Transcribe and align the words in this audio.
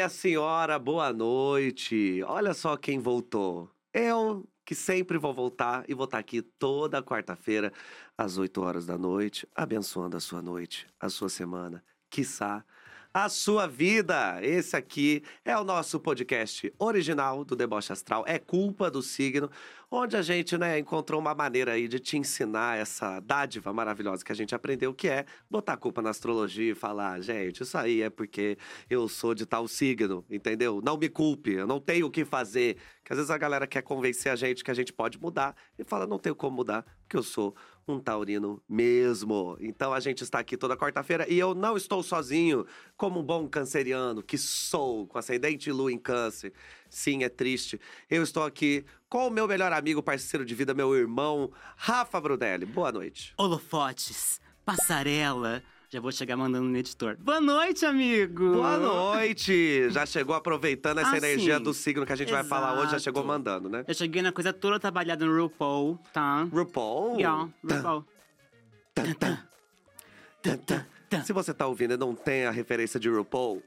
minha 0.00 0.08
senhora, 0.08 0.78
boa 0.78 1.12
noite. 1.12 2.22
Olha 2.22 2.54
só 2.54 2.74
quem 2.74 2.98
voltou. 2.98 3.70
Eu, 3.92 4.48
que 4.64 4.74
sempre 4.74 5.18
vou 5.18 5.34
voltar 5.34 5.84
e 5.86 5.92
vou 5.92 6.06
estar 6.06 6.16
aqui 6.16 6.40
toda 6.40 7.02
quarta-feira, 7.02 7.70
às 8.16 8.38
8 8.38 8.62
horas 8.62 8.86
da 8.86 8.96
noite, 8.96 9.46
abençoando 9.54 10.16
a 10.16 10.20
sua 10.20 10.40
noite, 10.40 10.86
a 10.98 11.10
sua 11.10 11.28
semana, 11.28 11.84
quiçá 12.08 12.64
a 13.12 13.28
sua 13.28 13.66
vida. 13.66 14.38
Esse 14.42 14.76
aqui 14.76 15.22
é 15.44 15.56
o 15.58 15.64
nosso 15.64 15.98
podcast 16.00 16.72
original 16.78 17.44
do 17.44 17.54
Deboche 17.54 17.92
Astral, 17.92 18.24
é 18.26 18.38
culpa 18.38 18.90
do 18.90 19.02
signo, 19.02 19.50
onde 19.90 20.16
a 20.16 20.22
gente, 20.22 20.56
né, 20.56 20.78
encontrou 20.78 21.20
uma 21.20 21.34
maneira 21.34 21.72
aí 21.72 21.88
de 21.88 21.98
te 21.98 22.16
ensinar 22.16 22.78
essa 22.78 23.18
dádiva 23.18 23.72
maravilhosa 23.72 24.24
que 24.24 24.30
a 24.30 24.34
gente 24.34 24.54
aprendeu, 24.54 24.94
que 24.94 25.08
é 25.08 25.24
botar 25.50 25.72
a 25.72 25.76
culpa 25.76 26.00
na 26.00 26.10
astrologia 26.10 26.72
e 26.72 26.74
falar, 26.74 27.20
gente, 27.20 27.62
isso 27.62 27.76
aí 27.76 28.02
é 28.02 28.08
porque 28.08 28.56
eu 28.88 29.08
sou 29.08 29.34
de 29.34 29.44
tal 29.44 29.66
signo, 29.66 30.24
entendeu? 30.30 30.80
Não 30.82 30.96
me 30.96 31.08
culpe, 31.08 31.54
eu 31.54 31.66
não 31.66 31.80
tenho 31.80 32.06
o 32.06 32.10
que 32.10 32.24
fazer. 32.24 32.76
Que 33.04 33.12
às 33.12 33.16
vezes 33.18 33.30
a 33.30 33.38
galera 33.38 33.66
quer 33.66 33.82
convencer 33.82 34.30
a 34.30 34.36
gente 34.36 34.62
que 34.62 34.70
a 34.70 34.74
gente 34.74 34.92
pode 34.92 35.20
mudar 35.20 35.56
e 35.76 35.82
fala, 35.82 36.06
não 36.06 36.18
tenho 36.18 36.36
como 36.36 36.56
mudar, 36.56 36.84
porque 37.02 37.16
eu 37.16 37.22
sou 37.22 37.56
um 37.92 38.00
taurino 38.00 38.62
mesmo. 38.68 39.56
Então 39.60 39.92
a 39.92 40.00
gente 40.00 40.22
está 40.22 40.38
aqui 40.38 40.56
toda 40.56 40.76
quarta-feira 40.76 41.26
e 41.28 41.38
eu 41.38 41.54
não 41.54 41.76
estou 41.76 42.02
sozinho, 42.02 42.66
como 42.96 43.20
um 43.20 43.22
bom 43.22 43.48
canceriano 43.48 44.22
que 44.22 44.38
sou, 44.38 45.06
com 45.06 45.18
ascendente 45.18 45.70
lua 45.70 45.92
em 45.92 45.98
câncer. 45.98 46.52
Sim, 46.88 47.22
é 47.24 47.28
triste. 47.28 47.80
Eu 48.08 48.22
estou 48.22 48.44
aqui 48.44 48.84
com 49.08 49.26
o 49.26 49.30
meu 49.30 49.46
melhor 49.46 49.72
amigo, 49.72 50.02
parceiro 50.02 50.44
de 50.44 50.54
vida, 50.54 50.74
meu 50.74 50.94
irmão, 50.94 51.50
Rafa 51.76 52.20
Brudelli. 52.20 52.66
Boa 52.66 52.92
noite. 52.92 53.34
Holofotes, 53.36 54.40
passarela. 54.64 55.62
Já 55.92 56.00
vou 56.00 56.12
chegar 56.12 56.36
mandando 56.36 56.68
no 56.68 56.76
editor. 56.76 57.16
Boa 57.18 57.40
noite, 57.40 57.84
amigo! 57.84 58.52
Boa 58.54 58.76
noite! 58.76 59.90
Já 59.90 60.06
chegou 60.06 60.36
aproveitando 60.36 60.98
essa 60.98 61.10
Ah, 61.14 61.16
energia 61.16 61.58
do 61.58 61.74
signo 61.74 62.06
que 62.06 62.12
a 62.12 62.16
gente 62.16 62.30
vai 62.30 62.44
falar 62.44 62.74
hoje, 62.74 62.82
já 62.82 62.88
Exato. 62.90 63.02
chegou 63.02 63.24
mandando, 63.24 63.68
né? 63.68 63.84
Eu 63.88 63.94
cheguei 63.94 64.22
na 64.22 64.30
coisa 64.30 64.52
toda 64.52 64.78
trabalhada 64.78 65.26
no 65.26 65.36
RuPaul, 65.36 65.98
tá? 66.12 66.44
RuPaul. 66.44 67.16
Yeah, 67.16 67.48
RuPaul. 67.68 68.04
Tan, 68.94 69.12
tan. 69.14 69.38
Tan, 70.40 70.56
tan. 70.58 70.86
Tan. 71.08 71.24
Se 71.24 71.32
você 71.32 71.52
tá 71.52 71.66
ouvindo 71.66 71.94
e 71.94 71.96
não 71.96 72.14
tem 72.14 72.46
a 72.46 72.52
referência 72.52 73.00
de 73.00 73.08
RuPaul, 73.10 73.60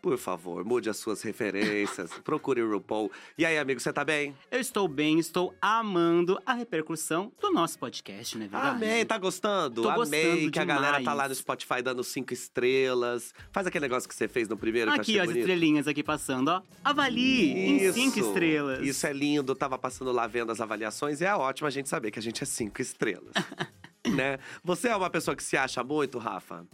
por 0.00 0.18
favor, 0.18 0.64
mude 0.64 0.88
as 0.88 0.96
suas 0.96 1.22
referências. 1.22 2.10
procure 2.24 2.62
o 2.62 2.70
RuPaul. 2.70 3.10
E 3.36 3.44
aí, 3.44 3.58
amigo, 3.58 3.80
você 3.80 3.92
tá 3.92 4.04
bem? 4.04 4.34
Eu 4.50 4.60
estou 4.60 4.86
bem, 4.86 5.18
estou 5.18 5.54
amando 5.60 6.40
a 6.46 6.54
repercussão 6.54 7.32
do 7.40 7.50
nosso 7.52 7.78
podcast, 7.78 8.36
não 8.36 8.46
é 8.46 8.48
verdade? 8.48 8.84
Amei, 8.84 9.04
tá 9.04 9.18
gostando? 9.18 9.82
Tô 9.82 9.88
Amei 9.88 10.24
gostando 10.24 10.50
que 10.50 10.58
a 10.58 10.64
galera 10.64 10.92
tá 10.94 10.98
demais. 10.98 11.18
lá 11.18 11.28
no 11.28 11.34
Spotify 11.34 11.82
dando 11.82 12.04
cinco 12.04 12.32
estrelas. 12.32 13.34
Faz 13.50 13.66
aquele 13.66 13.82
negócio 13.82 14.08
que 14.08 14.14
você 14.14 14.28
fez 14.28 14.48
no 14.48 14.56
primeiro, 14.56 14.90
que 14.92 14.98
eu 14.98 15.02
Aqui, 15.02 15.18
ó, 15.18 15.22
as 15.22 15.26
bonito. 15.28 15.40
estrelinhas 15.40 15.88
aqui 15.88 16.02
passando, 16.02 16.48
ó. 16.48 16.62
Avalie 16.84 17.52
em 17.52 17.92
cinco 17.92 18.18
estrelas. 18.18 18.86
Isso 18.86 19.06
é 19.06 19.12
lindo. 19.12 19.54
Tava 19.54 19.78
passando 19.78 20.12
lá 20.12 20.26
vendo 20.26 20.52
as 20.52 20.60
avaliações 20.60 21.20
e 21.20 21.24
é 21.24 21.34
ótimo 21.34 21.66
a 21.66 21.70
gente 21.70 21.88
saber 21.88 22.10
que 22.10 22.18
a 22.18 22.22
gente 22.22 22.42
é 22.42 22.46
cinco 22.46 22.80
estrelas. 22.80 23.32
né? 24.14 24.38
Você 24.62 24.88
é 24.88 24.96
uma 24.96 25.10
pessoa 25.10 25.36
que 25.36 25.42
se 25.42 25.56
acha 25.56 25.82
muito, 25.82 26.18
Rafa? 26.18 26.66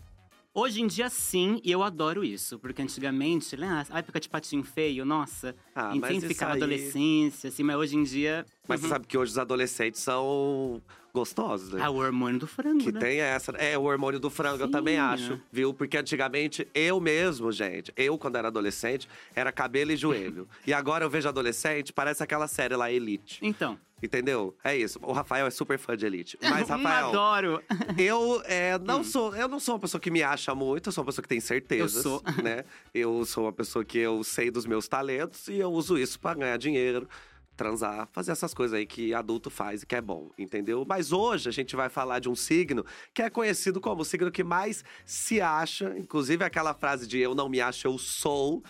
Hoje 0.54 0.82
em 0.82 0.86
dia, 0.86 1.08
sim, 1.08 1.60
e 1.64 1.70
eu 1.72 1.82
adoro 1.82 2.22
isso. 2.22 2.58
Porque 2.58 2.82
antigamente, 2.82 3.56
né, 3.56 3.86
a 3.88 3.98
época 4.00 4.20
de 4.20 4.28
patinho 4.28 4.62
feio, 4.62 5.04
nossa. 5.04 5.56
Ah, 5.74 5.88
a 5.88 5.92
gente 5.92 6.00
mas 6.02 6.12
sempre 6.12 6.28
ficava 6.28 6.52
aí- 6.52 6.58
adolescência, 6.58 7.48
assim, 7.48 7.62
mas 7.62 7.76
hoje 7.76 7.96
em 7.96 8.02
dia. 8.02 8.44
Mas 8.66 8.80
uhum. 8.80 8.88
você 8.88 8.92
sabe 8.94 9.06
que 9.06 9.18
hoje 9.18 9.32
os 9.32 9.38
adolescentes 9.38 10.00
são 10.00 10.80
gostosos, 11.12 11.72
né? 11.72 11.82
Ah, 11.82 11.90
o 11.90 11.96
hormônio 11.96 12.40
do 12.40 12.46
frango, 12.46 12.78
Que 12.78 12.92
né? 12.92 13.00
tem 13.00 13.20
essa. 13.20 13.52
É, 13.52 13.76
o 13.76 13.82
hormônio 13.82 14.18
do 14.18 14.30
frango, 14.30 14.62
eu 14.62 14.66
Sim. 14.66 14.72
também 14.72 14.98
acho, 14.98 15.38
viu? 15.50 15.74
Porque 15.74 15.98
antigamente, 15.98 16.66
eu 16.74 17.00
mesmo, 17.00 17.52
gente, 17.52 17.92
eu, 17.96 18.16
quando 18.16 18.36
era 18.36 18.48
adolescente, 18.48 19.08
era 19.34 19.52
cabelo 19.52 19.92
e 19.92 19.96
joelho. 19.96 20.48
e 20.66 20.72
agora 20.72 21.04
eu 21.04 21.10
vejo 21.10 21.28
adolescente, 21.28 21.92
parece 21.92 22.22
aquela 22.22 22.48
série 22.48 22.74
lá, 22.74 22.90
Elite. 22.90 23.38
Então. 23.42 23.78
Entendeu? 24.02 24.56
É 24.64 24.76
isso. 24.76 24.98
O 25.00 25.12
Rafael 25.12 25.46
é 25.46 25.50
super 25.50 25.78
fã 25.78 25.96
de 25.96 26.04
Elite. 26.04 26.36
Mas, 26.42 26.66
Rafael, 26.68 27.08
Adoro. 27.10 27.62
eu 27.96 28.42
é, 28.46 28.76
não 28.78 29.04
sou. 29.04 29.34
Eu 29.36 29.46
não 29.46 29.60
sou 29.60 29.74
uma 29.74 29.80
pessoa 29.80 30.00
que 30.00 30.10
me 30.10 30.24
acha 30.24 30.54
muito, 30.56 30.88
eu 30.88 30.92
sou 30.92 31.02
uma 31.02 31.06
pessoa 31.06 31.22
que 31.22 31.28
tem 31.28 31.38
certezas. 31.38 31.96
Eu 31.96 32.02
sou. 32.02 32.22
Né? 32.42 32.64
Eu 32.92 33.24
sou 33.24 33.44
uma 33.44 33.52
pessoa 33.52 33.84
que 33.84 33.98
eu 33.98 34.24
sei 34.24 34.50
dos 34.50 34.66
meus 34.66 34.88
talentos 34.88 35.46
e 35.46 35.58
eu 35.58 35.70
uso 35.70 35.96
isso 35.96 36.18
pra 36.18 36.34
ganhar 36.34 36.56
dinheiro. 36.56 37.08
Transar, 37.56 38.08
fazer 38.12 38.32
essas 38.32 38.54
coisas 38.54 38.76
aí 38.76 38.86
que 38.86 39.12
adulto 39.12 39.50
faz 39.50 39.82
e 39.82 39.86
que 39.86 39.94
é 39.94 40.00
bom, 40.00 40.30
entendeu? 40.38 40.84
Mas 40.88 41.12
hoje 41.12 41.48
a 41.48 41.52
gente 41.52 41.76
vai 41.76 41.88
falar 41.88 42.18
de 42.18 42.28
um 42.28 42.34
signo 42.34 42.84
que 43.12 43.22
é 43.22 43.28
conhecido 43.28 43.80
como 43.80 44.02
o 44.02 44.04
signo 44.04 44.30
que 44.30 44.42
mais 44.42 44.82
se 45.04 45.40
acha, 45.40 45.94
inclusive 45.98 46.44
aquela 46.44 46.72
frase 46.72 47.06
de 47.06 47.18
eu 47.18 47.34
não 47.34 47.48
me 47.48 47.60
acho, 47.60 47.86
eu 47.86 47.98
sou, 47.98 48.62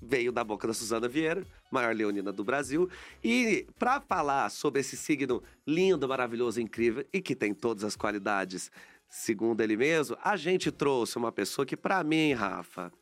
veio 0.00 0.32
da 0.32 0.44
boca 0.44 0.66
da 0.66 0.72
Suzana 0.72 1.08
Vieira, 1.08 1.44
maior 1.70 1.94
leonina 1.94 2.32
do 2.32 2.44
Brasil. 2.44 2.88
E 3.22 3.66
para 3.78 4.00
falar 4.00 4.48
sobre 4.50 4.80
esse 4.80 4.96
signo 4.96 5.42
lindo, 5.66 6.08
maravilhoso, 6.08 6.60
incrível 6.60 7.04
e 7.12 7.20
que 7.20 7.34
tem 7.34 7.52
todas 7.52 7.84
as 7.84 7.96
qualidades, 7.96 8.70
segundo 9.08 9.60
ele 9.60 9.76
mesmo, 9.76 10.16
a 10.22 10.36
gente 10.36 10.70
trouxe 10.70 11.18
uma 11.18 11.32
pessoa 11.32 11.66
que 11.66 11.76
para 11.76 12.02
mim, 12.04 12.32
Rafa, 12.32 12.92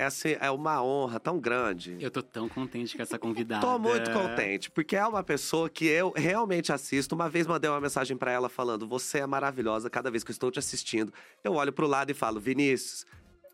essa 0.00 0.28
é 0.30 0.50
uma 0.50 0.82
honra 0.82 1.20
tão 1.20 1.38
grande. 1.38 1.98
Eu 2.00 2.10
tô 2.10 2.22
tão 2.22 2.48
contente 2.48 2.96
com 2.96 3.02
essa 3.02 3.18
convidada. 3.18 3.66
Tô 3.66 3.78
muito 3.78 4.10
contente, 4.10 4.70
porque 4.70 4.96
é 4.96 5.06
uma 5.06 5.22
pessoa 5.22 5.68
que 5.68 5.84
eu 5.84 6.10
realmente 6.16 6.72
assisto. 6.72 7.14
Uma 7.14 7.28
vez 7.28 7.46
mandei 7.46 7.68
uma 7.68 7.80
mensagem 7.80 8.16
pra 8.16 8.32
ela 8.32 8.48
falando: 8.48 8.88
"Você 8.88 9.18
é 9.18 9.26
maravilhosa, 9.26 9.90
cada 9.90 10.10
vez 10.10 10.24
que 10.24 10.30
eu 10.30 10.32
estou 10.32 10.50
te 10.50 10.58
assistindo". 10.58 11.12
Eu 11.44 11.52
olho 11.52 11.70
pro 11.70 11.86
lado 11.86 12.10
e 12.10 12.14
falo: 12.14 12.40
"Vinícius, 12.40 13.04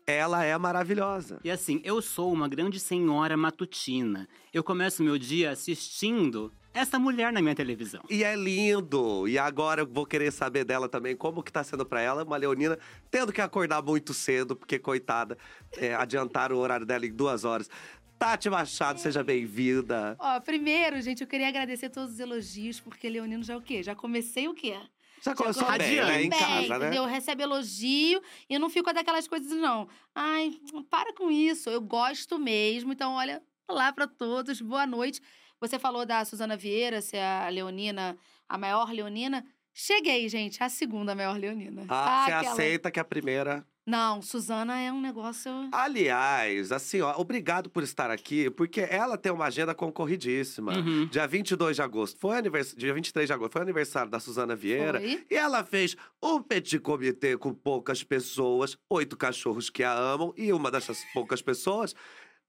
ela 0.05 0.45
é 0.45 0.57
maravilhosa". 0.57 1.37
E 1.43 1.51
assim, 1.51 1.81
eu 1.83 2.01
sou 2.01 2.31
uma 2.31 2.47
grande 2.47 2.79
senhora 2.79 3.35
matutina. 3.35 4.25
Eu 4.53 4.63
começo 4.63 5.03
meu 5.03 5.17
dia 5.17 5.51
assistindo 5.51 6.53
essa 6.77 6.99
mulher 6.99 7.33
na 7.33 7.41
minha 7.41 7.55
televisão. 7.55 8.01
E 8.09 8.23
é 8.23 8.35
lindo. 8.35 9.27
E 9.27 9.37
agora 9.37 9.81
eu 9.81 9.87
vou 9.87 10.05
querer 10.05 10.31
saber 10.31 10.63
dela 10.63 10.87
também, 10.87 11.15
como 11.15 11.41
que 11.43 11.51
tá 11.51 11.63
sendo 11.63 11.85
pra 11.85 12.01
ela, 12.01 12.23
uma 12.23 12.37
leonina, 12.37 12.77
tendo 13.09 13.33
que 13.33 13.41
acordar 13.41 13.81
muito 13.81 14.13
cedo, 14.13 14.55
porque, 14.55 14.77
coitada, 14.77 15.37
é, 15.77 15.93
adiantaram 15.95 16.55
o 16.55 16.59
horário 16.59 16.85
dela 16.85 17.05
em 17.05 17.11
duas 17.11 17.43
horas. 17.43 17.69
Tati 18.17 18.49
Machado, 18.49 18.99
seja 18.99 19.23
bem-vinda. 19.23 20.15
Ó, 20.19 20.39
primeiro, 20.39 20.99
gente, 21.01 21.21
eu 21.21 21.27
queria 21.27 21.47
agradecer 21.47 21.89
todos 21.89 22.13
os 22.13 22.19
elogios, 22.19 22.79
porque 22.79 23.07
Leonino 23.09 23.43
já 23.43 23.53
é 23.53 23.57
o 23.57 23.61
quê? 23.61 23.83
Já 23.83 23.95
comecei 23.95 24.47
o 24.47 24.53
quê? 24.55 24.75
Já 25.21 25.35
começou 25.35 25.67
Já 25.67 25.77
bem, 25.77 25.95
né? 25.97 26.23
Em 26.23 26.29
bem, 26.29 26.39
casa, 26.39 26.79
né? 26.79 26.85
entendeu? 26.87 27.05
Recebe 27.05 27.43
elogio 27.43 28.21
e 28.49 28.53
eu 28.53 28.59
não 28.59 28.69
fico 28.69 28.91
daquelas 28.93 29.27
coisas, 29.27 29.51
não. 29.51 29.87
Ai, 30.13 30.53
para 30.89 31.13
com 31.13 31.29
isso, 31.31 31.69
eu 31.69 31.81
gosto 31.81 32.37
mesmo. 32.39 32.93
Então, 32.93 33.13
olha, 33.13 33.41
olá 33.67 33.91
pra 33.91 34.07
todos, 34.07 34.61
boa 34.61 34.87
noite. 34.87 35.21
Você 35.59 35.77
falou 35.79 36.05
da 36.05 36.23
Suzana 36.23 36.55
Vieira, 36.55 37.01
ser 37.01 37.17
a 37.19 37.49
Leonina, 37.49 38.17
a 38.47 38.57
maior 38.57 38.91
Leonina. 38.91 39.45
Cheguei, 39.73 40.27
gente, 40.29 40.63
a 40.63 40.69
segunda 40.69 41.13
maior 41.13 41.37
Leonina. 41.37 41.85
Ah, 41.89 42.23
você 42.25 42.31
Aquela- 42.31 42.51
aceita 42.53 42.91
que 42.91 42.99
a 42.99 43.03
primeira 43.03 43.65
Não, 43.85 44.21
Suzana 44.21 44.77
é 44.79 44.91
um 44.91 44.99
negócio. 44.99 45.49
Aliás, 45.71 46.71
assim, 46.73 46.99
ó, 46.99 47.13
obrigado 47.17 47.69
por 47.69 47.83
estar 47.83 48.11
aqui, 48.11 48.49
porque 48.49 48.81
ela 48.81 49.17
tem 49.17 49.31
uma 49.31 49.45
agenda 49.45 49.73
concorridíssima. 49.73 50.73
Uhum. 50.77 51.05
Dia 51.07 51.25
22 51.25 51.77
de 51.77 51.81
agosto, 51.81 52.19
foi 52.19 52.37
anivers... 52.37 52.75
dia 52.75 52.93
23 52.93 53.27
de 53.27 53.33
agosto, 53.33 53.53
foi 53.53 53.61
aniversário 53.61 54.11
da 54.11 54.19
Suzana 54.19 54.55
Vieira. 54.57 54.99
Foi. 54.99 55.25
E 55.31 55.35
ela 55.35 55.63
fez 55.63 55.95
um 56.21 56.41
petit 56.41 56.79
comité 56.79 57.37
com 57.37 57.53
poucas 57.53 58.03
pessoas, 58.03 58.77
oito 58.89 59.15
cachorros 59.15 59.69
que 59.69 59.83
a 59.83 59.93
amam, 59.93 60.33
e 60.35 60.51
uma 60.51 60.69
dessas 60.69 61.05
poucas 61.13 61.41
pessoas, 61.41 61.95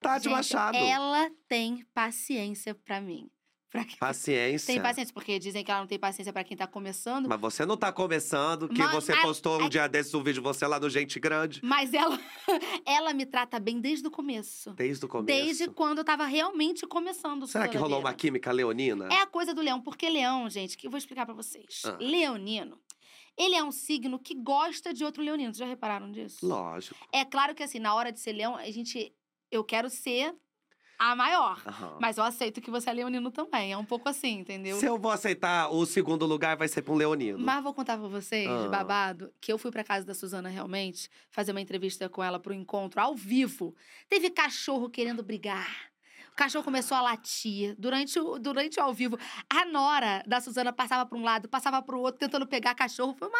Tati 0.00 0.24
Gente, 0.24 0.32
Machado. 0.32 0.76
Ela 0.76 1.30
tem 1.48 1.84
paciência 1.94 2.74
pra 2.74 3.00
mim. 3.00 3.30
Pra 3.70 3.84
quem- 3.84 3.98
Paciência. 3.98 4.72
Tem 4.72 4.82
paciência, 4.82 5.12
porque 5.12 5.38
dizem 5.38 5.62
que 5.62 5.70
ela 5.70 5.80
não 5.80 5.86
tem 5.86 5.98
paciência 5.98 6.32
pra 6.32 6.42
quem 6.42 6.56
tá 6.56 6.66
começando. 6.66 7.28
Mas 7.28 7.38
você 7.38 7.66
não 7.66 7.76
tá 7.76 7.92
começando, 7.92 8.66
que 8.66 8.78
Mas- 8.78 8.90
você 8.92 9.14
postou 9.20 9.60
um 9.60 9.66
é- 9.66 9.68
dia 9.68 9.86
desses 9.86 10.14
um 10.14 10.22
vídeo 10.22 10.42
você 10.42 10.66
lá 10.66 10.80
no 10.80 10.88
Gente 10.88 11.20
Grande. 11.20 11.60
Mas 11.62 11.92
ela, 11.92 12.18
ela 12.86 13.12
me 13.12 13.26
trata 13.26 13.60
bem 13.60 13.78
desde 13.78 14.08
o 14.08 14.10
começo. 14.10 14.72
Desde 14.72 15.04
o 15.04 15.08
começo. 15.08 15.26
Desde 15.26 15.68
quando 15.68 15.98
eu 15.98 16.04
tava 16.04 16.24
realmente 16.24 16.86
começando. 16.86 17.46
Será 17.46 17.68
que 17.68 17.76
rolou 17.76 18.00
uma 18.00 18.14
química 18.14 18.50
leonina? 18.50 19.06
É 19.12 19.20
a 19.20 19.26
coisa 19.26 19.52
do 19.52 19.60
leão, 19.60 19.82
porque 19.82 20.08
leão, 20.08 20.48
gente, 20.48 20.74
que 20.74 20.86
eu 20.86 20.90
vou 20.90 20.96
explicar 20.96 21.26
pra 21.26 21.34
vocês. 21.34 21.82
Ah. 21.84 21.98
Leonino, 22.00 22.80
ele 23.36 23.54
é 23.54 23.62
um 23.62 23.70
signo 23.70 24.18
que 24.18 24.34
gosta 24.34 24.94
de 24.94 25.04
outro 25.04 25.22
leonino. 25.22 25.52
Vocês 25.52 25.58
já 25.58 25.66
repararam 25.66 26.10
disso? 26.10 26.38
Lógico. 26.46 26.96
É 27.12 27.22
claro 27.22 27.54
que 27.54 27.62
assim, 27.62 27.78
na 27.78 27.94
hora 27.94 28.10
de 28.10 28.18
ser 28.18 28.32
leão, 28.32 28.56
a 28.56 28.70
gente. 28.70 29.12
Eu 29.50 29.64
quero 29.64 29.88
ser 29.90 30.34
a 30.98 31.14
maior. 31.14 31.62
Aham. 31.64 31.96
Mas 32.00 32.18
eu 32.18 32.24
aceito 32.24 32.60
que 32.60 32.70
você 32.72 32.90
é 32.90 32.92
leonino 32.92 33.30
também. 33.30 33.72
É 33.72 33.76
um 33.78 33.84
pouco 33.84 34.08
assim, 34.08 34.40
entendeu? 34.40 34.76
Se 34.78 34.86
eu 34.86 34.98
vou 34.98 35.12
aceitar 35.12 35.70
o 35.70 35.86
segundo 35.86 36.26
lugar, 36.26 36.56
vai 36.56 36.66
ser 36.66 36.82
pra 36.82 36.92
um 36.92 36.96
leonino. 36.96 37.38
Mas 37.38 37.62
vou 37.62 37.72
contar 37.72 37.96
pra 37.96 38.08
vocês, 38.08 38.48
Ah. 38.48 38.68
babado, 38.68 39.32
que 39.40 39.52
eu 39.52 39.58
fui 39.58 39.70
pra 39.70 39.84
casa 39.84 40.04
da 40.04 40.12
Suzana 40.12 40.48
realmente 40.48 41.08
fazer 41.30 41.52
uma 41.52 41.60
entrevista 41.60 42.08
com 42.08 42.22
ela 42.22 42.40
pro 42.40 42.52
encontro 42.52 43.00
ao 43.00 43.14
vivo. 43.14 43.76
Teve 44.08 44.28
cachorro 44.30 44.90
querendo 44.90 45.22
brigar. 45.22 45.68
O 46.32 46.36
cachorro 46.38 46.64
começou 46.64 46.96
a 46.96 47.00
latir 47.00 47.74
durante 47.78 48.18
o, 48.18 48.38
durante 48.38 48.78
o 48.78 48.82
ao 48.82 48.92
vivo. 48.92 49.16
A 49.50 49.64
nora 49.66 50.22
da 50.26 50.40
Suzana 50.40 50.72
passava 50.72 51.04
pra 51.08 51.18
um 51.18 51.22
lado, 51.22 51.48
passava 51.48 51.80
pro 51.82 52.00
outro, 52.00 52.18
tentando 52.18 52.46
pegar 52.46 52.74
cachorro. 52.74 53.14
Foi 53.18 53.28
uma 53.28 53.38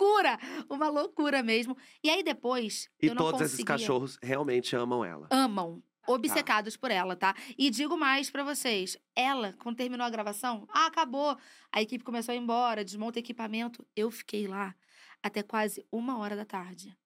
loucura, 0.00 0.38
uma 0.70 0.88
loucura 0.88 1.42
mesmo. 1.42 1.76
E 2.02 2.08
aí 2.10 2.22
depois, 2.22 2.88
E 3.02 3.06
eu 3.08 3.14
não 3.14 3.24
todos 3.24 3.40
esses 3.40 3.52
conseguia- 3.58 3.66
cachorros 3.76 4.18
realmente 4.22 4.74
amam 4.76 5.04
ela. 5.04 5.26
amam. 5.30 5.82
obcecados 6.10 6.74
por 6.74 6.90
ela, 6.90 7.14
tá? 7.14 7.34
E 7.58 7.68
digo 7.68 7.94
mais 7.94 8.30
pra 8.30 8.42
vocês, 8.42 8.96
ela, 9.14 9.54
quando 9.58 9.76
terminou 9.76 10.06
a 10.06 10.10
gravação, 10.10 10.66
ah, 10.72 10.86
acabou. 10.86 11.36
A 11.70 11.82
equipe 11.82 12.02
começou 12.02 12.32
a 12.32 12.34
ir 12.34 12.38
embora, 12.38 12.82
desmonta 12.82 13.18
equipamento. 13.18 13.86
Eu 13.94 14.10
fiquei 14.10 14.46
lá 14.46 14.74
até 15.22 15.42
quase 15.42 15.84
uma 15.92 16.16
hora 16.16 16.34
da 16.34 16.46
tarde. 16.46 16.96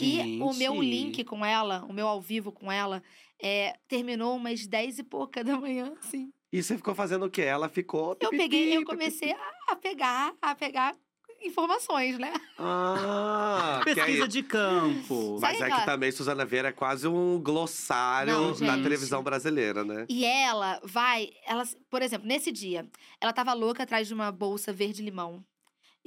E 0.00 0.40
o 0.42 0.52
meu 0.54 0.72
Gente. 0.74 0.90
link 0.90 1.24
com 1.24 1.44
ela, 1.44 1.84
o 1.84 1.92
meu 1.92 2.08
ao 2.08 2.20
vivo 2.20 2.50
com 2.50 2.72
ela, 2.72 3.04
é, 3.40 3.78
terminou 3.86 4.34
umas 4.36 4.66
10 4.66 4.98
e 4.98 5.04
pouca 5.04 5.44
da 5.44 5.56
manhã, 5.56 5.94
sim. 6.00 6.32
E 6.52 6.60
você 6.60 6.76
ficou 6.76 6.96
fazendo 6.96 7.26
o 7.26 7.30
quê? 7.30 7.42
Ela 7.42 7.68
ficou. 7.68 8.16
Eu 8.20 8.30
peguei, 8.30 8.76
eu 8.76 8.84
comecei 8.84 9.32
a 9.68 9.76
pegar, 9.76 10.34
a 10.42 10.56
pegar 10.56 10.96
informações, 11.42 12.18
né? 12.18 12.32
Ah, 12.58 13.80
que 13.84 13.90
aí- 13.90 13.96
Pesquisa 13.96 14.28
de 14.28 14.42
campo. 14.42 15.38
Mas 15.40 15.54
é 15.54 15.56
que 15.58 15.62
aquela- 15.64 15.84
também 15.84 16.10
Suzana 16.12 16.44
Vieira 16.44 16.68
é 16.68 16.72
quase 16.72 17.06
um 17.06 17.40
glossário 17.40 18.32
Não, 18.32 18.52
da 18.54 18.74
televisão 18.82 19.22
brasileira, 19.22 19.84
né? 19.84 20.06
E 20.08 20.24
ela 20.24 20.80
vai, 20.84 21.30
ela, 21.46 21.64
por 21.90 22.02
exemplo, 22.02 22.26
nesse 22.26 22.50
dia, 22.52 22.86
ela 23.20 23.32
tava 23.32 23.52
louca 23.52 23.82
atrás 23.82 24.06
de 24.08 24.14
uma 24.14 24.30
bolsa 24.32 24.72
verde-limão. 24.72 25.44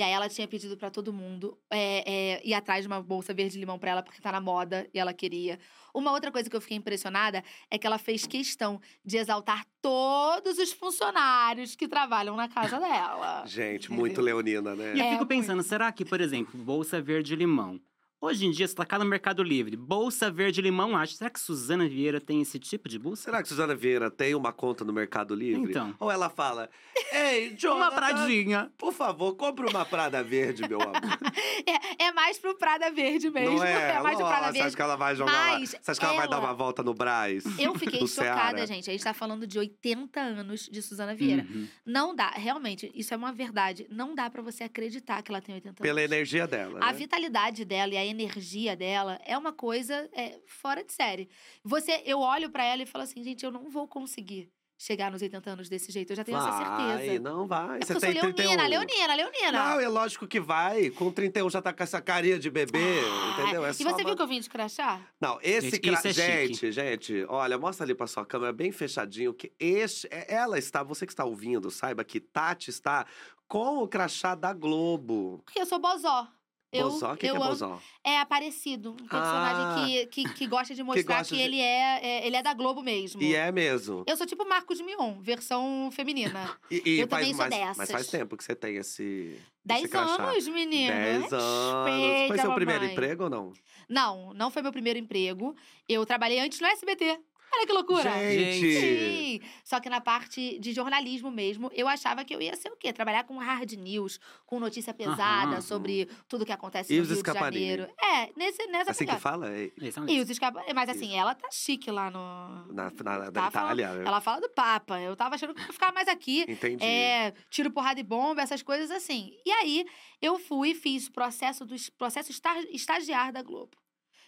E 0.01 0.03
aí 0.03 0.13
ela 0.13 0.27
tinha 0.27 0.47
pedido 0.47 0.75
pra 0.75 0.89
todo 0.89 1.13
mundo 1.13 1.55
é, 1.69 2.11
é, 2.11 2.41
ir 2.43 2.55
atrás 2.55 2.81
de 2.81 2.87
uma 2.87 2.99
bolsa 3.03 3.35
verde-limão 3.35 3.77
pra 3.77 3.91
ela, 3.91 4.01
porque 4.01 4.19
tá 4.19 4.31
na 4.31 4.41
moda 4.41 4.89
e 4.91 4.97
ela 4.97 5.13
queria. 5.13 5.59
Uma 5.93 6.11
outra 6.11 6.31
coisa 6.31 6.49
que 6.49 6.55
eu 6.55 6.61
fiquei 6.61 6.75
impressionada 6.75 7.43
é 7.69 7.77
que 7.77 7.85
ela 7.85 7.99
fez 7.99 8.25
questão 8.25 8.81
de 9.05 9.17
exaltar 9.17 9.63
todos 9.79 10.57
os 10.57 10.73
funcionários 10.73 11.75
que 11.75 11.87
trabalham 11.87 12.35
na 12.35 12.49
casa 12.49 12.79
dela. 12.79 13.45
Gente, 13.45 13.91
muito 13.91 14.21
leonina, 14.25 14.75
né? 14.75 14.95
E 14.95 14.99
eu 15.01 15.05
É, 15.05 15.11
fico 15.11 15.25
pensando, 15.27 15.61
será 15.61 15.91
que, 15.91 16.03
por 16.03 16.19
exemplo, 16.19 16.59
bolsa 16.59 16.99
verde-limão? 16.99 17.79
Hoje 18.23 18.45
em 18.45 18.51
dia, 18.51 18.67
se 18.67 18.75
tacar 18.75 18.99
no 18.99 19.05
Mercado 19.05 19.41
Livre, 19.41 19.75
bolsa 19.75 20.29
verde-limão, 20.29 20.95
acho. 20.95 21.15
Será 21.15 21.27
que 21.27 21.39
Suzana 21.39 21.89
Vieira 21.89 22.21
tem 22.21 22.39
esse 22.39 22.59
tipo 22.59 22.87
de 22.87 22.99
bolsa? 22.99 23.23
Será 23.23 23.41
que 23.41 23.47
Suzana 23.49 23.73
Vieira 23.73 24.11
tem 24.11 24.35
uma 24.35 24.53
conta 24.53 24.85
no 24.85 24.93
Mercado 24.93 25.33
Livre? 25.33 25.71
Então. 25.71 25.95
Ou 25.99 26.11
ela 26.11 26.29
fala, 26.29 26.69
ei, 27.11 27.49
Jonathan, 27.57 27.77
Uma 27.87 27.91
pradinha. 27.91 28.71
por 28.77 28.93
favor, 28.93 29.33
compre 29.35 29.65
uma 29.67 29.83
Prada 29.85 30.21
Verde, 30.23 30.67
meu 30.69 30.79
amor. 30.79 30.93
É, 31.63 32.05
é 32.05 32.11
mais 32.11 32.39
pro 32.39 32.57
Prada 32.57 32.89
Verde 32.91 33.29
mesmo. 33.29 33.57
Não 33.57 33.63
é? 33.63 33.99
mais 34.01 34.17
pro 34.17 34.25
Prada 34.27 34.47
Nossa, 34.47 34.51
Você 34.53 34.57
acha 34.57 34.63
Verde. 34.63 34.75
que 34.75 34.81
ela 34.81 34.95
vai 34.95 35.15
jogar 35.15 35.31
lá? 35.31 35.59
Mas 35.59 35.69
Você 35.69 35.91
acha 35.91 35.99
que 35.99 36.05
ela 36.05 36.15
vai 36.15 36.27
dar 36.27 36.37
ela- 36.37 36.45
uma 36.47 36.53
volta 36.53 36.81
no 36.83 36.93
Braz? 36.93 37.43
Eu 37.59 37.75
fiquei 37.75 38.05
chocada, 38.07 38.57
Ceará? 38.57 38.65
gente. 38.65 38.89
A 38.89 38.93
gente 38.93 39.03
tá 39.03 39.13
falando 39.13 39.45
de 39.47 39.57
80 39.59 40.19
anos 40.19 40.67
de 40.71 40.81
Suzana 40.81 41.13
Vieira. 41.15 41.45
Uhum. 41.49 41.67
Não 41.85 42.15
dá, 42.15 42.29
realmente, 42.31 42.91
isso 42.95 43.13
é 43.13 43.17
uma 43.17 43.31
verdade. 43.31 43.85
Não 43.91 44.15
dá 44.15 44.29
pra 44.29 44.41
você 44.41 44.63
acreditar 44.63 45.21
que 45.21 45.31
ela 45.31 45.41
tem 45.41 45.53
80 45.55 45.81
Pela 45.83 45.99
anos. 46.01 46.11
energia 46.11 46.47
dela, 46.47 46.79
A 46.81 46.91
né? 46.91 46.97
vitalidade 46.97 47.63
dela 47.63 47.93
e 47.93 47.97
a 47.97 48.05
energia 48.11 48.75
dela 48.75 49.19
é 49.25 49.37
uma 49.37 49.51
coisa 49.53 50.09
é, 50.13 50.39
fora 50.45 50.83
de 50.83 50.93
série. 50.93 51.29
Você, 51.63 52.01
eu 52.05 52.19
olho 52.19 52.49
pra 52.49 52.63
ela 52.63 52.83
e 52.83 52.85
falo 52.85 53.03
assim, 53.03 53.23
gente, 53.23 53.43
eu 53.45 53.51
não 53.51 53.69
vou 53.69 53.87
conseguir 53.87 54.51
chegar 54.77 55.11
nos 55.11 55.21
80 55.21 55.47
anos 55.47 55.69
desse 55.69 55.91
jeito. 55.91 56.11
Eu 56.11 56.15
já 56.15 56.23
tenho 56.23 56.39
essa 56.39 56.49
Vai, 56.49 56.97
certeza. 56.97 57.19
não 57.19 57.45
vai. 57.47 57.77
É 57.77 57.85
Você 57.85 57.93
porque 57.93 58.07
eu 58.07 58.11
tem 58.11 58.13
sou 58.13 58.23
leonina, 58.55 58.63
31. 58.63 58.69
leonina, 58.69 59.13
leonina. 59.15 59.51
Não, 59.51 59.79
é 59.79 59.87
lógico 59.87 60.27
que 60.27 60.39
vai. 60.39 60.89
Com 60.89 61.11
31 61.11 61.47
já 61.51 61.61
tá 61.61 61.71
com 61.71 61.83
essa 61.83 62.01
carinha 62.01 62.39
de 62.39 62.49
bebê, 62.49 62.79
Ah, 62.79 63.39
entendeu? 63.43 63.63
É 63.63 63.69
e 63.69 63.73
só 63.75 63.83
você 63.83 63.89
uma- 64.01 64.03
viu 64.05 64.15
que 64.15 64.21
eu 64.23 64.27
vim 64.27 64.39
de 64.39 64.49
crachá? 64.49 64.99
Não, 65.21 65.37
esse 65.43 65.69
Gente, 65.69 65.81
cra... 65.81 65.99
é 66.03 66.11
gente, 66.13 66.71
gente, 66.71 67.25
olha, 67.29 67.59
mostra 67.59 67.85
ali 67.85 67.93
pra 67.93 68.07
sua 68.07 68.25
câmera 68.25 68.51
bem 68.51 68.71
fechadinho 68.71 69.35
que 69.35 69.53
este, 69.59 70.07
é- 70.09 70.33
ela 70.33 70.57
está, 70.57 70.81
você 70.81 71.05
que 71.05 71.13
está 71.13 71.25
ouvindo, 71.25 71.69
saiba 71.69 72.03
que 72.03 72.19
Tati 72.19 72.71
está 72.71 73.05
com 73.47 73.83
o 73.83 73.87
crachá 73.87 74.33
da 74.33 74.51
Globo. 74.51 75.43
Porque 75.45 75.59
eu 75.61 75.65
sou 75.67 75.77
bozó. 75.77 76.27
Eu, 76.71 76.89
Bozó, 76.89 77.13
o 77.13 77.17
que, 77.17 77.25
eu 77.27 77.31
que 77.31 77.37
é 77.37 77.39
amo- 77.41 77.49
Bozó? 77.49 77.81
É 78.03 78.19
Aparecido, 78.19 78.91
um 78.91 78.95
personagem 78.95 79.65
Ah. 79.65 79.85
que, 79.85 80.05
que, 80.07 80.33
que 80.35 80.47
gosta 80.47 80.73
de 80.73 80.81
mostrar 80.83 81.03
que, 81.03 81.19
gosta 81.19 81.35
de- 81.35 81.41
ele, 81.41 81.59
é, 81.59 81.99
é- 82.01 82.25
ele 82.27 82.35
é 82.37 82.41
da 82.41 82.53
Globo 82.53 82.81
mesmo. 82.81 83.21
E 83.21 83.35
é 83.35 83.51
mesmo. 83.51 84.03
Eu 84.07 84.15
sou 84.15 84.25
tipo 84.25 84.47
Marcos 84.47 84.79
Mion, 84.79 85.19
versão 85.21 85.89
feminina. 85.91 86.57
E, 86.71 86.81
e 86.85 86.99
eu 87.01 87.07
faz, 87.09 87.27
também 87.27 87.35
sou 87.35 87.45
mas, 87.49 87.77
mas 87.77 87.77
dessas. 87.77 87.91
faz 87.91 88.07
tempo 88.07 88.37
que 88.37 88.43
você 88.43 88.55
tem 88.55 88.77
esse. 88.77 89.37
Dez 89.65 89.93
anos, 89.93 90.47
menino. 90.47 90.91
Dez 90.93 91.33
anos. 91.33 91.83
Foi 91.83 91.99
Respeita, 91.99 92.41
seu 92.41 92.55
primeiro 92.55 92.79
mamãe. 92.81 92.93
emprego 92.93 93.23
ou 93.25 93.29
não? 93.29 93.53
Não, 93.89 94.33
não 94.33 94.49
foi 94.49 94.61
meu 94.61 94.71
primeiro 94.71 94.97
emprego. 94.97 95.53
Eu 95.89 96.05
trabalhei 96.05 96.39
antes 96.39 96.59
no 96.61 96.67
SBT. 96.67 97.19
Olha 97.53 97.65
que 97.67 97.73
loucura. 97.73 98.11
Gente! 98.31 98.79
Sim. 98.79 99.41
Só 99.63 99.79
que 99.79 99.89
na 99.89 99.99
parte 99.99 100.57
de 100.59 100.71
jornalismo 100.73 101.29
mesmo, 101.29 101.69
eu 101.73 101.87
achava 101.87 102.23
que 102.23 102.33
eu 102.33 102.41
ia 102.41 102.55
ser 102.55 102.69
o 102.69 102.77
quê? 102.77 102.93
Trabalhar 102.93 103.23
com 103.25 103.37
hard 103.37 103.71
news, 103.73 104.19
com 104.45 104.59
notícia 104.59 104.93
pesada 104.93 105.53
Aham. 105.53 105.61
sobre 105.61 106.07
tudo 106.27 106.45
que 106.45 106.51
acontece 106.51 106.93
E 106.93 106.97
no 106.97 107.03
Rio 107.03 107.13
de 107.13 107.19
escaparini? 107.19 107.67
Janeiro. 107.67 107.93
É, 108.01 108.29
nesse, 108.37 108.65
nessa 108.67 108.91
Assim 108.91 109.05
que 109.05 109.11
pegada. 109.11 109.19
fala? 109.19 109.49
É, 109.53 109.65
é 109.65 109.99
um 110.01 110.07
E 110.09 110.19
os 110.21 110.29
escaparini. 110.29 110.73
Mas 110.73 110.89
assim, 110.89 111.15
ela 111.15 111.35
tá 111.35 111.49
chique 111.51 111.91
lá 111.91 112.09
no. 112.09 112.73
na, 112.73 112.89
na, 113.03 113.17
na 113.19 113.31
Tá 113.31 113.47
Itália. 113.49 113.93
né? 113.93 114.03
Ela 114.07 114.21
fala 114.21 114.39
do 114.41 114.49
Papa. 114.49 114.99
Eu 114.99 115.15
tava 115.15 115.35
achando 115.35 115.53
que 115.53 115.61
ia 115.61 115.73
ficar 115.73 115.91
mais 115.93 116.07
aqui. 116.07 116.45
Entendi. 116.47 116.83
É, 116.83 117.33
tiro, 117.49 117.69
porrada 117.71 117.99
e 117.99 118.03
bomba, 118.03 118.41
essas 118.41 118.61
coisas 118.63 118.89
assim. 118.91 119.33
E 119.45 119.51
aí, 119.51 119.85
eu 120.21 120.39
fui 120.39 120.69
e 120.71 120.75
fiz 120.75 121.07
o 121.07 121.11
processo 121.11 121.65
do 121.65 121.75
processo 121.97 122.31
esta- 122.31 122.59
estagiar 122.71 123.31
da 123.33 123.41
Globo. 123.43 123.71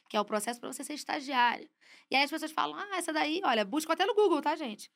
Que 0.09 0.17
é 0.17 0.21
o 0.21 0.25
processo 0.25 0.59
para 0.59 0.71
você 0.71 0.83
ser 0.83 0.93
estagiário. 0.93 1.69
E 2.09 2.15
aí 2.15 2.23
as 2.23 2.29
pessoas 2.29 2.51
falam, 2.51 2.75
ah, 2.77 2.97
essa 2.97 3.11
daí, 3.11 3.41
olha, 3.43 3.65
busca 3.65 3.93
até 3.93 4.05
no 4.05 4.13
Google, 4.13 4.41
tá, 4.41 4.55
gente? 4.55 4.91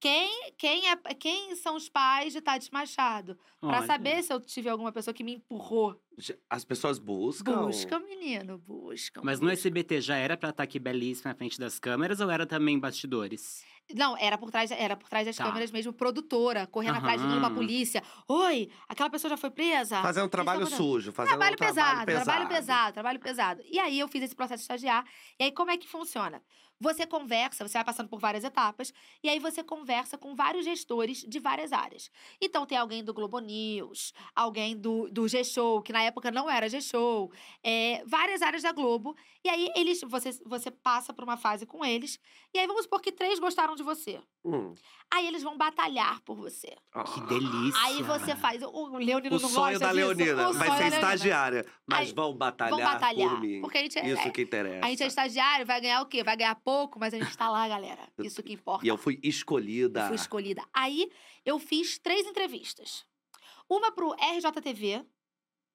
Quem, 0.00 0.52
quem, 0.56 0.88
é, 0.88 0.96
quem 1.14 1.56
são 1.56 1.74
os 1.74 1.88
pais 1.88 2.32
de 2.32 2.40
Tati 2.40 2.72
Machado? 2.72 3.36
Pra 3.60 3.78
Olha. 3.78 3.86
saber 3.86 4.22
se 4.22 4.32
eu 4.32 4.40
tive 4.40 4.68
alguma 4.68 4.92
pessoa 4.92 5.12
que 5.12 5.24
me 5.24 5.34
empurrou. 5.34 6.00
As 6.48 6.64
pessoas 6.64 7.00
buscam. 7.00 7.66
Busca, 7.66 7.98
menino, 7.98 8.58
busca. 8.58 9.20
Mas 9.24 9.40
no 9.40 9.50
SBT 9.50 10.00
já 10.00 10.16
era 10.16 10.36
pra 10.36 10.50
estar 10.50 10.62
aqui 10.62 10.78
belíssima 10.78 11.30
na 11.30 11.36
frente 11.36 11.58
das 11.58 11.80
câmeras 11.80 12.20
ou 12.20 12.30
era 12.30 12.46
também 12.46 12.78
bastidores? 12.78 13.64
Não, 13.94 14.16
era 14.18 14.36
por 14.36 14.50
trás, 14.50 14.70
era 14.70 14.96
por 14.96 15.08
trás 15.08 15.26
das 15.26 15.36
Tá. 15.36 15.44
câmeras 15.44 15.70
mesmo, 15.70 15.92
produtora, 15.94 16.66
correndo 16.66 16.96
atrás, 16.96 17.22
ligando 17.22 17.40
pra 17.40 17.48
Aham. 17.48 17.54
polícia. 17.54 18.02
Oi, 18.28 18.70
aquela 18.86 19.08
pessoa 19.08 19.30
já 19.30 19.36
foi 19.36 19.50
presa? 19.50 20.02
Fazendo 20.02 20.26
um 20.26 20.28
trabalho 20.28 20.66
sujo, 20.66 21.12
fazendo 21.12 21.30
Trabalho, 21.30 21.54
um 21.54 21.56
trabalho 21.56 22.02
pesado, 22.02 22.04
pesado. 22.04 22.24
trabalho 22.24 22.48
pesado, 22.48 22.92
trabalho 22.92 23.20
pesado. 23.20 23.62
E 23.64 23.78
aí 23.78 23.98
eu 23.98 24.08
fiz 24.08 24.22
esse 24.22 24.34
processo 24.34 24.58
de 24.60 24.64
estagiar. 24.64 25.04
E 25.38 25.44
aí 25.44 25.52
como 25.52 25.70
é 25.70 25.76
que 25.78 25.88
funciona? 25.88 26.42
Você 26.80 27.06
conversa, 27.06 27.66
você 27.66 27.74
vai 27.78 27.84
passando 27.84 28.08
por 28.08 28.20
várias 28.20 28.44
etapas, 28.44 28.92
e 29.22 29.28
aí 29.28 29.38
você 29.38 29.62
conversa 29.64 30.16
com 30.16 30.34
vários 30.34 30.64
gestores 30.64 31.18
de 31.26 31.38
várias 31.40 31.72
áreas. 31.72 32.10
Então 32.40 32.64
tem 32.66 32.78
alguém 32.78 33.02
do 33.02 33.12
Globo 33.12 33.38
News, 33.40 34.12
alguém 34.34 34.76
do, 34.76 35.08
do 35.10 35.26
G-Show, 35.26 35.82
que 35.82 35.92
na 35.92 36.02
época 36.02 36.30
não 36.30 36.48
era 36.48 36.68
G-Show, 36.68 37.32
é, 37.62 38.02
várias 38.06 38.42
áreas 38.42 38.62
da 38.62 38.72
Globo. 38.72 39.16
E 39.44 39.48
aí 39.48 39.68
eles, 39.74 40.00
você, 40.06 40.30
você 40.46 40.70
passa 40.70 41.12
por 41.12 41.24
uma 41.24 41.36
fase 41.36 41.66
com 41.66 41.84
eles, 41.84 42.18
e 42.54 42.58
aí 42.58 42.66
vamos 42.66 42.82
supor 42.84 43.00
que 43.00 43.10
três 43.12 43.38
gostaram 43.38 43.74
de 43.74 43.82
você. 43.82 44.20
Hum. 44.44 44.72
Aí 45.12 45.26
eles 45.26 45.42
vão 45.42 45.56
batalhar 45.58 46.20
por 46.22 46.36
você. 46.36 46.68
Que 46.68 47.20
Ah. 47.20 47.26
delícia! 47.28 47.80
Aí 47.84 48.02
você 48.02 48.36
faz. 48.36 48.62
O 48.62 48.96
Leonino 48.98 49.36
O 49.36 49.40
não 49.40 49.48
sonho 49.48 49.72
gosta 49.72 49.78
da 49.80 49.86
disso. 49.92 49.96
Leonina 50.14 50.48
O 50.48 50.52
vai 50.52 50.68
sonho 50.68 50.78
ser 50.78 50.90
da 50.90 50.96
Leonina. 50.96 50.96
estagiária. 51.14 51.66
Mas 51.86 52.08
Aí, 52.08 52.14
vão 52.14 52.34
batalhar, 52.34 52.70
Vão 52.78 52.80
batalhar. 52.92 53.30
por 53.30 53.40
mim. 53.40 53.60
Porque 53.60 53.78
a 53.78 53.82
gente 53.82 53.98
é, 53.98 54.06
Isso 54.08 54.30
que 54.32 54.42
interessa. 54.42 54.86
a 54.86 54.88
gente 54.90 55.02
é 55.02 55.06
estagiário, 55.06 55.66
vai 55.66 55.80
ganhar 55.80 56.02
o 56.02 56.06
quê? 56.06 56.22
Vai 56.22 56.36
ganhar 56.36 56.54
pouco, 56.68 56.98
mas 57.00 57.14
a 57.14 57.18
gente 57.18 57.34
tá 57.36 57.48
lá, 57.48 57.66
galera. 57.66 58.06
Isso 58.18 58.42
que 58.42 58.52
importa. 58.52 58.84
E 58.84 58.88
eu 58.88 58.98
fui 58.98 59.18
escolhida. 59.22 60.00
Eu 60.00 60.06
fui 60.08 60.16
escolhida. 60.16 60.62
Aí 60.74 61.10
eu 61.44 61.58
fiz 61.58 61.98
três 61.98 62.26
entrevistas. 62.26 63.06
Uma 63.70 63.90
pro 63.90 64.12
RJTV, 64.14 65.02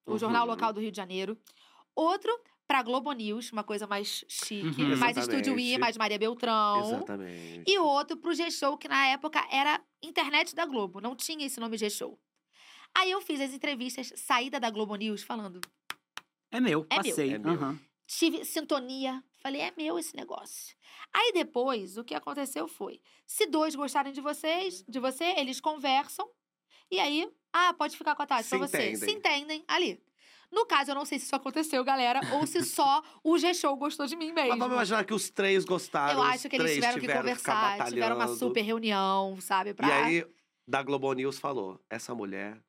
o 0.06 0.18
Jornal 0.20 0.44
Uhum. 0.44 0.52
Local 0.52 0.72
do 0.74 0.80
Rio 0.80 0.92
de 0.92 0.98
Janeiro. 0.98 1.36
Outro 1.96 2.32
pra 2.68 2.84
Globo 2.84 3.12
News, 3.12 3.52
uma 3.52 3.64
coisa 3.64 3.88
mais 3.88 4.24
chique, 4.28 4.84
Uhum. 4.84 4.96
mais 4.98 5.18
Estúdio 5.18 5.60
I, 5.60 5.78
mais 5.80 5.98
Maria 5.98 6.18
Beltrão. 6.20 6.80
Exatamente. 6.80 7.64
E 7.68 7.78
o 7.80 7.86
outro 7.86 8.16
pro 8.18 8.34
G-Show, 8.34 8.78
que 8.78 8.88
na 8.88 9.08
época 9.08 9.44
era 9.52 9.84
internet 10.02 10.54
da 10.56 10.66
Globo, 10.66 11.02
não 11.02 11.16
tinha 11.16 11.46
esse 11.46 11.60
nome 11.60 11.76
G-Show. 11.78 12.20
Aí 12.96 13.10
eu 13.10 13.20
fiz 13.22 13.42
as 13.42 13.52
entrevistas, 13.54 14.14
saída 14.16 14.60
da 14.60 14.70
Globo 14.70 14.96
News, 14.96 15.24
falando, 15.24 15.60
É 16.52 16.60
meu, 16.60 16.86
É 16.90 16.96
meu. 17.02 17.04
passei. 17.04 17.34
É 17.34 17.38
meu. 17.40 17.54
aham. 17.54 17.80
Tive 18.08 18.46
sintonia, 18.46 19.24
falei, 19.42 19.62
é 19.62 19.74
meu 19.78 19.98
esse 19.98 20.16
negócio. 20.16 20.76
Aí 21.14 21.32
depois, 21.34 21.98
o 21.98 22.04
que 22.04 22.16
aconteceu 22.16 22.68
foi, 22.68 23.02
se 23.26 23.46
dois 23.46 23.76
gostarem 23.76 24.14
de 24.14 24.22
vocês, 24.22 24.84
de 24.88 25.00
você, 25.00 25.26
eles 25.38 25.60
conversam, 25.60 26.30
e 26.92 27.00
aí, 27.00 27.30
ah, 27.52 27.74
pode 27.74 27.98
ficar 27.98 28.16
com 28.16 28.24
a 28.24 28.26
Tati 28.26 28.44
Se 28.44 28.50
pra 28.50 28.68
você. 28.68 28.78
entendem. 28.78 28.96
Se 28.98 29.12
entendem 29.12 29.66
ali. 29.68 30.02
No 30.52 30.68
caso, 30.68 30.92
eu 30.92 30.96
não 30.96 31.06
sei 31.06 31.18
se 31.18 31.26
isso 31.26 31.36
aconteceu, 31.36 31.84
galera, 31.84 32.22
ou 32.34 32.46
se 32.46 32.62
só 32.64 33.02
o 33.24 33.38
G-Show 33.40 33.76
gostou 33.76 34.06
de 34.06 34.16
mim 34.16 34.32
mesmo. 34.32 34.50
Mas 34.50 34.60
vamos 34.60 34.74
imaginar 34.74 35.04
que 35.04 35.14
os 35.14 35.30
três 35.30 35.66
gostaram. 35.66 36.20
Eu 36.20 36.24
acho 36.24 36.48
que 36.48 36.56
eles 36.56 36.66
três 36.66 36.76
tiveram 36.76 37.00
que 37.00 37.08
conversar, 37.08 37.86
tiveram 37.88 38.16
uma 38.16 38.28
super 38.28 38.62
reunião, 38.62 39.42
sabe? 39.42 39.74
Pra... 39.74 39.88
E 39.88 39.92
aí, 39.92 40.28
da 40.68 40.84
Globo 40.84 41.12
News 41.14 41.40
falou: 41.40 41.80
essa 41.90 42.14
mulher. 42.14 42.62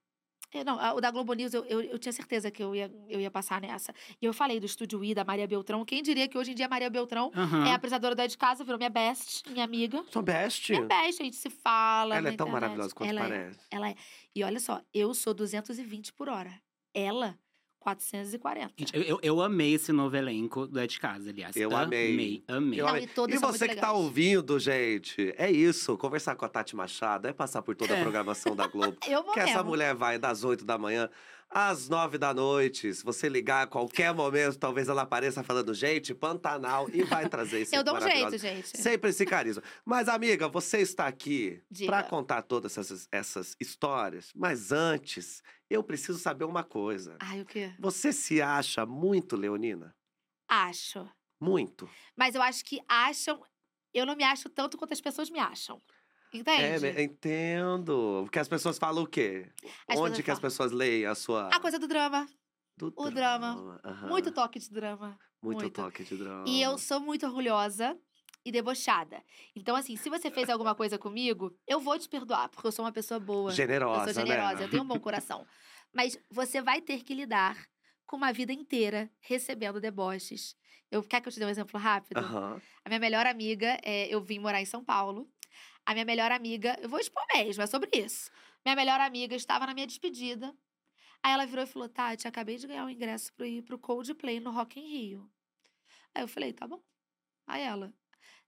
É, 0.55 0.63
Não, 0.63 0.79
o 0.97 1.01
da 1.01 1.11
Globo 1.11 1.35
News, 1.35 1.53
eu, 1.53 1.65
eu, 1.65 1.81
eu 1.81 1.99
tinha 1.99 2.13
certeza 2.13 2.49
que 2.49 2.63
eu 2.63 2.75
ia, 2.77 2.91
eu 3.09 3.21
ia 3.21 3.31
passar 3.31 3.61
nessa. 3.61 3.93
E 4.23 4.25
eu 4.25 4.33
falei 4.33 4.61
do 4.61 4.67
Estúdio 4.67 5.05
I, 5.05 5.13
da 5.13 5.25
Maria 5.25 5.49
Beltrão. 5.49 5.85
Quem 5.85 6.01
diria 6.01 6.29
que 6.29 6.39
hoje 6.39 6.53
em 6.53 6.55
dia 6.55 6.67
a 6.67 6.69
Maria 6.69 6.89
Beltrão 6.89 7.33
Aham. 7.35 7.67
é 7.67 7.73
a 7.73 7.75
apresentadora 7.75 8.15
da 8.15 8.25
de 8.25 8.39
casa, 8.39 8.63
virou 8.63 8.79
minha 8.79 8.89
best, 8.89 9.43
minha 9.51 9.65
amiga. 9.65 10.05
Sou 10.11 10.23
best. 10.23 10.71
Minha 10.71 10.87
best, 10.87 11.21
a 11.21 11.25
gente 11.25 11.37
se 11.37 11.51
fala. 11.51 12.17
Ela 12.17 12.29
é 12.29 12.33
tão 12.37 12.47
internet. 12.47 12.53
maravilhosa 12.53 12.95
quanto 12.95 13.11
ela 13.11 13.21
parece. 13.23 13.59
É, 13.71 13.77
ela 13.77 13.91
é. 13.91 13.97
E 14.35 14.45
olha 14.45 14.61
só, 14.61 14.81
eu 14.95 15.13
sou 15.13 15.35
220 15.35 16.13
por 16.13 16.29
hora. 16.29 16.53
Ela, 16.95 17.37
440. 17.85 18.73
Gente, 18.79 18.97
eu, 18.97 19.19
eu, 19.23 19.43
amei 19.43 19.75
esse 19.75 19.93
novo 19.93 20.17
elenco 20.17 20.67
do 20.67 20.81
É 20.81 20.87
de 20.87 20.99
Casa, 20.99 21.29
aliás. 21.29 21.55
Eu 21.55 21.77
amei. 21.77 22.13
Amei, 22.15 22.45
amei. 22.49 22.81
Eu 22.81 22.85
Não, 22.87 22.91
amei. 22.93 23.05
e 23.05 23.07
todos 23.07 23.37
E 23.37 23.39
são 23.39 23.53
você 23.53 23.69
que 23.69 23.77
tá 23.77 23.93
ouvindo, 23.93 24.59
gente, 24.59 25.35
é 25.37 25.51
isso. 25.51 25.97
Conversar 25.99 26.35
com 26.35 26.47
a 26.47 26.49
Tati 26.49 26.75
Machado 26.75 27.29
é 27.29 27.33
passar 27.33 27.61
por 27.61 27.77
toda 27.77 27.93
a 27.93 27.99
É. 27.99 28.03
programação 28.03 28.57
da 28.57 28.67
Globo. 28.67 28.97
Eu 29.07 29.23
vou 29.23 29.35
que 29.35 29.41
essa 29.41 29.57
mesmo. 29.59 29.69
mulher 29.69 29.95
vai 29.95 30.19
das 30.19 30.45
8 30.45 30.65
da 30.65 30.79
manhã 30.79 31.11
às 31.55 31.89
9 31.89 32.19
da 32.19 32.35
noite. 32.35 32.93
Se 32.93 33.05
você 33.05 33.29
ligar 33.29 33.63
a 33.63 33.67
qualquer 33.67 34.13
momento, 34.13 34.59
talvez 34.59 34.89
ela 34.89 35.03
apareça 35.03 35.45
falando, 35.45 35.73
gente, 35.73 36.13
Pantanal, 36.13 36.91
e 36.93 37.05
vai 37.05 37.29
trazer 37.29 37.61
esse 37.61 37.75
Eu 37.77 37.85
dou 37.85 37.97
um 37.97 38.01
jeito, 38.01 38.37
gente. 38.37 38.77
Sempre 38.77 39.11
esse 39.11 39.25
carisma. 39.25 39.63
Mas, 39.85 40.09
amiga, 40.09 40.49
você 40.49 40.79
está 40.79 41.07
aqui 41.07 41.63
para 41.87 42.03
contar 42.03 42.43
todas 42.43 42.77
essas, 42.77 43.09
essas 43.13 43.57
histórias. 43.61 44.33
Mas 44.35 44.73
antes, 44.73 45.43
eu 45.71 45.85
preciso 45.85 46.19
saber 46.19 46.45
uma 46.45 46.65
coisa. 46.65 47.17
Ai, 47.21 47.41
o 47.41 47.47
quê? 47.47 47.73
Você 47.79 48.13
se 48.13 48.43
acha 48.43 48.85
muito 48.85 49.37
leonina? 49.37 49.95
Acho. 50.49 51.09
Muito. 51.41 51.89
Mas 52.17 52.35
eu 52.35 52.43
acho 52.43 52.65
que 52.65 52.81
acham. 52.89 53.41
Eu 53.93 54.05
não 54.05 54.17
me 54.17 54.25
acho 54.25 54.49
tanto 54.49 54.77
quanto 54.77 54.93
as 54.93 55.01
pessoas 55.01 55.31
me 55.31 55.39
acham. 55.39 55.81
É, 56.35 56.39
Entende? 56.39 56.93
me- 56.93 57.03
entendo. 57.03 58.23
Porque 58.25 58.39
as 58.39 58.49
pessoas 58.49 58.77
falam 58.79 59.05
o 59.05 59.07
quê? 59.07 59.47
As 59.89 59.99
Onde 59.99 60.23
que 60.23 60.31
as 60.31 60.39
falam. 60.39 60.51
pessoas 60.51 60.73
leem 60.73 61.07
a 61.07 61.15
sua. 61.15 61.49
A 61.49 61.61
coisa 61.61 61.79
do 61.79 61.87
drama. 61.87 62.27
do 62.77 62.93
o 62.97 63.11
drama. 63.11 63.81
Aham. 63.85 64.09
Muito 64.09 64.33
toque 64.33 64.59
de 64.59 64.69
drama. 64.71 65.17
Muito, 65.41 65.61
muito. 65.61 65.75
toque 65.75 66.03
de 66.03 66.17
drama. 66.17 66.45
E 66.49 66.61
eu 66.61 66.77
sou 66.77 66.99
muito 66.99 67.25
orgulhosa 67.27 67.97
e 68.45 68.51
debochada. 68.51 69.23
Então, 69.55 69.77
assim, 69.77 69.97
se 69.97 70.11
você 70.11 70.31
fez 70.31 70.51
alguma 70.51 70.75
coisa 70.75 70.99
comigo, 70.99 71.57
eu 71.67 71.79
vou 71.79 71.99
te 71.99 72.09
perdoar, 72.09 72.49
porque 72.49 72.67
eu 72.67 72.73
sou 72.73 72.85
uma 72.85 72.93
pessoa 72.93 73.21
boa. 73.21 73.53
Generosa, 73.53 74.11
eu 74.11 74.15
sou 74.15 74.27
generosa, 74.27 74.55
né? 74.57 74.65
eu 74.65 74.71
tenho 74.71 74.83
um 74.83 74.87
bom 74.87 74.99
coração. 74.99 75.47
Mas 75.93 76.19
você 76.31 76.61
vai 76.61 76.81
ter 76.81 77.05
que 77.05 77.15
lidar 77.15 77.57
com 78.07 78.17
uma 78.17 78.33
vida 78.33 78.53
inteira 78.53 79.09
recebendo 79.21 79.81
deboches. 79.81 80.57
Eu, 80.91 81.03
quer 81.03 81.21
que 81.21 81.29
eu 81.29 81.33
te 81.33 81.39
dê 81.39 81.45
um 81.47 81.49
exemplo 81.49 81.79
rápido? 81.81 82.19
Aham. 82.19 82.61
A 82.85 82.89
minha 82.89 83.01
melhor 83.01 83.27
amiga, 83.27 83.79
é, 83.83 84.07
eu 84.15 84.21
vim 84.21 84.39
morar 84.39 84.61
em 84.61 84.67
São 84.67 84.85
Paulo. 84.85 85.29
A 85.87 85.93
minha 85.93 86.05
melhor 86.05 86.31
amiga, 86.33 86.79
eu 86.81 86.89
vou 86.89 86.99
expor 86.99 87.23
mesmo, 87.35 87.63
é 87.63 87.67
sobre 87.67 87.91
isso. 87.93 88.31
Minha 88.65 88.77
melhor 88.77 89.01
amiga 89.01 89.35
estava 89.37 89.67
na 89.67 89.75
minha 89.75 89.87
despedida. 89.87 90.55
Aí 91.23 91.33
ela 91.33 91.47
virou 91.47 91.65
e 91.65 91.67
falou: 91.67 91.89
Tati, 91.89 92.27
acabei 92.27 92.57
de 92.57 92.67
ganhar 92.67 92.85
um 92.85 92.91
ingresso 92.91 93.33
para 93.35 93.47
ir 93.47 93.63
pro 93.63 93.79
Coldplay 93.79 94.41
no 94.41 94.51
Rock 94.51 94.81
in 94.81 94.87
Rio. 94.87 95.31
Aí 96.15 96.23
eu 96.23 96.29
falei: 96.29 96.53
tá 96.53 96.67
bom. 96.67 96.81
Aí 97.47 97.63
ela, 97.63 97.93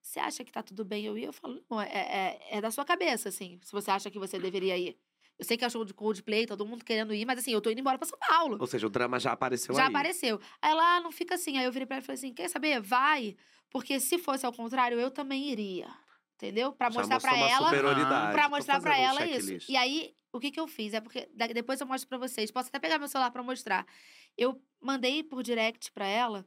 você 0.00 0.20
acha 0.20 0.44
que 0.44 0.52
tá 0.52 0.62
tudo 0.62 0.84
bem 0.84 1.04
eu 1.04 1.18
ir? 1.18 1.24
Eu 1.24 1.32
falo: 1.32 1.62
não, 1.70 1.80
é, 1.80 1.88
é, 1.88 2.40
é 2.58 2.60
da 2.60 2.70
sua 2.70 2.84
cabeça, 2.84 3.28
assim, 3.28 3.58
se 3.62 3.72
você 3.72 3.90
acha 3.90 4.10
que 4.10 4.18
você 4.18 4.38
deveria 4.38 4.76
ir. 4.78 4.98
Eu 5.38 5.44
sei 5.44 5.56
que 5.58 5.64
é 5.64 5.68
show 5.68 5.84
de 5.84 5.92
Coldplay, 5.92 6.46
todo 6.46 6.64
mundo 6.64 6.82
querendo 6.82 7.12
ir, 7.12 7.26
mas 7.26 7.40
assim, 7.40 7.52
eu 7.52 7.60
tô 7.60 7.68
indo 7.70 7.80
embora 7.80 7.98
pra 7.98 8.06
São 8.06 8.18
Paulo. 8.18 8.56
Ou 8.58 8.66
seja, 8.66 8.86
o 8.86 8.90
drama 8.90 9.20
já 9.20 9.32
apareceu 9.32 9.74
Já 9.74 9.82
aí. 9.82 9.88
apareceu. 9.88 10.40
Aí 10.62 10.70
ela, 10.70 10.96
ah, 10.96 11.00
não 11.00 11.12
fica 11.12 11.34
assim. 11.34 11.58
Aí 11.58 11.64
eu 11.66 11.72
virei 11.72 11.84
pra 11.86 11.96
ela 11.96 12.02
e 12.02 12.06
falei 12.06 12.18
assim: 12.18 12.32
quer 12.32 12.48
saber? 12.48 12.80
Vai. 12.80 13.36
Porque 13.68 14.00
se 14.00 14.18
fosse 14.18 14.46
ao 14.46 14.52
contrário, 14.52 14.98
eu 14.98 15.10
também 15.10 15.50
iria. 15.50 15.88
Entendeu? 16.36 16.72
Pra 16.72 16.90
Já 16.90 17.00
mostrar 17.00 17.20
pra 17.20 17.36
ela. 17.36 17.70
Pra 18.32 18.48
mostrar 18.48 18.80
pra 18.80 18.92
fazendo 18.92 19.04
um 19.04 19.08
ela 19.08 19.26
isso. 19.26 19.72
E 19.72 19.76
aí, 19.76 20.14
o 20.30 20.38
que 20.38 20.50
que 20.50 20.60
eu 20.60 20.68
fiz? 20.68 20.92
É 20.92 21.00
porque 21.00 21.28
depois 21.54 21.80
eu 21.80 21.86
mostro 21.86 22.08
pra 22.08 22.18
vocês. 22.18 22.50
Posso 22.50 22.68
até 22.68 22.78
pegar 22.78 22.98
meu 22.98 23.08
celular 23.08 23.30
pra 23.30 23.42
mostrar. 23.42 23.86
Eu 24.36 24.60
mandei 24.80 25.22
por 25.22 25.42
direct 25.42 25.90
pra 25.92 26.06
ela 26.06 26.46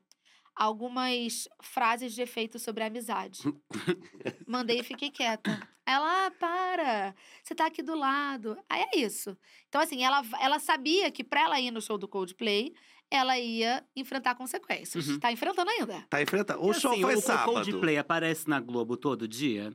algumas 0.56 1.48
frases 1.62 2.14
de 2.14 2.22
efeito 2.22 2.60
sobre 2.60 2.84
a 2.84 2.88
amizade. 2.88 3.42
mandei 4.46 4.82
e 4.82 4.84
fiquei 4.84 5.10
quieta. 5.10 5.68
Ela, 5.86 6.28
ah, 6.28 6.32
para. 6.32 7.16
Você 7.42 7.56
tá 7.56 7.66
aqui 7.66 7.82
do 7.82 7.96
lado. 7.96 8.56
Aí 8.70 8.86
é 8.94 9.00
isso. 9.00 9.36
Então, 9.68 9.82
assim, 9.82 10.04
ela, 10.04 10.22
ela 10.40 10.60
sabia 10.60 11.10
que 11.10 11.24
pra 11.24 11.42
ela 11.42 11.60
ir 11.60 11.72
no 11.72 11.82
show 11.82 11.98
do 11.98 12.08
Coldplay, 12.08 12.76
ela 13.12 13.38
ia 13.40 13.84
enfrentar 13.96 14.36
consequências. 14.36 15.08
Uhum. 15.08 15.20
Tá 15.20 15.32
enfrentando 15.32 15.70
ainda. 15.70 16.06
Tá 16.10 16.22
enfrentando. 16.22 16.64
O 16.64 16.72
E 16.72 16.74
show 16.74 16.92
assim, 16.92 17.02
foi 17.02 17.16
o, 17.16 17.22
sábado. 17.22 17.50
O 17.52 17.54
Coldplay 17.54 17.98
aparece 17.98 18.48
na 18.48 18.60
Globo 18.60 18.96
todo 18.98 19.28
dia? 19.28 19.72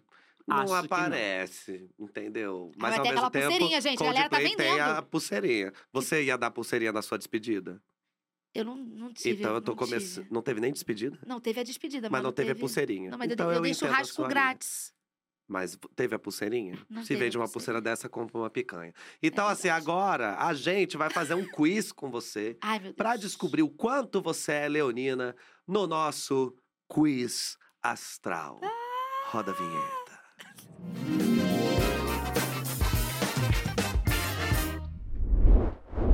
Não 0.47 0.57
Acho 0.59 0.67
que 0.67 0.73
não. 0.73 0.79
aparece, 0.85 1.91
entendeu? 1.99 2.71
mas 2.77 2.93
ao 2.99 3.03
tem 3.03 3.13
mesmo 3.13 3.27
aquela 3.27 3.31
tempo, 3.31 3.47
pulseirinha, 3.47 3.81
gente, 3.81 4.03
a 4.03 4.07
galera 4.07 4.29
tá 4.29 4.37
Coldplay 4.37 4.57
tem 4.57 4.81
a 4.81 4.87
vendendo. 4.89 5.07
pulseirinha. 5.07 5.73
Você 5.93 6.23
ia 6.23 6.37
dar 6.37 6.51
pulseirinha 6.51 6.93
na 6.93 7.01
sua 7.03 7.17
despedida? 7.17 7.83
Eu 8.55 8.65
não, 8.65 8.77
não 8.77 9.13
tive. 9.13 9.41
então 9.41 9.55
eu 9.55 9.61
tô 9.63 9.73
não 9.73 9.77
começando. 9.79 10.27
Não 10.31 10.43
teve 10.43 10.61
nem 10.61 10.73
despedida? 10.73 11.19
Não, 11.27 11.41
teve 11.41 11.61
a 11.61 11.63
despedida, 11.65 12.09
Mas 12.11 12.23
não 12.23 12.31
teve 12.31 12.53
a 12.53 12.55
pulseirinha. 12.55 13.11
Não, 13.11 13.19
mas 13.19 13.33
então 13.33 13.49
eu, 13.51 13.57
eu 13.57 13.63
dei 13.63 13.73
entendo 13.73 13.87
a 13.89 13.91
churrasco 13.91 14.29
grátis. 14.29 14.95
Mas 15.47 15.79
teve 15.95 16.15
a 16.15 16.19
pulseirinha? 16.19 16.79
Não 16.89 17.05
Se 17.05 17.15
vende 17.15 17.37
uma 17.37 17.45
pulseira. 17.45 17.79
pulseira 17.79 17.81
dessa, 17.81 18.09
compra 18.09 18.39
uma 18.39 18.51
picanha. 18.51 18.93
Então, 19.23 19.47
assim, 19.47 19.65
verdade. 19.65 19.83
agora 19.85 20.37
a 20.39 20.55
gente 20.55 20.97
vai 20.97 21.11
fazer 21.11 21.35
um 21.35 21.47
quiz 21.47 21.93
com 21.93 22.11
você 22.11 22.57
para 22.97 23.17
descobrir 23.17 23.63
o 23.63 23.69
quanto 23.69 24.23
você 24.23 24.53
é 24.53 24.69
leonina 24.69 25.37
no 25.67 25.87
nosso 25.87 26.57
quiz 26.89 27.59
astral. 27.83 28.61
Roda 29.31 29.53
a 29.53 29.55
vinheta. 29.55 30.05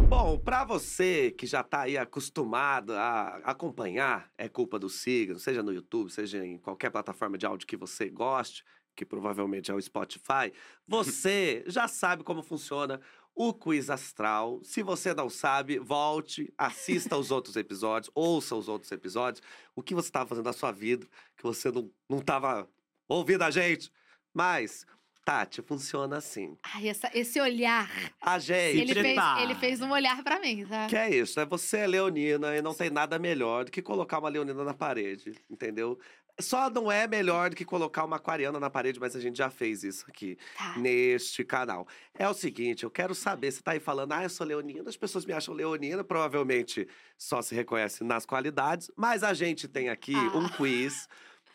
Bom, 0.09 0.37
para 0.39 0.65
você 0.65 1.31
que 1.31 1.47
já 1.47 1.63
tá 1.63 1.83
aí 1.83 1.97
acostumado 1.97 2.93
a 2.93 3.37
acompanhar 3.45 4.31
É 4.37 4.49
Culpa 4.49 4.79
do 4.79 4.89
Signo, 4.89 5.39
seja 5.39 5.63
no 5.63 5.73
YouTube, 5.73 6.11
seja 6.11 6.45
em 6.45 6.59
qualquer 6.59 6.91
plataforma 6.91 7.39
de 7.39 7.47
áudio 7.47 7.67
que 7.67 7.77
você 7.77 8.09
goste, 8.11 8.65
que 9.01 9.07
provavelmente 9.07 9.71
é 9.71 9.75
o 9.75 9.81
Spotify, 9.81 10.53
você 10.87 11.65
já 11.67 11.89
sabe 11.89 12.23
como 12.23 12.43
funciona 12.43 13.01
o 13.35 13.55
quiz 13.55 13.89
astral. 13.89 14.61
Se 14.63 14.83
você 14.83 15.15
não 15.15 15.31
sabe, 15.31 15.79
volte, 15.79 16.53
assista 16.59 17.17
os 17.17 17.31
outros 17.31 17.57
episódios, 17.57 18.11
ouça 18.15 18.55
os 18.55 18.69
outros 18.69 18.93
episódios. 18.93 19.43
O 19.75 19.83
que 19.83 19.95
você 19.95 20.09
estava 20.09 20.29
fazendo 20.29 20.45
na 20.45 20.53
sua 20.53 20.71
vida, 20.71 21.07
que 21.35 21.43
você 21.43 21.71
não, 21.71 21.91
não 22.07 22.19
estava 22.19 22.69
ouvindo 23.09 23.41
a 23.43 23.51
gente. 23.51 23.91
Mas, 24.35 24.85
Tati, 25.25 25.63
funciona 25.63 26.19
assim. 26.19 26.59
Ai, 26.63 26.89
essa- 26.89 27.11
esse 27.15 27.41
olhar. 27.41 27.89
A 28.21 28.39
gente. 28.39 28.81
Ele 28.81 28.93
fez, 28.95 29.19
ele 29.43 29.55
fez 29.55 29.81
um 29.81 29.91
olhar 29.93 30.23
pra 30.23 30.39
mim, 30.41 30.67
tá? 30.67 30.87
Que 30.89 30.97
é 30.97 31.09
isso, 31.17 31.41
né? 31.41 31.47
Você 31.47 31.79
é 31.79 31.87
leonina 31.87 32.55
e 32.55 32.61
não 32.61 32.75
tem 32.75 32.91
nada 32.91 33.19
melhor 33.19 33.65
do 33.65 33.71
que 33.71 33.81
colocar 33.81 34.19
uma 34.19 34.29
leonina 34.29 34.63
na 34.63 34.75
parede, 34.75 35.35
entendeu? 35.49 35.99
Só 36.43 36.69
não 36.71 36.91
é 36.91 37.07
melhor 37.07 37.51
do 37.51 37.57
que 37.57 37.65
colocar 37.65 38.05
uma 38.05 38.17
aquariana 38.17 38.59
na 38.61 38.71
parede, 38.71 38.99
mas 39.01 39.15
a 39.17 39.21
gente 39.21 39.37
já 39.37 39.51
fez 39.51 39.83
isso 39.83 40.05
aqui 40.09 40.37
Tá. 40.57 40.77
neste 40.79 41.45
canal. 41.45 41.87
É 42.15 42.29
o 42.29 42.35
seguinte, 42.35 42.85
eu 42.85 42.91
quero 42.91 43.15
saber, 43.15 43.51
você 43.53 43.63
tá 43.63 43.73
aí 43.73 43.81
falando, 43.81 44.13
ah, 44.13 44.23
eu 44.23 44.31
sou 44.31 44.47
leonina, 44.47 44.89
as 44.89 44.97
pessoas 44.97 45.25
me 45.25 45.33
acham 45.33 45.55
leonina, 45.55 46.03
provavelmente 46.05 46.87
só 47.19 47.41
se 47.43 47.55
reconhece 47.55 48.03
nas 48.05 48.25
qualidades, 48.27 48.91
mas 48.97 49.23
a 49.23 49.35
gente 49.35 49.67
tem 49.69 49.89
aqui 49.89 50.15
Ah. 50.15 50.37
um 50.37 50.49
quiz 50.49 51.09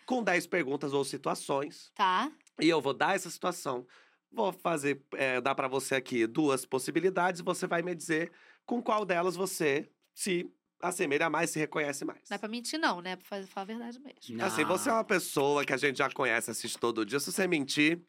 com 0.05 0.23
10 0.23 0.45
perguntas 0.47 0.93
ou 0.93 1.03
situações, 1.03 1.91
Tá. 1.95 2.31
e 2.61 2.69
eu 2.69 2.79
vou 2.81 2.93
dar 2.93 3.15
essa 3.15 3.29
situação. 3.29 3.85
Vou 4.31 4.51
fazer, 4.51 5.01
é, 5.13 5.39
dar 5.39 5.55
para 5.55 5.67
você 5.67 5.95
aqui 5.95 6.27
duas 6.27 6.65
possibilidades, 6.65 7.39
e 7.39 7.43
você 7.43 7.65
vai 7.65 7.81
me 7.81 7.95
dizer 7.95 8.31
com 8.65 8.81
qual 8.83 9.05
delas 9.05 9.35
você 9.35 9.89
se 10.13 10.49
assemelha 10.81 11.29
mais, 11.29 11.49
se 11.49 11.59
reconhece 11.59 12.03
mais. 12.05 12.19
Não 12.29 12.35
é 12.35 12.37
pra 12.37 12.49
mentir, 12.49 12.79
não, 12.79 13.01
né? 13.01 13.11
É 13.11 13.15
pra 13.15 13.43
falar 13.47 13.63
a 13.63 13.65
verdade 13.65 13.99
mesmo. 13.99 14.37
Não. 14.37 14.45
Assim, 14.45 14.63
você 14.63 14.89
é 14.89 14.93
uma 14.93 15.03
pessoa 15.03 15.65
que 15.65 15.73
a 15.73 15.77
gente 15.77 15.97
já 15.97 16.09
conhece, 16.09 16.51
assiste 16.51 16.77
todo 16.77 17.05
dia. 17.05 17.19
Se 17.19 17.31
você 17.31 17.47
mentir, 17.47 17.99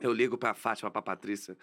eu 0.00 0.12
ligo 0.12 0.36
pra 0.36 0.54
Fátima, 0.54 0.90
pra 0.90 1.00
Patrícia 1.02 1.56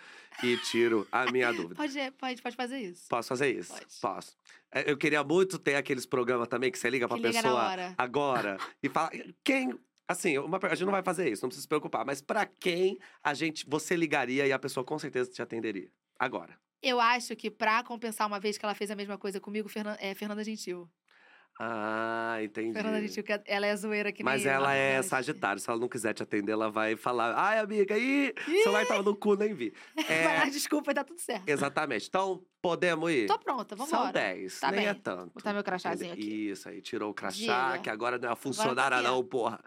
e 0.43 0.57
tiro 0.57 1.07
a 1.11 1.31
minha 1.31 1.51
dúvida. 1.51 1.75
Pode, 1.81 2.11
pode, 2.17 2.41
pode 2.41 2.55
fazer 2.55 2.79
isso. 2.79 3.05
Posso 3.09 3.27
fazer 3.29 3.57
isso? 3.57 3.73
Pode. 3.73 3.85
Posso. 4.01 4.37
É, 4.71 4.89
Eu 4.89 4.97
queria 4.97 5.23
muito 5.23 5.57
ter 5.59 5.75
aqueles 5.75 6.05
programas 6.05 6.47
também 6.47 6.71
que 6.71 6.77
você 6.79 6.89
liga 6.89 7.07
pra 7.07 7.17
Que 7.17 7.23
liga 7.27 7.41
pessoa 7.41 7.61
hora. 7.69 7.93
agora 7.97 8.57
e 8.81 8.89
fala. 8.89 9.11
Quem. 9.43 9.77
Assim, 10.07 10.39
uma, 10.39 10.57
a 10.63 10.69
gente 10.69 10.85
não 10.85 10.91
vai 10.91 11.03
fazer 11.03 11.29
isso, 11.29 11.43
não 11.43 11.49
precisa 11.49 11.61
se 11.63 11.67
preocupar. 11.67 12.03
Mas 12.03 12.19
pra 12.19 12.43
quem 12.45 12.97
a 13.23 13.33
gente, 13.35 13.63
você 13.69 13.95
ligaria 13.95 14.47
e 14.47 14.51
a 14.51 14.57
pessoa 14.57 14.83
com 14.83 14.97
certeza 14.97 15.29
te 15.29 15.39
atenderia? 15.41 15.91
Agora. 16.17 16.57
Eu 16.81 16.99
acho 16.99 17.35
que 17.35 17.49
pra 17.51 17.83
compensar 17.83 18.25
uma 18.27 18.39
vez 18.39 18.57
que 18.57 18.65
ela 18.65 18.73
fez 18.75 18.89
a 18.91 18.95
mesma 18.95 19.17
coisa 19.17 19.39
comigo, 19.39 19.67
Fernan- 19.67 19.97
é 19.99 20.13
Fernanda 20.15 20.43
Gentil. 20.43 20.89
Ah, 21.61 22.37
entendi. 22.41 22.71
Fernanda 22.71 23.01
Gentil, 23.01 23.21
que 23.21 23.37
ela 23.45 23.65
é 23.67 23.75
zoeira 23.75 24.13
que 24.13 24.23
Mas 24.23 24.45
nem 24.45 24.53
ela 24.53 24.73
é 24.73 24.97
mas- 24.97 25.07
Sagitário. 25.07 25.59
Se 25.61 25.69
ela 25.69 25.77
não 25.77 25.89
quiser 25.89 26.13
te 26.13 26.23
atender, 26.23 26.53
ela 26.53 26.71
vai 26.71 26.95
falar: 26.95 27.33
ai, 27.37 27.59
amiga, 27.59 27.97
ih, 27.97 28.33
o 28.47 28.63
celular 28.63 28.85
tava 28.85 29.03
no 29.03 29.13
cu, 29.13 29.35
nem 29.35 29.53
vi. 29.53 29.73
É, 30.09 30.23
Vai 30.23 30.37
lá, 30.37 30.45
desculpa, 30.45 30.93
tá 30.93 31.03
tudo 31.03 31.19
certo. 31.19 31.49
exatamente. 31.49 32.07
Então, 32.07 32.41
podemos 32.61 33.11
ir? 33.11 33.27
Tô 33.27 33.37
pronta, 33.37 33.75
vamos 33.75 33.89
São 33.89 33.99
embora. 33.99 34.13
10, 34.13 34.59
Tá 34.61 34.71
nem 34.71 34.85
é 34.87 34.93
bem. 34.93 35.01
tanto. 35.01 35.33
Botar 35.33 35.51
meu 35.51 35.63
crachazinho 35.63 36.13
aqui. 36.13 36.49
Isso 36.51 36.69
aí, 36.69 36.81
tirou 36.81 37.11
o 37.11 37.13
crachá, 37.13 37.71
Diga. 37.71 37.79
que 37.83 37.89
agora 37.89 38.17
não 38.17 38.31
é 38.31 38.35
funcionária, 38.37 39.01
não, 39.01 39.21
porra. 39.21 39.59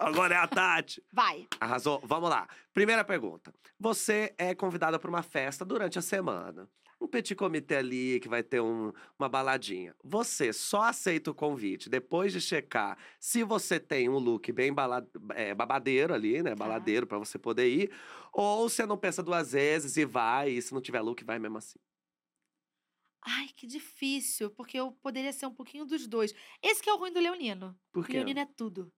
Agora 0.00 0.34
é 0.34 0.38
a 0.38 0.46
Tati. 0.48 1.02
Vai. 1.12 1.46
Arrasou? 1.60 2.00
Vamos 2.04 2.30
lá. 2.30 2.48
Primeira 2.72 3.04
pergunta. 3.04 3.52
Você 3.78 4.34
é 4.38 4.54
convidada 4.54 4.98
para 4.98 5.10
uma 5.10 5.22
festa 5.22 5.64
durante 5.64 5.98
a 5.98 6.02
semana. 6.02 6.68
Um 7.02 7.08
petit 7.08 7.34
comité 7.34 7.78
ali 7.78 8.20
que 8.20 8.28
vai 8.28 8.42
ter 8.42 8.60
um- 8.60 8.92
uma 9.18 9.26
baladinha. 9.26 9.94
Você 10.04 10.52
só 10.52 10.82
aceita 10.82 11.30
o 11.30 11.34
convite 11.34 11.88
depois 11.88 12.30
de 12.30 12.42
checar 12.42 12.98
se 13.18 13.42
você 13.42 13.80
tem 13.80 14.06
um 14.10 14.18
look 14.18 14.52
bem 14.52 14.70
bala- 14.72 15.06
é, 15.34 15.54
babadeiro 15.54 16.12
ali, 16.12 16.42
né? 16.42 16.50
Tá. 16.50 16.56
Baladeiro 16.56 17.06
para 17.06 17.16
você 17.18 17.38
poder 17.38 17.68
ir. 17.68 17.90
Ou 18.34 18.68
você 18.68 18.84
não 18.84 18.98
pensa 18.98 19.22
duas 19.22 19.52
vezes 19.52 19.96
e 19.96 20.04
vai, 20.04 20.50
e 20.50 20.60
se 20.60 20.74
não 20.74 20.80
tiver 20.82 21.00
look, 21.00 21.24
vai 21.24 21.38
mesmo 21.38 21.56
assim. 21.56 21.78
Ai, 23.24 23.48
que 23.56 23.66
difícil, 23.66 24.50
porque 24.50 24.78
eu 24.78 24.92
poderia 24.92 25.32
ser 25.32 25.46
um 25.46 25.54
pouquinho 25.54 25.84
dos 25.84 26.06
dois. 26.06 26.34
Esse 26.62 26.82
que 26.82 26.88
é 26.88 26.92
o 26.92 26.96
ruim 26.98 27.12
do 27.12 27.20
Leonino. 27.20 27.78
Por 27.92 28.00
O 28.02 28.06
quê? 28.06 28.14
Leonino 28.14 28.40
é 28.40 28.46
tudo. 28.56 28.92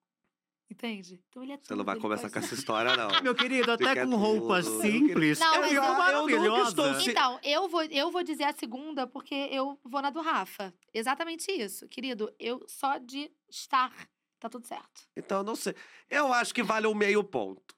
Entende? 0.73 1.21
Então 1.29 1.43
ele 1.43 1.53
é 1.53 1.57
tudo. 1.59 1.67
Você 1.69 1.75
não 1.75 1.85
vai 1.85 1.97
começar 1.97 2.31
com 2.31 2.39
essa 2.39 2.55
história, 2.55 2.97
não. 2.97 3.23
Meu 3.23 3.35
querido, 3.35 3.71
até 3.73 3.89
Fica 3.91 4.07
com 4.07 4.17
roupa 4.17 4.63
tudo. 4.63 4.81
simples. 4.81 5.39
Não, 5.39 5.55
eu 5.67 5.83
eu- 6.31 6.45
eu 6.47 6.65
estou 6.65 6.95
se- 6.99 7.11
Então, 7.11 7.39
eu 7.43 7.69
vou, 7.69 7.83
eu 7.85 8.11
vou 8.11 8.23
dizer 8.25 8.45
a 8.45 8.55
segunda 8.55 9.07
porque 9.07 9.35
eu 9.35 9.79
vou 9.85 10.01
na 10.01 10.09
do 10.09 10.23
Rafa. 10.23 10.73
Exatamente 10.95 11.53
isso. 11.53 11.87
Querido, 11.89 12.33
eu 12.41 12.65
só 12.67 12.97
de 12.97 13.31
estar, 13.51 13.93
tá 14.41 14.49
tudo 14.49 14.67
certo. 14.67 15.03
Então, 15.15 15.39
eu 15.39 15.45
não 15.45 15.55
sei. 15.55 15.75
Eu 16.09 16.33
acho 16.33 16.55
que 16.55 16.63
vale 16.63 16.87
um 16.87 16.95
meio 16.95 17.23
ponto. 17.23 17.75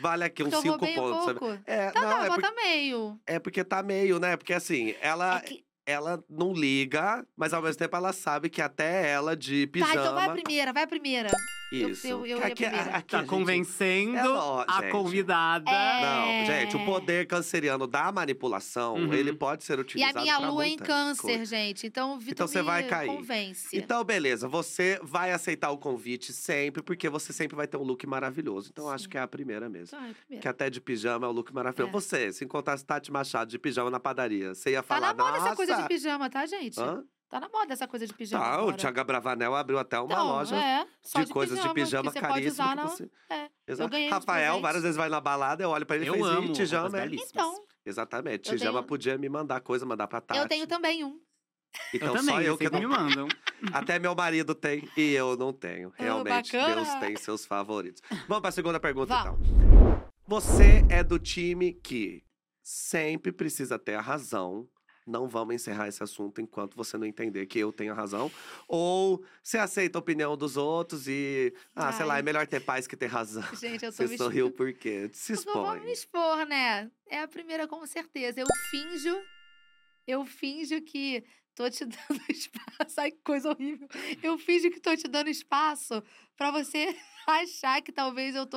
Vale 0.00 0.24
aqui 0.24 0.42
uns 0.42 0.48
Então 0.48 0.60
cinco 0.60 0.84
um 0.84 0.94
pontos. 0.94 1.24
sabe? 1.24 1.38
pouco. 1.38 1.62
É, 1.66 1.90
Tá, 1.92 2.00
não, 2.02 2.08
tá, 2.10 2.24
é, 2.24 2.28
por- 2.28 2.40
bota 2.42 2.54
meio. 2.54 3.20
é 3.26 3.38
porque 3.38 3.64
tá 3.64 3.82
meio, 3.82 4.18
né? 4.18 4.36
Porque 4.36 4.52
assim, 4.52 4.94
ela, 5.00 5.38
É 5.38 5.40
que... 5.40 5.64
ela 5.86 6.22
não 6.28 6.52
liga, 6.52 7.26
mas 7.36 7.52
ao 7.52 7.60
mesmo 7.62 7.78
tempo 7.78 7.94
ela 7.96 8.12
sabe 8.12 8.48
que 8.48 8.62
até 8.62 9.10
ela 9.10 9.36
de 9.36 9.66
Tá, 9.66 9.72
pijama. 9.72 9.94
então 9.94 10.14
vai 10.14 10.28
a 10.28 10.32
primeira, 10.32 10.72
vai 10.72 10.82
a 10.82 10.86
primeira. 10.86 11.30
eu- 11.72 11.88
Isso. 11.90 12.06
eu- 12.06 12.24
eu 12.26 12.38
ia 12.38 12.46
aqui- 12.46 12.64
aqui 12.64 13.10
Tá 13.10 13.18
gente- 13.18 13.28
convencendo 13.28 14.16
É 14.18 14.22
nó, 14.22 14.64
a 14.66 14.82
convidada. 14.90 15.70
É. 15.70 16.00
Não, 16.00 16.46
gente, 16.46 16.76
o 16.76 16.84
poder 16.84 17.26
canceriano 17.26 17.86
da 17.86 18.12
manipulação, 18.12 18.94
Uhum. 18.94 19.12
ele 19.12 19.32
pode 19.32 19.64
ser 19.64 19.74
E 19.74 19.76
a 19.78 19.80
utilizado 19.80 20.20
minha 20.20 20.38
lua 20.38 20.66
em 20.66 20.76
câncer, 20.76 21.22
coisas. 21.22 21.48
gente. 21.48 21.86
Então, 21.86 22.18
Vitor 22.18 22.32
Então 22.32 22.46
você 22.46 22.62
vai 22.62 22.84
cair. 22.84 23.08
convence. 23.08 23.76
Então, 23.76 24.04
beleza, 24.04 24.46
você 24.48 25.00
vai 25.02 25.32
aceitar 25.32 25.70
o 25.70 25.78
convite 25.78 26.32
sempre, 26.32 26.82
porque 26.82 27.08
você 27.08 27.32
sempre 27.32 27.56
vai 27.56 27.66
ter 27.66 27.76
um 27.76 27.82
look 27.82 28.06
maravilhoso. 28.06 28.70
Então, 28.72 28.88
acho 28.88 29.04
Sim. 29.04 29.10
que 29.10 29.18
é 29.18 29.20
a 29.20 29.26
primeira 29.28 29.68
mesmo. 29.68 29.96
Então, 29.96 30.06
é 30.06 30.10
a 30.10 30.14
primeira. 30.14 30.42
Que 30.42 30.48
até 30.48 30.70
de 30.70 30.80
pijama 30.80 31.26
é 31.26 31.28
um 31.28 31.32
look 31.32 31.52
maravilhoso. 31.52 31.88
É. 31.90 31.92
Você, 31.92 32.32
se 32.32 32.44
encontrasse 32.44 32.84
Tati 32.84 33.10
Machado 33.10 33.50
de 33.50 33.58
pijama 33.58 33.90
na 33.90 33.98
padaria, 34.00 34.54
você 34.54 34.70
ia 34.70 34.82
Tá 34.82 34.94
falar, 34.94 35.14
na 35.14 35.24
moda 35.24 35.38
nossa... 35.38 35.46
essa 35.48 35.56
coisa 35.56 35.73
de 35.82 35.88
pijama, 35.88 36.30
tá, 36.30 36.46
gente? 36.46 36.80
Hã? 36.80 37.04
Tá 37.28 37.40
na 37.40 37.48
moda 37.48 37.72
essa 37.72 37.88
coisa 37.88 38.06
de 38.06 38.12
pijama. 38.14 38.44
Tá, 38.44 38.50
o 38.58 38.60
agora. 38.62 38.76
Thiago 38.76 39.04
Bravanel 39.04 39.54
abriu 39.56 39.78
até 39.78 39.98
uma 39.98 40.12
Então, 40.12 40.26
loja 40.28 40.56
é, 40.56 40.86
só 41.02 41.22
de, 41.22 41.32
coisas 41.32 41.60
de 41.60 41.68
pijama 41.74 42.12
que 42.12 42.18
você 42.20 42.26
pode 42.26 42.32
caríssima. 42.34 42.64
usar 42.64 42.76
que 42.76 42.82
na... 42.82 42.88
você... 42.88 43.10
É, 43.30 43.50
Exato. 43.66 43.90
ganhei 43.90 44.08
Rafael, 44.10 44.60
várias 44.60 44.82
vezes 44.82 44.96
vai 44.96 45.08
na 45.08 45.20
balada, 45.20 45.62
eu 45.64 45.70
olho 45.70 45.84
pra 45.84 45.96
ele 45.96 46.04
e 46.04 46.08
Eu 46.08 46.14
falo, 46.14 46.26
amo 46.26 46.48
"Ih, 46.48 46.52
tijama 46.52 47.00
é... 47.00 47.06
Então, 47.06 47.64
Exatamente, 47.84 48.48
Eu 48.50 48.56
tijama 48.56 48.78
tenho- 48.78 48.86
podia 48.88 49.18
me 49.18 49.28
mandar 49.28 49.60
coisa, 49.60 49.84
mandar 49.84 50.06
pra 50.06 50.20
Tati. 50.20 50.38
eu 50.38 50.46
tenho 50.48 50.66
também 50.66 51.02
um. 51.04 51.18
Então 51.92 52.08
eu 52.08 52.14
também, 52.14 52.34
só 52.36 52.40
eu 52.40 52.46
eu 52.52 52.56
que 52.56 52.70
não 52.70 52.78
me 52.78 52.86
mandam. 52.86 53.26
Até 53.74 53.98
meu 53.98 54.14
marido 54.14 54.54
tem 54.54 54.88
e 54.96 55.12
eu 55.12 55.36
não 55.36 55.52
tenho. 55.52 55.92
Realmente, 55.96 56.52
bacana. 56.52 56.74
Deus 56.76 56.94
tem 57.00 57.16
seus 57.16 57.44
favoritos. 57.44 58.00
Vamos 58.28 58.40
para 58.42 58.48
a 58.50 58.52
segunda 58.52 58.78
pergunta, 58.78 59.12
Vamos. 59.24 59.40
então. 59.48 60.10
Você 60.26 60.84
é 60.88 61.02
do 61.02 61.18
time 61.18 61.72
que 61.74 62.22
sempre 62.62 63.32
precisa 63.32 63.76
ter 63.78 63.94
a 63.96 64.00
razão. 64.00 64.68
Não 65.06 65.28
vamos 65.28 65.54
encerrar 65.54 65.86
esse 65.88 66.02
assunto 66.02 66.40
enquanto 66.40 66.74
você 66.76 66.96
não 66.96 67.06
entender 67.06 67.44
que 67.46 67.58
eu 67.58 67.70
tenho 67.72 67.92
razão. 67.94 68.30
Ou 68.66 69.22
você 69.42 69.58
aceita 69.58 69.98
a 69.98 70.00
opinião 70.00 70.34
dos 70.36 70.56
outros 70.56 71.06
e, 71.06 71.52
ah, 71.76 71.92
sei 71.92 72.06
lá, 72.06 72.14
Ai. 72.14 72.20
é 72.20 72.22
melhor 72.22 72.46
ter 72.46 72.60
paz 72.60 72.86
que 72.86 72.96
ter 72.96 73.06
razão. 73.06 73.42
Gente, 73.54 73.84
eu 73.84 73.90
tô 73.92 73.96
Você 73.96 74.06
me 74.08 74.16
sorriu 74.16 74.50
por 74.50 74.72
quê? 74.72 75.10
Se 75.12 75.34
Porque 75.34 75.48
eu 75.50 75.52
vou 75.54 75.72
me 75.74 75.92
expõe. 75.92 75.92
expor, 75.92 76.46
né? 76.46 76.90
É 77.06 77.20
a 77.20 77.28
primeira, 77.28 77.68
com 77.68 77.84
certeza. 77.86 78.40
Eu 78.40 78.46
finjo. 78.70 79.14
Eu 80.06 80.24
finjo 80.24 80.80
que 80.80 81.22
tô 81.54 81.68
te 81.68 81.84
dando 81.84 82.22
espaço. 82.30 82.98
Ai, 83.00 83.10
que 83.10 83.20
coisa 83.22 83.50
horrível. 83.50 83.86
Eu 84.22 84.38
finjo 84.38 84.70
que 84.70 84.80
tô 84.80 84.96
te 84.96 85.06
dando 85.06 85.28
espaço 85.28 86.02
pra 86.36 86.50
você 86.50 86.96
achar 87.28 87.82
que 87.82 87.92
talvez 87.92 88.34
eu 88.34 88.46
tô 88.46 88.56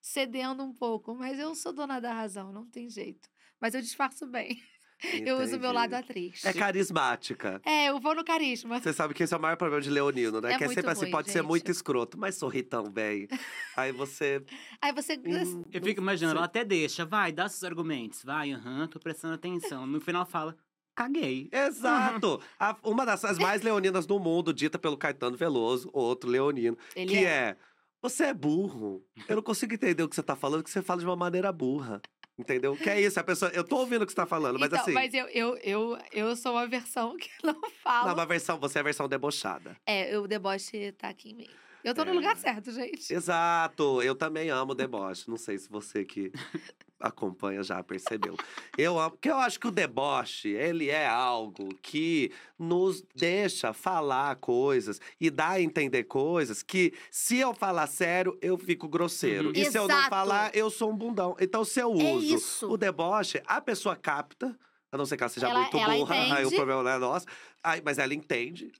cedendo 0.00 0.62
um 0.62 0.72
pouco. 0.72 1.12
Mas 1.14 1.40
eu 1.40 1.54
sou 1.56 1.72
dona 1.72 2.00
da 2.00 2.12
razão, 2.12 2.52
não 2.52 2.64
tem 2.70 2.88
jeito. 2.88 3.28
Mas 3.60 3.74
eu 3.74 3.80
disfarço 3.80 4.26
bem. 4.28 4.62
Eu 5.24 5.38
uso 5.40 5.56
o 5.56 5.60
meu 5.60 5.72
lado 5.72 5.94
Entendi. 5.94 6.10
atriz. 6.10 6.44
É 6.44 6.52
carismática. 6.52 7.60
É, 7.64 7.88
eu 7.88 8.00
vou 8.00 8.14
no 8.14 8.24
carisma. 8.24 8.80
Você 8.80 8.92
sabe 8.92 9.14
que 9.14 9.22
esse 9.22 9.32
é 9.32 9.36
o 9.36 9.40
maior 9.40 9.56
problema 9.56 9.80
de 9.80 9.90
Leonino, 9.90 10.40
né? 10.40 10.52
É 10.54 10.58
que 10.58 10.64
é 10.64 10.68
sempre 10.68 10.90
assim, 10.90 11.02
ruim, 11.02 11.10
pode 11.10 11.30
ser 11.30 11.38
gente. 11.40 11.46
muito 11.48 11.70
escroto, 11.70 12.18
mas 12.18 12.34
sorri 12.34 12.62
tão 12.62 12.90
bem. 12.90 13.28
Aí 13.76 13.92
você. 13.92 14.42
Aí 14.82 14.92
você. 14.92 15.14
hum, 15.24 15.62
Eu 15.72 15.82
fico 15.82 16.00
imaginando, 16.00 16.36
ela 16.38 16.46
até 16.46 16.64
deixa, 16.64 17.04
vai, 17.04 17.30
dá 17.32 17.48
seus 17.48 17.62
argumentos, 17.64 18.22
vai, 18.24 18.52
aham, 18.52 18.86
tô 18.88 18.98
prestando 18.98 19.34
atenção. 19.34 19.86
No 19.86 20.00
final 20.00 20.26
fala, 20.26 20.56
caguei. 20.96 21.48
Exato! 21.52 22.40
A- 22.58 22.76
uma 22.82 23.06
das 23.06 23.24
as 23.24 23.38
mais 23.38 23.62
leoninas 23.62 24.04
do 24.06 24.18
mundo, 24.18 24.52
dita 24.52 24.78
pelo 24.78 24.96
Caetano 24.96 25.36
Veloso, 25.36 25.88
outro 25.92 26.28
leonino, 26.28 26.76
Ele 26.96 27.06
que 27.12 27.24
é. 27.24 27.28
é. 27.50 27.56
Você 28.00 28.24
é 28.26 28.34
burro. 28.34 29.04
Eu 29.28 29.36
não 29.36 29.42
consigo 29.42 29.74
entender 29.74 30.02
o 30.04 30.08
que 30.08 30.14
você 30.14 30.22
tá 30.22 30.36
falando, 30.36 30.62
que 30.62 30.70
você 30.70 30.80
fala 30.82 31.00
de 31.00 31.06
uma 31.06 31.16
maneira 31.16 31.50
burra. 31.52 32.00
Entendeu? 32.38 32.76
Que 32.76 32.88
é 32.88 33.00
isso, 33.00 33.18
a 33.18 33.24
pessoa. 33.24 33.50
Eu 33.52 33.64
tô 33.64 33.78
ouvindo 33.78 34.02
o 34.02 34.06
que 34.06 34.12
você 34.12 34.16
tá 34.16 34.26
falando, 34.26 34.58
mas 34.58 34.68
então, 34.68 34.80
assim. 34.80 34.92
mas 34.92 35.12
eu, 35.12 35.26
eu, 35.28 35.56
eu, 35.58 35.98
eu 36.12 36.36
sou 36.36 36.52
uma 36.52 36.66
versão 36.68 37.16
que 37.18 37.28
não 37.42 37.60
fala. 37.82 38.06
Não, 38.08 38.14
uma 38.14 38.26
versão, 38.26 38.58
você 38.58 38.78
é 38.78 38.80
a 38.80 38.84
versão 38.84 39.08
debochada. 39.08 39.76
É, 39.84 40.16
o 40.18 40.26
deboche 40.28 40.92
tá 40.92 41.08
aqui 41.08 41.30
em 41.30 41.34
mim. 41.34 41.48
Eu 41.82 41.94
tô 41.94 42.02
É. 42.02 42.04
no 42.04 42.12
lugar 42.12 42.36
certo, 42.36 42.70
gente. 42.70 43.12
Exato! 43.12 44.02
Eu 44.02 44.14
também 44.14 44.50
amo 44.50 44.74
deboche. 44.74 45.28
Não 45.28 45.36
sei 45.36 45.58
se 45.58 45.68
você 45.68 46.04
que 46.04 46.30
acompanha 47.00 47.62
já 47.62 47.82
percebeu. 47.82 48.36
Eu 48.76 48.98
amo, 48.98 49.12
porque 49.12 49.30
eu 49.30 49.36
acho 49.36 49.58
que 49.60 49.66
o 49.68 49.70
deboche, 49.70 50.48
ele 50.48 50.88
é 50.90 51.06
algo 51.06 51.68
que 51.82 52.30
nos 52.58 53.02
deixa 53.14 53.72
falar 53.72 54.36
coisas 54.36 55.00
e 55.20 55.30
dá 55.30 55.50
a 55.50 55.60
entender 55.60 56.04
coisas 56.04 56.62
que, 56.62 56.92
se 57.10 57.38
eu 57.38 57.54
falar 57.54 57.86
sério, 57.86 58.36
eu 58.42 58.58
fico 58.58 58.88
grosseiro. 58.88 59.48
Uhum. 59.48 59.54
E 59.54 59.64
se 59.70 59.78
eu 59.78 59.86
não 59.86 59.94
Exato. 59.96 60.10
falar, 60.10 60.54
eu 60.54 60.70
sou 60.70 60.90
um 60.90 60.96
bundão. 60.96 61.36
Então, 61.40 61.64
se 61.64 61.80
eu 61.80 61.92
É 61.92 62.12
uso 62.12 62.34
isso. 62.36 62.70
o 62.70 62.76
deboche, 62.76 63.40
a 63.46 63.60
pessoa 63.60 63.94
capta, 63.96 64.58
a 64.90 64.96
não 64.96 65.06
ser 65.06 65.16
que 65.16 65.22
ela 65.22 65.30
seja 65.30 65.48
Ela- 65.48 65.60
muito 65.60 65.76
ela 65.76 65.94
burra, 65.94 66.14
aí 66.38 66.44
o 66.44 66.46
entende. 66.46 66.56
problema 66.56 66.82
não 66.82 66.90
é 66.90 66.98
nosso. 66.98 67.26
Aí, 67.62 67.80
mas 67.84 67.98
ela 67.98 68.14
entende. 68.14 68.72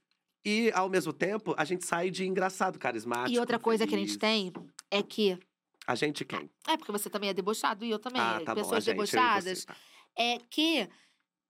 E, 0.45 0.71
ao 0.73 0.89
mesmo 0.89 1.11
tempo, 1.11 1.53
a 1.57 1.65
gente 1.65 1.85
sai 1.85 2.09
de 2.09 2.25
engraçado, 2.25 2.79
carismático. 2.79 3.29
E 3.35 3.39
outra 3.39 3.59
coisa 3.59 3.85
que 3.85 3.93
a 3.93 3.97
gente 3.97 4.17
feliz. 4.17 4.17
tem 4.17 4.53
é 4.89 5.03
que. 5.03 5.37
A 5.89 5.95
gente 5.95 6.23
quem? 6.23 6.47
É 6.67 6.77
porque 6.77 6.91
você 6.91 7.09
também 7.09 7.31
é 7.31 7.33
debochado 7.33 7.83
e 7.83 7.89
eu 7.89 7.97
também. 7.97 8.21
Ah, 8.21 8.39
tá 8.45 8.53
bom. 8.53 8.61
A 8.61 8.63
pessoas 8.63 8.83
gente, 8.83 8.93
e 8.93 8.95
debochadas. 8.95 9.59
você, 9.61 9.65
tá. 9.65 9.75
É 10.15 10.37
que 10.37 10.87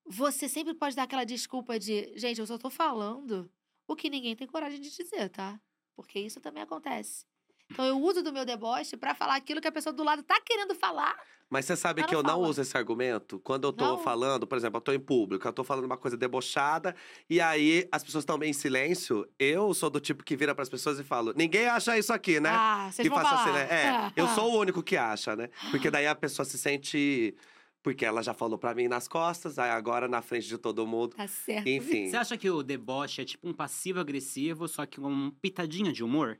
você 0.05 0.47
sempre 0.47 0.73
pode 0.73 0.95
dar 0.95 1.03
aquela 1.03 1.25
desculpa 1.25 1.77
de, 1.77 2.17
gente, 2.17 2.39
eu 2.39 2.47
só 2.47 2.57
tô 2.57 2.69
falando 2.69 3.51
o 3.85 3.97
que 3.97 4.09
ninguém 4.09 4.37
tem 4.37 4.47
coragem 4.47 4.79
de 4.79 4.95
dizer, 4.95 5.27
tá? 5.27 5.59
Porque 5.93 6.21
isso 6.21 6.39
também 6.39 6.63
acontece. 6.63 7.25
Então 7.71 7.85
eu 7.85 7.99
uso 8.01 8.21
do 8.23 8.33
meu 8.33 8.45
deboche 8.45 8.97
pra 8.97 9.13
falar 9.13 9.35
aquilo 9.35 9.61
que 9.61 9.67
a 9.67 9.71
pessoa 9.71 9.93
do 9.93 10.03
lado 10.03 10.23
tá 10.23 10.39
querendo 10.45 10.73
falar. 10.75 11.15
Mas 11.49 11.65
você 11.65 11.75
sabe 11.75 12.03
que 12.03 12.13
eu 12.13 12.21
não 12.21 12.35
fala. 12.35 12.47
uso 12.47 12.61
esse 12.61 12.77
argumento 12.77 13.39
quando 13.39 13.63
eu 13.65 13.73
tô 13.73 13.83
Não? 13.83 13.97
falando, 13.97 14.45
por 14.45 14.55
exemplo, 14.55 14.77
eu 14.77 14.81
tô 14.81 14.91
em 14.91 14.99
público, 14.99 15.47
eu 15.47 15.51
tô 15.53 15.63
falando 15.63 15.85
uma 15.85 15.97
coisa 15.97 16.15
debochada, 16.15 16.95
e 17.27 17.41
aí 17.41 17.87
as 17.91 18.03
pessoas 18.03 18.21
estão 18.21 18.37
bem 18.37 18.51
em 18.51 18.53
silêncio. 18.53 19.27
Eu 19.39 19.73
sou 19.73 19.89
do 19.89 19.99
tipo 19.99 20.23
que 20.23 20.35
vira 20.35 20.53
pras 20.53 20.69
pessoas 20.69 20.99
e 20.99 21.03
falo: 21.03 21.33
ninguém 21.35 21.65
acha 21.67 21.97
isso 21.97 22.13
aqui, 22.13 22.39
né? 22.39 22.49
Ah, 22.51 22.89
vocês 22.91 23.03
e 23.05 23.09
vão 23.09 23.17
faço 23.17 23.29
falar. 23.29 23.41
assim, 23.43 23.51
né? 23.53 23.67
É, 23.83 23.89
Ah, 23.89 24.13
eu 24.15 24.25
ah. 24.25 24.35
sou 24.35 24.53
o 24.53 24.59
único 24.59 24.83
que 24.83 24.95
acha, 24.95 25.35
né? 25.35 25.49
Porque 25.71 25.89
daí 25.89 26.05
a 26.07 26.13
pessoa 26.15 26.45
se 26.45 26.57
sente. 26.57 27.35
Porque 27.81 28.03
ela 28.05 28.21
já 28.21 28.33
falou 28.33 28.57
pra 28.57 28.75
mim 28.75 28.89
nas 28.89 29.07
costas, 29.07 29.57
aí 29.57 29.69
agora 29.71 30.05
na 30.07 30.21
frente 30.21 30.49
de 30.49 30.57
todo 30.57 30.85
mundo. 30.85 31.15
Tá 31.15 31.27
certo. 31.29 31.65
Enfim. 31.65 32.09
Você 32.09 32.17
acha 32.17 32.37
que 32.37 32.49
o 32.49 32.61
deboche 32.61 33.21
é 33.21 33.25
tipo 33.25 33.47
um 33.47 33.53
passivo-agressivo, 33.53 34.67
só 34.67 34.85
que 34.85 34.99
um 34.99 35.31
pitadinha 35.41 35.91
de 35.93 36.03
humor? 36.03 36.37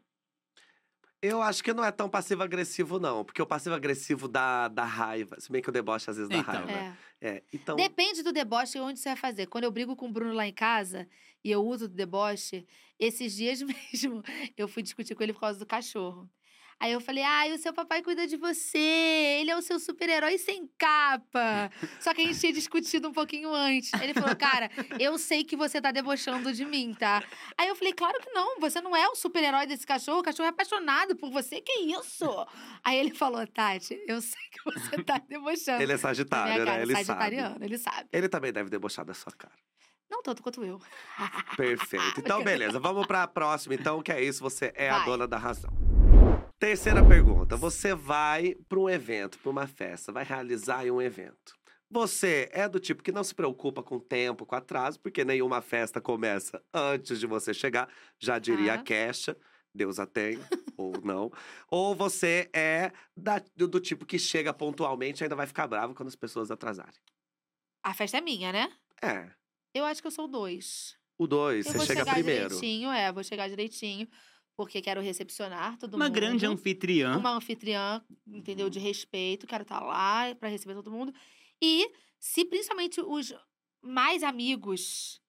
Eu 1.22 1.42
acho 1.42 1.62
que 1.64 1.74
não 1.74 1.84
é 1.84 1.92
tão 1.92 2.10
passivo-agressivo, 2.10 3.00
não. 3.00 3.26
Porque 3.26 3.42
o 3.42 3.46
passivo-agressivo 3.46 4.28
dá, 4.28 4.68
dá 4.70 4.86
raiva. 4.86 5.40
Se 5.40 5.52
bem 5.52 5.62
que 5.62 5.70
o 5.70 5.72
deboche 5.72 6.10
às 6.10 6.16
vezes 6.16 6.30
dá 6.30 6.38
Então. 6.38 6.54
raiva. 6.54 6.72
É. 6.72 6.94
É, 7.22 7.44
então. 7.52 7.76
Depende 7.76 8.24
do 8.24 8.32
deboche 8.32 8.78
e 8.78 8.82
onde 8.82 8.98
você 9.00 9.10
vai 9.10 9.18
fazer. 9.18 9.48
Quando 9.48 9.66
eu 9.66 9.72
brigo 9.72 9.96
com 9.96 10.08
o 10.08 10.12
Bruno 10.12 10.32
lá 10.34 10.48
em 10.48 10.54
casa 10.54 11.06
e 11.44 11.52
eu 11.52 11.62
uso 11.66 11.88
do 11.90 11.94
deboche, 11.94 12.66
esses 12.98 13.36
dias 13.36 13.62
mesmo 13.94 14.24
eu 14.58 14.68
fui 14.70 14.82
discutir 14.82 15.16
com 15.16 15.24
ele 15.24 15.34
por 15.34 15.42
causa 15.42 15.60
do 15.60 15.66
cachorro. 15.66 16.30
Aí 16.80 16.94
eu 16.94 17.02
falei, 17.02 17.24
ai, 17.24 17.52
o 17.52 17.58
seu 17.58 17.74
papai 17.74 18.02
cuida 18.02 18.26
de 18.26 18.38
você, 18.38 18.78
ele 18.78 19.52
é 19.52 19.58
o 19.58 19.62
seu 19.62 19.78
super-herói 19.80 20.38
sem 20.38 20.65
capa. 20.78 21.70
Só 22.00 22.13
que 22.13 22.22
a 22.22 22.26
gente 22.26 22.39
tinha 22.39 22.54
discutido 22.54 23.10
um 23.10 23.12
pouquinho 23.12 23.54
antes. 23.54 23.92
Ele 24.02 24.13
falou, 24.13 24.34
cara, 24.36 24.72
eu 24.98 25.18
sei 25.18 25.44
que 25.44 25.58
você 25.58 25.82
tá 25.82 25.92
debochando 25.92 26.54
de 26.54 26.63
mim, 26.63 26.96
tá? 26.98 27.22
Aí 27.58 27.68
eu 27.68 27.76
falei, 27.76 27.92
claro 27.92 28.18
que 28.22 28.30
não, 28.32 28.60
você 28.62 28.80
não 28.80 28.96
é 28.96 29.08
o 29.10 29.15
super-herói 29.15 29.68
desse 29.68 29.86
cachorro, 29.86 30.20
o 30.20 30.24
cachorro 30.24 30.46
é 30.46 30.50
apaixonado 30.50 31.18
por 31.18 31.30
você, 31.30 31.60
que 31.60 31.74
isso? 31.82 32.48
Aí 32.82 32.98
ele 32.98 33.13
falou, 33.13 33.46
Tati, 33.46 34.02
eu 34.08 34.22
sei 34.22 34.39
que 34.50 34.63
você 34.63 35.04
tá 35.04 35.18
debochando. 35.28 35.84
Ele 35.84 35.92
é 35.92 35.98
sagitário, 35.98 36.65
cara, 36.65 36.78
né? 36.78 36.82
Ele 36.82 36.94
sagitariano, 36.94 37.54
sabe. 37.56 37.65
ele 37.65 37.78
sabe. 37.78 38.10
Ele 38.13 38.30
também 38.30 38.54
deve 38.54 38.70
debochar 38.70 39.04
da 39.04 39.13
sua 39.13 39.34
cara. 39.34 39.54
Não 40.10 40.24
tanto 40.24 40.42
quanto 40.42 40.63
eu. 40.63 40.80
Perfeito. 41.56 42.20
Então, 42.20 42.44
beleza. 42.44 42.80
Vamos 42.80 43.06
para 43.06 43.24
a 43.24 43.28
próxima, 43.28 43.76
então, 43.76 44.02
que 44.02 44.12
é 44.12 44.24
isso. 44.24 44.42
Você 44.42 44.72
é 44.76 44.89
a 44.89 44.98
Vai. 44.98 45.06
dona 45.06 45.28
da 45.28 45.38
razão. 45.38 45.88
Terceira 46.60 47.04
pergunta. 47.08 47.56
Você 47.56 47.93
vai 47.95 48.54
para 48.67 48.80
um 48.80 48.89
evento, 48.89 49.39
para 49.39 49.50
uma 49.50 49.65
festa, 49.67 50.12
vai 50.12 50.24
realizar 50.26 50.84
um 50.86 51.02
evento. 51.02 51.58
Você 51.89 52.50
é 52.52 52.67
do 52.67 52.80
tipo 52.80 53.02
que 53.02 53.12
não 53.12 53.24
se 53.24 53.34
preocupa 53.34 53.82
com 53.82 54.00
tempo, 54.00 54.45
com 54.45 54.56
atraso, 54.56 55.00
porque 55.00 55.24
nenhuma 55.26 55.62
festa 55.62 56.00
começa 56.02 56.62
antes 56.74 57.19
de 57.19 57.26
você 57.26 57.54
chegar, 57.54 57.89
já 58.19 58.38
diria 58.38 58.74
a 58.74 58.76
Ah. 58.76 58.84
Kesha. 58.84 59.38
Deus 59.74 60.00
a 60.00 60.06
tenha, 60.08 60.39
ou 60.76 61.00
não. 61.04 61.32
Ou 61.69 61.93
você 61.95 62.50
é 62.52 62.91
da- 63.15 63.41
do, 63.56 63.67
do 63.67 63.80
tipo 63.80 64.04
que 64.04 64.17
chega 64.17 64.52
pontualmente 64.52 65.22
e 65.22 65.24
ainda 65.24 65.36
vai 65.36 65.45
ficar 65.45 65.67
bravo 65.67 65.93
quando 65.93 66.08
as 66.10 66.15
pessoas 66.15 66.50
atrasarem. 66.50 67.00
A 67.84 67.93
festa 67.93 68.17
é 68.17 68.22
minha, 68.22 68.52
né? 68.52 68.74
É. 69.02 69.30
Eu 69.72 69.86
acho 69.86 70.02
que 70.02 70.08
eu 70.08 70.12
sou 70.12 70.26
o 70.26 70.28
dois. 70.28 70.98
O 71.19 71.28
dois, 71.28 71.67
Eu 71.67 71.72
você 71.74 71.78
vou 71.78 71.86
chega 71.88 72.00
chegar 72.00 72.13
primeiro. 72.15 72.48
direitinho, 72.50 72.91
é, 72.91 73.12
vou 73.12 73.24
chegar 73.24 73.48
direitinho, 73.48 74.08
porque 74.60 74.82
quero 74.82 75.00
recepcionar 75.00 75.78
todo 75.78 75.93
Uma 75.93 76.08
mundo. 76.08 76.15
grande 76.15 76.45
anfitriã. 76.45 77.15
Uma 77.17 77.32
anfitriã, 77.32 78.04
entendeu? 78.28 78.69
De 78.69 78.78
respeito, 78.78 79.48
quero 79.48 79.62
estar 79.63 79.80
lá 79.80 80.36
para 80.36 80.50
receber 80.50 80.74
todo 80.74 80.91
mundo. 80.91 81.13
E 81.62 81.89
se 82.19 82.43
principalmente 82.43 83.00
os 83.00 83.34
mais 83.82 84.22
amigos, 84.22 85.22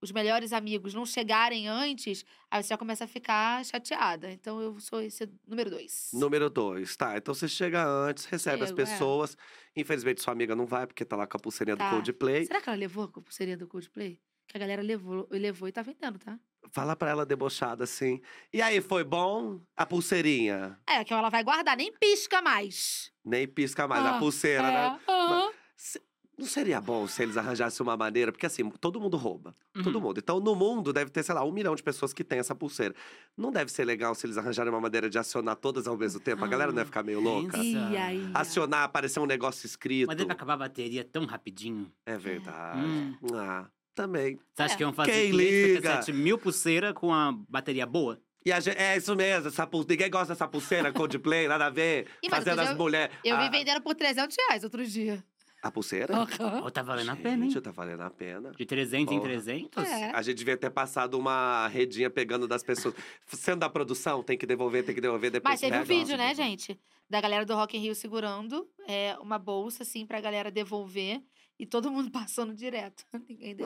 os 0.00 0.12
melhores 0.12 0.52
amigos, 0.52 0.94
não 0.94 1.04
chegarem 1.04 1.66
antes, 1.66 2.24
aí 2.48 2.62
você 2.62 2.68
já 2.68 2.78
começa 2.78 3.02
a 3.02 3.08
ficar 3.08 3.64
chateada. 3.64 4.30
Então 4.30 4.60
eu 4.60 4.78
sou 4.78 5.02
esse 5.02 5.28
número 5.44 5.70
dois. 5.70 6.10
Número 6.12 6.48
dois, 6.48 6.96
tá. 6.96 7.16
Então 7.16 7.34
você 7.34 7.48
chega 7.48 7.84
antes, 7.84 8.26
recebe 8.26 8.62
as 8.62 8.68
Chego, 8.68 8.80
é. 8.80 8.84
pessoas. 8.84 9.36
Infelizmente, 9.74 10.22
sua 10.22 10.32
amiga 10.34 10.54
não 10.54 10.66
vai, 10.66 10.86
porque 10.86 11.04
tá 11.04 11.16
lá 11.16 11.26
com 11.26 11.36
a 11.36 11.40
pulseirinha 11.40 11.76
Tá. 11.76 11.90
do 11.90 11.96
Coldplay. 11.96 12.46
Será 12.46 12.60
que 12.60 12.68
ela 12.68 12.78
levou 12.78 13.02
a 13.02 13.08
pulseirinha 13.08 13.56
do 13.56 13.66
Coldplay? 13.66 14.20
Que 14.46 14.56
a 14.56 14.60
galera 14.60 14.82
levou, 14.82 15.26
levou 15.32 15.66
e 15.68 15.72
tá 15.72 15.82
vendendo, 15.82 16.16
tá? 16.20 16.38
Fala 16.72 16.94
pra 16.96 17.10
ela 17.10 17.24
debochada 17.26 17.84
assim. 17.84 18.20
E 18.52 18.60
aí, 18.62 18.80
foi 18.80 19.04
bom? 19.04 19.60
A 19.76 19.86
pulseirinha? 19.86 20.78
É, 20.86 21.02
que 21.04 21.12
ela 21.12 21.28
vai 21.30 21.42
guardar, 21.42 21.76
nem 21.76 21.92
pisca 21.92 22.40
mais. 22.42 23.10
Nem 23.24 23.46
pisca 23.48 23.86
mais. 23.88 24.04
a 24.04 24.16
Ah, 24.16 24.18
pulseira, 24.18 24.62
né? 24.70 25.00
É, 25.08 25.12
aham. 25.12 25.52
Se- 25.76 26.02
Não 26.38 26.46
seria 26.46 26.80
bom 26.80 27.04
se 27.08 27.20
eles 27.20 27.36
arranjassem 27.36 27.84
uma 27.84 27.96
maneira? 27.96 28.30
Porque 28.30 28.46
assim, 28.46 28.68
todo 28.70 29.00
mundo 29.00 29.16
rouba. 29.16 29.56
Todo 29.82 29.96
Uhum. 29.96 30.00
mundo. 30.02 30.18
Então, 30.18 30.38
no 30.38 30.54
mundo, 30.54 30.92
deve 30.92 31.10
ter, 31.10 31.24
sei 31.24 31.34
lá, 31.34 31.44
um 31.44 31.50
milhão 31.50 31.74
de 31.74 31.82
pessoas 31.82 32.12
que 32.12 32.22
tem 32.22 32.38
essa 32.38 32.54
pulseira. 32.54 32.94
Não 33.36 33.50
deve 33.50 33.72
ser 33.72 33.84
legal 33.84 34.14
se 34.14 34.24
eles 34.24 34.38
arranjarem 34.38 34.72
uma 34.72 34.80
maneira 34.80 35.10
de 35.10 35.18
acionar 35.18 35.56
todas 35.56 35.88
ao 35.88 35.96
mesmo 35.96 36.20
tempo? 36.20 36.44
A 36.44 36.46
galera 36.48 36.70
não 36.70 36.78
ia 36.78 36.84
ficar 36.84 37.02
meio 37.02 37.18
louca? 37.18 37.58
E 37.58 37.76
aí? 37.96 38.30
Acionar, 38.32 38.84
aparecer 38.84 39.18
um 39.18 39.26
negócio 39.26 39.66
escrito. 39.66 40.06
Mas 40.06 40.16
deve 40.16 40.30
acabar 40.32 40.54
a 40.54 40.58
bateria 40.58 41.02
tão 41.04 41.24
rapidinho. 41.26 41.92
É 42.06 42.16
verdade. 42.16 42.86
Hum. 42.86 43.16
Ah, 43.34 43.66
também. 44.02 44.38
Você 44.54 44.62
acha 44.62 44.74
É. 44.74 44.76
que 44.76 44.82
iam 44.82 44.92
fazer 44.92 45.10
Quem 45.12 45.30
557 45.32 46.12
mil 46.12 46.38
pulseira 46.38 46.94
com 46.94 47.12
a 47.12 47.32
bateria 47.48 47.84
boa? 47.84 48.20
E 48.46 48.52
a 48.52 48.60
gente, 48.60 48.78
é 48.78 48.96
isso 48.96 49.14
mesmo, 49.16 49.48
essa 49.48 49.66
pulseira. 49.66 49.92
Ninguém 49.94 50.10
gosta 50.10 50.32
dessa 50.32 50.46
pulseira 50.48 50.92
Coldplay, 50.92 51.48
nada 51.48 51.66
a 51.66 51.70
ver. 51.70 52.06
Mas 52.22 52.30
Fazendo 52.30 52.60
as 52.60 52.76
mulheres. 52.76 53.14
Eu 53.24 53.36
a, 53.36 53.40
vi 53.42 53.50
vendendo 53.50 53.82
por 53.82 53.94
300 53.94 54.34
reais 54.46 54.62
outro 54.64 54.86
dia. 54.86 55.22
a 55.60 55.70
pulseira? 55.72 56.14
Aham. 56.16 56.62
Ou 56.62 56.70
tá 56.70 56.82
valendo 56.82 57.10
a 57.10 57.16
pena, 57.16 57.44
hein? 57.44 57.50
Gente, 57.50 57.60
tá 57.62 57.72
valendo 57.72 58.00
a 58.02 58.08
pena. 58.10 58.52
De 58.52 58.64
300 58.64 59.12
em 59.12 59.18
Porra. 59.18 59.28
300? 59.30 59.84
É. 59.84 60.10
A 60.14 60.22
gente 60.22 60.36
devia 60.38 60.56
ter 60.56 60.70
passado 60.70 61.18
uma 61.18 61.66
redinha 61.68 62.08
pegando 62.08 62.46
das 62.46 62.62
pessoas. 62.62 62.94
Sendo 63.26 63.58
da 63.58 63.68
produção, 63.68 64.22
tem 64.22 64.38
que 64.38 64.46
devolver, 64.46 64.84
tem 64.84 64.94
que 64.94 65.00
devolver 65.00 65.32
depois. 65.32 65.52
Mas 65.52 65.60
teve 65.60 65.76
um 65.76 65.80
pega, 65.80 65.92
ó. 65.94 65.98
vídeo, 65.98 66.16
né, 66.16 66.32
gente? 66.34 66.78
Da 67.10 67.20
galera 67.20 67.44
do 67.44 67.54
Rock 67.54 67.76
in 67.76 67.80
Rio 67.80 67.94
segurando 67.94 68.68
é, 68.86 69.16
uma 69.20 69.38
bolsa, 69.38 69.82
assim, 69.82 70.06
pra 70.06 70.20
galera 70.20 70.50
devolver. 70.50 71.20
E 71.58 71.66
todo 71.66 71.90
mundo 71.90 72.10
passando 72.12 72.54
direto. 72.54 73.04
Ninguém 73.28 73.56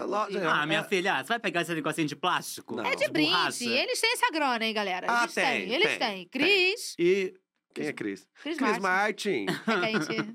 Ah, 0.49 0.67
minha 0.67 0.81
É. 0.81 0.85
filha, 0.85 1.19
você 1.23 1.29
vai 1.29 1.39
pegar 1.39 1.63
esse 1.63 1.75
negocinho 1.75 2.07
de 2.09 2.17
plástico? 2.17 2.77
Não. 2.77 2.87
É 2.87 2.95
de 2.97 3.09
brinde. 3.09 3.31
borracha? 3.31 3.65
Eles 3.65 4.01
têm 4.01 4.13
essa 4.13 4.31
grana, 4.33 4.65
hein, 4.65 4.73
galera? 4.75 5.07
Ah, 5.11 5.23
Eles 5.25 5.35
tem, 5.35 5.45
têm. 5.45 5.73
Eles 5.75 5.89
tem, 5.89 5.99
têm. 5.99 6.09
tem. 6.09 6.29
Cris. 6.29 6.95
E. 6.99 7.35
Quem 7.75 7.87
é 7.87 7.93
Cris? 7.93 8.27
Cris, 8.43 8.57
Cris 8.59 8.79
Martin. 8.79 9.47
Martin. 9.47 9.47
É 9.83 9.91
que 9.91 9.97
a 9.97 10.01
gente... 10.01 10.35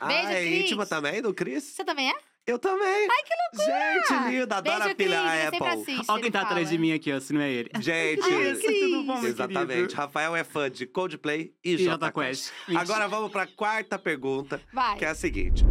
ah, 0.00 0.06
Beijo, 0.06 0.28
é 0.28 0.40
Cris. 0.40 0.60
íntima 0.64 0.86
também 0.86 1.20
do 1.20 1.34
Cris? 1.34 1.64
Você 1.64 1.84
também 1.84 2.10
é? 2.10 2.14
Eu 2.46 2.58
também. 2.60 3.08
Ai, 3.10 3.22
que 3.24 3.34
loucura! 3.58 3.92
Gente 4.22 4.30
linda, 4.30 4.56
adoro 4.56 4.78
Beijo, 4.78 4.90
a 4.90 4.94
Cris. 4.94 5.06
filha 5.08 5.50
sempre 5.50 5.56
Apple. 5.68 5.80
assiste, 5.82 6.10
Olha 6.10 6.22
quem 6.22 6.30
tá 6.30 6.40
atrás 6.42 6.62
fala. 6.62 6.70
de 6.70 6.78
mim 6.78 6.92
aqui, 6.92 7.12
ó, 7.12 7.18
se 7.20 7.32
não 7.32 7.40
é 7.40 7.50
ele. 7.50 7.70
Gente, 7.80 8.22
Cris. 8.22 8.62
tudo 8.62 9.02
bom, 9.02 9.24
exatamente. 9.24 9.66
querido? 9.76 9.94
Rafael 9.94 10.36
é 10.36 10.44
fã 10.44 10.70
de 10.70 10.86
Coldplay 10.86 11.52
e, 11.64 11.74
E 11.74 11.78
Jota. 11.78 12.12
Quest. 12.12 12.52
Agora 12.76 13.08
vamos 13.08 13.32
pra 13.32 13.46
quarta 13.48 13.98
pergunta, 13.98 14.62
Vai. 14.72 14.96
que 14.96 15.04
é 15.04 15.08
a 15.08 15.14
seguinte. 15.14 15.64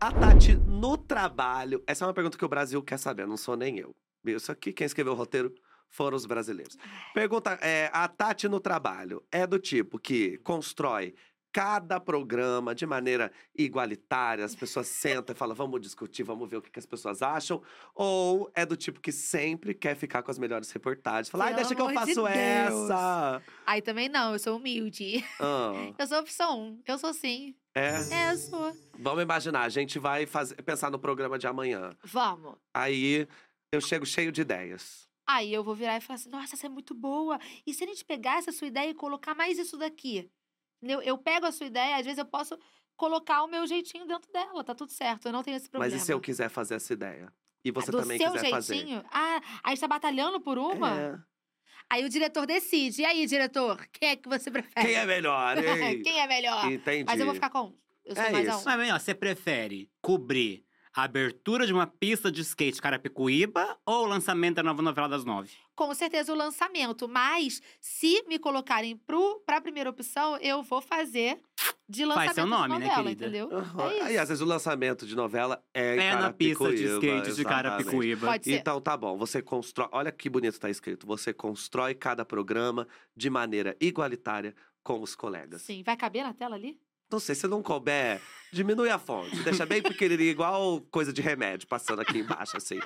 A 0.00 0.12
Tati 0.12 0.54
no 0.54 0.96
trabalho. 0.96 1.82
Essa 1.84 2.04
é 2.04 2.06
uma 2.06 2.14
pergunta 2.14 2.38
que 2.38 2.44
o 2.44 2.48
Brasil 2.48 2.80
quer 2.80 2.98
saber, 2.98 3.26
não 3.26 3.36
sou 3.36 3.56
nem 3.56 3.80
eu. 3.80 3.96
Isso 4.24 4.52
aqui, 4.52 4.72
quem 4.72 4.84
escreveu 4.84 5.12
o 5.12 5.16
roteiro 5.16 5.52
foram 5.88 6.16
os 6.16 6.24
brasileiros. 6.24 6.76
Pergunta: 7.12 7.58
é, 7.60 7.90
a 7.92 8.06
Tati 8.06 8.46
no 8.46 8.60
trabalho 8.60 9.24
é 9.32 9.44
do 9.44 9.58
tipo 9.58 9.98
que 9.98 10.38
constrói 10.38 11.16
cada 11.52 11.98
programa 11.98 12.74
de 12.74 12.86
maneira 12.86 13.32
igualitária, 13.56 14.44
as 14.44 14.54
pessoas 14.54 14.86
sentam 14.86 15.34
e 15.34 15.36
falam, 15.38 15.54
vamos 15.54 15.80
discutir, 15.80 16.22
vamos 16.22 16.48
ver 16.48 16.58
o 16.58 16.62
que, 16.62 16.70
que 16.70 16.78
as 16.78 16.86
pessoas 16.86 17.22
acham, 17.22 17.62
ou 17.94 18.50
é 18.54 18.64
do 18.66 18.76
tipo 18.76 19.00
que 19.00 19.10
sempre 19.12 19.74
quer 19.74 19.96
ficar 19.96 20.22
com 20.22 20.30
as 20.30 20.38
melhores 20.38 20.70
reportagens, 20.70 21.28
fala, 21.28 21.46
ai, 21.46 21.54
deixa 21.54 21.74
que 21.74 21.80
eu 21.80 21.88
de 21.88 21.94
faço 21.94 22.14
Deus." 22.14 22.28
essa. 22.28 23.42
Aí 23.66 23.80
também 23.82 24.08
não, 24.08 24.32
eu 24.32 24.38
sou 24.38 24.56
humilde. 24.56 25.24
Ah, 25.40 25.92
Eu 25.98 26.06
sou 26.06 26.18
opção 26.20 26.60
1. 26.60 26.82
Eu 26.86 26.98
sou 26.98 27.14
sim. 27.14 27.54
é. 27.74 27.88
É, 28.12 28.32
eu 28.32 28.36
sou. 28.36 28.76
Vamos 28.98 29.22
imaginar, 29.22 29.62
a 29.62 29.68
gente 29.68 29.98
vai 29.98 30.26
fazer, 30.26 30.54
pensar 30.62 30.90
no 30.90 30.98
programa 30.98 31.38
de 31.38 31.46
amanhã. 31.46 31.96
Vamos. 32.04 32.56
Aí 32.74 33.26
eu 33.72 33.80
chego 33.80 34.04
cheio 34.06 34.32
de 34.32 34.40
ideias. 34.42 35.06
Aí 35.26 35.52
eu 35.52 35.62
vou 35.62 35.74
virar 35.74 35.96
e 35.96 36.00
falar 36.00 36.16
assim: 36.16 36.30
nossa, 36.30 36.54
essa 36.54 36.66
é 36.66 36.70
muito 36.70 36.94
boa. 36.94 37.38
E 37.66 37.74
se 37.74 37.84
a 37.84 37.86
gente 37.86 38.04
pegar 38.04 38.38
essa 38.38 38.50
sua 38.50 38.66
ideia 38.66 38.90
e 38.90 38.94
colocar 38.94 39.34
mais 39.34 39.58
isso 39.58 39.76
daqui? 39.76 40.30
Eu, 40.82 41.02
eu 41.02 41.18
pego 41.18 41.46
a 41.46 41.52
sua 41.52 41.66
ideia, 41.66 41.96
às 41.96 42.04
vezes 42.04 42.18
eu 42.18 42.24
posso 42.24 42.58
colocar 42.96 43.42
o 43.42 43.48
meu 43.48 43.66
jeitinho 43.66 44.06
dentro 44.06 44.30
dela, 44.32 44.62
tá 44.64 44.74
tudo 44.74 44.90
certo. 44.90 45.26
Eu 45.26 45.32
não 45.32 45.42
tenho 45.42 45.56
esse 45.56 45.68
problema. 45.68 45.92
Mas 45.92 46.02
e 46.02 46.04
se 46.04 46.12
eu 46.12 46.20
quiser 46.20 46.48
fazer 46.48 46.74
essa 46.76 46.92
ideia? 46.92 47.32
E 47.64 47.70
você 47.70 47.90
Do 47.90 47.98
também 48.00 48.18
seu 48.18 48.32
quiser 48.32 48.62
jeitinho? 48.62 49.04
Ah, 49.10 49.40
aí 49.64 49.74
está 49.74 49.88
batalhando 49.88 50.40
por 50.40 50.56
fazer? 50.56 50.76
uma? 50.76 51.00
É. 51.00 51.18
Aí 51.90 52.04
o 52.04 52.08
diretor 52.08 52.46
decide. 52.46 53.02
E 53.02 53.04
aí, 53.04 53.26
diretor, 53.26 53.86
quem 53.92 54.10
é 54.10 54.16
que 54.16 54.28
você 54.28 54.50
prefere? 54.52 54.86
Quem 54.86 54.94
é 54.94 55.06
melhor, 55.06 55.56
hein? 55.58 56.02
quem 56.02 56.20
é 56.20 56.26
melhor? 56.26 56.70
Entendi. 56.70 57.04
Mas 57.06 57.18
eu 57.18 57.26
vou 57.26 57.34
ficar 57.34 57.50
com 57.50 57.60
um. 57.68 57.78
Eu 58.04 58.14
sou 58.14 58.24
É 58.24 58.30
mais 58.30 58.46
isso. 58.48 58.68
a 58.68 58.74
um. 58.74 58.76
Mas, 58.76 58.92
ó, 58.92 58.98
você 58.98 59.14
prefere 59.14 59.90
cobrir 60.00 60.64
a 60.94 61.02
abertura 61.02 61.66
de 61.66 61.72
uma 61.72 61.86
pista 61.86 62.30
de 62.30 62.40
skate 62.42 62.80
Carapicuíba 62.80 63.76
ou 63.86 64.04
o 64.04 64.06
lançamento 64.06 64.56
da 64.56 64.62
nova 64.62 64.82
novela 64.82 65.08
das 65.08 65.24
nove? 65.24 65.50
Com 65.74 65.94
certeza 65.94 66.32
o 66.32 66.36
lançamento. 66.36 67.08
Mas, 67.08 67.62
se 67.80 68.22
me 68.26 68.38
colocarem 68.38 68.96
pro, 68.96 69.40
pra 69.46 69.60
primeira 69.60 69.88
opção, 69.90 70.36
eu 70.38 70.62
vou 70.62 70.80
fazer 70.80 71.40
de 71.88 72.04
Faz 72.04 72.08
lançamento 72.08 72.34
seu 72.34 72.46
nome, 72.46 72.74
de 72.74 72.80
né, 72.80 72.86
novela, 72.86 73.02
querida? 73.04 73.26
entendeu? 73.26 73.56
Aham. 73.56 73.90
É 73.90 74.12
isso. 74.12 74.20
às 74.20 74.28
vezes, 74.28 74.40
o 74.42 74.44
lançamento 74.46 75.06
de 75.06 75.14
novela 75.16 75.62
é 75.72 75.96
É 75.96 76.14
na 76.16 76.32
pista 76.32 76.68
de 76.68 76.84
skate 76.84 77.00
de 77.00 77.08
exatamente. 77.30 77.44
Carapicuíba. 77.44 78.26
Pode 78.26 78.44
ser. 78.44 78.58
Então 78.58 78.80
tá 78.80 78.96
bom, 78.96 79.16
você 79.16 79.40
constrói. 79.40 79.88
Olha 79.92 80.10
que 80.12 80.28
bonito 80.28 80.58
tá 80.58 80.68
escrito. 80.68 81.06
Você 81.06 81.32
constrói 81.32 81.94
cada 81.94 82.24
programa 82.24 82.86
de 83.16 83.30
maneira 83.30 83.76
igualitária 83.80 84.54
com 84.82 85.00
os 85.00 85.14
colegas. 85.14 85.62
Sim. 85.62 85.82
Vai 85.82 85.96
caber 85.96 86.22
na 86.24 86.32
tela 86.34 86.56
ali? 86.56 86.78
Não 87.10 87.18
sei, 87.18 87.34
se 87.34 87.46
não 87.46 87.62
couber, 87.62 88.20
diminui 88.52 88.90
a 88.90 88.98
fonte. 88.98 89.42
Deixa 89.42 89.64
bem 89.64 89.82
pequenininho, 89.82 90.30
igual 90.30 90.80
coisa 90.90 91.12
de 91.12 91.22
remédio 91.22 91.66
passando 91.66 92.00
aqui 92.00 92.18
embaixo, 92.18 92.56
assim. 92.56 92.78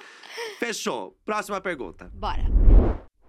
Fechou. 0.59 1.19
Próxima 1.25 1.61
pergunta. 1.61 2.11
Bora. 2.15 2.45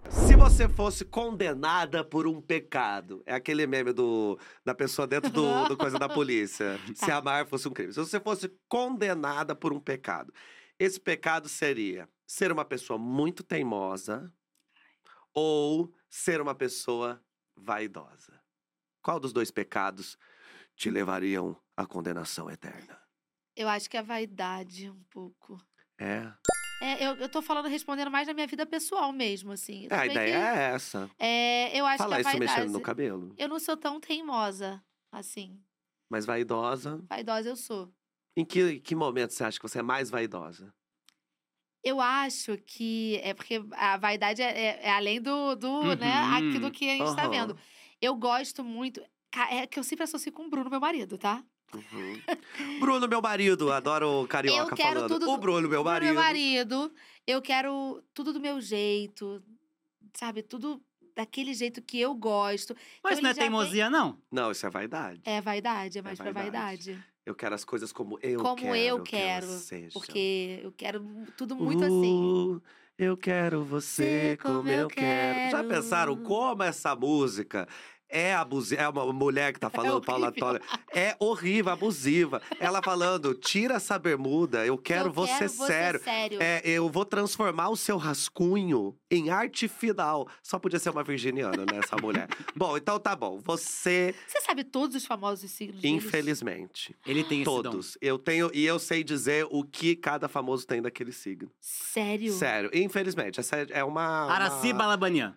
Se 0.09 0.35
você 0.35 0.69
fosse 0.69 1.03
condenada 1.03 2.03
por 2.03 2.27
um 2.27 2.39
pecado, 2.39 3.23
é 3.25 3.33
aquele 3.33 3.65
meme 3.65 3.91
do, 3.91 4.37
da 4.63 4.75
pessoa 4.75 5.07
dentro 5.07 5.31
do, 5.31 5.65
do 5.69 5.77
coisa 5.77 5.97
da 5.97 6.07
polícia. 6.07 6.79
Se 6.93 7.09
amar 7.09 7.47
fosse 7.47 7.67
um 7.67 7.71
crime. 7.71 7.91
Se 7.91 7.99
você 7.99 8.19
fosse 8.19 8.51
condenada 8.67 9.55
por 9.55 9.73
um 9.73 9.79
pecado, 9.79 10.31
esse 10.77 10.99
pecado 10.99 11.49
seria 11.49 12.07
ser 12.27 12.51
uma 12.51 12.65
pessoa 12.65 12.99
muito 12.99 13.43
teimosa 13.43 14.31
ou 15.33 15.91
ser 16.09 16.39
uma 16.39 16.53
pessoa 16.53 17.19
vaidosa. 17.55 18.39
Qual 19.01 19.19
dos 19.19 19.33
dois 19.33 19.49
pecados 19.49 20.17
te 20.75 20.89
levariam 20.89 21.55
à 21.77 21.85
condenação 21.85 22.49
eterna? 22.49 22.99
Eu 23.55 23.69
acho 23.69 23.89
que 23.89 23.97
é 23.97 24.01
vaidade 24.01 24.89
um 24.89 25.03
pouco. 25.09 25.61
É. 25.99 26.31
É, 26.81 27.05
eu, 27.07 27.15
eu 27.15 27.29
tô 27.29 27.41
falando, 27.41 27.67
respondendo 27.69 28.09
mais 28.11 28.27
na 28.27 28.33
minha 28.33 28.47
vida 28.47 28.65
pessoal 28.65 29.11
mesmo, 29.13 29.51
assim. 29.51 29.87
É, 29.89 29.95
a 29.95 30.05
ideia 30.05 30.31
que- 30.39 30.45
é 30.45 30.63
essa. 30.73 31.09
é, 31.19 31.79
eu 31.79 31.85
acho 31.85 31.99
Falar 31.99 32.15
que 32.17 32.21
isso 32.21 32.29
a 32.29 32.31
vaidade... 32.33 32.55
mexendo 32.59 32.73
no 32.73 32.81
cabelo. 32.81 33.33
Eu 33.37 33.47
não 33.47 33.59
sou 33.59 33.77
tão 33.77 33.99
teimosa, 33.99 34.83
assim. 35.11 35.61
Mas 36.09 36.25
vaidosa. 36.25 37.01
Vaidosa 37.07 37.49
eu 37.49 37.55
sou. 37.55 37.93
Em 38.35 38.43
que, 38.43 38.79
que 38.79 38.95
momento 38.95 39.31
você 39.31 39.43
acha 39.43 39.59
que 39.59 39.67
você 39.67 39.79
é 39.79 39.83
mais 39.83 40.09
vaidosa? 40.09 40.73
Eu 41.83 41.99
acho 42.01 42.57
que 42.57 43.19
é 43.23 43.33
porque 43.33 43.61
a 43.73 43.97
vaidade 43.97 44.41
é, 44.41 44.47
é- 44.47 44.79
é 44.87 44.91
além 44.91 45.21
do, 45.21 45.55
do 45.55 45.95
né, 45.95 46.21
Uhum. 46.23 46.33
aquilo 46.49 46.71
que 46.71 46.89
a 46.89 46.93
gente 46.97 47.15
tá 47.15 47.23
Aham. 47.23 47.29
vendo. 47.29 47.59
Eu 48.01 48.15
gosto 48.15 48.63
muito. 48.63 49.01
É 49.49 49.65
que 49.67 49.79
eu 49.79 49.83
sempre 49.83 50.03
associo 50.03 50.31
com 50.31 50.45
o 50.45 50.49
Bruno, 50.49 50.69
meu 50.69 50.79
marido, 50.79 51.17
tá? 51.17 51.43
Uhum. 51.73 52.79
Bruno, 52.79 53.07
meu 53.07 53.21
marido, 53.21 53.71
adoro 53.71 54.21
o 54.23 54.27
carioca 54.27 54.71
Eu 54.73 54.75
quero 54.77 54.93
falando. 54.95 55.09
tudo 55.09 55.23
o 55.27 55.35
do- 55.35 55.37
Bruno, 55.41 55.61
meu 55.61 55.69
Bruno, 55.83 55.83
marido. 55.85 56.05
meu 56.13 56.21
marido. 56.21 56.93
Eu 57.25 57.41
quero 57.41 58.03
tudo 58.13 58.31
do 58.31 58.39
meu 58.39 58.61
jeito, 58.61 59.41
sabe? 60.13 60.43
Tudo 60.43 60.79
daquele 61.15 61.53
jeito 61.53 61.81
que 61.81 61.99
eu 61.99 62.13
gosto. 62.13 62.75
Mas 63.03 63.13
Então 63.13 63.23
não 63.23 63.29
é 63.29 63.33
já 63.33 63.41
vem- 63.41 63.49
teimosia, 63.49 63.89
não. 63.89 64.19
Não, 64.31 64.51
isso 64.51 64.65
é 64.65 64.69
vaidade. 64.69 65.21
É 65.25 65.41
vaidade, 65.41 65.97
é 65.97 66.01
mais 66.01 66.19
pra 66.19 66.31
vaidade. 66.31 66.91
vaidade. 66.91 67.03
Eu 67.25 67.33
quero 67.33 67.55
as 67.55 67.63
coisas 67.65 67.91
como 67.91 68.19
eu 68.21 68.39
Como 68.41 68.57
quero. 68.57 68.75
eu 68.75 69.01
que 69.01 69.11
quero, 69.11 69.47
sejam. 69.47 69.89
Porque 69.93 70.59
eu 70.61 70.71
quero 70.73 71.01
tudo 71.37 71.55
muito 71.55 71.83
assim. 71.83 72.51
Uh, 72.55 72.61
Eu 72.95 73.17
quero 73.17 73.63
você 73.63 74.37
como 74.39 74.57
como 74.57 74.69
eu 74.69 74.81
eu 74.81 74.87
quero. 74.87 75.49
Já 75.51 75.57
quero. 75.63 75.67
pensaram 75.69 76.15
como 76.17 76.61
essa 76.61 76.95
música 76.95 77.67
é 78.13 78.33
abusiva. 78.35 78.81
É 78.81 78.87
uma 78.87 79.11
mulher 79.11 79.51
que 79.53 79.59
tá 79.59 79.69
falando, 79.71 80.01
Paula 80.01 80.27
horrível. 80.27 80.39
Toller. 80.45 80.61
É 80.93 81.15
horrível, 81.19 81.71
abusiva. 81.73 82.41
Ela 82.59 82.81
falando, 82.83 83.33
tira 83.33 83.75
essa 83.75 83.97
bermuda, 83.99 84.65
eu 84.65 84.77
quero, 84.77 85.09
eu 85.09 85.13
você 85.13 85.37
quero 85.39 85.49
sério. 85.49 85.99
sério. 86.03 86.39
É, 86.41 86.61
eu 86.63 86.87
vou 86.89 87.03
transformar 87.05 87.69
o 87.69 87.75
seu 87.75 87.97
rascunho 87.97 88.95
em 89.09 89.29
arte 89.29 89.67
final. 89.67 90.27
Só 90.41 90.59
podia 90.59 90.79
ser 90.79 90.89
uma 90.91 91.03
virginiana, 91.03 91.65
né, 91.71 91.79
essa 91.83 91.95
mulher. 91.97 92.27
bom, 92.55 92.77
então 92.77 92.99
tá 92.99 93.15
bom. 93.15 93.39
Você, 93.43 94.13
Você 94.27 94.41
sabe 94.41 94.63
todos 94.63 94.95
os 94.95 95.05
famosos 95.05 95.49
signos 95.51 95.81
deles? 95.81 96.05
infelizmente, 96.05 96.95
Ele 97.05 97.23
tem 97.23 97.41
esse 97.41 97.45
dom. 97.45 97.61
todos. 97.63 97.97
Eu 98.01 98.17
tenho 98.19 98.49
e 98.53 98.65
eu 98.65 98.77
sei 98.79 99.03
dizer 99.03 99.47
o 99.49 99.63
que 99.63 99.95
cada 99.95 100.27
famoso 100.27 100.65
tem 100.67 100.81
daquele 100.81 101.11
signo. 101.11 101.49
Sério? 101.59 102.33
Sério, 102.33 102.69
infelizmente, 102.73 103.39
essa 103.39 103.57
é- 103.57 103.67
é 103.69 103.83
uma 103.83 104.31
Araci 104.31 104.67
uma... 104.67 104.73
Balabanian. 104.79 105.35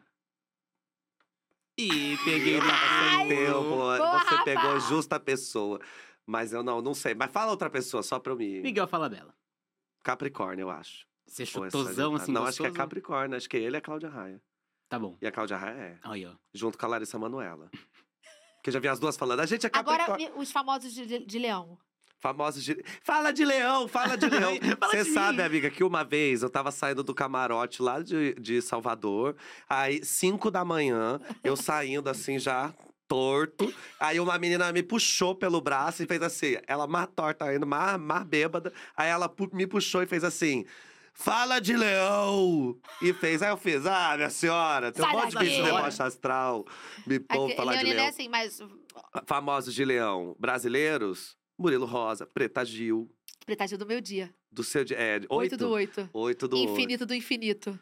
Ih, 1.78 2.16
peguei 2.24 2.58
no 2.58 2.66
tempo. 2.66 3.28
boa, 3.70 3.96
Boa, 3.98 4.18
você 4.20 4.34
Rafa! 4.34 4.44
pegou 4.44 4.80
justa 4.80 5.20
pessoa. 5.20 5.78
Mas 6.24 6.52
eu 6.52 6.62
não, 6.62 6.80
não 6.80 6.94
sei. 6.94 7.14
Mas 7.14 7.30
fala 7.30 7.50
outra 7.50 7.68
pessoa, 7.70 8.02
só 8.02 8.18
pra 8.18 8.32
eu 8.32 8.36
me. 8.36 8.60
Miguel 8.60 8.86
Falabella. 8.88 9.34
Capricórnio, 10.02 10.64
eu 10.64 10.70
acho. 10.70 11.06
Você 11.26 11.42
essa 11.42 11.52
chutosão 11.52 12.14
assim, 12.14 12.32
Não, 12.32 12.44
acho 12.44 12.58
que 12.58 12.62
é 12.64 12.68
gostoso? 12.68 12.72
Capricórnio. 12.84 13.36
Acho 13.36 13.48
que 13.48 13.56
ele 13.56 13.76
é 13.76 13.80
Cláudia 13.80 14.08
Raia. 14.08 14.40
Tá 14.88 14.98
bom. 14.98 15.18
E 15.20 15.26
a 15.26 15.32
Cláudia 15.32 15.56
Raia 15.56 15.74
é. 15.74 15.98
Aí, 16.02 16.24
ó. 16.24 16.32
Junto 16.54 16.78
com 16.78 16.86
a 16.86 16.88
Larissa 16.88 17.18
Manoela. 17.18 17.68
Porque 17.70 18.68
eu 18.68 18.72
já 18.72 18.80
vi 18.80 18.88
as 18.88 18.98
duas 18.98 19.16
falando. 19.16 19.40
A 19.40 19.46
gente 19.46 19.66
é 19.66 19.70
Agora, 19.72 19.98
Capricórnio. 20.06 20.34
me- 20.36 20.42
os 20.42 20.50
famosos 20.50 20.92
de, 20.94 21.18
de 21.24 21.38
leão. 21.38 21.78
Famosos 22.18 22.64
de. 22.64 22.82
Fala 23.02 23.30
de 23.32 23.44
leão, 23.44 23.86
fala 23.86 24.16
de 24.16 24.26
leão. 24.26 24.52
Você 24.90 25.04
sabe, 25.04 25.38
mim. 25.38 25.44
amiga, 25.44 25.70
que 25.70 25.84
uma 25.84 26.02
vez 26.02 26.42
eu 26.42 26.50
tava 26.50 26.70
saindo 26.70 27.02
do 27.04 27.14
camarote 27.14 27.82
lá 27.82 28.00
de, 28.00 28.34
de 28.34 28.60
Salvador. 28.62 29.36
Aí, 29.68 30.04
cinco 30.04 30.50
da 30.50 30.64
manhã, 30.64 31.20
eu 31.44 31.56
saindo 31.56 32.08
assim 32.08 32.38
já. 32.38 32.72
Torto. 33.08 33.72
Aí 34.00 34.18
uma 34.18 34.36
menina 34.36 34.72
me 34.72 34.82
puxou 34.82 35.32
pelo 35.32 35.60
braço 35.60 36.02
e 36.02 36.06
fez 36.06 36.20
assim. 36.22 36.56
Ela 36.66 36.88
mais 36.88 37.06
torta 37.14 37.44
ainda, 37.44 37.64
mais, 37.64 38.00
mais 38.00 38.24
bêbada. 38.24 38.72
Aí 38.96 39.08
ela 39.08 39.28
pu- 39.28 39.48
me 39.52 39.64
puxou 39.64 40.02
e 40.02 40.06
fez 40.06 40.24
assim. 40.24 40.64
Fala 41.14 41.60
de 41.60 41.76
leão! 41.76 42.76
E 43.00 43.12
fez. 43.12 43.42
Aí 43.42 43.50
eu 43.50 43.56
fiz, 43.56 43.86
ah, 43.86 44.14
minha 44.16 44.28
senhora, 44.28 44.90
tem 44.90 45.04
um 45.04 45.06
Sai 45.08 45.16
monte 45.16 45.30
de 45.30 45.38
bicho 45.38 45.62
deboche 45.62 46.02
astral. 46.02 46.66
Me 47.06 47.20
povo 47.20 47.46
Aqui, 47.46 47.56
falar 47.56 47.76
de 47.76 47.90
é 47.90 47.94
leão. 47.94 48.08
assim, 48.08 48.28
mas 48.28 48.60
Famosos 49.24 49.72
de 49.72 49.84
leão 49.84 50.34
brasileiros: 50.38 51.36
Murilo 51.58 51.86
Rosa, 51.86 52.26
Preta 52.26 52.64
Gil, 52.64 53.10
Pretagem 53.44 53.78
do 53.78 53.86
meu 53.86 54.00
dia. 54.00 54.34
do 54.50 54.64
seu. 54.64 54.84
di- 54.84 54.94
É, 54.94 55.16
Oito 55.16 55.32
oito, 55.34 55.56
do 55.56 55.70
oito. 55.70 56.10
Oito 56.12 56.48
do 56.48 56.58
oito. 56.58 56.72
Infinito 56.72 57.06
do 57.06 57.14
infinito. 57.14 57.78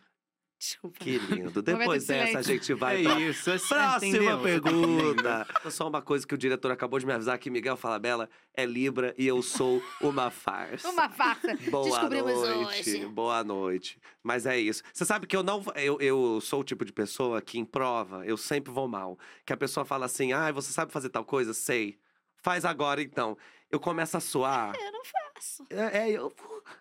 Desculpa. 0.59 0.99
Que 1.01 1.19
lindo. 1.19 1.61
Depois 1.63 2.03
de 2.03 2.09
dessa, 2.09 2.39
a 2.39 2.43
gente 2.43 2.73
vai 2.75 3.01
é 3.01 3.03
pra 3.05 3.21
isso. 3.21 3.51
é- 3.51 3.59
próxima 3.59 4.07
entendeu? 4.07 4.41
pergunta. 4.41 5.47
Só 5.71 5.89
uma 5.89 6.01
coisa 6.03 6.27
que 6.27 6.35
o 6.35 6.39
diretor 6.39 6.71
acabou 6.71 6.99
de 6.99 7.07
me 7.07 7.13
avisar 7.13 7.39
que 7.39 7.51
Miguel 7.51 7.77
Falabella 7.77 8.29
é 8.55 8.65
Libra 8.65 9.15
e 9.19 9.27
eu 9.27 9.43
sou 9.43 9.83
uma 10.01 10.31
farsa. 10.31 10.89
Uma 10.89 11.09
farsa. 11.09 11.57
Boa 11.71 11.85
Descobrimos 11.91 12.33
noite, 12.35 12.81
hoje. 12.81 13.07
boa 13.07 13.43
noite. 13.45 13.99
Mas 14.23 14.47
é 14.47 14.59
isso. 14.59 14.83
Você 14.93 15.05
sabe 15.05 15.27
que 15.27 15.37
eu 15.37 15.43
não. 15.43 15.63
Eu, 15.75 15.99
eu 16.01 16.41
sou 16.41 16.61
o 16.61 16.65
tipo 16.65 16.85
de 16.85 16.93
pessoa 16.93 17.43
que 17.43 17.59
em 17.59 17.65
prova 17.65 18.25
eu 18.27 18.37
sempre 18.37 18.73
vou 18.73 18.87
mal. 18.87 19.19
Que 19.45 19.53
a 19.53 19.57
pessoa 19.57 19.85
fala 19.85 20.07
assim: 20.07 20.33
ah, 20.33 20.53
você 20.53 20.73
sabe 20.73 20.93
fazer 20.93 21.09
tal 21.11 21.25
coisa? 21.25 21.53
Sei. 21.53 21.99
Faz 22.43 22.65
agora 22.67 23.01
então. 23.03 23.37
Eu 23.75 23.81
começo 23.81 24.17
a 24.17 24.21
suar. 24.21 24.73
Eu 24.81 24.93
não 24.93 25.03
faço. 25.05 25.65
É, 25.69 25.99
é, 25.99 26.11
eu, 26.13 26.33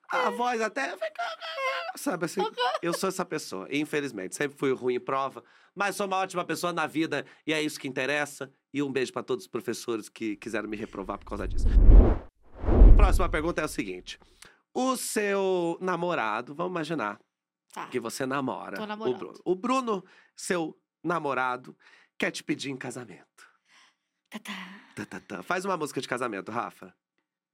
a 0.10 0.29
voz 0.29 0.62
até 0.62 0.91
fica. 0.91 1.23
Sabe 1.95 2.25
assim? 2.25 2.39
Eu 2.84 2.93
sou 2.93 3.10
essa 3.10 3.25
pessoa, 3.25 3.67
infelizmente. 3.71 4.36
Sempre 4.36 4.56
fui 4.60 4.71
ruim 4.73 4.93
em 4.93 4.99
prova, 4.99 5.43
mas 5.73 5.95
sou 5.95 6.06
uma 6.06 6.17
ótima 6.17 6.45
pessoa 6.45 6.71
na 6.71 6.86
vida 6.86 7.25
e 7.47 7.51
é 7.53 7.60
isso 7.60 7.79
que 7.79 7.88
interessa. 7.88 8.53
E 8.71 8.84
um 8.84 8.91
beijo 8.91 9.12
pra 9.12 9.23
todos 9.23 9.45
os 9.45 9.47
professores 9.47 10.08
que 10.08 10.36
quiseram 10.36 10.69
me 10.69 10.77
reprovar 10.77 11.17
por 11.17 11.25
causa 11.25 11.47
disso. 11.47 11.65
Próxima 12.95 13.27
pergunta 13.27 13.60
é 13.60 13.65
o 13.65 13.67
seguinte: 13.67 14.19
O 14.71 14.95
seu 14.95 15.79
namorado, 15.82 16.53
vamos 16.53 16.73
imaginar 16.73 17.19
Tá. 17.73 17.88
que 17.88 17.99
você 17.99 18.23
namora 18.23 18.77
Tô 18.77 18.84
o. 18.84 19.15
Bruno. 19.17 19.39
O 19.43 19.56
Bruno, 19.56 20.06
seu 20.36 20.79
namorado, 21.03 21.75
quer 22.19 22.29
te 22.29 22.43
pedir 22.43 22.69
em 22.69 22.77
casamento. 22.77 23.51
Tá, 24.34 24.39
tá. 24.39 24.80
Tá, 24.96 25.06
tá, 25.06 25.19
tá. 25.19 25.43
Faz 25.43 25.63
uma 25.65 25.78
música 25.78 26.02
de 26.02 26.08
casamento, 26.08 26.52
Rafa. 26.52 26.93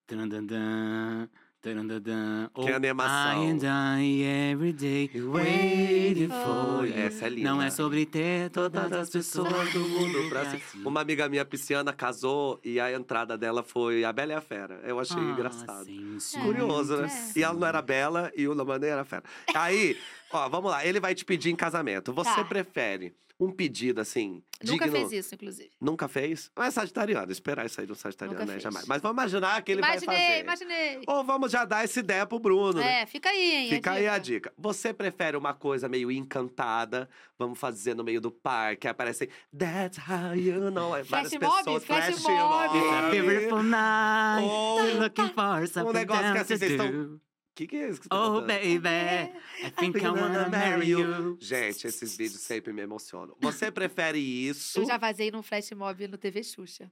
Tandandan, 0.08 1.30
tandandan. 1.62 2.50
Que 2.56 2.72
animação. 2.72 3.44
I 3.44 3.52
and 3.52 4.00
I 4.02 4.24
every 4.52 4.74
day 4.74 5.10
waiting 5.22 6.30
for 6.30 6.86
you. 6.86 6.94
Essa 6.96 7.28
é 7.28 7.30
linda. 7.30 7.50
Não 7.50 7.62
é 7.62 7.70
sobre 7.70 8.06
ter 8.06 8.50
Todas 8.50 8.92
as 8.92 9.10
pessoas 9.10 9.72
do 9.72 9.80
mundo 9.80 10.30
pra 10.30 10.46
si. 10.52 10.60
si. 10.60 10.78
Uma 10.88 11.02
amiga 11.02 11.30
minha, 11.30 11.46
pisciana, 11.46 11.94
casou 11.94 12.60
e 12.63 12.80
a 12.80 12.92
entrada 12.92 13.38
dela 13.38 13.62
foi 13.63 14.04
a 14.04 14.12
Bela 14.12 14.34
e 14.34 14.36
a 14.36 14.42
Fera. 14.42 14.82
Eu 14.84 15.00
achei 15.00 15.18
Ah, 15.18 15.32
engraçado. 15.32 15.86
sim, 15.86 16.20
sim. 16.20 16.39
Curioso, 16.42 16.98
né? 16.98 17.08
É. 17.36 17.39
E 17.39 17.44
ela 17.44 17.54
não 17.54 17.68
era 17.68 17.82
bela 17.82 18.32
e 18.36 18.48
o 18.48 18.54
Lamanê 18.54 18.88
era 18.88 19.06
fera. 19.06 19.24
Aí, 19.54 19.98
ó, 20.32 20.50
vamos 20.50 20.72
lá. 20.72 20.84
Ele 20.86 21.00
vai 21.00 21.13
te 21.13 21.24
pedir 21.24 21.52
em 21.52 21.56
casamento. 21.56 22.12
Você 22.13 22.34
Tá. 22.36 22.44
prefere 22.44 23.13
um 23.39 23.52
pedido 23.52 24.02
assim, 24.02 24.43
Nunca 24.62 24.84
digno... 24.86 24.99
fez 24.99 25.12
isso, 25.25 25.34
inclusive. 25.34 25.69
Nunca 25.80 26.08
fez? 26.10 26.52
Mas 26.56 26.67
é 26.67 26.71
sagitariano. 26.71 27.32
Esperar 27.32 27.65
isso 27.65 27.80
aí 27.80 27.88
do 27.88 27.95
sagitariano, 27.95 28.38
Nunca 28.38 28.45
né? 28.45 28.52
fez. 28.60 28.63
Jamais. 28.63 28.86
Mas 28.86 29.02
vamos 29.02 29.15
imaginar 29.15 29.62
que 29.62 29.71
ele 29.71 29.80
imaginei, 29.82 30.06
vai 30.06 30.17
fazer. 30.17 30.39
imaginei. 30.43 31.02
Ou 31.08 31.23
vamos 31.23 31.49
já 31.49 31.63
dar 31.63 31.84
essa 31.86 31.99
ideia 32.02 32.25
pro 32.25 32.38
Bruno, 32.38 32.80
né? 32.82 33.04
É, 33.04 33.06
fica 33.06 33.30
aí, 33.30 33.52
hein? 33.56 33.69
Fica 33.69 33.91
aí 33.93 34.08
a 34.10 34.17
dica. 34.17 34.52
Você 34.58 34.91
prefere 34.93 35.38
uma 35.38 35.54
coisa 35.54 35.88
meio 35.88 36.12
encantada? 36.12 37.10
Vamos 37.38 37.58
fazer 37.58 37.93
no 37.93 38.04
meio 38.04 38.19
do 38.19 38.30
parque. 38.30 38.88
Aparecem 38.88 39.30
That's 39.58 39.97
how 39.97 40.36
you 40.36 40.69
know. 40.69 40.93
Aí 40.93 41.04
Várias 41.04 41.34
Flash 41.34 41.41
mob, 41.41 41.63
pessoas. 41.63 41.86
flash 41.86 42.21
mob. 42.23 42.34
mob. 42.34 42.78
It's 42.78 42.93
a 42.93 43.10
beautiful 43.10 43.63
night. 43.63 44.43
Ou- 44.45 44.80
You're 44.86 44.99
looking 45.04 45.30
for 45.30 45.67
something 45.67 45.93
negócio 45.93 46.34
que 46.34 46.38
assim, 46.39 46.58
vocês 46.58 46.71
estão-. 46.71 47.19
Que, 47.60 47.67
que 47.67 47.76
é 47.76 47.89
isso 47.89 48.00
que 48.00 48.06
você 48.06 48.10
tá 48.10 48.15
Oh, 48.15 48.41
cantando? 48.41 48.48
baby, 48.48 48.88
É. 48.88 49.34
I 49.67 49.72
think 49.72 49.98
I 50.00 50.08
wanna 50.08 50.48
marry 50.50 50.89
you. 50.89 51.38
Gente, 51.41 51.88
esses 51.88 52.15
vídeos 52.15 52.41
sempre 52.41 52.72
me 52.72 52.82
emocionam. 52.82 53.36
Você 53.41 53.69
prefere 53.72 54.17
isso? 54.19 54.80
Eu 54.80 54.86
já 54.86 54.98
vazei 54.98 55.30
num 55.32 55.43
flash 55.43 55.72
mob 55.72 56.08
no 56.08 56.17
TV 56.17 56.43
Xuxa. 56.43 56.91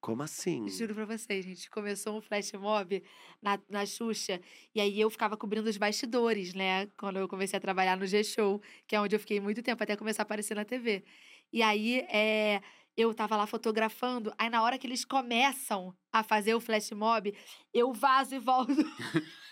Como 0.00 0.22
assim? 0.22 0.68
Juro 0.68 0.94
pra 0.94 1.04
vocês, 1.04 1.44
gente. 1.44 1.68
Começou 1.70 2.16
um 2.16 2.20
flash 2.20 2.52
mob 2.52 3.02
na, 3.42 3.58
na 3.68 3.84
Xuxa. 3.84 4.40
E 4.74 4.80
aí 4.80 5.00
eu 5.00 5.10
ficava 5.10 5.36
cobrindo 5.36 5.68
os 5.68 5.76
bastidores, 5.76 6.54
né? 6.54 6.86
Quando 6.96 7.18
eu 7.18 7.28
comecei 7.28 7.56
a 7.56 7.60
trabalhar 7.60 7.96
no 7.96 8.06
G-Show, 8.06 8.60
que 8.86 8.94
é 8.94 9.00
onde 9.00 9.16
eu 9.16 9.20
fiquei 9.20 9.40
muito 9.40 9.60
tempo 9.62 9.82
até 9.82 9.96
começar 9.96 10.22
a 10.22 10.24
aparecer 10.24 10.54
na 10.54 10.64
TV. 10.64 11.04
E 11.52 11.62
aí 11.62 12.00
é, 12.08 12.60
eu 12.96 13.12
tava 13.12 13.36
lá 13.36 13.44
fotografando. 13.46 14.32
Aí 14.38 14.48
na 14.48 14.62
hora 14.62 14.78
que 14.78 14.86
eles 14.86 15.04
começam 15.04 15.92
a 16.12 16.22
fazer 16.22 16.54
o 16.54 16.60
flash 16.60 16.92
mob, 16.92 17.34
eu 17.74 17.92
vazo 17.92 18.34
e 18.36 18.38
volto. 18.38 18.72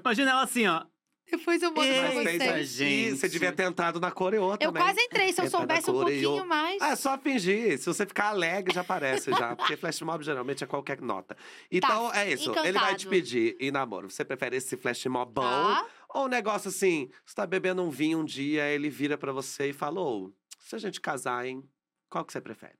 Imagina 0.00 0.30
ela 0.30 0.42
assim, 0.42 0.66
ó. 0.66 0.84
Depois 1.30 1.62
eu 1.62 1.72
mando 1.72 1.88
pra 1.90 2.02
Mas 2.14 2.22
fez 2.22 2.42
vocês. 2.42 2.68
gente. 2.68 3.16
Você 3.16 3.28
devia 3.30 3.50
ter 3.50 3.62
entrado 3.64 3.98
na 3.98 4.10
coreô 4.10 4.52
Eu 4.52 4.58
também. 4.58 4.82
quase 4.82 5.00
entrei, 5.00 5.32
se 5.32 5.40
eu 5.40 5.46
Entra 5.46 5.58
na 5.60 5.66
soubesse 5.66 5.90
um 5.90 5.94
coreô. 5.94 6.22
pouquinho 6.32 6.46
mais. 6.46 6.82
Ah, 6.82 6.88
é 6.90 6.96
só 6.96 7.16
fingir. 7.18 7.78
Se 7.78 7.86
você 7.86 8.04
ficar 8.04 8.26
alegre, 8.28 8.74
já 8.74 8.82
aparece 8.82 9.30
já. 9.32 9.56
Porque 9.56 9.74
flash 9.76 10.02
mob 10.02 10.22
geralmente 10.22 10.62
é 10.62 10.66
qualquer 10.66 11.00
nota. 11.00 11.34
Então, 11.72 12.12
é 12.12 12.30
isso. 12.30 12.50
Ele 12.58 12.72
vai 12.78 12.94
te 12.94 13.06
encantado. 13.06 13.08
pedir 13.10 13.56
em 13.58 13.70
namoro. 13.70 14.10
Você 14.10 14.22
prefere 14.22 14.56
esse 14.56 14.76
flash 14.76 15.06
mobão? 15.06 15.42
Tá? 15.44 15.88
Ou 16.10 16.26
um 16.26 16.28
negócio 16.28 16.68
assim, 16.68 17.10
você 17.24 17.34
tá 17.34 17.46
bebendo 17.46 17.82
um 17.82 17.90
vinho 17.90 18.18
um 18.18 18.24
dia, 18.24 18.68
ele 18.68 18.90
vira 18.90 19.16
pra 19.16 19.32
você 19.32 19.70
e 19.70 19.72
fala, 19.72 20.00
ô, 20.00 20.30
se 20.58 20.76
a 20.76 20.78
gente 20.78 21.00
casar, 21.00 21.46
hein? 21.46 21.66
Qual 22.10 22.22
que 22.24 22.32
você 22.34 22.40
prefere? 22.40 22.78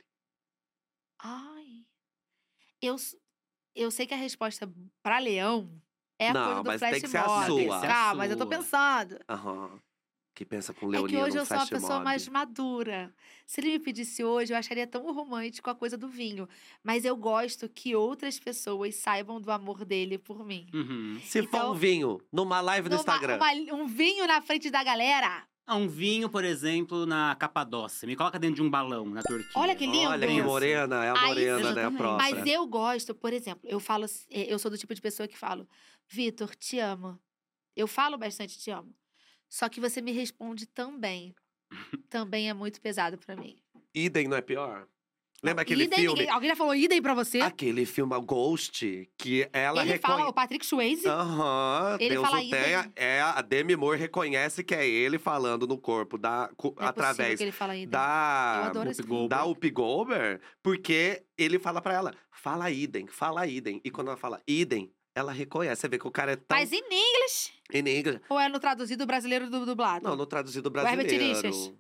Ai. 1.18 1.85
Eu, 2.81 2.94
s- 2.94 3.16
eu 3.75 3.90
sei 3.90 4.07
que 4.07 4.14
a 4.14 4.18
resposta 4.18 4.70
pra 5.03 5.18
leão 5.18 5.70
é 6.18 6.29
a 6.29 6.33
Não, 6.35 6.44
coisa 6.44 6.62
do 6.62 6.66
mas 6.66 6.81
tem 6.81 6.88
flash 6.90 7.03
que 7.03 7.09
ser 7.09 7.16
a 7.18 7.27
mob. 7.27 7.46
sua. 7.46 7.57
Tem 7.57 7.68
que 7.68 7.79
ser 7.81 7.87
a 7.87 7.88
Calma, 7.88 8.14
mas 8.14 8.31
eu 8.31 8.37
tô 8.37 8.44
sua. 8.44 8.57
pensando. 8.57 9.18
Aham. 9.29 9.70
Que 10.37 10.44
pensa 10.44 10.74
com 10.74 10.87
É 10.87 10.90
leonino 10.90 11.09
que 11.20 11.24
hoje 11.24 11.37
eu 11.38 11.46
sou 11.46 11.57
uma 11.57 11.66
pessoa 11.66 11.92
mob. 11.94 12.05
mais 12.07 12.27
madura. 12.29 13.14
Se 13.46 13.61
ele 13.61 13.70
me 13.70 13.79
pedisse 13.79 14.24
hoje, 14.24 14.53
eu 14.53 14.57
acharia 14.57 14.85
tão 14.85 15.12
romântico 15.14 15.70
a 15.70 15.74
coisa 15.77 15.96
do 15.96 16.09
vinho. 16.09 16.48
Mas 16.83 17.05
eu 17.05 17.16
gosto 17.16 17.68
que 17.68 17.94
outras 17.94 18.37
pessoas 18.40 18.96
saibam 18.96 19.40
do 19.40 19.53
amor 19.53 19.85
dele 19.85 20.18
por 20.18 20.44
mim. 20.44 20.66
Uhum. 20.74 21.20
Se 21.24 21.40
for 21.42 21.48
Então- 21.59 21.70
um 21.70 21.74
vinho, 21.74 22.20
numa 22.33 22.61
live 22.61 22.88
no 22.88 22.96
Numa- 22.96 23.00
Instagram. 23.00 23.37
uma- 23.37 23.74
um 23.83 23.87
vinho 23.87 24.27
na 24.27 24.42
frente 24.42 24.70
da 24.70 24.83
galera. 24.83 25.44
Ah, 25.66 25.77
Um 25.77 25.88
vinho, 25.88 26.29
por 26.29 26.44
exemplo, 26.44 27.07
na 27.07 27.35
Capadócia. 27.37 28.05
Me 28.07 28.14
coloca 28.14 28.38
dentro 28.38 28.57
de 28.57 28.62
um 28.62 28.68
balão 28.68 29.07
na 29.07 29.22
Turquia. 29.22 29.48
Olha 29.55 29.74
que 29.74 29.87
lindo. 29.87 30.11
Olha 30.11 30.27
que 30.27 30.42
morena, 30.42 31.05
é 31.05 31.09
a 31.11 31.14
Aí 31.14 31.27
morena, 31.29 31.68
sim. 31.68 31.74
né? 31.74 31.85
A 31.87 31.90
própria. 31.90 32.35
Mas 32.35 32.46
eu 32.46 32.66
gosto, 32.66 33.14
por 33.14 33.33
exemplo, 33.33 33.61
eu 33.64 33.81
falo, 33.81 34.05
eh, 34.31 34.53
eu 34.53 34.59
sou 34.59 34.70
do 34.70 34.77
tipo 34.77 34.94
de 34.94 35.00
pessoa 35.00 35.27
que 35.27 35.38
falo, 35.38 35.66
Vitor, 36.09 36.55
te 36.55 36.79
amo. 36.79 37.19
Eu 37.77 37.87
falo 37.87 38.17
bastante 38.17 38.59
te 38.59 38.71
amo. 38.71 38.95
Só 39.49 39.69
que 39.69 39.81
você 39.81 40.01
me 40.01 40.12
responde 40.12 40.67
também. 40.67 41.35
também 42.09 42.49
é 42.49 42.55
muito 42.55 42.81
pesado 42.81 43.19
pra 43.19 43.35
mim. 43.37 43.57
Idem 43.95 44.29
não 44.29 44.37
é 44.37 44.40
pior? 44.43 44.87
Lembra 45.43 45.61
aquele 45.62 45.85
idem, 45.85 45.99
filme? 45.99 46.21
ninguém- 46.21 46.33
alguém 46.35 46.49
já 46.49 46.57
falou 46.57 46.75
idem 46.75 47.03
pra 47.03 47.12
você? 47.12 47.38
Aquele 47.40 47.85
filme 47.85 48.19
Ghost, 48.21 49.11
que 49.19 49.47
ela 49.53 49.83
ele 49.83 49.99
fala, 49.99 50.14
reconhece. 50.14 50.31
o 50.31 50.33
Patrick 50.33 50.64
Swayze. 50.64 51.07
Aham, 51.07 51.97
Ele 52.01 52.14
Deus 52.14 52.25
fala 52.27 52.40
o 52.43 52.51
tenha. 52.51 52.93
É, 52.97 53.21
a 53.21 53.43
Demi 53.43 53.77
Moore 53.77 53.99
reconhece 53.99 54.64
que 54.64 54.75
é 54.75 54.88
ele 54.88 55.19
falando 55.19 55.67
no 55.67 55.77
corpo, 55.77 56.17
da, 56.17 56.49
Não 56.62 56.75
é 56.79 56.87
através 56.87 57.37
que 57.37 57.45
ele 57.45 57.53
fala 57.53 57.77
idem. 57.77 57.88
da. 57.90 58.71
Goldberg. 58.73 59.29
da 59.29 59.45
Whoopi 59.45 59.71
Goldberg, 59.71 60.40
porque 60.62 61.23
ele 61.37 61.59
fala 61.59 61.83
pra 61.83 61.93
ela, 61.93 62.14
fala 62.33 62.71
idem, 62.71 63.07
fala 63.07 63.47
idem. 63.47 63.83
E 63.85 63.90
quando 63.90 64.09
ela 64.09 64.17
fala 64.17 64.40
idem, 64.49 64.90
ela 65.14 65.33
reconhece. 65.33 65.83
Você 65.83 65.88
vê 65.88 65.98
que 65.98 66.07
o 66.07 66.11
cara 66.11 66.33
é 66.33 66.37
tão... 66.37 66.57
Mas 66.59 66.72
em 66.72 66.79
inglês? 66.79 67.53
Em 67.72 67.79
inglês. 67.79 68.20
Ou 68.29 68.38
é 68.40 68.48
no 68.48 68.59
traduzido 68.59 69.07
brasileiro 69.07 69.48
do 69.48 69.64
dublado? 69.64 70.05
Não, 70.05 70.16
no 70.16 70.27
traduzido 70.27 70.68
Herbert 70.68 70.96
brasileiro. 70.96 71.24
Richards. 71.37 71.72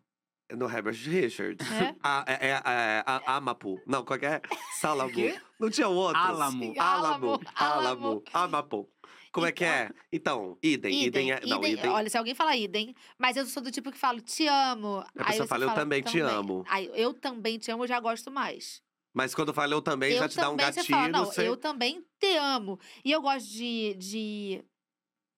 No 0.52 0.70
Herbert 0.70 0.94
Richards. 1.08 1.66
É? 1.72 1.94
Ah, 2.02 2.24
é, 2.28 2.32
é, 2.48 2.50
é, 2.50 3.02
a- 3.06 3.36
Amapu. 3.36 3.80
Não, 3.86 4.04
qual 4.04 4.18
que 4.18 4.26
é? 4.26 4.40
Salamu. 4.80 5.10
Quê? 5.14 5.40
Não 5.58 5.70
tinha 5.70 5.88
outro. 5.88 6.20
Álamo. 6.20 6.74
Álamo. 6.78 7.30
Álamo. 7.30 7.42
Álamo. 7.56 8.22
Amapu. 8.32 8.88
Como 9.32 9.46
é 9.46 9.50
que 9.50 9.64
é? 9.64 9.90
Então, 10.12 10.56
idem. 10.62 11.06
Idem, 11.06 11.32
é. 11.32 11.40
Não, 11.44 11.64
idem. 11.64 11.90
Olha, 11.90 12.08
se 12.08 12.16
alguém 12.16 12.36
fala 12.36 12.54
idem, 12.54 12.94
mas 13.18 13.36
eu 13.36 13.44
sou 13.46 13.60
do 13.60 13.70
tipo 13.72 13.90
que 13.90 13.98
falo 13.98 14.20
te 14.20 14.46
amo. 14.46 14.98
A 15.18 15.24
pessoa 15.24 15.38
você 15.44 15.46
fala, 15.48 15.64
"Eu 15.64 15.74
também 15.74 16.02
te 16.02 16.20
amo". 16.20 16.64
Aí 16.68 16.88
eu 16.94 17.12
também 17.12 17.58
te 17.58 17.68
amo, 17.72 17.82
eu 17.82 17.88
já 17.88 17.98
gosto 17.98 18.30
mais. 18.30 18.80
Mas 19.14 19.34
quando 19.34 19.54
fala 19.54 19.72
eu 19.72 19.80
também, 19.80 20.12
eu 20.12 20.18
já 20.18 20.28
te 20.28 20.36
dá 20.36 20.48
um 20.50 20.56
também, 20.56 20.66
gatilho. 20.66 20.84
você 20.84 20.92
fala, 20.92 21.08
não, 21.08 21.24
você- 21.26 21.48
eu 21.48 21.56
também 21.56 22.04
te 22.18 22.36
amo. 22.36 22.78
E 23.04 23.12
eu 23.12 23.22
gosto 23.22 23.48
de, 23.48 23.94
de 23.94 24.64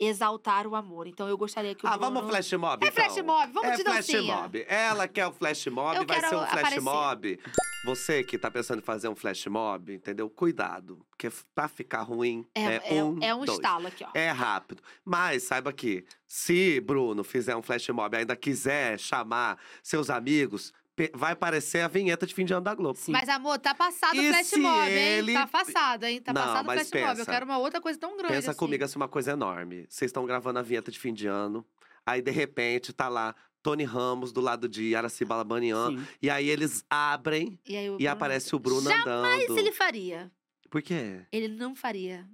exaltar 0.01 0.67
o 0.67 0.75
amor. 0.75 1.07
Então 1.07 1.29
eu 1.29 1.37
gostaria 1.39 1.75
que 1.75 1.85
o 1.85 1.89
Ah, 1.89 1.97
Bruno... 1.97 2.15
vamos 2.15 2.31
flash 2.31 2.53
mob, 2.55 2.85
É 2.85 2.89
então. 2.89 3.05
flash 3.05 3.23
mob, 3.25 3.53
vamos 3.53 3.71
é 3.71 3.77
de 3.77 3.83
flash 3.83 4.07
dancinha. 4.07 4.37
mob. 4.37 4.65
Ela 4.69 5.07
quer 5.09 5.27
o 5.27 5.33
flash 5.33 5.67
mob, 5.67 5.97
Eu 5.97 6.07
vai 6.07 6.17
quero 6.21 6.29
ser 6.29 6.35
um 6.37 6.39
flash 6.47 6.53
aparecer. 6.59 6.81
mob. 6.81 7.41
Você 7.85 8.25
que 8.25 8.37
tá 8.37 8.51
pensando 8.51 8.79
em 8.81 8.83
fazer 8.83 9.09
um 9.09 9.15
flash 9.15 9.47
mob, 9.47 9.95
entendeu? 9.95 10.29
Cuidado. 10.29 11.07
Porque 11.11 11.31
pra 11.55 11.69
ficar 11.69 12.03
ruim 12.03 12.45
É, 12.55 12.63
é, 12.65 12.97
é, 12.99 13.05
um, 13.05 13.19
é 13.23 13.35
um 13.35 13.45
dois. 13.45 13.59
estalo 13.59 13.87
aqui, 13.87 14.05
ó. 14.05 14.09
É 14.13 14.31
rápido. 14.31 14.83
Mas 15.05 15.45
saiba 15.45 15.73
que, 15.73 16.05
se 16.27 16.81
Bruno 16.81 17.23
fizer 17.23 17.55
um 17.57 17.63
flash 17.63 17.89
mob 17.91 18.17
e 18.17 18.21
ainda 18.21 18.35
quiser 18.37 18.99
chamar 18.99 19.59
seus 19.83 20.11
amigos, 20.11 20.73
vai 21.15 21.33
aparecer 21.33 21.81
a 21.83 21.89
vinheta 21.89 22.27
de 22.27 22.35
fim 22.35 22.45
de 22.45 22.53
ano 22.55 22.65
da 22.65 22.75
Globo. 22.75 22.99
Sim. 22.99 23.13
Mas, 23.13 23.29
amor, 23.29 23.59
tá 23.59 23.75
passado 23.75 24.19
o 24.19 24.23
flash 24.23 24.53
mob, 24.57 24.91
ele- 24.91 25.33
hein? 25.33 25.39
Tá 25.39 25.47
passado, 25.47 26.05
hein? 26.05 26.21
Tá 26.21 26.33
Não, 26.33 26.41
passado 26.43 26.69
o 26.69 26.73
flash 26.73 26.91
mob. 26.93 27.01
Eu 27.03 27.17
pensa. 27.17 27.31
quero 27.31 27.45
uma 27.45 27.59
outra 27.59 27.81
coisa 27.81 27.99
tão 27.99 28.17
grande 28.17 28.33
Pensa 28.35 28.51
assim. 28.53 28.59
comigo 28.59 28.85
assim, 28.85 28.97
uma 28.97 29.09
coisa 29.09 29.33
enorme. 29.33 29.87
Vocês 29.89 30.09
estão 30.09 30.25
gravando 30.25 30.59
a 30.59 30.63
vinheta 30.63 30.91
de 30.91 30.99
fim 30.99 31.13
de 31.13 31.27
ano, 31.27 31.67
aí 32.07 32.23
de 32.23 32.31
repente 32.31 32.93
tá 32.93 33.09
lá 33.09 33.35
Tony 33.63 33.85
Ramos 33.85 34.33
do 34.33 34.41
lado 34.41 34.69
de 34.69 34.95
Araciba 34.95 35.37
Labanian. 35.37 35.91
Sim. 35.91 36.07
E 36.23 36.31
aí 36.31 36.49
eles 36.49 36.85
abrem 36.89 37.59
E, 37.67 37.77
aí 37.77 37.91
o 37.91 37.95
e 37.95 37.97
Bruno- 37.99 38.11
aparece 38.11 38.55
o 38.55 38.59
Bruno 38.59 38.89
Jamais 38.89 39.45
andando. 39.45 39.59
ele 39.59 39.73
faria. 39.73 40.31
Por 40.71 40.81
quê? 40.83 41.21
Ele 41.33 41.49
não 41.49 41.75
faria. 41.75 42.27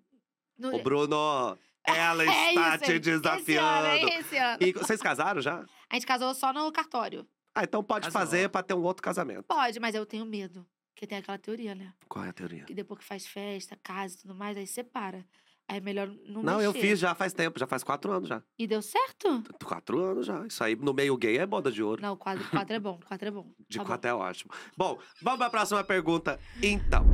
No- 0.59 0.75
Ô, 0.77 0.83
Bruno, 0.83 1.59
ela 1.85 2.23
É 2.23 2.51
está 2.55 2.77
isso, 2.77 2.85
te 2.85 2.93
Esse 2.93 3.11
ano, 3.11 3.21
desafiando. 3.23 3.87
hein? 3.89 4.19
Esse 4.21 4.37
ano. 4.37 4.59
E 4.61 4.73
vocês 4.73 5.01
casaram 5.01 5.41
já? 5.41 5.65
A 5.91 5.95
gente 5.95 6.07
casou 6.07 6.33
só 6.35 6.53
no 6.53 6.71
cartório. 6.71 7.27
Ah, 7.55 7.65
então 7.65 7.83
pode 7.85 8.07
Casou. 8.07 8.21
fazer 8.21 8.49
pra 8.49 8.63
ter 8.63 8.75
um 8.75 8.83
outro 8.83 9.03
casamento. 9.03 9.45
Pode, 9.45 9.79
mas 9.79 9.95
eu 9.95 10.07
tenho 10.07 10.25
medo. 10.25 10.67
Porque 10.95 11.07
tem 11.07 11.19
aquela 11.19 11.39
teoria, 11.39 11.75
né? 11.75 11.93
Qual 12.09 12.25
é 12.25 12.29
a 12.29 12.33
teoria? 12.33 12.65
Que 12.65 12.75
depois 12.75 13.01
que 13.01 13.05
faz 13.07 13.27
festa, 13.27 13.77
casa 13.83 14.15
e 14.15 14.19
tudo 14.19 14.35
mais, 14.35 14.57
aí 14.57 14.67
separa. 14.67 15.25
Aí 15.69 15.79
é 15.79 15.81
melhor 15.81 16.09
não 16.27 16.43
Não, 16.43 16.61
eu 16.61 16.73
mexer. 16.73 16.87
fiz 16.89 16.99
já 16.99 17.15
faz 17.15 17.33
tempo, 17.33 17.59
já 17.59 17.67
faz 17.67 17.83
quatro 17.85 18.11
anos 18.13 18.29
já. 18.29 18.43
E 18.59 18.67
deu 18.67 18.83
certo? 18.83 19.43
Quatro 19.65 20.03
anos 20.03 20.27
já. 20.27 20.47
Isso 20.47 20.63
aí 20.63 20.75
no 20.77 20.93
meio 20.93 21.17
gay 21.17 21.39
é 21.39 21.47
boda 21.47 21.71
de 21.71 21.83
ouro. 21.83 22.03
Não, 22.03 22.17
quatro, 22.17 22.49
quatro 22.51 22.75
é 22.75 22.81
bom. 22.81 22.99
Quatro 23.07 23.29
é 23.29 23.31
bom. 23.31 23.53
De 23.69 23.79
Tá 23.79 23.85
bom. 23.85 23.89
quatro 23.89 24.11
é 24.11 24.15
ótimo. 24.15 24.53
Bom, 24.77 24.99
vamos 25.23 25.39
pra 25.39 25.51
próxima 25.51 25.83
pergunta, 25.85 26.39
então. 26.63 27.05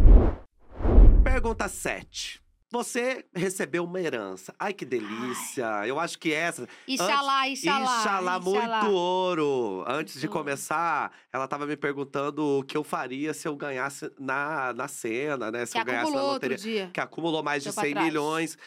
Pergunta 1.22 1.68
7. 1.68 2.42
Você 2.70 3.24
recebeu 3.34 3.84
uma 3.84 3.98
herança. 3.98 4.54
Ai, 4.58 4.74
que 4.74 4.84
delícia. 4.84 5.86
Eu 5.86 5.98
acho 5.98 6.18
que 6.18 6.32
essa. 6.34 6.68
Ixalá, 6.86 7.48
ixalá. 7.48 7.98
Ixalá, 8.00 8.40
muito 8.40 8.90
ouro. 8.92 9.84
Antes 9.88 10.20
de 10.20 10.26
Muito 10.26 10.32
começar, 10.38 11.10
ela 11.32 11.48
tava 11.48 11.66
me 11.66 11.76
perguntando 11.78 12.58
o 12.58 12.62
que 12.62 12.76
eu 12.76 12.84
faria 12.84 13.32
se 13.32 13.48
eu 13.48 13.56
ganhasse 13.56 14.12
na, 14.18 14.74
na 14.74 14.86
cena, 14.86 15.50
né? 15.50 15.64
Se 15.64 15.72
Que 15.72 15.78
eu 15.78 15.84
ganhasse 15.86 16.12
na 16.12 16.20
loteria. 16.22 16.56
dia. 16.58 16.90
Que 16.92 17.00
acumulou 17.00 17.42
mais 17.42 17.62
de 17.62 17.68
Deu 17.70 17.74
pra 17.74 17.84
100 17.84 17.92
trás. 17.92 18.06
milhões. 18.06 18.58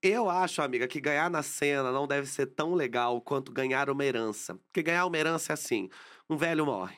Eu 0.00 0.30
acho, 0.30 0.62
amiga, 0.62 0.86
que 0.86 1.00
ganhar 1.00 1.28
na 1.28 1.42
cena 1.42 1.90
não 1.90 2.06
deve 2.06 2.28
ser 2.28 2.46
tão 2.46 2.74
legal 2.74 3.20
quanto 3.20 3.50
ganhar 3.50 3.90
uma 3.90 4.04
herança. 4.04 4.54
Porque 4.66 4.84
ganhar 4.84 5.04
uma 5.04 5.18
herança 5.18 5.52
é 5.52 5.54
assim: 5.54 5.88
um 6.30 6.36
velho 6.36 6.64
morre, 6.64 6.96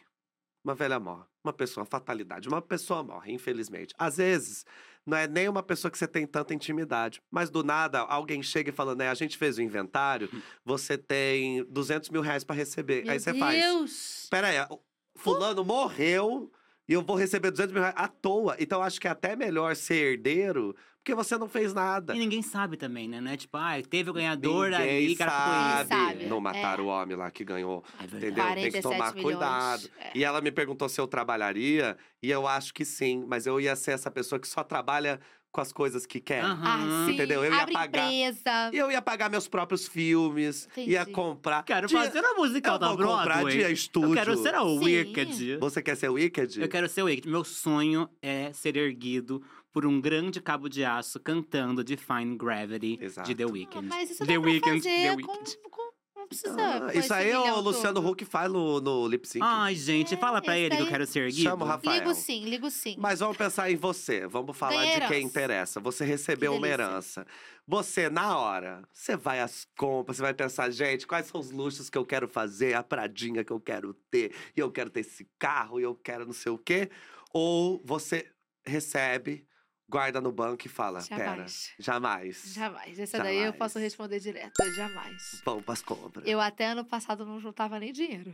uma 0.62 0.74
velha 0.74 1.00
morre, 1.00 1.24
uma 1.42 1.54
pessoa, 1.54 1.86
fatalidade, 1.86 2.46
uma 2.48 2.60
pessoa 2.60 3.02
morre, 3.02 3.32
infelizmente. 3.32 3.94
Às 3.96 4.18
vezes, 4.18 4.66
não 5.10 5.18
é 5.18 5.26
nem 5.26 5.48
uma 5.48 5.62
pessoa 5.62 5.90
que 5.90 5.98
você 5.98 6.06
tem 6.06 6.24
tanta 6.24 6.54
intimidade, 6.54 7.20
mas 7.30 7.50
do 7.50 7.64
nada 7.64 7.98
alguém 7.98 8.42
chega 8.42 8.70
e 8.70 8.72
fala, 8.72 8.94
né? 8.94 9.08
A 9.10 9.14
gente 9.14 9.36
fez 9.36 9.58
o 9.58 9.62
inventário, 9.62 10.30
você 10.64 10.96
tem 10.96 11.64
200 11.64 12.10
mil 12.10 12.22
reais 12.22 12.44
pra 12.44 12.54
receber. 12.54 13.02
Meu 13.02 13.12
Aí 13.12 13.18
você 13.18 13.34
faz. 13.34 13.60
Deus! 13.60 14.26
Pera 14.30 14.46
aí, 14.46 14.60
o 14.70 14.78
fulano 15.16 15.64
morreu 15.64 16.50
e 16.88 16.92
eu 16.92 17.02
vou 17.02 17.16
receber 17.16 17.50
200 17.50 17.72
mil 17.72 17.82
reais 17.82 17.96
à 17.98 18.06
toa. 18.06 18.54
Então 18.60 18.80
acho 18.82 19.00
que 19.00 19.08
é 19.08 19.10
até 19.10 19.34
melhor 19.34 19.74
ser 19.74 20.12
herdeiro, 20.12 20.76
porque 21.02 21.14
você 21.14 21.36
não 21.38 21.48
fez 21.48 21.72
nada. 21.72 22.14
E 22.14 22.18
ninguém 22.18 22.42
sabe 22.42 22.76
também, 22.76 23.08
né? 23.08 23.20
Não 23.20 23.30
é 23.30 23.36
tipo, 23.36 23.56
ah, 23.56 23.72
teve 23.88 24.10
o 24.10 24.12
ganhador 24.12 24.70
Ninguém 24.70 25.06
ali, 25.06 25.16
cara 25.16 25.30
sabe. 25.30 25.88
Sabe, 25.88 26.26
Não 26.26 26.36
é. 26.36 26.40
mataram 26.40 26.84
o 26.84 26.88
homem 26.88 27.16
lá 27.16 27.30
que 27.30 27.42
ganhou. 27.42 27.82
É 27.98 28.06
verdade. 28.06 28.26
Entendeu? 28.26 28.44
Tem 28.70 28.72
que 28.72 28.82
47 28.82 28.82
tomar 28.82 29.14
milhões. 29.14 29.22
cuidado. 29.34 29.90
É. 29.98 30.10
E 30.14 30.24
ela 30.24 30.40
me 30.42 30.52
perguntou 30.52 30.88
se 30.88 31.00
eu 31.00 31.06
trabalharia, 31.06 31.96
e 32.22 32.30
eu 32.30 32.46
acho 32.46 32.74
que 32.74 32.84
sim, 32.84 33.24
mas 33.26 33.46
eu 33.46 33.58
ia 33.60 33.74
ser 33.74 33.92
essa 33.92 34.10
pessoa 34.10 34.38
que 34.38 34.46
só 34.46 34.62
trabalha 34.62 35.18
com 35.52 35.60
as 35.60 35.72
coisas 35.72 36.06
que 36.06 36.20
quer. 36.20 36.44
Aham. 36.44 36.60
Ah, 36.62 37.06
sim. 37.06 37.14
Entendeu? 37.14 37.42
Eu 37.44 37.50
ia 37.52 37.62
Abre 37.62 37.72
pagar- 37.74 38.12
empresa. 38.12 38.70
Eu 38.72 38.88
ia 38.92 39.02
pagar 39.02 39.28
meus 39.28 39.48
próprios 39.48 39.88
filmes, 39.88 40.68
ia 40.76 41.00
Entendi. 41.00 41.10
comprar. 41.12 41.64
Quero 41.64 41.88
dia- 41.88 41.98
fazer 41.98 42.24
a 42.24 42.34
musical 42.34 42.74
eu 42.74 42.78
da 42.78 42.88
vou 42.88 42.98
comprar 42.98 43.24
Broadway. 43.24 43.56
dia 43.56 43.70
estúdio. 43.70 44.10
Eu 44.10 44.14
quero 44.14 44.36
ser 44.36 44.54
a 44.54 44.60
Sim. 44.62 44.78
Wicked. 44.78 45.56
Você 45.56 45.82
quer 45.82 45.96
ser 45.96 46.08
Wicked? 46.08 46.60
Eu 46.60 46.68
quero 46.68 46.88
ser 46.88 47.02
o 47.02 47.06
Wicked. 47.06 47.28
Meu 47.28 47.42
sonho 47.42 48.08
é 48.22 48.52
ser 48.52 48.76
erguido 48.76 49.42
por 49.72 49.86
um 49.86 50.00
grande 50.00 50.40
cabo 50.40 50.68
de 50.68 50.84
aço 50.84 51.18
cantando 51.20 51.84
Define 51.84 52.36
Gravity 52.36 52.98
Exato. 53.00 53.28
de 53.28 53.34
The 53.34 53.44
Ah, 53.44 53.46
Weeknd. 53.52 53.88
mas 53.88 54.10
isso 54.10 54.26
The 54.26 54.38
Weeknd, 54.38 54.82
fazer 54.82 55.16
The 55.16 55.22
com, 55.22 55.32
Weeknd. 55.32 55.56
com- 55.70 55.90
Não 56.16 56.28
precisa. 56.28 56.56
Ah, 56.60 56.92
com 56.92 56.98
isso 56.98 57.14
aí 57.14 57.30
é 57.30 57.38
o 57.52 57.60
Luciano. 57.60 58.06
Huck 58.06 58.24
faz 58.24 58.52
no, 58.52 58.80
no 58.80 59.08
lip 59.08 59.26
sync. 59.26 59.42
Ai, 59.44 59.74
gente, 59.74 60.16
fala 60.16 60.40
pra 60.42 60.56
ele 60.58 60.76
que 60.76 60.82
eu 60.82 60.86
quero 60.86 61.06
ser 61.06 61.20
erguido. 61.20 61.42
Chama 61.42 61.64
o 61.64 61.68
Rafael. 61.68 61.98
Ligo 61.98 62.14
sim, 62.14 62.44
ligo 62.44 62.70
sim. 62.70 62.94
Mas 62.98 63.18
vamos 63.20 63.36
pensar 63.36 63.70
em 63.70 63.76
você. 63.76 64.26
Vamos 64.28 64.56
falar 64.56 64.84
de 64.84 65.08
quem 65.08 65.24
interessa. 65.24 65.80
Você 65.80 66.04
recebeu 66.04 66.52
Que 66.52 66.58
uma 66.58 66.68
herança. 66.68 67.26
Você, 67.66 68.08
na 68.10 68.36
hora, 68.36 68.82
você 68.92 69.16
vai 69.16 69.40
às 69.40 69.66
compras, 69.76 70.16
você 70.18 70.22
vai 70.22 70.34
pensar, 70.34 70.70
gente, 70.70 71.06
quais 71.06 71.26
são 71.26 71.40
os 71.40 71.50
luxos 71.50 71.88
que 71.88 71.96
eu 71.96 72.04
quero 72.04 72.28
fazer, 72.28 72.74
a 72.74 72.82
pradinha 72.82 73.42
que 73.44 73.52
eu 73.52 73.60
quero 73.60 73.94
ter, 74.10 74.32
e 74.56 74.60
eu 74.60 74.70
quero 74.70 74.90
ter 74.90 75.00
esse 75.00 75.26
carro, 75.38 75.80
e 75.80 75.84
eu 75.84 75.94
quero 75.94 76.26
não 76.26 76.32
sei 76.32 76.52
o 76.52 76.58
quê. 76.58 76.90
Ou 77.32 77.80
você 77.84 78.28
recebe, 78.66 79.46
guarda 79.90 80.20
no 80.20 80.30
banco 80.30 80.66
e 80.66 80.68
fala, 80.68 81.02
pera, 81.02 81.24
Jamais. 81.24 81.72
jamais. 81.78 82.42
Jamais. 82.54 82.98
Essa 82.98 83.18
daí 83.18 83.36
eu 83.36 83.42
Jamais. 83.42 83.58
posso 83.58 83.78
responder 83.78 84.20
direto. 84.20 84.52
Jamais. 84.76 85.42
Vamos 85.44 85.64
pras 85.64 85.82
compras. 85.82 86.24
Eu 86.26 86.40
até 86.40 86.66
ano 86.66 86.84
passado 86.84 87.26
não 87.26 87.40
juntava 87.40 87.78
nem 87.80 87.92
dinheiro. 87.92 88.32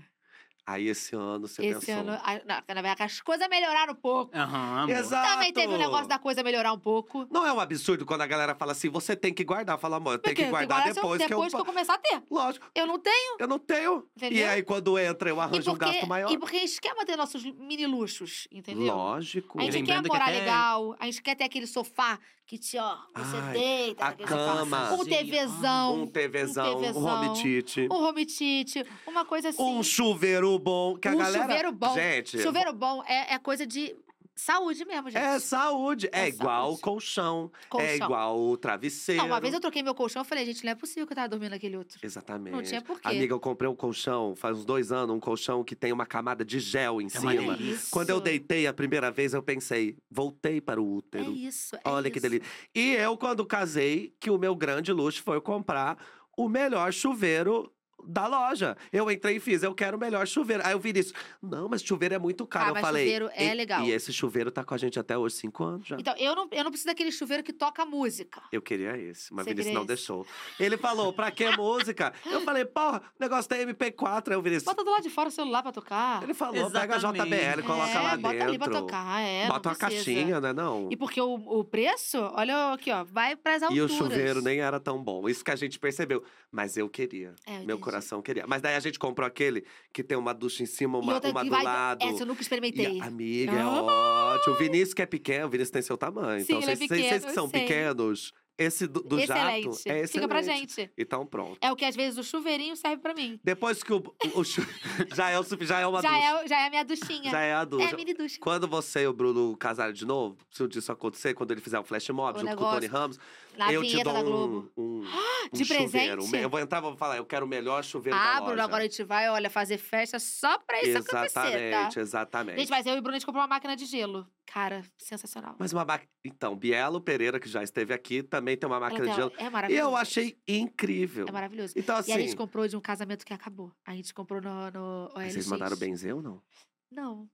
Aí 0.69 0.89
esse 0.89 1.15
ano 1.15 1.47
você 1.47 1.65
Esse 1.65 1.87
pensou. 1.87 1.95
ano. 2.03 2.21
Não, 2.45 2.75
na 2.75 2.83
verdade, 2.83 3.03
as 3.05 3.21
coisas 3.21 3.47
melhoraram 3.49 3.93
um 3.93 3.97
pouco. 3.97 4.37
Aham, 4.37 4.83
amor. 4.83 4.91
Exato. 4.97 5.29
Também 5.35 5.53
teve 5.53 5.73
o 5.73 5.79
negócio 5.79 6.09
da 6.09 6.19
coisa 6.19 6.43
melhorar 6.43 6.73
um 6.73 6.79
pouco. 6.79 7.25
Não 7.31 7.47
é 7.47 7.53
um 7.53 7.61
absurdo 7.61 8.05
quando 8.05 8.23
a 8.23 8.27
galera 8.27 8.53
fala 8.53 8.73
assim, 8.73 8.89
você 8.89 9.15
tem 9.15 9.33
que 9.33 9.45
guardar. 9.45 9.79
Fala, 9.79 9.99
amor, 9.99 10.15
eu 10.15 10.19
tenho 10.19 10.35
que 10.35 10.45
guardar 10.47 10.79
guardar 10.79 10.93
se 10.95 10.99
eu- 10.99 11.03
depois, 11.05 11.19
que 11.19 11.25
eu... 11.25 11.29
depois 11.29 11.55
que 11.55 11.61
eu 11.61 11.65
começar 11.65 11.95
a 11.95 11.99
ter. 11.99 12.21
Lógico, 12.29 12.67
Eu 12.75 12.85
não 12.85 12.99
tenho. 12.99 13.37
eu 13.39 13.47
não 13.47 13.59
tenho. 13.61 14.09
E 14.17 14.27
Entendeu? 14.27 14.51
aí, 14.51 14.63
quando 14.65 14.99
entra, 14.99 15.31
eu 15.31 15.37
E 15.37 15.41
arranjo 15.41 15.71
um 15.71 15.77
porque, 15.77 15.93
gasto 15.93 16.07
maior. 16.09 16.33
e 16.33 16.37
porque 16.39 16.57
a 16.57 16.61
gente 16.61 16.81
quer 16.81 16.95
manter 16.97 17.17
nossos 17.17 17.45
mini 17.45 17.87
luxos, 17.87 18.49
entendeu? 18.51 18.93
Lógico. 18.93 19.61
A 19.61 19.63
gente 19.63 19.75
Lembrando 19.77 20.03
quer 20.05 20.09
que 20.11 20.19
morar 20.19 20.31
até- 20.31 20.41
legal, 20.41 20.97
a 20.99 21.05
gente 21.05 21.23
quer 21.23 21.37
ter 21.37 21.45
aquele 21.45 21.69
sofá 21.69 22.19
que 22.47 22.59
te, 22.59 22.79
ó, 22.79 22.97
você 23.13 23.37
Ai, 23.37 23.53
deita 23.53 24.05
a 24.05 24.11
naquele 24.11 24.29
cama. 24.29 24.93
Um 24.93 25.05
TVzão, 25.05 25.95
Um 26.03 26.07
TVzão, 26.07 26.79
um, 26.79 26.81
TVzão, 26.81 27.03
um 27.03 28.05
home 28.05 28.25
theater, 28.25 28.87
uma 29.05 29.25
coisa 29.25 29.49
assim. 29.49 29.63
Um 29.63 29.83
chuveiro 29.83 30.57
bom, 30.59 30.97
que 30.97 31.09
a 31.09 31.13
Um 31.13 31.19
galera... 31.19 31.43
chuveiro 31.43 31.73
bom. 31.73 31.95
Gente, 31.95 32.39
Chuveiro 32.39 32.73
bom 32.73 33.03
é, 33.05 33.35
é 33.35 33.39
coisa 33.41 33.67
de 33.67 33.97
saúde 34.37 34.85
mesmo, 34.85 35.11
gente. 35.11 35.21
é 35.21 35.39
saúde. 35.39 36.09
É, 36.13 36.25
É 36.25 36.29
igual 36.29 36.67
saúde. 36.69 36.81
colchão. 36.83 37.51
É 37.65 37.69
Colchão. 37.69 37.95
igual 37.95 38.57
travesseiro. 38.59 39.23
Não, 39.23 39.29
uma 39.29 39.41
vez 39.41 39.55
eu 39.55 39.61
troquei 39.61 39.83
meu 39.83 39.95
colchão, 39.95 40.21
eu 40.21 40.25
falei, 40.25 40.45
gente, 40.45 40.65
não 40.65 40.73
é 40.73 40.75
possível 40.75 41.07
que 41.07 41.13
eu 41.13 41.17
tava 41.17 41.29
dormindo 41.29 41.51
naquele 41.53 41.77
outro. 41.77 41.99
Exatamente. 42.03 42.53
Não 42.55 42.63
tinha 42.63 42.83
porquê. 42.83 43.09
Amiga, 43.09 43.33
eu 43.35 43.41
comprei 43.41 43.69
um 43.71 43.75
colchão 43.75 44.35
faz 44.37 44.59
uns 44.59 44.65
dois 44.65 44.93
anos, 44.93 45.17
um 45.17 45.21
colchão 45.21 45.65
que 45.65 45.75
tem 45.75 45.93
uma 45.93 46.05
camada 46.07 46.45
de 46.45 46.61
gel 46.61 47.01
em 47.01 47.07
É 47.07 47.09
cima. 47.09 47.35
delícia. 47.35 47.89
Quando 47.91 48.11
eu 48.11 48.21
deitei 48.21 48.67
a 48.67 48.73
primeira 48.75 49.11
vez, 49.11 49.33
eu 49.35 49.43
pensei, 49.43 49.97
voltei 50.11 50.61
para 50.61 50.81
o 50.81 50.85
É 50.85 50.97
útero. 50.99 51.33
isso, 51.33 51.75
é 51.77 51.81
Olha 51.85 52.11
que 52.11 52.19
isso. 52.19 52.29
delícia. 52.29 52.47
E 52.75 52.93
eu, 52.95 53.17
quando 53.17 53.45
casei, 53.47 54.15
que 54.21 54.31
o 54.31 54.39
meu 54.39 54.55
grande 54.55 54.93
luxo 54.93 55.23
foi 55.23 55.41
comprar 55.41 55.97
o 56.37 56.49
melhor 56.49 56.93
chuveiro 56.93 57.73
da 58.05 58.27
loja. 58.27 58.77
Eu 58.93 59.11
entrei 59.11 59.37
e 59.37 59.41
fiz, 59.41 59.63
eu 59.63 59.75
quero 59.75 59.97
o 59.97 60.01
melhor 60.01 60.27
chuveiro. 60.27 60.63
Aí 60.65 60.73
eu 60.73 60.79
vi 60.79 60.93
isso. 60.97 61.13
Não, 61.43 61.69
mas 61.69 61.83
chuveiro 61.83 62.15
é 62.15 62.19
muito 62.19 62.47
caro. 62.47 62.67
Ah, 62.67 62.69
eu 62.71 62.75
mas 62.75 62.83
falei. 62.83 63.05
chuveiro 63.05 63.31
é 63.35 63.47
"E- 63.51 63.55
legal." 63.55 63.83
E 63.85 63.91
esse 63.91 64.13
chuveiro 64.13 64.51
tá 64.51 64.63
com 64.65 64.75
a 64.75 64.79
gente 64.79 64.99
até 64.99 65.17
hoje, 65.17 65.37
cinco 65.37 65.65
anos 65.65 65.87
já. 65.87 65.97
Então, 65.99 66.15
eu 66.17 66.35
não, 66.35 66.49
eu 66.53 66.65
não 66.65 66.71
preciso 66.71 66.89
daquele 66.89 67.11
chuveiro 67.11 67.43
que 67.43 67.53
toca 67.53 67.85
música. 67.85 68.43
Eu 68.53 68.63
queria 68.63 68.97
esse, 68.97 69.33
mas 69.33 69.45
Você 69.45 69.51
o 69.51 69.55
Vinícius 69.55 69.75
não 69.75 69.83
esse? 69.83 69.89
deixou. 69.89 70.27
Ele 70.61 70.77
falou, 70.77 71.13
pra 71.13 71.31
que 71.31 71.49
música? 71.57 72.13
Eu 72.27 72.41
falei, 72.43 72.65
porra, 72.65 72.99
o 73.19 73.23
negócio 73.23 73.49
tem 73.49 73.61
MP4. 73.67 74.31
Aí 74.33 74.37
o 74.37 74.43
Vinícius. 74.43 74.65
Bota 74.65 74.85
do 74.85 74.91
lado 74.91 75.03
de 75.03 75.11
fora 75.11 75.29
o 75.29 75.33
celular 75.33 75.63
pra 75.63 75.73
tocar. 75.73 76.23
Ele 76.23 76.35
falou, 76.35 76.71
pega 76.71 76.95
a 76.95 76.97
Exatamente. 76.99 77.25
JBL, 77.37 77.63
coloca 77.67 77.91
é, 77.91 77.95
lá 78.01 78.17
bota 78.17 78.33
dentro. 78.35 78.49
ali 78.49 78.59
pra 78.59 78.69
tocar, 78.69 79.21
é. 79.23 79.47
Bota 79.49 79.69
não 79.69 79.75
uma 79.75 79.79
precisa. 79.89 80.05
caixinha, 80.05 80.41
né? 80.41 80.53
Não. 80.53 80.89
E 80.91 80.97
porque 80.97 81.21
o, 81.21 81.35
o 81.35 81.65
preço, 81.65 82.19
olha 82.35 82.73
aqui, 82.73 82.91
ó, 82.91 83.05
vai 83.05 83.35
pras 83.37 83.63
E 83.63 83.65
o 83.65 83.69
alturas. 83.69 83.93
chuveiro 83.93 84.41
nem 84.43 84.61
era 84.61 84.79
tão 84.79 85.03
bom. 85.03 85.29
Isso 85.29 85.45
que 85.45 85.51
a 85.51 85.57
gente 85.57 85.79
percebeu. 85.79 86.23
Mas 86.51 86.77
eu 86.77 86.89
queria. 86.89 87.35
É, 87.47 87.61
eu 87.61 87.65
Meu. 87.67 87.79
Coração 87.87 88.21
queria. 88.21 88.45
Mas 88.47 88.61
daí 88.61 88.75
a 88.75 88.81
gente 88.81 88.99
comprou 88.99 89.27
aquele 89.27 89.65
que 89.93 90.03
tem 90.03 90.19
uma 90.19 90.35
ducha 90.35 90.63
em 90.63 90.67
cima, 90.67 90.99
E 90.99 91.01
uma, 91.03 91.21
uma 91.21 91.45
do 91.45 91.51
vai... 91.51 91.63
lado. 91.63 92.03
Essa 92.05 92.23
eu 92.23 92.27
nunca 92.27 92.41
E 92.41 92.43
experimentei. 92.43 93.01
a 93.01 93.05
amiga, 93.07 93.53
é 93.53 93.61
Ah! 93.61 94.35
ótimo. 94.37 94.55
O 94.55 94.59
Vinícius 94.59 94.95
que 94.95 95.03
é 95.03 95.07
pequeno, 95.07 95.47
o 95.47 95.51
Vinícius 95.51 95.71
tem 95.71 95.83
seu 95.83 95.97
tamanho. 95.97 96.41
Sim, 96.45 96.55
então, 96.57 96.59
é 96.59 96.75
vocês, 96.77 96.79
vocês- 96.79 96.89
vocês 96.91 97.03
pequeno, 97.03 97.27
que 97.27 97.33
são 97.33 97.49
pequenos, 97.49 98.33
esse 98.59 98.87
do, 98.87 99.03
do 99.03 99.21
jato 99.21 99.33
excelente. 99.51 99.67
é 99.67 99.71
excelente. 99.81 100.13
Fica 100.13 100.29
pra 100.29 100.41
gente. 100.43 100.91
Então, 100.97 101.27
pronto. 101.27 101.59
É 101.61 101.71
o 101.71 101.77
que 101.77 101.85
às 101.85 101.95
vezes 101.95 102.19
o 102.19 102.23
chuveirinho 102.25 102.75
serve 102.75 102.97
pra 103.03 103.13
mim. 103.13 103.39
Depois 103.45 103.83
que 103.83 103.93
o, 103.93 103.99
o, 103.99 104.41
o 104.41 104.45
chu- 104.45 104.63
já, 105.15 105.29
é 105.29 105.39
o, 105.39 105.45
já 105.61 105.81
é 105.81 105.87
uma 105.87 106.01
Já 106.01 106.09
ducha. 106.09 106.23
é, 106.45 106.49
já 106.49 106.61
é 106.63 106.67
a 106.67 106.71
minha 106.71 106.85
duchinha. 106.85 107.31
Já 107.31 107.41
é 107.43 107.55
a 107.55 107.61
É 107.61 107.67
ducha. 107.67 107.95
a 107.95 107.97
mini 107.97 108.15
ducha. 108.15 108.39
Quando 108.41 108.67
você 108.67 109.01
e 109.03 109.07
o 109.07 109.13
Bruno 109.13 109.55
casarem 109.59 109.93
de 109.93 110.07
novo, 110.07 110.39
se 110.51 110.63
um 110.63 110.69
dia 110.69 110.79
isso 110.79 110.91
acontecer, 110.91 111.35
quando 111.35 111.51
ele 111.51 111.61
fizer 111.61 111.79
o 111.79 111.85
flash 111.85 112.09
mob 112.09 112.35
O 112.39 112.41
junto 112.41 112.57
com 112.57 112.65
o 112.65 112.67
Tony 112.71 112.81
negócio 112.81 112.99
Ramos, 112.99 113.19
Na 113.57 113.73
eu 113.73 113.83
te 113.83 114.03
dou 114.03 114.13
da 114.13 114.23
Globo. 114.23 114.73
um, 114.77 115.01
um 115.01 115.07
De 115.53 115.65
chuveiro. 115.65 116.17
presente? 116.23 116.43
Eu 116.43 116.51
vou 116.51 116.59
entrar 116.59 116.79
e 116.79 116.81
vou 116.83 116.97
falar, 116.97 117.17
eu 117.17 117.25
quero 117.25 117.47
o 117.47 117.49
melhor 117.49 117.83
chuveiro 117.85 118.19
da 118.19 118.25
Ah, 118.25 118.33
loja. 118.35 118.45
Bruno, 118.47 118.63
agora 118.63 118.83
a 118.83 118.87
gente 118.87 119.03
vai, 119.05 119.29
olha, 119.29 119.49
fazer 119.49 119.79
festa 119.79 120.19
só 120.19 120.59
pra 120.59 120.83
isso 120.83 120.99
acontecer, 120.99 121.33
tá? 121.33 121.47
Exatamente, 121.47 122.01
exatamente. 122.01 122.59
Gente, 122.59 122.71
mas 122.71 122.85
eu 122.87 122.95
e 122.95 122.99
o 122.99 123.03
Bruno, 123.03 123.15
a 123.15 123.19
gente 123.19 123.27
comprou 123.27 123.43
uma 123.43 123.49
máquina 123.49 123.77
de 123.77 123.85
gelo. 123.87 124.27
Cara, 124.47 124.83
sensacional. 124.99 125.55
Mas 125.59 125.73
uma 125.73 125.85
máquina... 125.85 126.11
Então, 126.25 126.57
Bielo 126.57 127.01
Pereira, 127.01 127.39
que 127.39 127.49
já 127.49 127.63
esteve 127.63 127.95
aqui, 127.95 128.23
também 128.23 128.57
tem 128.57 128.69
uma 128.69 128.81
máquina 128.81 129.07
de 129.07 129.15
gelo. 129.15 129.33
É 129.39 129.45
E 129.47 129.51
maravilhoso. 129.51 129.89
eu 129.91 129.97
achei 129.97 130.37
incrível. 130.49 131.27
É 131.29 131.33
maravilhoso. 131.33 131.75
Então, 131.77 131.97
assim... 131.97 132.11
E 132.11 132.15
a 132.15 132.19
gente 132.19 132.35
comprou 132.37 132.67
de 132.67 132.77
um 132.77 132.81
casamento 132.81 133.25
que 133.25 133.33
acabou. 133.33 133.73
A 133.87 133.95
gente 133.95 134.13
comprou 134.13 134.41
no, 134.41 134.71
no 134.71 135.09
OLX. 135.15 135.33
Vocês 135.35 135.47
mandaram 135.49 135.77
benzer 135.77 136.15
ou 136.15 136.23
não? 136.23 136.43
Não. 136.91 137.29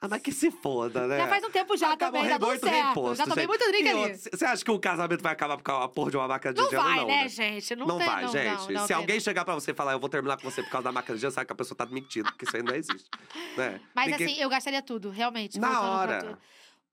Ah, 0.00 0.06
mas 0.08 0.22
que 0.22 0.30
se 0.30 0.48
foda, 0.52 1.08
né? 1.08 1.16
Já 1.18 1.26
faz 1.26 1.42
um 1.44 1.50
tempo 1.50 1.76
já 1.76 1.92
Acabou 1.92 2.20
também, 2.20 2.34
tudo 2.38 2.46
muito 2.46 2.60
certo. 2.60 2.84
reimposto, 2.84 3.16
já 3.16 3.24
tomei 3.24 3.46
gente. 3.46 3.48
muito 3.48 3.68
drink 3.72 3.88
ali. 3.88 4.16
Você 4.16 4.44
acha 4.44 4.64
que 4.64 4.70
o 4.70 4.78
casamento 4.78 5.22
vai 5.22 5.32
acabar 5.32 5.56
por 5.56 5.64
causa 5.64 5.80
da 5.82 5.88
porra 5.88 6.10
de 6.12 6.16
uma 6.16 6.28
máquina 6.28 6.54
de 6.54 6.60
Não 6.62 6.70
gelo? 6.70 6.82
vai, 6.84 6.96
não, 6.98 7.06
né, 7.08 7.28
gente? 7.28 7.74
Não, 7.74 7.86
Não, 7.86 7.98
tem, 7.98 8.06
vai, 8.06 8.22
não, 8.24 8.32
gente. 8.32 8.72
Não, 8.72 8.86
Se 8.86 8.92
alguém 8.92 9.18
chegar 9.18 9.44
pra 9.44 9.54
você 9.54 9.72
e 9.72 9.74
falar, 9.74 9.92
eu 9.92 9.98
vou 9.98 10.08
terminar 10.08 10.36
com 10.36 10.48
você 10.48 10.62
por 10.62 10.70
causa 10.70 10.84
da 10.84 10.92
máquina 10.92 11.16
de 11.16 11.20
gelo, 11.20 11.32
sabe 11.32 11.46
que 11.48 11.52
a 11.52 11.56
pessoa 11.56 11.76
tá 11.76 11.84
mentindo, 11.86 12.30
porque 12.30 12.44
isso 12.44 12.56
aí 12.56 12.62
não 12.62 12.74
existe. 12.76 13.10
né? 13.56 13.80
Mas 13.92 14.06
Ninguém- 14.12 14.26
assim, 14.28 14.40
eu 14.40 14.48
gastaria 14.48 14.82
tudo, 14.82 15.10
realmente. 15.10 15.58
Na 15.58 15.80
hora. 15.80 16.38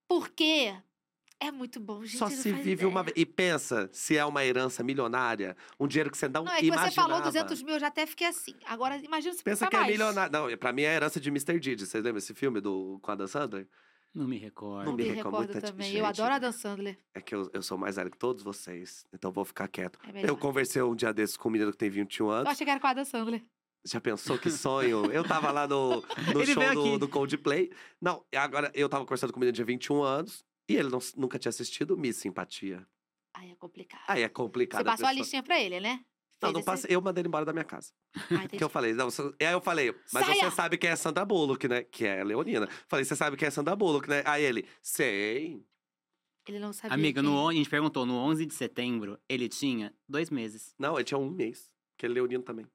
Porque 0.08 0.74
é 1.40 1.52
muito 1.52 1.80
bom, 1.80 2.04
gente. 2.04 2.18
Só 2.18 2.30
se 2.30 2.52
vive 2.52 2.86
uma 2.86 3.02
ideia. 3.02 3.14
vez. 3.14 3.18
E 3.18 3.26
pensa, 3.26 3.90
se 3.92 4.18
é 4.18 4.26
uma 4.26 4.44
herança 4.46 4.84
milionária, 4.84 5.56
um 5.80 5.88
dinheiro 5.88 6.10
que 6.10 6.18
você 6.18 6.28
não 6.28 6.44
Não, 6.44 6.52
é 6.54 6.60
que 6.60 6.66
imaginava. 6.68 6.90
você 6.92 6.96
falou 6.96 7.22
200 7.22 7.62
mil, 7.64 7.74
eu 7.76 7.80
já 7.80 7.88
até 7.88 8.06
fiquei 8.06 8.28
assim. 8.28 8.56
Agora, 8.66 8.98
imagina 8.98 9.34
se 9.34 9.44
Pensa 9.44 9.68
que 9.68 9.76
é 9.76 9.80
mais. 9.80 9.92
milionário. 9.92 10.32
Não, 10.32 10.58
pra 10.58 10.72
mim 10.72 10.84
é 10.84 10.90
a 10.90 10.94
herança 10.94 11.20
de 11.20 11.30
Mr. 11.30 11.60
Didi. 11.60 11.86
Vocês 11.86 12.04
lembram 12.04 12.18
esse 12.20 12.34
filme 12.34 12.60
do, 12.62 13.00
com 13.02 13.12
a 13.12 13.16
Dan 13.16 13.28
Sandler? 13.28 13.68
Não 14.14 14.26
me 14.28 14.38
recordo. 14.38 14.86
Não 14.86 14.94
me 14.96 15.04
Me 15.04 15.10
recordo 15.10 15.26
recordo 15.40 15.52
muito, 15.54 15.66
também. 15.68 15.88
gente. 15.88 15.98
Eu 16.00 16.06
adoro 16.06 16.34
a 16.34 16.40
Dan 16.40 16.52
Sandler. 16.54 16.98
É 17.14 17.20
que 17.20 17.36
eu, 17.36 17.50
eu 17.54 17.62
sou 17.62 17.78
mais 17.78 17.98
velho 17.98 18.10
que 18.10 18.18
todos 18.18 18.42
vocês, 18.44 19.06
então 19.14 19.30
vou 19.30 19.44
ficar 19.44 19.68
quieto. 19.68 20.00
É. 20.14 20.30
Eu 20.30 20.38
conversei 20.38 20.82
um 20.82 20.96
dia 20.96 21.14
desses 21.14 21.36
com 21.36 21.50
um 21.50 21.52
menino 21.52 21.70
que 21.72 21.78
tem 21.78 21.90
21 21.90 22.26
Eu 22.28 22.32
anos. 22.32 22.52
achei 22.52 22.66
que 22.66 22.72
era 22.72 22.80
com 22.80 22.88
a 22.88 22.94
Dan 22.94 23.04
Sandler. 23.04 23.44
Já 23.84 24.00
pensou 24.00 24.38
que 24.40 24.50
sonho? 24.50 25.12
Eu 25.12 25.24
tava 25.24 25.52
lá 25.52 25.68
no, 25.68 26.02
no 26.34 26.46
show 26.46 26.74
do, 26.74 26.98
do 27.00 27.08
Coldplay. 27.10 27.72
Não, 28.02 28.24
agora 28.36 28.72
eu 28.74 28.88
tava 28.90 29.04
conversando 29.04 29.34
com 29.34 29.38
um 29.38 29.42
menino 29.42 29.54
de 29.54 29.64
21 29.64 30.02
anos 30.02 30.44
e 30.68 30.76
ele 30.76 30.90
não- 30.90 31.00
nunca 31.16 31.38
tinha 31.40 31.50
assistido 31.50 31.98
Miss 31.98 32.18
Simpatia. 32.18 32.86
Aí 33.34 33.52
é 33.52 33.56
complicado. 33.56 34.04
Aí 34.08 34.24
é 34.24 34.30
complicado. 34.30 34.80
Você 34.80 34.86
passou 34.86 35.06
a 35.06 35.10
pessoa- 35.10 35.14
listinha 35.22 35.44
pra 35.44 35.60
ele, 35.60 35.80
né? 35.80 36.00
Não, 36.42 36.50
Fez 36.50 36.54
não 36.54 36.60
esse- 36.60 36.66
passei. 36.66 36.96
Eu 36.96 37.02
mandei 37.02 37.22
ele 37.22 37.28
embora 37.28 37.46
da 37.46 37.54
minha 37.54 37.64
casa. 37.66 37.92
Ah. 38.16 38.20
Porque 38.60 38.64
eu 38.64 38.70
falei, 38.70 38.94
não, 38.94 39.10
você- 39.10 39.34
aí 39.42 39.54
eu 39.54 39.62
falei, 39.62 39.94
mas 40.14 40.26
Saia! 40.26 40.50
você 40.50 40.56
sabe 40.56 40.78
quem 40.78 40.90
é 40.90 40.96
Sandra 40.96 41.26
Bullock, 41.26 41.68
né? 41.68 41.84
Que 41.84 42.06
é 42.06 42.24
Leonina. 42.24 42.68
Falei, 42.88 43.04
você 43.06 43.16
sabe 43.16 43.36
quem 43.38 43.48
é 43.48 43.52
Sandra 43.52 43.76
Bullock, 43.76 44.08
né? 44.10 44.22
Aí 44.26 44.44
ele, 44.44 44.68
sei. 44.82 45.64
Ele 46.48 46.60
não 46.60 46.72
sabia. 46.74 46.94
Amiga, 46.94 47.22
quem 47.22 47.30
no, 47.30 47.50
a 47.50 47.54
gente 47.54 47.70
perguntou, 47.70 48.06
no 48.06 48.14
11 48.16 48.46
de 48.46 48.54
setembro, 48.54 49.20
ele 49.28 49.50
tinha 49.50 49.94
dois 50.08 50.30
meses. 50.30 50.76
Não, 50.78 50.96
ele 50.96 51.04
tinha 51.04 51.18
um 51.18 51.30
mês. 51.30 51.72
Que 51.98 52.06
é 52.06 52.10
Leonino 52.10 52.44
também. 52.44 52.66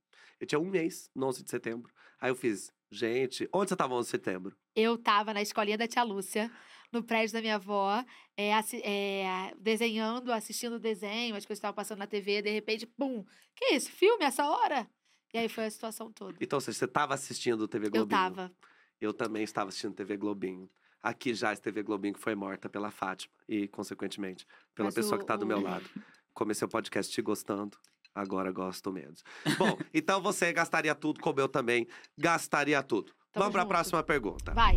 Ele 0.41 0.47
tinha 0.49 0.59
um 0.59 0.68
mês 0.68 1.11
no 1.14 1.26
11 1.26 1.45
de 1.45 1.51
setembro. 1.51 1.93
Aí 2.20 2.30
eu 2.30 2.34
fiz, 2.34 2.72
gente, 2.91 3.49
onde 3.53 3.68
você 3.68 3.76
tava 3.76 3.95
no 3.95 4.01
11 4.01 4.07
de 4.07 4.11
setembro? 4.11 4.57
Eu 4.74 4.99
tava 4.99 5.32
na 5.32 5.41
escolinha 5.43 5.78
da 5.78 5.86
tia 5.86 6.03
Lúcia, 6.03 6.51
no 6.93 7.03
prédio 7.03 7.32
da 7.34 7.41
minha 7.41 7.55
avó, 7.57 8.05
é, 8.36 8.51
é, 8.82 9.55
desenhando, 9.59 10.32
assistindo 10.32 10.74
o 10.74 10.78
desenho, 10.80 11.36
as 11.36 11.45
coisas 11.45 11.59
estavam 11.59 11.74
passando 11.74 11.99
na 11.99 12.07
TV, 12.07 12.43
de 12.43 12.51
repente, 12.51 12.86
pum! 12.86 13.24
Que 13.55 13.74
isso? 13.74 13.91
Filme 13.91 14.24
essa 14.24 14.45
hora? 14.49 14.88
E 15.32 15.38
aí 15.38 15.49
foi 15.49 15.66
a 15.66 15.70
situação 15.70 16.11
toda. 16.12 16.36
Então, 16.41 16.59
seja, 16.61 16.78
você 16.78 16.88
tava 16.88 17.14
assistindo 17.14 17.68
TV 17.68 17.86
Eu 17.86 17.91
Globinho? 17.91 18.09
tava. 18.20 18.53
Eu 19.01 19.12
também 19.14 19.43
estava 19.45 19.68
assistindo 19.68 19.95
TV 19.95 20.16
Globinho. 20.16 20.68
Aqui 21.03 21.32
já 21.32 21.53
a 21.53 21.57
TV 21.57 21.82
Globinho 21.82 22.14
que 22.14 22.20
foi 22.20 22.34
morta 22.34 22.68
pela 22.68 22.91
Fátima 22.91 23.32
e, 23.49 23.66
consequentemente, 23.68 24.47
pela 24.74 24.88
Mas 24.88 24.95
pessoa 24.95 25.16
o- 25.16 25.18
que 25.20 25.24
tá 25.24 25.36
do 25.36 25.45
o- 25.45 25.49
meu 25.49 25.61
lado. 25.61 25.88
Comecei 26.34 26.66
o 26.66 26.68
podcast 26.68 27.11
te 27.12 27.22
gostando, 27.22 27.78
agora 28.14 28.51
gosto 28.53 28.93
menos. 28.93 29.22
Bom, 29.57 29.78
então 29.95 30.20
você 30.20 30.53
gastaria 30.53 30.95
tudo, 30.95 31.20
como 31.20 31.41
eu 31.41 31.49
também 31.49 31.86
gastaria 32.18 32.82
tudo. 32.82 33.12
Tamo 33.32 33.45
Vamos 33.45 33.53
para 33.53 33.62
a 33.62 33.66
próxima 33.66 34.03
pergunta. 34.03 34.53
Vai. 34.53 34.76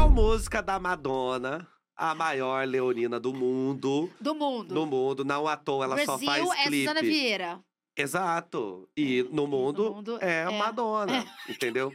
Qual 0.00 0.08
música 0.08 0.62
da 0.62 0.78
Madonna, 0.80 1.68
a 1.94 2.14
maior 2.14 2.66
leonina 2.66 3.20
do 3.20 3.34
mundo, 3.34 4.10
Do 4.18 4.34
mundo. 4.34 4.72
do 4.74 4.86
mundo, 4.86 5.24
não 5.26 5.46
à 5.46 5.58
toa, 5.58 5.84
ela 5.84 5.94
Brasil 5.94 6.06
só 6.18 6.18
faz 6.24 6.50
é 6.52 6.62
clipe. 6.64 6.78
Susana 6.88 7.02
Vieira. 7.02 7.60
Exato. 7.94 8.88
E 8.96 9.22
no 9.24 9.46
mundo, 9.46 9.92
mundo 9.96 10.18
é, 10.22 10.44
é- 10.44 10.58
Madonna, 10.58 11.22
entendeu? 11.46 11.92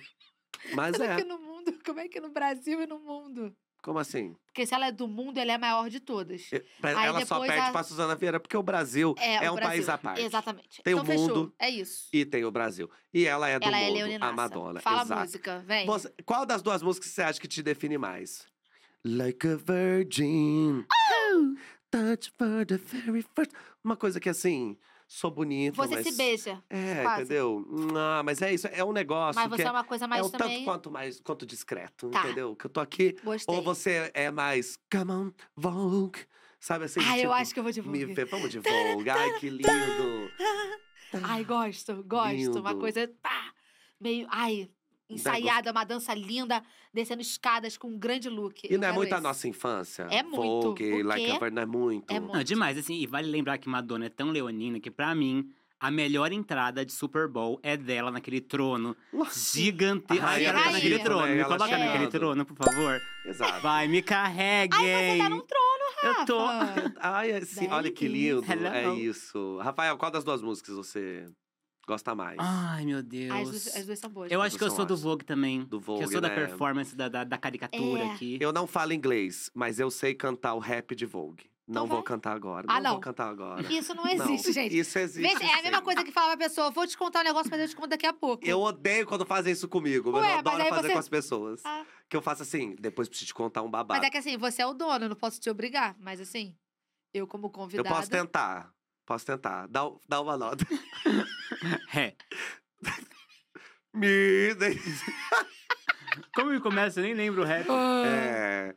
Mas 0.75 0.91
Como 0.95 1.03
é 1.09 1.13
é. 1.13 1.15
que 1.15 1.23
no 1.23 1.39
mundo? 1.39 1.73
Como 1.83 1.99
é 1.99 2.07
que 2.07 2.19
no 2.19 2.29
Brasil 2.29 2.79
e 2.79 2.85
no 2.85 2.99
mundo? 2.99 3.51
Como 3.85 3.99
assim? 3.99 4.35
Porque 4.47 4.65
se 4.65 4.73
ela 4.73 4.87
é 4.87 4.91
do 4.91 5.07
mundo, 5.07 5.37
ela 5.37 5.51
é 5.51 5.53
a 5.55 5.59
maior 5.59 5.91
de 5.91 5.99
todas. 5.99 6.49
Pra- 6.81 6.97
Aí 6.99 7.05
Ela 7.05 7.23
só 7.23 7.39
perde 7.39 7.59
a- 7.59 7.71
pra 7.71 7.83
Suzana 7.83 8.15
Vieira, 8.15 8.39
porque 8.39 8.57
o 8.57 8.63
Brasil 8.63 9.13
É, 9.19 9.45
é 9.45 9.51
o 9.51 9.53
um 9.53 9.55
Brasil. 9.57 9.71
país 9.75 9.89
à 9.89 9.95
parte. 9.95 10.21
Exatamente. 10.23 10.81
Tem 10.81 10.95
o 10.95 10.97
então 10.97 11.05
fechou. 11.05 11.27
mundo 11.27 11.53
É 11.59 11.69
isso. 11.69 12.07
E 12.11 12.25
tem 12.25 12.43
o 12.45 12.49
Brasil. 12.49 12.89
E 13.13 13.27
ela 13.27 13.47
é 13.47 13.59
do 13.59 13.65
ela 13.67 13.77
é 13.79 13.85
mundo, 13.85 13.93
leoninaça. 13.93 14.31
a 14.31 14.35
Madonna. 14.35 14.79
Fala 14.81 15.03
Exato. 15.03 15.19
a 15.21 15.23
música, 15.23 15.59
vem. 15.67 15.85
Você- 15.85 16.11
qual 16.25 16.47
das 16.47 16.63
duas 16.63 16.81
músicas 16.81 17.11
você 17.11 17.21
acha 17.21 17.39
que 17.39 17.47
te 17.47 17.61
define 17.61 17.95
mais? 17.99 18.47
Like 19.03 19.47
a 19.47 19.55
virgin. 19.55 20.83
Touch 21.91 22.31
for 22.37 22.65
the 22.65 22.77
very 22.77 23.21
first. 23.35 23.51
Uma 23.83 23.95
coisa 23.95 24.19
que 24.19 24.29
assim, 24.29 24.75
sou 25.15 25.31
bonita, 25.31 25.75
Você 25.77 25.95
mas... 25.95 26.07
se 26.07 26.17
beija. 26.17 26.63
É, 26.69 27.01
quase. 27.03 27.23
entendeu? 27.23 27.65
Ah, 27.97 28.21
mas 28.23 28.41
é 28.41 28.53
isso, 28.53 28.67
é 28.67 28.83
um 28.83 28.91
negócio 28.91 29.39
Mas 29.41 29.49
você 29.49 29.63
que 29.63 29.67
é 29.67 29.71
uma 29.71 29.83
coisa 29.83 30.05
é 30.05 30.07
mais 30.07 30.25
um 30.25 30.29
também. 30.29 30.55
tanto 30.57 30.65
quanto 30.65 30.91
mais 30.91 31.19
quanto 31.21 31.45
discreto, 31.45 32.09
Tá. 32.09 32.23
entendeu? 32.25 32.55
Que 32.55 32.65
eu 32.65 32.69
tô 32.69 32.79
aqui, 32.79 33.15
Gostei. 33.23 33.55
ou 33.55 33.61
você 33.61 34.11
é 34.13 34.29
mais 34.29 34.77
come 34.91 35.11
on, 35.11 35.31
Vogue, 35.55 36.19
sabe 36.59 36.85
assim? 36.85 36.99
Ai, 37.01 37.19
eu 37.19 37.21
tipo, 37.21 37.31
acho 37.33 37.53
que 37.53 37.59
eu 37.59 37.63
vou 37.63 37.71
de 37.71 37.81
Me 37.81 38.01
Vogue. 38.01 38.13
vê, 38.13 38.25
vamos 38.25 38.49
de 38.51 38.59
Vogue, 39.05 39.09
ai 39.09 39.39
que 39.39 39.49
lindo. 39.49 40.31
Ai, 41.23 41.43
gosto, 41.45 42.03
gosto. 42.03 42.59
Uma 42.59 42.71
Lindo. 42.71 42.79
coisa, 42.79 43.09
pá, 43.21 43.53
meio, 43.99 44.27
ai, 44.29 44.69
ensaiada, 45.09 45.71
uma 45.71 45.83
dança 45.83 46.13
linda, 46.13 46.63
descendo 46.93 47.21
escadas 47.21 47.77
com 47.77 47.89
um 47.89 47.97
grande 47.97 48.29
look. 48.29 48.67
E 48.69 48.77
não 48.77 48.87
é 48.87 48.91
muito 48.91 49.13
a 49.13 49.21
nossa 49.21 49.47
infância? 49.47 50.03
É 50.09 50.23
muito. 50.23 50.69
Vogue, 50.69 50.93
O 50.93 51.03
Like 51.05 51.31
a 51.31 51.61
é 51.61 51.65
muito. 51.65 52.11
É 52.11 52.19
muito. 52.19 52.35
Não, 52.35 52.43
demais, 52.43 52.77
assim, 52.77 52.95
e 52.95 53.07
vale 53.07 53.29
lembrar 53.29 53.57
que 53.57 53.69
Madonna 53.69 54.05
é 54.05 54.09
tão 54.09 54.29
leonina 54.29 54.79
que, 54.79 54.89
pra 54.89 55.13
mim, 55.13 55.49
a 55.79 55.91
melhor 55.91 56.31
entrada 56.31 56.85
de 56.85 56.91
Super 56.91 57.27
Bowl 57.27 57.59
é 57.61 57.77
dela 57.77 58.09
naquele 58.09 58.41
trono 58.41 58.95
gigantesco. 59.53 60.23
A 60.25 60.29
Ai, 60.29 60.45
ela 60.45 60.63
tá 60.63 60.71
naquele 60.71 60.99
trono, 60.99 61.27
né? 61.27 61.35
me 61.35 61.43
coloca 61.43 61.77
naquele 61.77 62.07
trono, 62.07 62.45
por 62.45 62.57
favor. 62.57 63.01
Exato. 63.25 63.61
Vai, 63.61 63.87
me 63.87 64.01
carreguem. 64.01 64.79
Você 64.79 65.17
tá 65.17 65.29
num 65.29 65.41
trono, 65.41 65.83
Eu 66.03 66.25
tô. 66.25 66.45
Rafa. 66.45 66.93
Ai, 66.99 67.31
assim, 67.33 67.67
olha 67.67 67.91
que 67.91 68.07
lindo. 68.07 68.43
Hello. 68.49 68.67
É 68.67 68.93
isso. 68.95 69.57
Rafael, 69.59 69.97
qual 69.97 70.09
das 70.11 70.23
duas 70.23 70.41
músicas 70.41 70.75
você 70.75 71.25
gosta 71.87 72.13
mais? 72.15 72.37
Ai, 72.39 72.85
meu 72.85 73.01
Deus. 73.03 73.31
As 73.33 73.49
duas, 73.49 73.75
as 73.77 73.85
duas 73.85 73.99
são 73.99 74.09
boas. 74.09 74.31
Eu 74.31 74.41
acho 74.41 74.57
que 74.57 74.63
eu 74.63 74.71
sou 74.71 74.85
do 74.85 74.95
Vogue 74.97 75.23
também. 75.25 75.61
Do 75.61 75.67
que 75.69 75.75
eu 75.75 75.79
Vogue, 75.97 76.11
sou 76.11 76.21
da 76.21 76.29
né? 76.29 76.35
performance 76.35 76.95
da, 76.95 77.07
da, 77.09 77.23
da 77.23 77.37
caricatura 77.37 78.03
É. 78.03 78.11
aqui. 78.11 78.37
Eu 78.41 78.51
não 78.53 78.65
falo 78.67 78.93
inglês, 78.93 79.49
mas 79.53 79.79
eu 79.79 79.89
sei 79.91 80.13
cantar 80.13 80.53
o 80.53 80.59
rap 80.59 80.95
de 80.95 81.05
Vogue. 81.05 81.49
Não 81.67 81.81
Então 81.85 81.87
vou 81.87 81.97
vai. 81.97 82.05
cantar 82.05 82.35
agora. 82.35 82.67
Ah, 82.69 82.75
não, 82.79 82.91
vou 82.91 82.93
não. 82.93 82.99
cantar 82.99 83.27
agora. 83.27 83.61
Isso 83.73 83.95
não 83.95 84.07
existe, 84.07 84.47
Não, 84.47 84.53
gente. 84.53 84.77
Isso 84.77 84.99
existe. 84.99 85.43
É 85.43 85.59
a 85.59 85.63
mesma 85.63 85.81
coisa 85.81 86.03
que 86.03 86.11
falava 86.11 86.33
a 86.33 86.37
pessoa, 86.37 86.69
vou 86.69 86.85
te 86.85 86.95
contar 86.95 87.21
um 87.21 87.23
negócio, 87.23 87.49
mas 87.49 87.59
eu 87.59 87.67
te 87.67 87.75
conto 87.75 87.89
daqui 87.89 88.05
a 88.05 88.13
pouco. 88.13 88.45
Eu 88.45 88.61
odeio 88.61 89.05
quando 89.07 89.25
fazem 89.25 89.51
isso 89.51 89.67
comigo, 89.67 90.11
mas 90.11 90.21
Ué, 90.21 90.27
eu 90.27 90.29
mas 90.31 90.39
adoro 90.45 90.61
aí 90.61 90.69
fazer 90.69 90.87
você- 90.89 90.93
com 90.93 90.99
as 90.99 91.09
pessoas. 91.09 91.61
Ah. 91.65 91.83
Que 92.07 92.15
eu 92.15 92.21
faço 92.21 92.43
assim, 92.43 92.75
depois 92.79 93.09
preciso 93.09 93.29
te 93.29 93.33
contar 93.33 93.63
um 93.63 93.69
babado. 93.71 93.99
Mas 93.99 94.07
é 94.07 94.11
que 94.11 94.17
assim, 94.19 94.37
você 94.37 94.61
é 94.61 94.67
o 94.67 94.75
dono, 94.75 95.05
eu 95.05 95.09
não 95.09 95.15
posso 95.15 95.39
te 95.41 95.49
obrigar. 95.49 95.95
Mas 95.99 96.21
assim, 96.21 96.55
eu 97.11 97.25
como 97.25 97.47
Eu 97.47 97.49
convidada... 97.49 97.89
posso 97.89 98.11
tentar. 98.11 98.71
Posso 99.03 99.25
tentar. 99.25 99.67
Dá, 99.67 99.89
dá 100.07 100.21
uma 100.21 100.37
nota. 100.37 100.63
É. 101.95 102.13
Me. 103.93 104.49
Como 106.33 106.51
que 106.51 106.59
começa? 106.59 106.99
Eu 106.99 107.03
nem 107.03 107.13
lembro 107.13 107.41
o 107.43 107.45
rap. 107.45 107.67
É. 108.05 108.73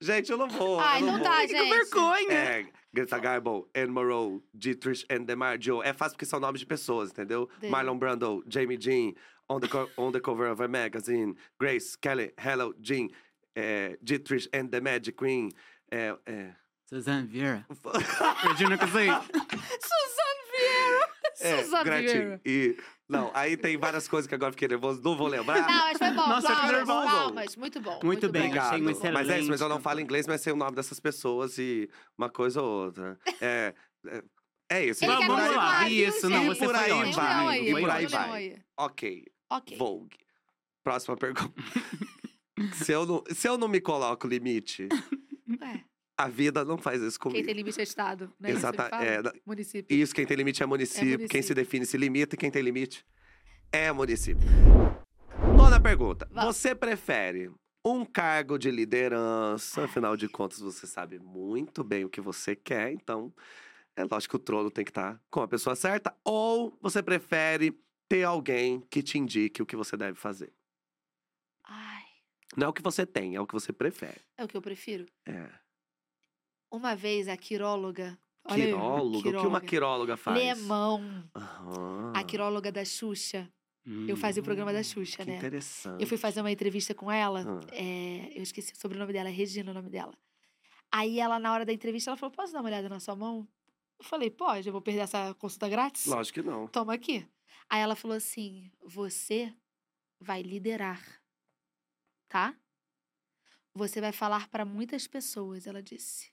Gente, 0.00 0.30
eu 0.30 0.38
não 0.38 0.48
vou. 0.48 0.80
Ai, 0.80 1.02
eu 1.02 1.06
não 1.06 1.12
não 1.12 1.18
vou. 1.18 1.28
dá, 1.28 1.40
Que 1.42 1.48
gente. 1.48 1.68
vergonha! 1.70 2.32
É, 2.32 2.66
Greta 2.92 3.18
Garbo, 3.18 3.68
Anne 3.76 3.90
Morrow, 3.92 4.42
Dietrich 4.54 5.04
and 5.10 5.24
Demar 5.24 5.58
Joe. 5.60 5.84
É 5.84 5.92
fácil 5.92 6.14
porque 6.16 6.24
são 6.26 6.40
nomes 6.40 6.60
de 6.60 6.66
pessoas, 6.66 7.10
entendeu? 7.10 7.48
Dele. 7.60 7.70
Marlon 7.70 7.98
Brando, 7.98 8.42
Jamie 8.48 8.78
Jean, 8.80 9.12
on 9.48 9.60
the, 9.60 9.68
on 9.98 10.10
the 10.12 10.20
cover 10.20 10.50
of 10.50 10.62
a 10.62 10.68
magazine, 10.68 11.34
Grace 11.58 11.96
Kelly, 11.96 12.32
Hello 12.38 12.72
Jean, 12.80 13.08
é, 13.54 13.98
Dietrich 14.02 14.48
and 14.54 14.68
the 14.68 14.80
Magic 14.80 15.16
Queen. 15.18 15.50
É, 15.90 16.16
é. 16.24 16.54
Suzanne 16.86 17.26
Vieira. 17.26 17.66
Que 17.68 18.88
sei. 18.88 19.08
Suzane 19.08 19.08
Vieira! 19.08 20.19
É. 21.40 21.62
Vieira. 21.84 22.40
E, 22.44 22.76
não, 23.08 23.30
aí 23.34 23.56
tem 23.56 23.76
várias 23.76 24.06
coisas 24.06 24.28
que 24.28 24.34
agora 24.34 24.52
fiquei 24.52 24.68
nervoso, 24.68 25.02
não 25.02 25.16
vou 25.16 25.26
lembrar. 25.26 25.60
Não, 25.60 25.66
mas 25.66 25.98
foi 25.98 26.10
bom. 26.10 26.28
Nossa, 26.28 26.48
eu 26.48 26.54
palmas, 26.54 26.72
nervoso. 26.72 27.06
palmas. 27.06 27.56
Muito 27.56 27.80
bom. 27.80 28.00
Muito 28.04 28.28
bem, 28.28 28.50
bom. 28.50 28.60
achei 28.60 28.80
um 28.80 28.90
Obrigado. 28.90 29.12
Mas 29.12 29.28
é 29.28 29.40
isso, 29.40 29.50
mas 29.50 29.60
eu 29.60 29.68
não 29.68 29.76
excelente 29.76 29.84
falo 29.84 30.00
inglês, 30.00 30.26
mas 30.26 30.40
sei 30.40 30.52
o 30.52 30.56
nome 30.56 30.76
dessas 30.76 31.00
pessoas 31.00 31.58
e 31.58 31.88
uma 32.16 32.30
coisa 32.30 32.62
ou 32.62 32.86
outra. 32.86 33.18
É, 33.40 33.74
é, 34.06 34.22
é 34.70 34.84
isso. 34.86 35.04
Ele 35.04 35.12
Vamos 35.12 35.28
lá, 35.36 35.78
vai. 35.80 35.92
isso, 35.92 36.28
não, 36.28 36.46
você 36.46 36.64
por 36.64 36.74
aí 36.74 37.12
vai, 37.12 37.48
aí, 37.48 37.68
e 37.68 37.80
por 37.80 37.90
aí 37.90 38.06
vai. 38.06 38.62
Ok, 38.78 39.24
Ok. 39.50 39.76
Vogue. 39.76 40.16
Próxima 40.84 41.16
pergunta. 41.16 41.52
se, 42.74 42.92
eu 42.92 43.04
não, 43.04 43.24
se 43.34 43.48
eu 43.48 43.58
não 43.58 43.66
me 43.66 43.80
coloco 43.80 44.28
limite, 44.28 44.88
Ué, 45.60 45.84
a 46.24 46.28
vida 46.28 46.64
não 46.64 46.76
faz 46.78 47.00
isso 47.02 47.18
quem 47.18 47.30
comigo. 47.30 47.46
tem 47.46 47.54
limite 47.54 47.80
é 47.80 47.82
Estado, 47.82 48.32
né? 48.38 48.50
Exata- 48.50 48.86
Isso 48.92 49.28
é, 49.28 49.40
Município. 49.46 49.96
Isso, 49.96 50.14
quem 50.14 50.26
tem 50.26 50.36
limite 50.36 50.62
é 50.62 50.66
município. 50.66 51.00
Quem 51.06 51.16
município. 51.18 51.42
se 51.42 51.54
define 51.54 51.86
se 51.86 51.96
limita 51.96 52.34
e 52.34 52.38
quem 52.38 52.50
tem 52.50 52.62
limite 52.62 53.04
é 53.72 53.90
município. 53.92 54.46
Nona 55.56 55.80
pergunta. 55.80 56.28
Você 56.32 56.74
prefere 56.74 57.50
um 57.84 58.04
cargo 58.04 58.58
de 58.58 58.70
liderança? 58.70 59.84
Afinal 59.84 60.16
de 60.16 60.28
contas, 60.28 60.60
você 60.60 60.86
sabe 60.86 61.18
muito 61.18 61.82
bem 61.82 62.04
o 62.04 62.10
que 62.10 62.20
você 62.20 62.54
quer, 62.54 62.92
então 62.92 63.32
é 63.96 64.04
lógico 64.04 64.32
que 64.32 64.42
o 64.42 64.44
trono 64.44 64.70
tem 64.70 64.84
que 64.84 64.90
estar 64.90 65.20
com 65.30 65.40
a 65.40 65.48
pessoa 65.48 65.74
certa. 65.74 66.14
Ou 66.24 66.76
você 66.80 67.02
prefere 67.02 67.72
ter 68.08 68.24
alguém 68.24 68.80
que 68.90 69.02
te 69.02 69.18
indique 69.18 69.62
o 69.62 69.66
que 69.66 69.76
você 69.76 69.96
deve 69.96 70.18
fazer? 70.18 70.52
Ai, 71.64 72.02
Não 72.56 72.66
é 72.66 72.68
o 72.70 72.72
que 72.72 72.82
você 72.82 73.06
tem, 73.06 73.36
é 73.36 73.40
o 73.40 73.46
que 73.46 73.54
você 73.54 73.72
prefere. 73.72 74.20
é 74.36 74.44
o 74.44 74.48
que 74.48 74.56
eu 74.56 74.62
prefiro. 74.62 75.06
É. 75.26 75.48
Uma 76.70 76.94
vez 76.94 77.28
a 77.28 77.36
quiróloga. 77.36 78.18
olha 78.44 78.64
aí, 78.64 78.70
Quiróloga? 78.72 79.18
O 79.18 79.22
que 79.40 79.46
uma 79.46 79.60
quiróloga 79.60 80.16
faz? 80.16 80.38
Lemão, 80.38 81.28
Aham. 81.34 82.12
a 82.14 82.22
quiróloga 82.24 82.70
da 82.70 82.84
Xuxa. 82.84 83.50
Eu 84.06 84.16
fazia 84.16 84.40
o 84.40 84.44
programa 84.44 84.72
da 84.72 84.82
Xuxa, 84.84 85.22
Hum, 85.22 85.24
Que 85.24 85.30
né? 85.32 85.36
interessante. 85.38 86.00
Eu 86.00 86.06
fui 86.06 86.16
fazer 86.16 86.40
uma 86.40 86.50
entrevista 86.52 86.94
com 86.94 87.10
ela. 87.10 87.44
Ah. 87.44 87.66
é, 87.72 88.32
eu 88.38 88.42
esqueci 88.42 88.72
o 88.72 88.76
sobrenome 88.76 89.12
dela, 89.12 89.28
Regina 89.30 89.70
o 89.70 89.74
nome 89.74 89.90
dela. 89.90 90.12
Aí 90.92 91.18
ela, 91.18 91.38
na 91.40 91.52
hora 91.52 91.64
da 91.64 91.72
entrevista, 91.72 92.10
ela 92.10 92.16
falou: 92.16 92.34
Posso 92.34 92.52
dar 92.52 92.60
uma 92.60 92.68
olhada 92.68 92.88
na 92.88 93.00
sua 93.00 93.16
mão? 93.16 93.48
Eu 93.98 94.04
falei: 94.04 94.30
Pode, 94.30 94.68
eu 94.68 94.72
vou 94.72 94.82
perder 94.82 95.00
essa 95.00 95.34
consulta 95.34 95.68
grátis? 95.68 96.06
Lógico 96.06 96.40
que 96.40 96.46
não. 96.46 96.68
Toma 96.68 96.94
aqui. 96.94 97.26
Aí 97.68 97.80
ela 97.80 97.96
falou 97.96 98.16
assim: 98.16 98.70
Você 98.84 99.52
vai 100.20 100.42
liderar, 100.42 101.02
tá? 102.28 102.54
Você 103.74 104.00
vai 104.00 104.12
falar 104.12 104.48
para 104.48 104.64
muitas 104.64 105.06
pessoas, 105.06 105.66
ela 105.66 105.82
disse. 105.82 106.30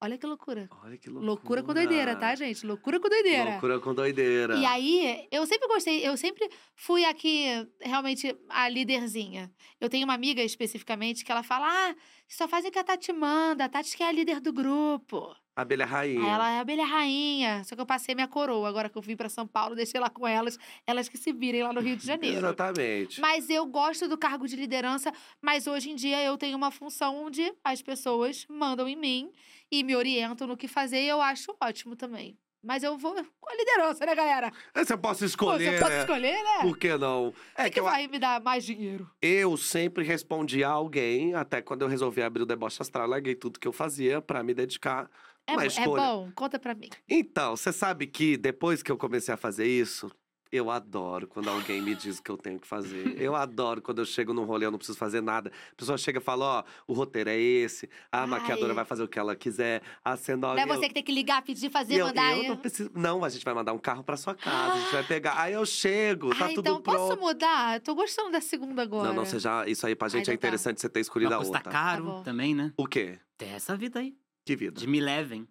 Olha 0.00 0.18
que 0.18 0.26
loucura. 0.26 0.68
Olha 0.82 0.98
que 0.98 1.08
loucura. 1.08 1.26
Loucura 1.26 1.62
com 1.62 1.72
doideira, 1.72 2.16
tá, 2.16 2.34
gente? 2.34 2.66
Loucura 2.66 3.00
com 3.00 3.08
doideira. 3.08 3.52
Loucura 3.52 3.80
com 3.80 3.94
doideira. 3.94 4.56
E 4.56 4.66
aí, 4.66 5.26
eu 5.30 5.46
sempre 5.46 5.66
gostei, 5.66 6.06
eu 6.06 6.16
sempre 6.16 6.48
fui 6.74 7.04
aqui, 7.04 7.46
realmente, 7.80 8.36
a 8.50 8.68
líderzinha. 8.68 9.50
Eu 9.80 9.88
tenho 9.88 10.04
uma 10.04 10.14
amiga 10.14 10.42
especificamente 10.42 11.24
que 11.24 11.32
ela 11.32 11.42
fala: 11.42 11.66
ah, 11.68 11.94
só 12.28 12.48
faz 12.48 12.64
o 12.64 12.70
que 12.70 12.78
a 12.78 12.84
Tati 12.84 13.12
manda, 13.12 13.64
a 13.64 13.68
Tati 13.68 13.96
que 13.96 14.02
é 14.02 14.08
a 14.08 14.12
líder 14.12 14.40
do 14.40 14.52
grupo. 14.52 15.34
Abelha 15.56 15.86
rainha. 15.86 16.28
Ela 16.28 16.50
é 16.50 16.58
a 16.58 16.60
abelha 16.62 16.84
rainha. 16.84 17.62
Só 17.62 17.76
que 17.76 17.80
eu 17.80 17.86
passei 17.86 18.12
minha 18.12 18.26
coroa. 18.26 18.68
Agora 18.68 18.88
que 18.88 18.98
eu 18.98 19.02
vim 19.02 19.14
pra 19.14 19.28
São 19.28 19.46
Paulo, 19.46 19.76
deixei 19.76 20.00
lá 20.00 20.10
com 20.10 20.26
elas, 20.26 20.58
elas 20.84 21.08
que 21.08 21.16
se 21.16 21.32
virem 21.32 21.62
lá 21.62 21.72
no 21.72 21.80
Rio 21.80 21.96
de 21.96 22.04
Janeiro. 22.04 22.38
Exatamente. 22.38 23.20
Mas 23.20 23.48
eu 23.48 23.64
gosto 23.64 24.08
do 24.08 24.18
cargo 24.18 24.48
de 24.48 24.56
liderança, 24.56 25.12
mas 25.40 25.68
hoje 25.68 25.90
em 25.90 25.94
dia 25.94 26.20
eu 26.24 26.36
tenho 26.36 26.56
uma 26.56 26.72
função 26.72 27.24
onde 27.24 27.54
as 27.62 27.80
pessoas 27.80 28.44
mandam 28.48 28.88
em 28.88 28.96
mim 28.96 29.30
e 29.70 29.84
me 29.84 29.94
orientam 29.94 30.46
no 30.46 30.56
que 30.56 30.66
fazer 30.66 31.02
e 31.02 31.08
eu 31.08 31.20
acho 31.20 31.54
ótimo 31.62 31.94
também. 31.94 32.36
Mas 32.64 32.82
eu 32.82 32.96
vou 32.96 33.14
com 33.14 33.50
a 33.50 33.54
liderança, 33.54 34.06
né, 34.06 34.14
galera? 34.14 34.50
Eu 34.74 34.98
posso 34.98 35.20
Pô, 35.20 35.26
escolher, 35.26 35.78
posso 35.78 35.92
né? 35.92 36.00
escolher, 36.00 36.42
né? 36.42 36.62
Por 36.62 36.78
que 36.78 36.96
não? 36.96 37.32
É 37.56 37.64
que 37.64 37.70
que 37.70 37.80
eu, 37.80 37.84
vai 37.84 38.08
me 38.08 38.18
dar 38.18 38.40
mais 38.40 38.64
dinheiro? 38.64 39.08
eu 39.20 39.56
sempre 39.56 40.02
respondi 40.02 40.64
a 40.64 40.70
alguém, 40.70 41.34
até 41.34 41.60
quando 41.60 41.82
eu 41.82 41.88
resolvi 41.88 42.22
abrir 42.22 42.42
o 42.42 42.46
deboche 42.46 42.80
astral, 42.80 43.06
larguei 43.06 43.34
tudo 43.34 43.60
que 43.60 43.68
eu 43.68 43.72
fazia 43.72 44.22
pra 44.22 44.42
me 44.42 44.54
dedicar. 44.54 45.10
É, 45.46 45.52
Uma 45.52 45.66
é 45.66 45.84
bom? 45.84 46.32
Conta 46.34 46.58
pra 46.58 46.74
mim. 46.74 46.88
Então, 47.08 47.54
você 47.54 47.70
sabe 47.70 48.06
que 48.06 48.36
depois 48.38 48.82
que 48.82 48.90
eu 48.90 48.96
comecei 48.96 49.34
a 49.34 49.36
fazer 49.36 49.66
isso, 49.66 50.10
eu 50.52 50.70
adoro 50.70 51.26
quando 51.26 51.48
alguém 51.48 51.80
me 51.82 51.94
diz 51.94 52.18
o 52.18 52.22
que 52.22 52.30
eu 52.30 52.36
tenho 52.36 52.60
que 52.60 52.66
fazer. 52.66 53.20
Eu 53.20 53.34
adoro 53.36 53.82
quando 53.82 53.98
eu 53.98 54.04
chego 54.04 54.32
num 54.32 54.44
rolê, 54.44 54.66
eu 54.66 54.70
não 54.70 54.78
preciso 54.78 54.98
fazer 54.98 55.20
nada. 55.20 55.50
A 55.72 55.74
pessoa 55.74 55.98
chega 55.98 56.18
e 56.18 56.22
fala: 56.22 56.44
Ó, 56.60 56.64
o 56.86 56.92
roteiro 56.94 57.30
é 57.30 57.36
esse, 57.38 57.88
a 58.12 58.26
maquiadora 58.26 58.68
Ai. 58.68 58.74
vai 58.76 58.84
fazer 58.84 59.02
o 59.02 59.08
que 59.08 59.18
ela 59.18 59.34
quiser, 59.34 59.82
a 60.04 60.16
cenoura. 60.16 60.56
Não 60.64 60.72
é 60.72 60.76
você 60.76 60.88
que 60.88 60.94
tem 60.94 61.02
que 61.02 61.12
ligar, 61.12 61.42
pedir, 61.42 61.70
fazer, 61.70 61.94
E 61.94 61.98
eu, 61.98 62.06
mandar. 62.06 62.34
eu 62.36 62.42
aí. 62.42 62.48
não 62.48 62.56
preciso. 62.56 62.90
Não, 62.94 63.24
a 63.24 63.28
gente 63.28 63.44
vai 63.44 63.54
mandar 63.54 63.72
um 63.72 63.78
carro 63.78 64.04
pra 64.04 64.16
sua 64.16 64.34
casa, 64.34 64.74
a 64.74 64.80
gente 64.80 64.92
vai 64.92 65.04
pegar. 65.06 65.40
Aí 65.40 65.52
eu 65.54 65.66
chego, 65.66 66.30
tá 66.34 66.44
Ah, 66.46 66.48
tudo 66.48 66.60
então 66.60 66.80
pronto. 66.80 66.96
posso 67.08 67.20
mudar? 67.20 67.76
Eu 67.76 67.80
tô 67.80 67.94
gostando 67.94 68.30
da 68.30 68.40
segunda 68.40 68.82
agora. 68.82 69.08
Não, 69.08 69.14
não, 69.16 69.24
você 69.24 69.38
já. 69.38 69.66
Isso 69.66 69.86
aí 69.86 69.94
pra 69.94 70.08
gente 70.08 70.28
Ai, 70.28 70.34
é 70.34 70.34
então 70.34 70.40
tá. 70.42 70.48
interessante 70.48 70.80
você 70.80 70.88
ter 70.88 71.00
escolhido 71.00 71.30
Vai 71.30 71.38
a 71.38 71.42
outra. 71.42 71.60
caro 71.62 72.04
bom. 72.04 72.22
também, 72.22 72.54
né? 72.54 72.72
O 72.76 72.86
quê? 72.86 73.18
Tem 73.36 73.50
essa 73.50 73.76
vida 73.76 73.98
aí. 74.00 74.14
Que 74.44 74.54
vida? 74.54 74.78
De 74.78 74.86
me 74.86 75.00
levem. 75.00 75.48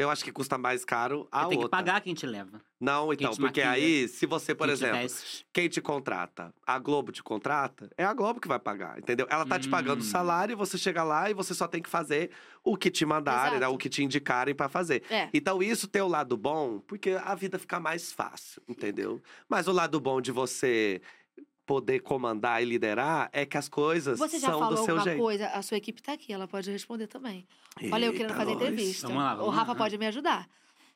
Eu 0.00 0.10
acho 0.10 0.24
que 0.24 0.32
custa 0.32 0.56
mais 0.56 0.84
caro 0.84 1.28
a 1.30 1.40
Tem 1.46 1.58
que 1.58 1.64
outra. 1.64 1.68
pagar 1.78 2.00
quem 2.00 2.14
te 2.14 2.26
leva. 2.26 2.60
Não, 2.80 3.12
então, 3.12 3.32
te 3.32 3.40
porque 3.40 3.60
aí, 3.60 4.08
se 4.08 4.24
você, 4.24 4.54
por 4.54 4.66
quem 4.66 4.74
te 4.74 4.78
exemplo, 4.84 5.00
veste. 5.02 5.46
quem 5.52 5.68
te 5.68 5.82
contrata, 5.82 6.54
a 6.66 6.78
Globo 6.78 7.12
te 7.12 7.22
contrata, 7.22 7.90
é 7.98 8.04
a 8.04 8.14
Globo 8.14 8.40
que 8.40 8.48
vai 8.48 8.58
pagar, 8.58 8.98
entendeu? 8.98 9.26
Ela 9.28 9.44
tá 9.44 9.58
te 9.58 9.68
pagando 9.68 10.00
o 10.00 10.02
Hum. 10.02 10.06
salário 10.06 10.54
e 10.54 10.56
você 10.56 10.78
chega 10.78 11.02
lá 11.04 11.28
e 11.30 11.34
você 11.34 11.52
só 11.52 11.68
tem 11.68 11.82
que 11.82 11.90
fazer 11.90 12.30
o 12.64 12.78
que 12.78 12.90
te 12.90 13.04
mandarem, 13.04 13.60
né? 13.60 13.68
O 13.68 13.76
que 13.76 13.90
te 13.90 14.02
indicarem 14.02 14.54
pra 14.54 14.70
fazer. 14.70 15.02
É. 15.10 15.28
Então, 15.34 15.62
isso 15.62 15.86
tem 15.86 16.00
o 16.00 16.08
lado 16.08 16.38
bom, 16.38 16.80
porque 16.80 17.10
a 17.22 17.34
vida 17.34 17.58
fica 17.58 17.78
mais 17.78 18.10
fácil, 18.12 18.62
entendeu? 18.66 19.20
Mas 19.46 19.68
o 19.68 19.72
lado 19.72 20.00
bom 20.00 20.18
de 20.18 20.32
você 20.32 21.02
poder 21.70 22.00
comandar 22.00 22.60
e 22.60 22.64
liderar 22.64 23.30
é 23.32 23.46
que 23.46 23.56
as 23.56 23.68
coisas 23.68 24.18
Você 24.18 24.40
já 24.40 24.48
são 24.48 24.58
falou 24.58 24.74
do 24.74 24.84
seu 24.84 24.96
alguma 24.96 25.04
jeito. 25.04 25.22
coisa? 25.22 25.46
A 25.50 25.62
sua 25.62 25.76
equipe 25.76 26.02
tá 26.02 26.14
aqui, 26.14 26.32
ela 26.32 26.48
pode 26.48 26.68
responder 26.68 27.06
também. 27.06 27.46
Olha, 27.92 28.06
eu 28.06 28.12
querendo 28.12 28.30
Eita, 28.32 28.34
fazer 28.34 28.54
nós. 28.54 28.62
entrevista. 28.62 29.06
Vamos 29.06 29.22
lá, 29.22 29.34
o 29.34 29.36
vamos 29.36 29.54
Rafa 29.54 29.70
lá. 29.70 29.78
pode 29.78 29.96
me 29.96 30.04
ajudar. 30.08 30.48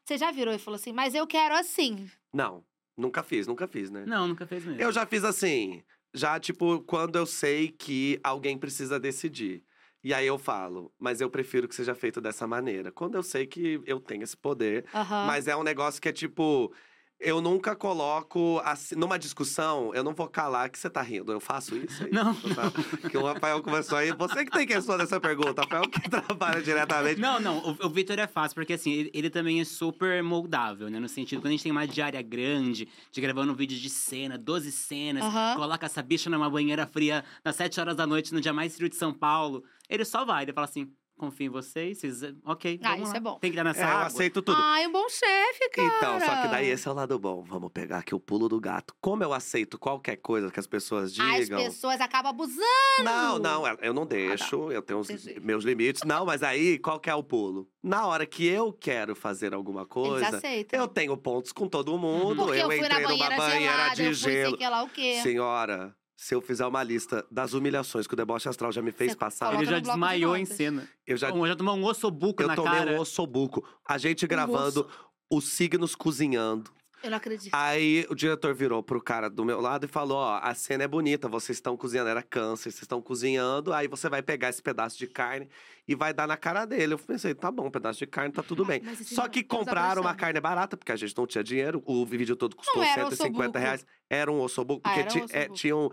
Você 0.04 0.18
já 0.18 0.32
virou 0.32 0.52
e 0.52 0.58
falou 0.58 0.74
assim, 0.74 0.92
mas 0.92 1.14
eu 1.14 1.28
quero 1.28 1.54
assim. 1.54 2.10
Não, 2.32 2.64
nunca 2.96 3.22
fiz, 3.22 3.46
nunca 3.46 3.68
fiz, 3.68 3.88
né? 3.88 4.02
Não, 4.04 4.26
nunca 4.26 4.44
fez 4.48 4.64
mesmo. 4.64 4.80
Eu 4.82 4.90
já 4.90 5.06
fiz 5.06 5.22
assim, 5.22 5.80
já 6.12 6.40
tipo, 6.40 6.80
quando 6.80 7.14
eu 7.14 7.24
sei 7.24 7.68
que 7.68 8.18
alguém 8.24 8.58
precisa 8.58 8.98
decidir. 8.98 9.62
E 10.02 10.12
aí 10.12 10.26
eu 10.26 10.38
falo, 10.38 10.92
mas 10.98 11.20
eu 11.20 11.30
prefiro 11.30 11.68
que 11.68 11.74
seja 11.76 11.94
feito 11.94 12.20
dessa 12.20 12.48
maneira. 12.48 12.90
Quando 12.90 13.14
eu 13.14 13.22
sei 13.22 13.46
que 13.46 13.80
eu 13.86 14.00
tenho 14.00 14.24
esse 14.24 14.36
poder, 14.36 14.84
mas 15.24 15.46
é 15.46 15.56
um 15.56 15.62
negócio 15.62 16.02
que 16.02 16.08
é 16.08 16.12
tipo. 16.12 16.74
Eu 17.20 17.40
nunca 17.40 17.74
coloco. 17.74 18.60
assim- 18.64 18.94
numa 18.96 19.18
discussão, 19.18 19.94
eu 19.94 20.02
não 20.04 20.12
vou 20.12 20.28
calar 20.28 20.68
que 20.68 20.78
você 20.78 20.90
tá 20.90 21.00
rindo. 21.00 21.32
Eu 21.32 21.40
faço 21.40 21.76
isso 21.76 22.04
aí. 22.04 22.10
Não, 22.12 22.34
tá? 22.34 22.70
Que 23.08 23.16
o 23.16 23.24
Rafael 23.24 23.62
começou 23.62 23.96
aí. 23.96 24.12
Você 24.12 24.44
que 24.44 24.50
tem 24.50 24.66
que 24.66 24.74
responder 24.74 25.04
essa 25.04 25.20
pergunta. 25.20 25.62
Rafael 25.62 25.88
que 25.88 26.00
trabalha 26.10 26.60
diretamente. 26.62 27.20
Não, 27.20 27.40
não, 27.40 27.58
o, 27.58 27.86
o 27.86 27.90
Vitor 27.90 28.18
é 28.18 28.26
fácil, 28.26 28.54
porque 28.54 28.74
assim, 28.74 28.92
ele, 28.92 29.10
ele 29.14 29.30
também 29.30 29.60
é 29.60 29.64
super 29.64 30.22
moldável, 30.22 30.90
né? 30.90 30.98
No 30.98 31.08
sentido, 31.08 31.40
quando 31.40 31.48
a 31.48 31.50
gente 31.52 31.62
tem 31.62 31.72
uma 31.72 31.86
diária 31.86 32.20
grande, 32.20 32.88
de 33.10 33.20
gravando 33.20 33.52
um 33.52 33.56
vídeo 33.56 33.78
de 33.78 33.88
cena, 33.88 34.36
12 34.36 34.70
cenas, 34.72 35.22
Aham. 35.24 35.54
coloca 35.56 35.86
essa 35.86 36.02
bicha 36.02 36.28
numa 36.28 36.50
banheira 36.50 36.86
fria 36.86 37.24
nas 37.44 37.56
7 37.56 37.80
horas 37.80 37.96
da 37.96 38.06
noite, 38.06 38.34
no 38.34 38.40
dia 38.40 38.52
mais 38.52 38.74
frio 38.76 38.88
de 38.88 38.96
São 38.96 39.12
Paulo, 39.14 39.64
ele 39.88 40.04
só 40.04 40.24
vai, 40.24 40.42
ele 40.44 40.52
fala 40.52 40.66
assim, 40.66 40.90
confio 41.16 41.46
em 41.46 41.48
vocês, 41.48 41.98
vocês, 41.98 42.22
ok, 42.44 42.78
Ah, 42.82 42.88
vamos 42.90 43.02
isso 43.04 43.12
lá. 43.12 43.16
é 43.16 43.20
bom. 43.20 43.38
Tem 43.38 43.50
que 43.50 43.56
dar 43.56 43.64
nessa 43.64 43.80
É, 43.80 43.84
eu 43.84 43.88
água. 43.88 44.06
aceito 44.06 44.42
tudo. 44.42 44.56
Ai, 44.60 44.86
um 44.86 44.92
bom 44.92 45.08
chefe, 45.08 45.68
cara. 45.70 45.88
Então, 45.96 46.20
só 46.20 46.42
que 46.42 46.48
daí 46.48 46.68
esse 46.68 46.86
é 46.86 46.90
o 46.90 46.94
lado 46.94 47.18
bom. 47.18 47.42
Vamos 47.44 47.70
pegar 47.72 47.98
aqui 47.98 48.14
o 48.14 48.20
pulo 48.20 48.48
do 48.48 48.60
gato. 48.60 48.94
Como 49.00 49.22
eu 49.22 49.32
aceito 49.32 49.78
qualquer 49.78 50.16
coisa 50.16 50.50
que 50.50 50.58
as 50.60 50.66
pessoas 50.66 51.18
As 51.18 51.40
digam. 51.44 51.62
pessoas 51.62 52.00
acabam 52.00 52.30
abusando. 52.30 52.62
Não, 53.04 53.38
não, 53.38 53.66
eu- 53.66 53.78
eu 53.80 53.94
não 53.94 54.04
deixo, 54.06 54.70
eu 54.72 54.82
tenho 54.82 55.00
os 55.00 55.08
Entendi. 55.10 55.40
meus 55.40 55.64
limites. 55.64 56.02
Não, 56.04 56.24
mas 56.26 56.42
aí, 56.42 56.78
qual 56.78 56.98
que 57.00 57.08
é 57.08 57.14
o 57.14 57.22
pulo? 57.22 57.68
Na 57.82 58.06
hora 58.06 58.26
que 58.26 58.46
eu 58.46 58.72
quero 58.72 59.14
fazer 59.14 59.54
alguma 59.54 59.86
coisa, 59.86 60.40
eu 60.72 60.88
tenho 60.88 61.16
pontos 61.16 61.52
com 61.52 61.68
todo 61.68 61.96
mundo. 61.98 62.44
Porque 62.44 62.58
eu, 62.60 62.70
eu 62.70 62.78
fui 62.78 62.80
na 62.80 62.86
entrei 62.86 63.02
numa 63.02 63.08
banheira, 63.28 63.36
banheira 63.36 63.72
gelada, 63.72 63.94
de 63.94 64.02
eu 64.02 64.06
fui 64.08 64.14
sei 64.16 64.32
gelo. 64.42 64.56
que 64.58 64.68
lá 64.68 64.82
o 64.82 64.88
quê. 64.88 65.20
Senhora, 65.22 65.94
se 66.24 66.34
eu 66.34 66.40
fizer 66.40 66.64
uma 66.64 66.82
lista 66.82 67.26
das 67.30 67.52
humilhações 67.52 68.06
que 68.06 68.14
o 68.14 68.16
deboche 68.16 68.48
astral 68.48 68.72
já 68.72 68.80
me 68.80 68.90
fez 68.90 69.12
Você 69.12 69.18
passar, 69.18 69.52
Ele 69.52 69.66
já 69.66 69.72
bloco 69.72 69.82
de 69.82 69.88
desmaiou 69.90 70.34
em 70.34 70.46
cena. 70.46 70.88
eu 71.06 71.18
já 71.18 71.30
Bom, 71.30 71.46
já 71.46 71.54
tomou 71.54 71.76
um 71.76 71.84
ossobuco 71.84 72.42
eu 72.42 72.46
na 72.48 72.56
tomei 72.56 72.72
cara. 72.72 72.92
um 72.92 72.98
ossobuco. 72.98 73.62
A 73.86 73.98
gente 73.98 74.26
gravando 74.26 74.88
os 75.30 75.52
signos 75.52 75.94
cozinhando. 75.94 76.70
Eu 77.04 77.10
não 77.10 77.18
acredito. 77.18 77.52
Aí 77.52 78.06
o 78.08 78.14
diretor 78.14 78.54
virou 78.54 78.82
pro 78.82 79.00
cara 79.00 79.28
do 79.28 79.44
meu 79.44 79.60
lado 79.60 79.84
e 79.84 79.88
falou: 79.88 80.16
Ó, 80.16 80.38
a 80.42 80.54
cena 80.54 80.84
é 80.84 80.88
bonita, 80.88 81.28
vocês 81.28 81.58
estão 81.58 81.76
cozinhando, 81.76 82.08
era 82.08 82.22
câncer, 82.22 82.70
vocês 82.70 82.82
estão 82.82 83.02
cozinhando, 83.02 83.72
aí 83.74 83.86
você 83.86 84.08
vai 84.08 84.22
pegar 84.22 84.48
esse 84.48 84.62
pedaço 84.62 84.96
de 84.98 85.06
carne 85.06 85.48
e 85.86 85.94
vai 85.94 86.14
dar 86.14 86.26
na 86.26 86.36
cara 86.36 86.64
dele. 86.64 86.94
Eu 86.94 86.98
pensei, 86.98 87.34
tá 87.34 87.50
bom, 87.50 87.66
um 87.66 87.70
pedaço 87.70 87.98
de 87.98 88.06
carne, 88.06 88.32
tá 88.32 88.42
tudo 88.42 88.64
bem. 88.64 88.80
Mas 88.82 89.06
Só 89.06 89.28
que 89.28 89.42
tá 89.42 89.54
compraram 89.56 90.00
uma 90.00 90.14
carne 90.14 90.40
barata, 90.40 90.76
porque 90.78 90.92
a 90.92 90.96
gente 90.96 91.14
não 91.16 91.26
tinha 91.26 91.44
dinheiro. 91.44 91.82
O 91.84 92.06
vídeo 92.06 92.34
todo 92.36 92.56
custou 92.56 92.76
Não 92.82 92.88
era 92.88 93.02
150 93.10 93.34
ossobuco. 93.38 93.58
reais. 93.58 93.86
Era 94.08 94.32
um 94.32 94.40
ossobuco, 94.40 94.80
Ah, 94.84 94.94
porque 94.94 95.18
era 95.18 95.26
um 95.26 95.28
é, 95.30 95.48
tinha 95.54 95.76
um. 95.76 95.90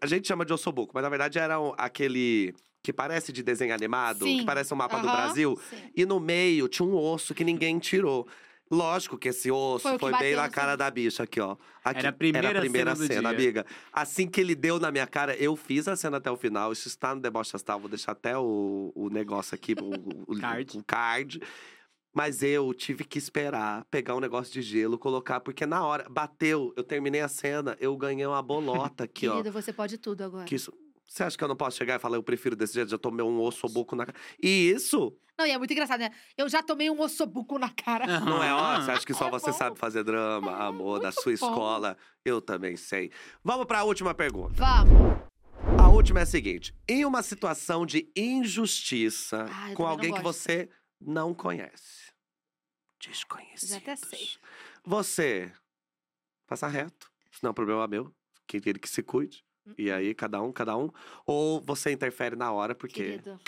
A 0.00 0.06
gente 0.06 0.26
chama 0.26 0.44
de 0.44 0.52
ossobuco, 0.52 0.90
mas 0.92 1.04
na 1.04 1.08
verdade 1.08 1.38
era 1.38 1.60
um- 1.60 1.72
aquele 1.78 2.52
que 2.82 2.92
parece 2.92 3.32
de 3.32 3.42
desenho 3.42 3.74
animado, 3.74 4.24
que 4.24 4.38
Sim. 4.38 4.44
parece 4.44 4.72
um 4.74 4.76
mapa 4.76 4.98
do 4.98 5.06
Aham, 5.08 5.16
Brasil. 5.16 5.60
sim. 5.70 5.76
E 5.94 6.04
no 6.06 6.18
meio 6.18 6.66
tinha 6.68 6.86
um 6.86 6.96
osso 6.96 7.32
que 7.34 7.44
ninguém 7.44 7.78
tirou. 7.78 8.26
Lógico 8.70 9.16
que 9.16 9.28
esse 9.28 9.50
osso 9.50 9.88
Foi 9.88 9.98
foi, 9.98 10.18
bem 10.18 10.36
na 10.36 10.48
cara 10.48 10.76
da 10.76 10.90
bicha 10.90 11.22
aqui, 11.22 11.40
ó. 11.40 11.56
Aqui, 11.82 12.00
Era 12.00 12.08
a 12.10 12.12
primeira 12.12 12.48
era 12.48 12.58
a 12.58 12.62
primeira 12.62 12.94
cena 12.94 13.14
cena, 13.14 13.30
amiga. 13.30 13.66
Assim 13.92 14.26
que 14.26 14.40
ele 14.40 14.54
deu 14.54 14.78
na 14.78 14.90
minha 14.90 15.06
cara, 15.06 15.34
eu 15.36 15.56
fiz 15.56 15.88
a 15.88 15.96
cena 15.96 16.18
até 16.18 16.30
o 16.30 16.36
final. 16.36 16.70
Isso 16.72 16.86
está 16.88 17.14
no 17.14 17.20
Deboche 17.20 17.56
Astral, 17.56 17.80
vou 17.80 17.88
deixar 17.88 18.12
até 18.12 18.36
o, 18.36 18.92
o 18.94 19.08
negócio 19.08 19.54
aqui, 19.54 19.74
o, 19.80 20.32
o, 20.32 20.36
Card. 20.38 20.78
o 20.78 20.84
card. 20.84 21.40
Mas 22.14 22.42
eu 22.42 22.74
tive 22.74 23.04
que 23.04 23.18
esperar, 23.18 23.84
pegar 23.90 24.16
um 24.16 24.20
negócio 24.20 24.52
de 24.52 24.60
gelo, 24.60 24.98
colocar, 24.98 25.40
porque 25.40 25.64
na 25.64 25.84
hora, 25.84 26.06
bateu, 26.10 26.72
eu 26.76 26.82
terminei 26.82 27.20
a 27.20 27.28
cena, 27.28 27.76
eu 27.80 27.96
ganhei 27.96 28.26
uma 28.26 28.42
bolota 28.42 29.04
aqui, 29.04 29.28
ó. 29.28 29.36
Querido, 29.36 29.52
você 29.52 29.72
pode 29.72 29.98
tudo 29.98 30.24
agora. 30.24 30.44
Que 30.44 30.56
isso, 30.56 30.72
você 31.06 31.22
acha 31.22 31.38
que 31.38 31.44
eu 31.44 31.48
não 31.48 31.56
posso 31.56 31.76
chegar 31.76 31.96
e 31.96 31.98
falar, 31.98 32.16
eu 32.16 32.22
prefiro 32.22 32.56
desse 32.56 32.74
jeito, 32.74 32.90
já 32.90 32.98
tomei 32.98 33.24
um 33.24 33.40
osso 33.40 33.68
boco 33.68 33.94
na 33.94 34.04
cara? 34.04 34.18
E 34.42 34.70
isso 34.70 35.14
Não, 35.38 35.46
e 35.46 35.52
é 35.52 35.58
muito 35.58 35.70
engraçado, 35.72 36.00
né? 36.00 36.10
Eu 36.36 36.48
já 36.48 36.62
tomei 36.62 36.90
um 36.90 37.00
ossobuco 37.00 37.58
na 37.60 37.70
cara. 37.70 38.18
Não 38.20 38.42
é, 38.42 38.52
ó, 38.52 38.80
você 38.80 38.90
acha 38.90 39.06
que 39.06 39.14
só 39.14 39.28
É 39.28 39.30
você 39.30 39.52
bom. 39.52 39.56
sabe 39.56 39.78
fazer 39.78 40.02
drama, 40.02 40.50
É, 40.50 40.62
amor, 40.62 40.98
da 40.98 41.12
sua 41.12 41.24
bom. 41.26 41.30
escola? 41.30 41.96
Eu 42.24 42.42
também 42.42 42.76
sei. 42.76 43.12
Vamos 43.44 43.64
para 43.66 43.78
a 43.78 43.84
última 43.84 44.12
pergunta. 44.14 44.54
Vamos. 44.56 45.18
A 45.80 45.88
última 45.88 46.20
é 46.20 46.22
a 46.24 46.26
seguinte: 46.26 46.74
em 46.88 47.04
uma 47.04 47.22
situação 47.22 47.86
de 47.86 48.10
injustiça 48.16 49.46
Ah, 49.48 49.72
com 49.74 49.86
alguém 49.86 50.12
que 50.12 50.20
você 50.22 50.68
não 51.00 51.32
conhece, 51.32 52.12
desconhecido. 53.00 53.68
Já 53.70 53.76
até 53.78 53.94
sei. 53.94 54.28
Você 54.84 55.52
passa 56.48 56.66
reto, 56.66 57.08
isso 57.30 57.40
não 57.44 57.48
é 57.48 57.52
um 57.52 57.54
problema 57.54 57.86
meu, 57.86 58.12
quem 58.46 58.60
ele 58.66 58.78
que 58.80 58.88
se 58.88 59.02
cuide. 59.04 59.44
E 59.76 59.90
aí, 59.92 60.14
cada 60.14 60.40
um, 60.42 60.50
cada 60.50 60.76
um. 60.76 60.90
Ou 61.26 61.60
você 61.60 61.92
interfere 61.92 62.34
na 62.34 62.50
hora, 62.50 62.74
porque 62.74 63.02
Querido, 63.04 63.38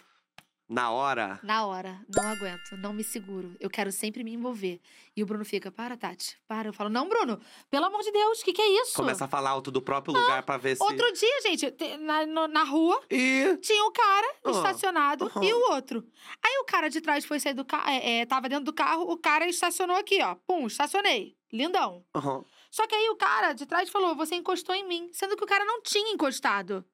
na 0.70 0.90
hora. 0.92 1.40
na 1.42 1.66
hora, 1.66 2.00
não 2.14 2.22
aguento, 2.28 2.76
não 2.78 2.92
me 2.92 3.02
seguro. 3.02 3.56
Eu 3.58 3.68
quero 3.68 3.90
sempre 3.90 4.22
me 4.22 4.32
envolver. 4.32 4.80
E 5.16 5.22
o 5.22 5.26
Bruno 5.26 5.44
fica, 5.44 5.70
para, 5.70 5.96
Tati, 5.96 6.38
para. 6.46 6.68
Eu 6.68 6.72
falo, 6.72 6.88
não, 6.88 7.08
Bruno, 7.08 7.40
pelo 7.68 7.84
amor 7.86 8.00
de 8.02 8.12
Deus, 8.12 8.40
o 8.40 8.44
que, 8.44 8.52
que 8.52 8.62
é 8.62 8.82
isso? 8.82 8.94
Começa 8.94 9.24
a 9.24 9.28
falar 9.28 9.50
alto 9.50 9.70
do 9.70 9.82
próprio 9.82 10.14
lugar 10.14 10.42
pra 10.44 10.56
ver 10.56 10.76
se. 10.76 10.82
Outro 10.82 11.12
dia, 11.12 11.40
gente, 11.42 11.70
te- 11.72 11.96
na, 11.98 12.24
no- 12.24 12.46
na 12.48 12.62
rua, 12.62 13.02
E. 13.10 13.58
tinha 13.60 13.84
um 13.84 13.92
cara 13.92 14.34
Ah, 14.44 14.50
estacionado 14.52 15.30
e 15.42 15.52
o 15.52 15.72
outro. 15.72 16.06
Aí 16.42 16.58
o 16.60 16.64
cara 16.64 16.88
de 16.88 17.00
trás 17.00 17.24
foi 17.24 17.40
sair 17.40 17.54
do 17.54 17.64
carro, 17.64 17.90
é, 17.90 18.20
é, 18.20 18.26
tava 18.26 18.48
dentro 18.48 18.64
do 18.66 18.72
carro, 18.72 19.10
o 19.10 19.16
cara 19.18 19.46
estacionou 19.48 19.96
aqui, 19.96 20.22
ó. 20.22 20.36
Pum, 20.46 20.66
estacionei. 20.68 21.36
Lindão. 21.52 22.04
Aham. 22.14 22.44
Só 22.70 22.86
que 22.86 22.94
aí 22.94 23.08
o 23.10 23.16
cara 23.16 23.52
de 23.52 23.66
trás 23.66 23.90
falou: 23.90 24.14
você 24.14 24.36
encostou 24.36 24.72
em 24.72 24.86
mim. 24.86 25.10
Sendo 25.12 25.36
que 25.36 25.42
o 25.42 25.46
cara 25.48 25.64
não 25.64 25.82
tinha 25.82 26.12
encostado. 26.14 26.84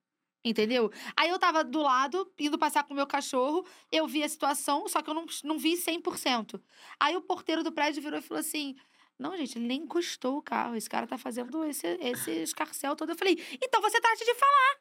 Entendeu? 0.46 0.92
Aí 1.16 1.28
eu 1.28 1.40
tava 1.40 1.64
do 1.64 1.82
lado, 1.82 2.32
indo 2.38 2.56
passear 2.56 2.84
com 2.84 2.92
o 2.92 2.96
meu 2.96 3.06
cachorro, 3.06 3.66
eu 3.90 4.06
vi 4.06 4.22
a 4.22 4.28
situação, 4.28 4.88
só 4.88 5.02
que 5.02 5.10
eu 5.10 5.14
não, 5.14 5.26
não 5.42 5.58
vi 5.58 5.72
100%. 5.72 6.62
Aí 7.00 7.16
o 7.16 7.20
porteiro 7.20 7.64
do 7.64 7.72
prédio 7.72 8.00
virou 8.00 8.20
e 8.20 8.22
falou 8.22 8.38
assim: 8.38 8.76
Não, 9.18 9.36
gente, 9.36 9.58
ele 9.58 9.66
nem 9.66 9.82
encostou 9.82 10.36
o 10.36 10.42
carro. 10.42 10.76
Esse 10.76 10.88
cara 10.88 11.04
tá 11.04 11.18
fazendo 11.18 11.64
esse, 11.64 11.84
esse 12.00 12.30
escarcel 12.30 12.94
todo. 12.94 13.10
Eu 13.10 13.16
falei: 13.16 13.36
Então 13.60 13.82
você 13.82 14.00
trate 14.00 14.24
de 14.24 14.34
falar. 14.34 14.76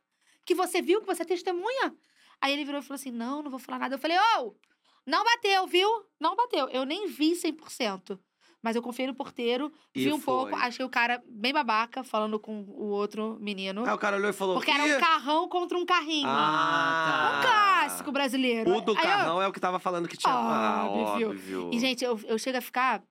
Que 0.45 0.53
você 0.53 0.83
viu, 0.83 1.01
que 1.01 1.07
você 1.07 1.23
é 1.23 1.25
testemunha. 1.25 1.95
Aí 2.39 2.53
ele 2.53 2.63
virou 2.63 2.79
e 2.79 2.83
falou 2.83 2.95
assim: 2.95 3.09
Não, 3.09 3.41
não 3.41 3.49
vou 3.49 3.59
falar 3.59 3.79
nada. 3.79 3.95
Eu 3.95 3.99
falei: 3.99 4.17
Ô, 4.37 4.53
não 5.03 5.23
bateu, 5.23 5.65
viu? 5.65 5.89
Não 6.19 6.35
bateu. 6.35 6.69
Eu 6.69 6.85
nem 6.85 7.07
vi 7.07 7.31
100%. 7.31 8.19
Mas 8.65 8.75
eu 8.75 8.81
confiei 8.81 9.05
no 9.07 9.13
porteiro, 9.13 9.71
E 9.93 10.05
vi 10.05 10.11
um 10.11 10.19
pouco, 10.19 10.49
foi. 10.49 10.59
achei 10.59 10.83
o 10.83 10.89
cara 10.89 11.21
bem 11.29 11.53
babaca, 11.53 12.03
falando 12.03 12.39
com 12.39 12.63
o 12.63 12.87
outro 12.87 13.37
menino. 13.39 13.85
Aí 13.85 13.93
o 13.93 13.97
cara 13.99 14.17
olhou 14.17 14.31
e 14.31 14.33
falou: 14.33 14.55
Porque 14.55 14.71
era 14.71 14.81
um 14.81 14.87
"Ih, 14.87 14.99
carrão 14.99 15.47
contra 15.47 15.77
um 15.77 15.85
carrinho. 15.85 16.27
Ah, 16.27 17.37
Um 17.37 17.41
clássico 17.43 18.11
brasileiro. 18.11 18.75
O 18.75 18.81
do 18.81 18.93
Aí 18.93 18.97
eu- 18.97 19.03
carrão 19.03 19.39
é 19.39 19.47
o 19.47 19.53
que 19.53 19.59
tava 19.59 19.77
falando 19.77 20.07
que 20.07 20.17
tinha. 20.17 20.33
Ah, 20.33 20.87
Óbvio. 20.89 21.29
óbvio. 21.29 21.69
E, 21.71 21.77
gente, 21.79 22.03
eu, 22.03 22.19
eu 22.25 22.39
chego 22.39 22.57
a 22.57 22.61
ficar. 22.61 23.03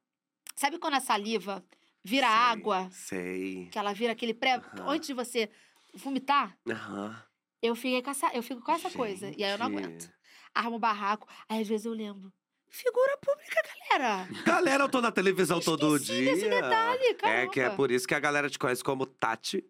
Sabe 0.56 0.76
quando 0.76 0.94
a 0.94 1.00
saliva 1.00 1.64
vira 2.02 2.26
Sei, 2.26 2.36
água? 2.36 2.88
Sei. 2.90 3.68
Que 3.70 3.78
ela 3.78 3.92
vira 3.92 4.10
aquele 4.12 4.34
pré. 4.34 4.60
Antes 4.88 5.06
de 5.06 5.14
você 5.14 5.48
vomitar, 5.94 6.56
Aham. 6.68 7.16
eu, 7.62 7.76
fiquei 7.76 8.02
com 8.02 8.10
essa, 8.10 8.28
eu 8.34 8.42
fico 8.42 8.60
com 8.60 8.72
essa 8.72 8.90
coisa. 8.90 9.30
E 9.38 9.44
aí 9.44 9.52
eu 9.52 9.58
não 9.58 9.68
Gente. 9.70 9.78
aguento. 9.84 10.10
Armo 10.52 10.76
o 10.76 10.80
barraco. 10.80 11.28
Aí 11.48 11.60
às 11.62 11.68
vezes 11.68 11.86
eu 11.86 11.92
lembro. 11.92 12.32
Figura 12.76 13.16
pública, 13.18 13.62
galera. 13.92 14.28
Galera, 14.44 14.84
eu 14.84 14.88
tô 14.88 15.00
na 15.00 15.12
televisão 15.12 15.60
todo 15.60 15.96
dia. 16.00 16.34
desse 16.34 16.48
detalhe, 16.48 17.04
é 17.04 17.14
caramba. 17.14 17.52
que 17.52 17.60
é 17.60 17.70
por 17.70 17.90
isso 17.92 18.06
que 18.06 18.14
a 18.14 18.20
galera 18.20 18.50
te 18.50 18.58
conhece 18.58 18.82
como 18.82 19.06
Tati 19.06 19.64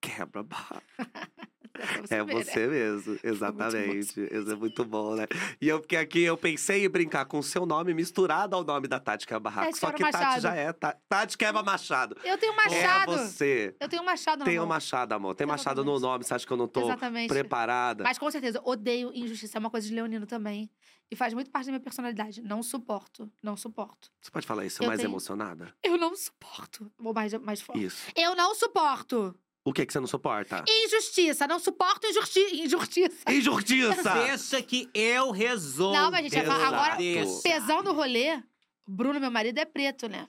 Quebra 0.00 0.42
Barra. 0.42 0.82
pra 1.72 2.16
É 2.18 2.24
ver, 2.24 2.34
né? 2.34 2.42
você 2.44 2.66
mesmo, 2.66 3.18
exatamente. 3.22 4.20
Isso 4.20 4.50
é 4.52 4.54
muito 4.56 4.84
bom, 4.86 5.14
né? 5.14 5.26
E 5.60 5.68
eu, 5.68 5.80
porque 5.80 5.96
aqui 5.96 6.22
eu 6.22 6.36
pensei 6.36 6.84
em 6.84 6.88
brincar 6.88 7.26
com 7.26 7.38
o 7.38 7.42
seu 7.42 7.64
nome 7.66 7.92
misturado 7.94 8.56
ao 8.56 8.64
nome 8.64 8.88
da 8.88 8.98
Tati 8.98 9.26
Quebra 9.26 9.40
Barraco. 9.40 9.66
Tati 9.68 9.78
Só 9.78 9.92
que 9.92 10.02
Tati 10.02 10.12
Machado. 10.16 10.40
já 10.40 10.54
é 10.54 10.72
Ta- 10.72 10.96
Tati 11.08 11.36
Quebra 11.38 11.62
Machado. 11.62 12.16
Eu 12.24 12.38
tenho 12.38 12.52
um 12.52 12.56
machado. 12.56 13.12
É 13.12 13.16
você. 13.18 13.76
Eu 13.78 13.88
tenho 13.88 14.04
machado 14.04 14.44
Tem 14.44 14.58
um 14.58 14.66
machado, 14.66 15.12
amor. 15.12 15.34
Tem 15.34 15.46
machado 15.46 15.84
no 15.84 15.98
nome. 16.00 16.24
Você 16.24 16.32
acha 16.34 16.46
que 16.46 16.52
eu 16.52 16.56
não 16.56 16.66
tô 16.68 16.80
Exatamente. 16.84 17.28
preparada? 17.28 18.02
Mas 18.02 18.18
com 18.18 18.30
certeza, 18.30 18.60
odeio 18.64 19.10
injustiça. 19.14 19.58
É 19.58 19.60
uma 19.60 19.70
coisa 19.70 19.86
de 19.86 19.94
leonino 19.94 20.26
também. 20.26 20.70
E 21.10 21.16
faz 21.16 21.34
muito 21.34 21.50
parte 21.50 21.66
da 21.66 21.72
minha 21.72 21.80
personalidade. 21.80 22.40
Não 22.40 22.62
suporto. 22.62 23.30
Não 23.42 23.56
suporto. 23.56 24.10
Você 24.20 24.30
pode 24.30 24.46
falar 24.46 24.64
isso 24.64 24.82
Eu 24.82 24.86
mais 24.86 25.00
tenho- 25.00 25.10
emocionada? 25.10 25.74
Eu 25.82 25.96
não 25.98 26.14
suporto. 26.14 26.90
Vou 26.96 27.12
mais, 27.12 27.32
mais 27.34 27.60
forte. 27.60 27.84
Isso. 27.84 28.06
Eu 28.14 28.36
não 28.36 28.54
suporto. 28.54 29.36
O 29.64 29.72
que, 29.72 29.84
que 29.84 29.92
você 29.92 30.00
não 30.00 30.06
suporta? 30.06 30.64
Injustiça. 30.68 31.46
Não 31.46 31.58
suporto 31.58 32.06
injusti 32.06 32.62
injustiça. 32.62 33.30
Injustiça! 33.30 34.14
Deixa 34.14 34.62
que 34.62 34.88
eu 34.94 35.30
resolvo. 35.32 35.94
Não, 35.94 36.10
mas, 36.10 36.22
gente, 36.32 36.38
agora- 36.38 36.94
Deixa. 36.96 37.42
Pesão 37.42 37.82
do 37.82 37.92
rolê, 37.92 38.42
Bruno, 38.86 39.20
meu 39.20 39.30
marido, 39.30 39.58
é 39.58 39.64
preto, 39.64 40.08
né? 40.08 40.28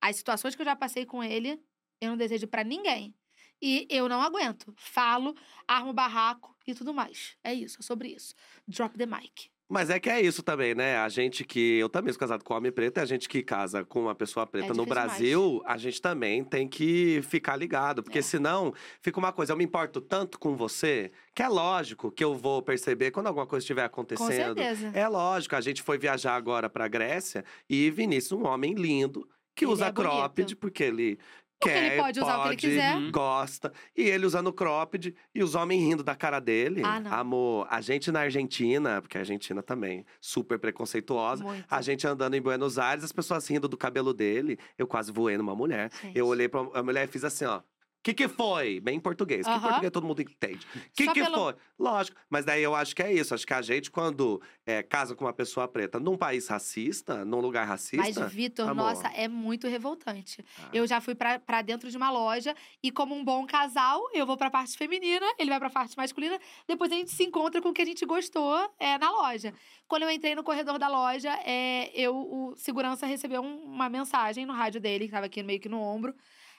As 0.00 0.16
situações 0.16 0.54
que 0.54 0.62
eu 0.62 0.66
já 0.66 0.74
passei 0.76 1.06
com 1.06 1.22
ele, 1.22 1.62
eu 2.00 2.10
não 2.10 2.16
desejo 2.16 2.46
pra 2.46 2.64
ninguém. 2.64 3.14
E 3.62 3.86
eu 3.90 4.08
não 4.08 4.20
aguento. 4.22 4.72
Falo, 4.76 5.34
armo 5.68 5.92
barraco 5.92 6.56
e 6.66 6.74
tudo 6.74 6.92
mais. 6.94 7.36
É 7.44 7.52
isso, 7.54 7.78
é 7.80 7.82
sobre 7.82 8.08
isso. 8.08 8.34
Drop 8.66 8.96
the 8.98 9.06
mic. 9.06 9.50
Mas 9.70 9.88
é 9.88 10.00
que 10.00 10.10
é 10.10 10.20
isso 10.20 10.42
também, 10.42 10.74
né? 10.74 10.96
A 10.98 11.08
gente 11.08 11.44
que. 11.44 11.78
Eu 11.78 11.88
também 11.88 12.12
sou 12.12 12.18
casado 12.18 12.42
com 12.42 12.52
homem 12.54 12.72
preto, 12.72 12.98
e 12.98 13.00
a 13.00 13.04
gente 13.04 13.28
que 13.28 13.40
casa 13.40 13.84
com 13.84 14.02
uma 14.02 14.14
pessoa 14.16 14.44
preta 14.44 14.74
no 14.74 14.82
É 14.82 14.84
difícil 14.84 14.94
Brasil, 14.94 15.62
a 15.64 15.76
gente 15.78 16.02
também 16.02 16.42
tem 16.42 16.66
que 16.66 17.22
ficar 17.22 17.54
ligado. 17.54 18.02
Porque 18.02 18.18
É. 18.18 18.22
senão 18.22 18.74
fica 19.00 19.18
uma 19.20 19.32
coisa, 19.32 19.52
eu 19.52 19.56
me 19.56 19.62
importo 19.64 20.00
tanto 20.00 20.40
com 20.40 20.56
você, 20.56 21.12
que 21.34 21.42
é 21.42 21.48
lógico 21.48 22.10
que 22.10 22.24
eu 22.24 22.34
vou 22.34 22.60
perceber 22.60 23.12
quando 23.12 23.28
alguma 23.28 23.46
coisa 23.46 23.62
estiver 23.62 23.88
Com 23.88 24.00
acontecendo. 24.00 24.58
certeza. 24.58 24.90
É 24.92 25.06
lógico, 25.06 25.54
a 25.54 25.60
gente 25.60 25.82
foi 25.82 25.96
viajar 25.98 26.34
agora 26.34 26.68
pra 26.68 26.88
Grécia 26.88 27.44
e 27.68 27.90
Vinícius, 27.92 28.32
um 28.32 28.46
homem 28.46 28.74
lindo, 28.74 29.28
que 29.54 29.64
Ele 29.64 29.72
usa 29.72 29.86
é 29.86 29.92
cropped, 29.92 30.56
porque 30.56 30.82
ele. 30.82 31.18
Porque 31.60 31.74
quer, 31.74 31.92
ele 31.92 31.96
pode 32.02 32.18
usar 32.18 32.38
o 32.38 32.42
que 32.42 32.48
ele 32.48 32.56
quiser. 32.56 32.96
Uhum. 32.96 33.10
Gosta. 33.10 33.72
E 33.94 34.02
ele 34.02 34.24
usando 34.24 34.50
cropped 34.50 35.14
e 35.34 35.42
os 35.42 35.54
homens 35.54 35.82
rindo 35.82 36.02
da 36.02 36.16
cara 36.16 36.40
dele. 36.40 36.80
Ah, 36.82 36.98
não. 36.98 37.12
Amor, 37.12 37.66
a 37.70 37.82
gente 37.82 38.10
na 38.10 38.20
Argentina, 38.20 39.02
porque 39.02 39.18
a 39.18 39.20
Argentina 39.20 39.62
também, 39.62 40.06
super 40.20 40.58
preconceituosa. 40.58 41.44
Muito. 41.44 41.66
A 41.70 41.82
gente 41.82 42.06
andando 42.06 42.34
em 42.34 42.40
Buenos 42.40 42.78
Aires, 42.78 43.04
as 43.04 43.12
pessoas 43.12 43.46
rindo 43.46 43.68
do 43.68 43.76
cabelo 43.76 44.14
dele. 44.14 44.58
Eu 44.78 44.86
quase 44.86 45.12
voei 45.12 45.36
numa 45.36 45.54
mulher. 45.54 45.90
Gente. 46.02 46.18
Eu 46.18 46.26
olhei 46.26 46.48
pra 46.48 46.60
a 46.72 46.82
mulher 46.82 47.04
e 47.04 47.08
fiz 47.08 47.24
assim, 47.24 47.44
ó. 47.44 47.60
Que 48.02 48.14
que 48.14 48.28
foi? 48.28 48.80
Bem 48.80 48.96
em 48.96 49.00
português. 49.00 49.44
Que 49.46 49.50
Aham. 49.52 49.60
português 49.60 49.92
todo 49.92 50.06
mundo 50.06 50.22
entende. 50.22 50.66
que 50.94 51.04
Só 51.04 51.12
que 51.12 51.22
pelo- 51.22 51.36
foi? 51.36 51.54
Lógico. 51.78 52.16
Mas 52.28 52.44
daí 52.44 52.62
eu 52.62 52.74
acho 52.74 52.94
que 52.96 53.02
é 53.02 53.12
isso. 53.12 53.34
Acho 53.34 53.46
que 53.46 53.52
a 53.54 53.60
gente, 53.62 53.90
quando 53.90 54.40
é, 54.66 54.82
casa 54.82 55.14
com 55.14 55.24
uma 55.24 55.32
pessoa 55.32 55.66
preta 55.68 55.98
num 56.00 56.16
país 56.16 56.48
racista, 56.48 57.24
num 57.24 57.40
lugar 57.40 57.66
Mas, 57.66 57.70
racista. 57.92 58.26
Vitor, 58.28 58.68
amor. 58.68 58.76
nossa, 58.94 59.08
é 59.08 59.28
muito 59.28 59.66
revoltante. 59.68 60.44
Ah. 60.58 60.68
Eu 60.72 60.86
já 60.86 61.00
fui 61.00 61.14
pra, 61.14 61.38
pra 61.38 61.62
dentro 61.62 61.90
de 61.90 61.96
uma 61.96 62.10
loja 62.10 62.54
e, 62.82 62.90
como 62.90 63.14
um 63.14 63.24
bom 63.24 63.46
casal, 63.46 64.02
eu 64.14 64.24
vou 64.26 64.36
pra 64.36 64.50
parte 64.50 64.76
feminina, 64.76 65.26
ele 65.38 65.50
vai 65.50 65.58
pra 65.58 65.70
parte 65.70 65.96
masculina. 65.96 66.38
Depois 66.66 66.90
a 66.92 66.94
gente 66.94 67.10
se 67.10 67.24
encontra 67.24 67.60
com 67.60 67.70
o 67.70 67.72
que 67.74 67.82
a 67.82 67.86
gente 67.86 68.04
gostou 68.06 68.56
é, 68.78 68.96
na 68.98 69.10
loja. 69.10 69.52
Quando 69.88 70.02
eu 70.04 70.10
entrei 70.10 70.34
no 70.34 70.42
corredor 70.44 70.78
da 70.78 70.88
loja, 70.88 71.30
é, 71.44 71.90
eu, 71.94 72.14
o 72.16 72.54
segurança 72.56 73.04
recebeu 73.06 73.42
um- 73.42 73.64
uma 73.64 73.88
mensagem 73.88 74.46
no 74.46 74.52
rádio 74.52 74.80
dele, 74.80 75.06
que 75.06 75.10
tava 75.12 75.26
aqui 75.26 75.42
meio 75.42 75.60
que 75.60 75.68
no 75.68 75.80
ombro. 75.80 76.14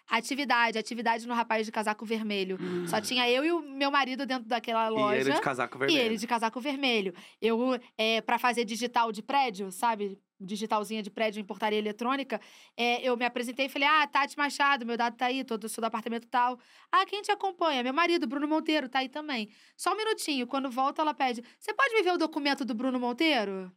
Atividade, 0.08 0.78
atividade 0.78 1.28
no 1.28 1.34
rapaz 1.34 1.66
de 1.66 1.72
casaco 1.72 2.06
vermelho. 2.06 2.58
Só 2.88 3.00
tinha 3.02 3.30
eu 3.30 3.44
e 3.46 3.52
o 3.52 3.62
meu 3.62 3.90
marido 3.92 4.26
dentro 4.26 4.48
daquela 4.48 4.88
E 4.88 4.90
loja. 4.92 5.18
ele 5.22 5.32
de 5.34 5.42
casaco 5.42 5.78
E 5.78 5.80
vermelho. 5.80 6.00
ele 6.02 6.18
de 6.18 6.28
casaco 6.28 6.60
vermelho. 6.60 7.14
Eu, 7.42 7.80
é, 7.98 8.22
para 8.22 8.38
fazer 8.38 8.66
digital 8.66 9.12
de 9.12 9.22
prédio, 9.22 9.72
sabe? 9.72 10.20
Digitalzinha 10.44 11.04
de 11.04 11.12
prédio 11.12 11.40
em 11.40 11.46
portaria 11.46 11.78
eletrônica, 11.78 12.42
é, 12.76 13.00
eu 13.08 13.16
me 13.16 13.24
apresentei 13.24 13.68
e 13.68 13.70
falei: 13.70 13.88
Ah, 13.88 14.08
Tati 14.08 14.36
Machado, 14.36 14.84
meu 14.88 14.98
dado 14.98 15.16
tá 15.16 15.28
aí, 15.28 15.44
todo 15.44 15.70
sou 15.70 15.84
do 15.84 15.86
apartamento 15.86 16.28
tal. 16.28 16.58
Ah, 16.92 17.06
quem 17.06 17.22
te 17.22 17.32
acompanha? 17.32 17.84
Meu 17.84 17.94
marido, 17.94 18.26
Bruno 18.26 18.48
Monteiro, 18.48 18.90
tá 18.90 19.00
aí 19.00 19.08
também. 19.08 19.50
Só 19.78 19.94
um 19.94 19.98
minutinho, 19.98 20.48
quando 20.48 20.68
volta, 20.72 21.00
ela 21.04 21.14
pede: 21.14 21.44
Você 21.60 21.72
pode 21.76 21.94
me 21.94 22.02
ver 22.02 22.14
o 22.14 22.18
documento 22.18 22.66
do 22.66 22.74
Bruno 22.74 23.00
Monteiro? 23.00 23.72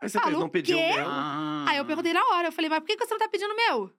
Aí 0.00 0.08
você 0.08 0.16
Fala, 0.18 0.26
fez, 0.30 0.38
o 0.38 0.40
não 0.42 0.48
pediu 0.48 0.78
o 0.78 0.80
meu? 0.94 1.04
Ah. 1.08 1.64
Aí 1.68 1.76
eu 1.78 1.84
perguntei 1.84 2.12
na 2.12 2.22
hora, 2.34 2.46
eu 2.48 2.52
falei: 2.52 2.70
Mas 2.70 2.78
por 2.78 2.86
que 2.86 2.96
que 2.96 3.04
você 3.04 3.12
não 3.12 3.18
tá 3.18 3.28
pedindo 3.28 3.52
o 3.52 3.56
meu? 3.56 3.92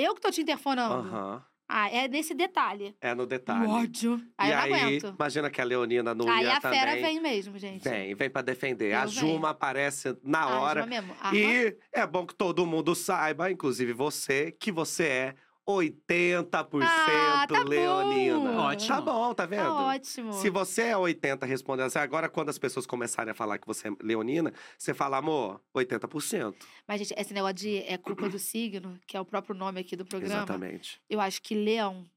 Eu 0.00 0.14
que 0.14 0.20
tô 0.20 0.30
te 0.30 0.40
interfonando. 0.40 1.08
Aham. 1.08 1.44
Ah, 1.70 1.90
é 1.90 2.08
nesse 2.08 2.32
detalhe. 2.32 2.96
É 2.98 3.14
no 3.14 3.26
detalhe. 3.26 3.66
O 3.66 3.70
ódio. 3.70 4.18
Aí 4.38 4.48
e 4.48 4.52
eu 4.52 4.56
não 4.56 4.64
aí, 4.64 4.72
aguento. 4.72 5.14
imagina 5.18 5.50
que 5.50 5.60
a 5.60 5.64
Leonina 5.64 6.14
não 6.14 6.26
Aí 6.30 6.44
ia 6.44 6.56
a 6.56 6.60
fera 6.62 6.92
também. 6.92 7.02
vem 7.02 7.20
mesmo, 7.20 7.58
gente. 7.58 7.82
Vem, 7.86 8.14
vem 8.14 8.30
pra 8.30 8.40
defender. 8.40 8.94
a 8.94 9.02
Eu 9.02 9.08
Juma 9.08 9.32
venho. 9.32 9.46
aparece 9.48 10.16
na 10.22 10.48
hora. 10.48 10.80
Juma 10.80 10.90
mesmo. 10.94 11.12
Aham. 11.22 11.34
E 11.34 11.76
é 11.92 12.06
bom 12.06 12.24
que 12.24 12.34
todo 12.34 12.64
mundo 12.64 12.94
saiba, 12.94 13.50
inclusive 13.50 13.92
você, 13.92 14.50
que 14.50 14.72
você 14.72 15.04
é 15.04 15.34
80% 15.68 16.82
Ah, 16.82 17.46
tá 17.46 17.62
bom. 17.62 17.68
leonina. 17.68 18.60
Ótimo. 18.62 18.88
Tá 18.88 19.00
bom, 19.02 19.34
tá 19.34 19.44
vendo? 19.46 19.64
Tá 19.64 19.84
ótimo. 19.86 20.32
Se 20.32 20.48
você 20.48 20.82
é 20.82 20.96
80 20.96 21.44
respondendo 21.44 21.86
assim, 21.86 21.98
agora 21.98 22.28
quando 22.28 22.48
as 22.48 22.58
pessoas 22.58 22.86
começarem 22.86 23.30
a 23.32 23.34
falar 23.34 23.58
que 23.58 23.66
você 23.66 23.88
é 23.88 23.90
leonina, 24.02 24.52
você 24.78 24.94
fala, 24.94 25.18
amor, 25.18 25.60
80%. 25.76 26.54
Mas, 26.86 27.00
gente, 27.00 27.14
esse 27.18 27.34
negócio 27.34 27.54
de 27.56 27.78
é 27.82 27.98
culpa 27.98 28.28
do 28.28 28.38
signo, 28.40 28.98
que 29.06 29.16
é 29.16 29.20
o 29.20 29.24
próprio 29.24 29.54
nome 29.54 29.80
aqui 29.80 29.94
do 29.94 30.06
programa, 30.06 30.34
Exatamente. 30.36 31.00
eu 31.08 31.20
acho 31.20 31.42
que 31.42 31.54
leão 31.54 32.08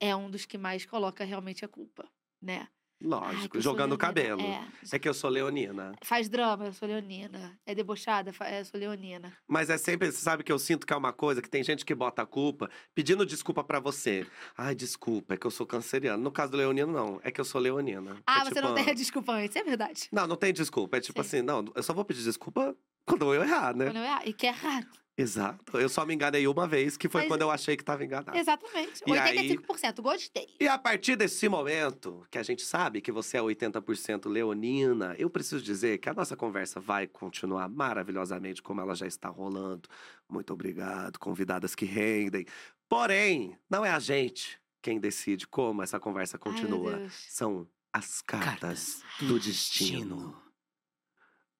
é 0.00 0.16
um 0.16 0.30
dos 0.30 0.46
que 0.46 0.56
mais 0.56 0.86
coloca 0.86 1.24
realmente 1.24 1.64
a 1.64 1.68
culpa, 1.68 2.08
né? 2.40 2.68
Ai, 3.04 3.34
Lógico, 3.34 3.56
sou 3.56 3.62
jogando 3.62 3.92
o 3.92 3.98
cabelo. 3.98 4.40
É. 4.40 4.64
É 4.92 4.98
que 4.98 5.08
eu 5.08 5.14
sou 5.14 5.28
leonina. 5.28 5.94
Faz 6.02 6.28
drama, 6.28 6.66
eu 6.66 6.72
sou 6.72 6.88
leonina. 6.88 7.58
É 7.66 7.74
debochada, 7.74 8.32
é, 8.40 8.60
eu 8.60 8.64
sou 8.64 8.80
leonina. 8.80 9.32
Mas 9.46 9.68
é 9.68 9.76
sempre, 9.76 10.10
você 10.10 10.18
sabe 10.18 10.42
que 10.42 10.50
eu 10.50 10.58
sinto 10.58 10.86
que 10.86 10.92
é 10.92 10.96
uma 10.96 11.12
coisa 11.12 11.42
que 11.42 11.48
tem 11.50 11.62
gente 11.62 11.84
que 11.84 11.94
bota 11.94 12.22
a 12.22 12.26
culpa 12.26 12.70
pedindo 12.94 13.26
desculpa 13.26 13.62
pra 13.62 13.78
você. 13.78 14.26
Ai, 14.56 14.74
desculpa, 14.74 15.34
é 15.34 15.36
que 15.36 15.46
eu 15.46 15.50
sou 15.50 15.66
canceriano. 15.66 16.22
No 16.22 16.30
caso 16.32 16.52
do 16.52 16.56
leonino, 16.58 16.92
não. 16.92 17.20
É 17.22 17.30
que 17.30 17.40
eu 17.40 17.44
sou 17.44 17.60
leonina. 17.60 18.16
Ah, 18.26 18.40
É 18.40 18.44
você 18.44 18.54
tipo, 18.54 18.62
não 18.62 18.74
tem 18.74 18.90
a 18.90 18.94
desculpa 18.94 19.32
antes, 19.32 19.56
é 19.56 19.62
verdade. 19.62 20.08
Não, 20.10 20.26
não 20.26 20.36
tem 20.36 20.52
desculpa. 20.52 20.96
É 20.96 21.00
tipo 21.00 21.22
Sim. 21.22 21.28
assim, 21.38 21.42
não, 21.42 21.64
eu 21.74 21.82
só 21.82 21.92
vou 21.92 22.04
pedir 22.04 22.22
desculpa 22.22 22.74
quando 23.06 23.34
eu 23.34 23.42
errar, 23.42 23.74
né? 23.76 23.86
Quando 23.86 23.98
eu 23.98 24.04
errar. 24.04 24.26
E 24.26 24.32
que 24.32 24.46
é 24.46 24.50
raro. 24.50 24.86
Exato. 25.16 25.78
Eu 25.78 25.88
só 25.88 26.04
me 26.04 26.12
enganei 26.12 26.46
uma 26.48 26.66
vez, 26.66 26.96
que 26.96 27.08
foi 27.08 27.22
Mas- 27.22 27.28
quando 27.28 27.42
eu 27.42 27.50
achei 27.50 27.76
que 27.76 27.84
tava 27.84 28.04
enganado. 28.04 28.36
Exatamente. 28.36 29.00
E 29.06 29.12
aí- 29.12 29.36
85%, 29.38 30.02
gostei. 30.02 30.48
E 30.58 30.66
a 30.66 30.76
partir 30.76 31.14
desse 31.14 31.48
momento, 31.48 32.26
que 32.30 32.36
a 32.36 32.42
gente 32.42 32.62
sabe 32.62 33.00
que 33.00 33.12
você 33.12 33.36
é 33.36 33.40
80% 33.42 34.28
leonina, 34.28 35.14
eu 35.16 35.30
preciso 35.30 35.62
dizer 35.62 35.98
que 35.98 36.08
a 36.08 36.14
nossa 36.14 36.36
conversa 36.36 36.80
vai 36.80 37.06
continuar 37.06 37.68
maravilhosamente 37.68 38.60
como 38.60 38.80
ela 38.80 38.96
já 38.96 39.06
está 39.06 39.28
rolando. 39.28 39.88
Muito 40.28 40.52
obrigado, 40.52 41.18
convidadas 41.20 41.76
que 41.76 41.84
rendem. 41.84 42.44
Porém, 42.88 43.56
não 43.70 43.84
é 43.84 43.90
a 43.90 44.00
gente 44.00 44.58
quem 44.82 44.98
decide 44.98 45.46
como 45.46 45.80
essa 45.80 46.00
conversa 46.00 46.36
Ai, 46.36 46.52
continua. 46.52 46.96
Deus. 46.96 47.14
São 47.30 47.68
as 47.92 48.20
cartas, 48.20 49.00
Cartas 49.00 49.02
do 49.20 49.38
destino. 49.38 50.36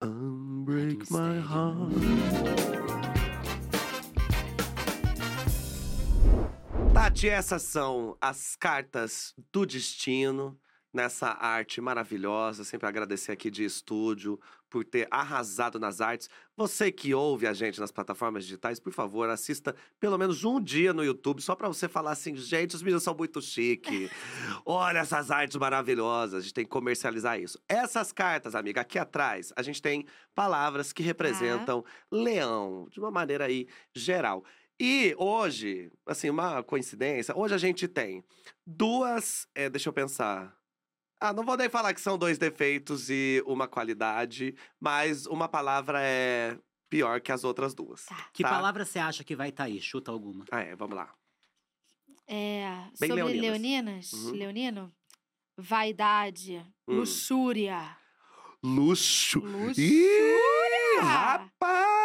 Unbreak 0.03 1.07
que 1.07 1.13
my 1.13 1.39
heart. 1.39 3.15
Tati, 6.95 7.29
essas 7.29 7.63
são 7.63 8.17
as 8.21 8.55
cartas 8.55 9.35
do 9.53 9.67
destino 9.67 10.57
nessa 10.93 11.31
arte 11.31 11.81
maravilhosa. 11.81 12.63
Sempre 12.63 12.87
agradecer 12.87 13.33
aqui 13.33 13.51
de 13.51 13.65
estúdio 13.65 14.39
por 14.71 14.85
ter 14.85 15.09
arrasado 15.11 15.79
nas 15.81 16.01
artes. 16.01 16.31
Você 16.57 16.93
que 16.93 17.13
ouve 17.13 17.49
a 17.49 17.53
gente 17.53 17.81
nas 17.81 17.91
plataformas 17.91 18.45
digitais, 18.45 18.79
por 18.79 18.93
favor, 18.93 19.29
assista 19.29 19.75
pelo 19.99 20.17
menos 20.17 20.45
um 20.45 20.61
dia 20.61 20.93
no 20.93 21.05
YouTube, 21.05 21.43
só 21.43 21.57
pra 21.57 21.67
você 21.67 21.89
falar 21.89 22.13
assim: 22.13 22.37
gente, 22.37 22.77
os 22.77 22.83
meninos 22.83 23.03
são 23.03 23.15
muito 23.15 23.43
chique. 23.43 24.09
Olha 24.65 25.01
essas 25.01 25.33
artes 25.33 25.57
maravilhosas. 25.57 26.35
A 26.35 26.41
gente 26.43 26.55
tem 26.55 26.65
que 26.65 26.71
comercializar 26.71 27.41
isso. 27.41 27.59
Essas 27.69 28.13
cartas, 28.13 28.55
amiga, 28.55 28.83
aqui 28.83 29.01
atrás, 29.01 29.53
a 29.57 29.63
gente 29.63 29.83
tem 29.83 30.07
palavras 30.33 30.93
que 30.93 31.03
representam 31.03 31.85
leão, 32.11 32.87
de 32.89 33.01
uma 33.01 33.11
maneira 33.11 33.47
aí 33.47 33.67
geral. 33.93 34.45
E 34.81 35.15
hoje, 35.19 35.91
assim, 36.07 36.29
uma 36.31 36.63
coincidência, 36.63 37.37
hoje 37.37 37.55
a 37.55 37.59
gente 37.59 37.87
tem 37.87 38.25
duas. 38.67 39.47
é, 39.55 39.71
deixa 39.71 39.89
eu 39.89 39.93
pensar. 39.93 40.57
Ah, 41.21 41.33
não 41.33 41.45
vou 41.45 41.57
nem 41.57 41.69
falar 41.71 41.95
que 41.95 42.01
são 42.01 42.19
dois 42.19 42.37
defeitos 42.39 43.09
e 43.09 43.43
uma 43.47 43.69
qualidade, 43.69 44.55
mas 44.81 45.27
uma 45.27 45.49
palavra 45.49 46.01
é 46.03 46.59
pior 46.91 47.21
que 47.21 47.33
as 47.33 47.45
outras 47.45 47.73
duas. 47.75 48.05
Tá. 48.07 48.29
Que 48.33 48.43
Tá. 48.43 48.51
palavra 48.51 48.85
você 48.85 48.99
acha 48.99 49.23
que 49.25 49.35
vai 49.37 49.49
estar 49.49 49.65
aí? 49.65 49.81
Chuta 49.81 50.11
alguma. 50.11 50.45
Ah, 50.51 50.61
é, 50.61 50.75
vamos 50.77 50.97
lá. 50.97 51.15
É, 52.27 52.67
Bem 52.99 53.09
sobre 53.11 53.15
leoninas. 53.23 53.43
leoninas, 53.43 54.13
Uhum. 54.13 54.31
leonino, 54.33 54.93
vaidade, 55.57 56.57
Hum. 56.89 56.97
luxúria, 56.97 57.97
Luxo. 58.63 59.39
luxúria, 59.41 59.75
Ih, 59.79 61.01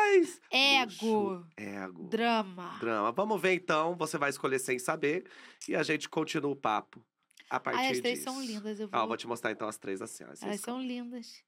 rapaz! 0.09 0.41
ego, 0.51 1.29
Luxo, 1.29 1.47
Ego. 1.57 2.03
drama. 2.09 2.77
Drama. 2.79 3.11
Vamos 3.11 3.41
ver 3.41 3.53
então, 3.53 3.95
você 3.95 4.17
vai 4.17 4.29
escolher 4.29 4.59
sem 4.59 4.79
saber 4.79 5.29
e 5.67 5.75
a 5.75 5.83
gente 5.83 6.09
continua 6.09 6.51
o 6.51 6.55
papo 6.55 7.03
a 7.49 7.59
partir 7.59 7.79
Ai, 7.79 7.91
as 7.91 7.99
três 7.99 8.19
disso. 8.19 8.31
são 8.31 8.41
lindas, 8.43 8.79
eu 8.79 8.87
Ah, 8.91 8.97
vou... 8.97 9.01
eu 9.03 9.07
vou 9.09 9.17
te 9.17 9.27
mostrar 9.27 9.51
então 9.51 9.67
as 9.67 9.77
três 9.77 10.01
assim, 10.01 10.23
Elas 10.23 10.39
escolhe. 10.41 10.57
são 10.57 10.81
lindas. 10.81 11.43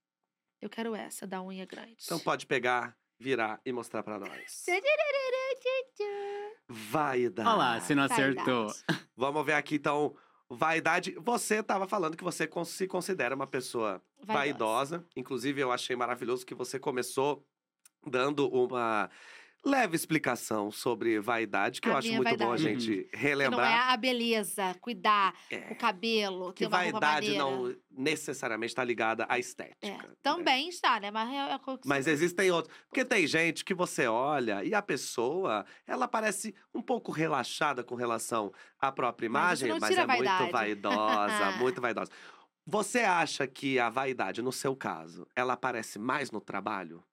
Eu 0.61 0.69
quero 0.69 0.95
essa, 0.95 1.25
da 1.27 1.41
unha 1.41 1.65
grande. 1.65 1.97
Então 2.03 2.19
pode 2.19 2.45
pegar, 2.45 2.95
virar 3.19 3.59
e 3.65 3.71
mostrar 3.71 4.03
pra 4.03 4.19
nós. 4.19 4.65
Vaidade. 6.69 7.47
Olha 7.49 7.57
lá, 7.57 7.81
se 7.81 7.95
não 7.95 8.03
acertou. 8.03 8.67
Vaidade. 8.67 8.83
Vamos 9.15 9.45
ver 9.45 9.53
aqui 9.53 9.75
então. 9.75 10.15
Vaidade. 10.49 11.15
Você 11.19 11.63
tava 11.63 11.87
falando 11.87 12.17
que 12.17 12.23
você 12.23 12.49
se 12.65 12.87
considera 12.87 13.35
uma 13.35 13.47
pessoa 13.47 14.01
vaidosa. 14.23 15.05
Inclusive, 15.15 15.61
eu 15.61 15.71
achei 15.71 15.95
maravilhoso 15.95 16.45
que 16.45 16.53
você 16.53 16.77
começou 16.79 17.45
dando 18.05 18.47
uma 18.49 19.09
leve 19.63 19.95
explicação 19.95 20.71
sobre 20.71 21.19
vaidade, 21.19 21.79
que 21.81 21.87
A 21.87 21.91
eu 21.91 21.97
acho 21.97 22.11
muito 22.13 22.35
bom 22.35 22.45
a 22.45 22.55
vaidade. 22.55 22.63
gente 22.63 23.03
Que 23.03 23.15
não 23.15 23.21
relembrar. 23.21 23.71
é 23.71 23.93
a 23.93 23.97
beleza, 23.97 24.75
cuidar, 24.81 25.35
É, 25.51 25.71
o 25.71 25.75
cabelo, 25.75 26.51
que 26.51 26.67
vaidade 26.67 27.37
não 27.37 27.75
necessariamente 27.91 28.71
está 28.71 28.83
ligada 28.83 29.25
à 29.29 29.37
estética. 29.37 29.77
É, 29.85 29.91
né? 29.91 30.09
também 30.23 30.67
está, 30.67 30.99
né? 30.99 31.11
Mas 31.11 31.29
é, 31.29 31.35
é 31.35 31.53
a 31.53 31.59
coisa 31.59 31.79
que 31.79 31.87
Mas 31.87 32.07
existem 32.07 32.49
outros. 32.49 32.75
Porque 32.89 33.05
tem 33.05 33.27
gente 33.27 33.63
que 33.63 33.73
você 33.75 34.07
olha 34.07 34.63
e 34.63 34.73
a 34.73 34.81
pessoa, 34.81 35.63
ela 35.85 36.07
parece 36.07 36.55
um 36.73 36.81
pouco 36.81 37.11
relaxada 37.11 37.83
com 37.83 37.93
relação 37.93 38.51
à 38.79 38.91
própria 38.91 39.29
Mas 39.29 39.61
imagem, 39.61 39.79
mas 39.79 39.89
tira 39.91 40.01
é 40.01 40.07
vaidade. 40.07 40.39
muito 40.41 40.51
vaidosa, 40.53 41.51
muito 41.59 41.79
vaidosa. 41.81 42.11
Você 42.65 42.99
acha 43.01 43.45
que 43.45 43.77
a 43.77 43.89
vaidade, 43.89 44.41
no 44.41 44.51
seu 44.51 44.75
caso, 44.75 45.27
ela 45.35 45.53
aparece 45.53 45.99
mais 45.99 46.31
no 46.31 46.41
trabalho? 46.41 47.03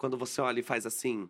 Quando 0.00 0.16
você 0.16 0.40
olha 0.40 0.60
e 0.60 0.62
faz 0.62 0.86
assim, 0.86 1.28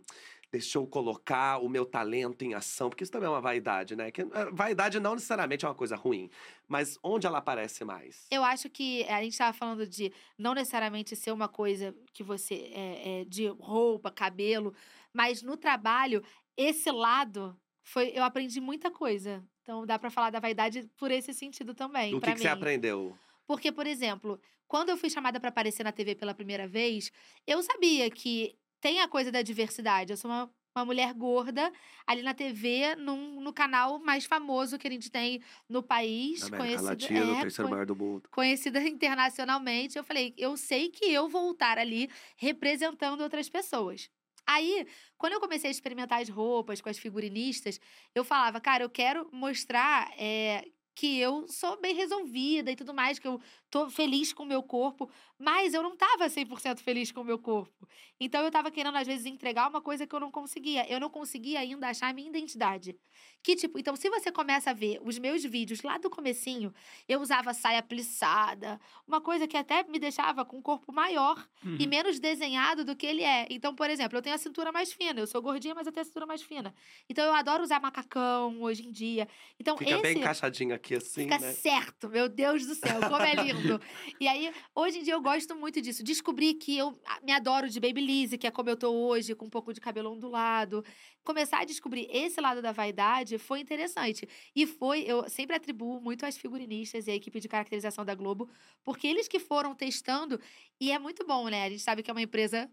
deixa 0.52 0.78
eu 0.78 0.86
colocar 0.86 1.58
o 1.58 1.68
meu 1.68 1.84
talento 1.84 2.44
em 2.44 2.54
ação, 2.54 2.88
porque 2.88 3.02
isso 3.02 3.10
também 3.10 3.26
é 3.26 3.30
uma 3.30 3.40
vaidade, 3.40 3.96
né? 3.96 4.12
Que, 4.12 4.22
eh, 4.22 4.50
vaidade 4.52 5.00
não 5.00 5.14
necessariamente 5.14 5.64
é 5.64 5.68
uma 5.68 5.74
coisa 5.74 5.96
ruim, 5.96 6.30
mas 6.68 6.96
onde 7.02 7.26
ela 7.26 7.38
aparece 7.38 7.84
mais? 7.84 8.28
Eu 8.30 8.44
acho 8.44 8.70
que 8.70 9.02
a 9.08 9.20
gente 9.24 9.32
estava 9.32 9.52
falando 9.52 9.84
de 9.84 10.12
não 10.38 10.54
necessariamente 10.54 11.16
ser 11.16 11.32
uma 11.32 11.48
coisa 11.48 11.92
que 12.12 12.22
você 12.22 12.54
é, 12.72 13.22
é, 13.22 13.24
de 13.24 13.48
roupa, 13.48 14.08
cabelo, 14.08 14.72
mas 15.12 15.42
no 15.42 15.56
trabalho 15.56 16.22
esse 16.56 16.92
lado 16.92 17.58
foi 17.82 18.12
eu 18.14 18.22
aprendi 18.22 18.60
muita 18.60 18.88
coisa. 18.88 19.44
Então 19.62 19.84
dá 19.84 19.98
pra 19.98 20.10
falar 20.10 20.30
da 20.30 20.38
vaidade 20.38 20.88
por 20.96 21.10
esse 21.10 21.34
sentido 21.34 21.74
também. 21.74 22.14
o 22.14 22.20
que, 22.20 22.32
que 22.34 22.38
você 22.38 22.46
aprendeu? 22.46 23.18
Porque, 23.44 23.72
por 23.72 23.84
exemplo, 23.84 24.40
quando 24.68 24.90
eu 24.90 24.96
fui 24.96 25.10
chamada 25.10 25.40
para 25.40 25.48
aparecer 25.48 25.82
na 25.82 25.90
TV 25.90 26.14
pela 26.14 26.32
primeira 26.32 26.68
vez, 26.68 27.10
eu 27.44 27.60
sabia 27.60 28.08
que 28.08 28.56
tem 28.80 29.00
a 29.00 29.08
coisa 29.08 29.30
da 29.30 29.42
diversidade. 29.42 30.12
Eu 30.12 30.16
sou 30.16 30.30
uma, 30.30 30.50
uma 30.74 30.84
mulher 30.84 31.12
gorda 31.14 31.72
ali 32.06 32.22
na 32.22 32.34
TV, 32.34 32.94
num, 32.96 33.40
no 33.40 33.52
canal 33.52 33.98
mais 33.98 34.24
famoso 34.24 34.78
que 34.78 34.88
a 34.88 34.90
gente 34.90 35.10
tem 35.10 35.42
no 35.68 35.82
país. 35.82 36.42
América 36.44 36.58
conhecido, 36.58 36.88
Latina, 36.88 37.26
o 37.26 37.36
é, 37.36 37.40
terceiro 37.42 37.70
maior 37.70 37.86
do 37.86 37.96
mundo. 37.96 38.28
conhecida 38.30 38.80
internacionalmente. 38.88 39.98
Eu 39.98 40.04
falei, 40.04 40.34
eu 40.36 40.56
sei 40.56 40.88
que 40.88 41.06
eu 41.06 41.28
vou 41.28 41.52
estar 41.52 41.78
ali 41.78 42.10
representando 42.36 43.20
outras 43.20 43.48
pessoas. 43.48 44.08
Aí, 44.46 44.86
quando 45.16 45.34
eu 45.34 45.40
comecei 45.40 45.68
a 45.68 45.70
experimentar 45.70 46.20
as 46.20 46.28
roupas 46.28 46.80
com 46.80 46.88
as 46.88 46.98
figurinistas, 46.98 47.78
eu 48.14 48.24
falava, 48.24 48.60
cara, 48.60 48.82
eu 48.82 48.90
quero 48.90 49.28
mostrar 49.32 50.10
é, 50.18 50.64
que 50.94 51.18
eu 51.18 51.46
sou 51.48 51.80
bem 51.80 51.94
resolvida 51.94 52.70
e 52.70 52.76
tudo 52.76 52.92
mais, 52.92 53.18
que 53.18 53.26
eu 53.26 53.40
tô 53.70 53.88
feliz 53.88 54.32
com 54.32 54.42
o 54.42 54.46
meu 54.46 54.62
corpo, 54.62 55.10
mas 55.40 55.72
eu 55.72 55.82
não 55.82 55.96
tava 55.96 56.26
100% 56.28 56.80
feliz 56.80 57.10
com 57.10 57.22
o 57.22 57.24
meu 57.24 57.38
corpo. 57.38 57.88
Então 58.20 58.44
eu 58.44 58.50
tava 58.50 58.70
querendo 58.70 58.96
às 58.96 59.06
vezes 59.06 59.24
entregar 59.24 59.68
uma 59.68 59.80
coisa 59.80 60.06
que 60.06 60.14
eu 60.14 60.20
não 60.20 60.30
conseguia. 60.30 60.86
Eu 60.92 61.00
não 61.00 61.08
conseguia 61.08 61.60
ainda 61.60 61.88
achar 61.88 62.08
a 62.10 62.12
minha 62.12 62.28
identidade. 62.28 62.94
Que 63.42 63.56
tipo, 63.56 63.78
então 63.78 63.96
se 63.96 64.10
você 64.10 64.30
começa 64.30 64.68
a 64.70 64.74
ver 64.74 65.00
os 65.02 65.18
meus 65.18 65.42
vídeos 65.42 65.80
lá 65.82 65.96
do 65.96 66.10
comecinho, 66.10 66.74
eu 67.08 67.20
usava 67.22 67.54
saia 67.54 67.82
plissada, 67.82 68.78
uma 69.08 69.20
coisa 69.20 69.48
que 69.48 69.56
até 69.56 69.82
me 69.84 69.98
deixava 69.98 70.44
com 70.44 70.58
um 70.58 70.62
corpo 70.62 70.92
maior 70.92 71.48
e 71.64 71.84
Uhum. 71.84 71.88
menos 71.88 72.20
desenhado 72.20 72.84
do 72.84 72.94
que 72.94 73.06
ele 73.06 73.22
é. 73.22 73.46
Então, 73.48 73.74
por 73.74 73.88
exemplo, 73.88 74.18
eu 74.18 74.22
tenho 74.22 74.34
a 74.34 74.38
cintura 74.38 74.70
mais 74.70 74.92
fina, 74.92 75.18
eu 75.20 75.26
sou 75.26 75.40
gordinha, 75.40 75.74
mas 75.74 75.86
eu 75.86 75.92
tenho 75.92 76.02
a 76.02 76.04
cintura 76.04 76.26
mais 76.26 76.42
fina. 76.42 76.74
Então 77.08 77.24
eu 77.24 77.32
adoro 77.32 77.62
usar 77.62 77.80
macacão 77.80 78.60
hoje 78.60 78.86
em 78.86 78.92
dia. 78.92 79.26
Então 79.58 79.76
Fica 79.78 79.90
esse 79.92 80.02
bem 80.02 80.18
encaixadinho 80.18 80.74
aqui 80.74 80.96
assim, 80.96 81.22
Fica 81.22 81.38
né? 81.38 81.52
certo, 81.52 82.08
meu 82.10 82.28
Deus 82.28 82.66
do 82.66 82.74
céu, 82.74 83.00
como 83.08 83.22
é 83.22 83.34
lindo. 83.34 83.80
e 84.20 84.28
aí, 84.28 84.52
hoje 84.74 84.98
em 84.98 85.02
dia, 85.02 85.14
eu 85.14 85.20
gosto 85.22 85.29
muito 85.56 85.80
disso. 85.80 86.02
Descobri 86.02 86.54
que 86.54 86.76
eu 86.76 86.98
ah, 87.06 87.20
me 87.22 87.32
adoro 87.32 87.68
de 87.68 87.78
Babyliss, 87.80 88.36
que 88.38 88.46
é 88.46 88.50
como 88.50 88.68
eu 88.68 88.76
tô 88.76 88.90
hoje, 88.90 89.34
com 89.34 89.46
um 89.46 89.50
pouco 89.50 89.72
de 89.72 89.80
cabelo 89.80 90.10
ondulado. 90.10 90.84
Começar 91.24 91.60
a 91.60 91.64
descobrir 91.64 92.08
esse 92.10 92.40
lado 92.40 92.60
da 92.62 92.72
vaidade 92.72 93.38
foi 93.38 93.60
interessante. 93.60 94.28
E 94.54 94.66
foi, 94.66 95.02
eu 95.02 95.28
sempre 95.28 95.56
atribuo 95.56 96.00
muito 96.00 96.26
às 96.26 96.36
figurinistas 96.36 97.06
e 97.06 97.10
à 97.10 97.14
equipe 97.14 97.40
de 97.40 97.48
caracterização 97.48 98.04
da 98.04 98.14
Globo, 98.14 98.50
porque 98.84 99.06
eles 99.06 99.28
que 99.28 99.38
foram 99.38 99.74
testando, 99.74 100.40
e 100.80 100.90
é 100.92 100.98
muito 100.98 101.26
bom, 101.26 101.48
né? 101.48 101.64
A 101.64 101.70
gente 101.70 101.82
sabe 101.82 102.02
que 102.02 102.10
é 102.10 102.14
uma 102.14 102.22
empresa 102.22 102.70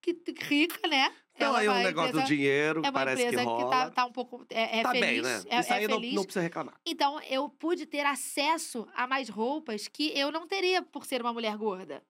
que, 0.00 0.16
rica, 0.44 0.88
né? 0.88 1.14
Então 1.34 1.54
aí 1.54 1.68
o 1.68 1.72
uma 1.72 1.82
negócio 1.82 2.08
empresa- 2.10 2.26
do 2.26 2.28
dinheiro, 2.28 2.78
é 2.80 2.82
uma 2.88 2.92
parece 2.92 3.22
empresa 3.22 3.42
que 3.42 3.48
rola. 3.48 3.70
tá, 3.70 3.90
tá 3.90 4.04
um 4.06 4.12
pouco. 4.12 4.44
É, 4.50 4.80
é 4.80 4.82
tá 4.82 4.90
feliz. 4.92 5.06
bem, 5.08 5.22
né? 5.22 5.42
É, 5.48 5.60
Isso 5.60 5.72
aí 5.72 5.84
é 5.84 5.88
não, 5.88 5.96
feliz. 5.96 6.14
não 6.14 6.24
precisa 6.24 6.42
reclamar. 6.42 6.74
Então, 6.84 7.20
eu 7.22 7.48
pude 7.48 7.86
ter 7.86 8.04
acesso 8.04 8.86
a 8.94 9.06
mais 9.06 9.28
roupas 9.28 9.88
que 9.88 10.12
eu 10.18 10.30
não 10.30 10.46
teria 10.46 10.82
por 10.82 11.06
ser 11.06 11.20
uma 11.22 11.32
mulher 11.32 11.56
gorda. 11.56 12.02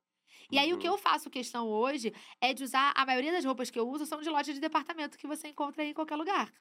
E 0.51 0.59
aí, 0.59 0.72
o 0.74 0.78
que 0.78 0.88
Uhum. 0.88 0.95
eu 0.95 0.99
faço 0.99 1.30
questão 1.30 1.68
hoje 1.68 2.12
é 2.41 2.53
de 2.53 2.64
usar. 2.64 2.93
A 2.97 3.07
maioria 3.07 3.30
das 3.30 3.45
roupas 3.45 3.70
que 3.70 3.78
eu 3.78 3.88
uso 3.88 4.05
são 4.05 4.20
de 4.20 4.28
loja 4.28 4.53
de 4.53 4.59
departamento 4.59 5.16
que 5.16 5.26
você 5.28 5.47
encontra 5.49 5.82
aí 5.84 5.91
em 5.91 5.95
qualquer 5.95 6.16
lugar. 6.16 6.53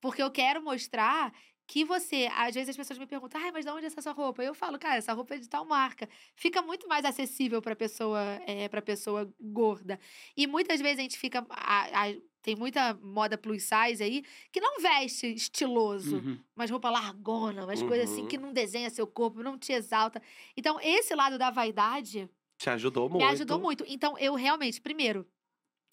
Porque 0.00 0.22
eu 0.22 0.30
quero 0.30 0.62
mostrar 0.62 1.32
que 1.66 1.84
você. 1.84 2.28
Às 2.36 2.54
vezes 2.54 2.70
as 2.70 2.76
pessoas 2.76 2.98
me 2.98 3.06
perguntam, 3.06 3.40
ai, 3.40 3.50
mas 3.52 3.64
de 3.64 3.70
onde 3.70 3.84
é 3.84 3.86
essa 3.86 4.00
sua 4.02 4.12
roupa? 4.12 4.42
Eu 4.42 4.54
falo, 4.54 4.78
cara, 4.78 4.96
essa 4.96 5.12
roupa 5.12 5.34
é 5.34 5.38
de 5.38 5.48
tal 5.48 5.64
marca. 5.64 6.08
Fica 6.36 6.60
muito 6.62 6.86
mais 6.88 7.04
acessível 7.04 7.62
para 7.62 7.74
pessoa, 7.76 8.20
é, 8.46 8.68
para 8.68 8.82
pessoa 8.82 9.32
gorda. 9.40 9.98
E 10.36 10.46
muitas 10.46 10.80
vezes 10.80 10.98
a 10.98 11.02
gente 11.02 11.18
fica. 11.18 11.44
a- 11.50 12.08
a- 12.08 12.14
tem 12.42 12.56
muita 12.56 12.92
moda 12.94 13.38
plus 13.38 13.62
size 13.62 14.02
aí 14.02 14.24
que 14.50 14.60
não 14.60 14.80
veste 14.80 15.28
estiloso 15.32 16.16
Uhum. 16.16 16.38
umas 16.56 16.68
roupas 16.70 16.90
largona, 16.92 17.64
umas 17.64 17.80
coisas 17.84 18.10
assim 18.10 18.22
Uhum. 18.22 18.26
que 18.28 18.36
não 18.36 18.52
desenha 18.52 18.90
seu 18.90 19.06
corpo, 19.06 19.44
não 19.44 19.56
te 19.56 19.72
exalta. 19.72 20.20
Então, 20.56 20.80
esse 20.80 21.14
lado 21.14 21.38
da 21.38 21.50
vaidade 21.50 22.28
Te 22.58 22.68
ajudou 22.68 23.08
muito. 23.08 23.22
me 23.24 23.30
ajudou 23.30 23.60
muito. 23.60 23.84
Então, 23.86 24.18
eu 24.18 24.34
realmente, 24.34 24.80
primeiro, 24.80 25.24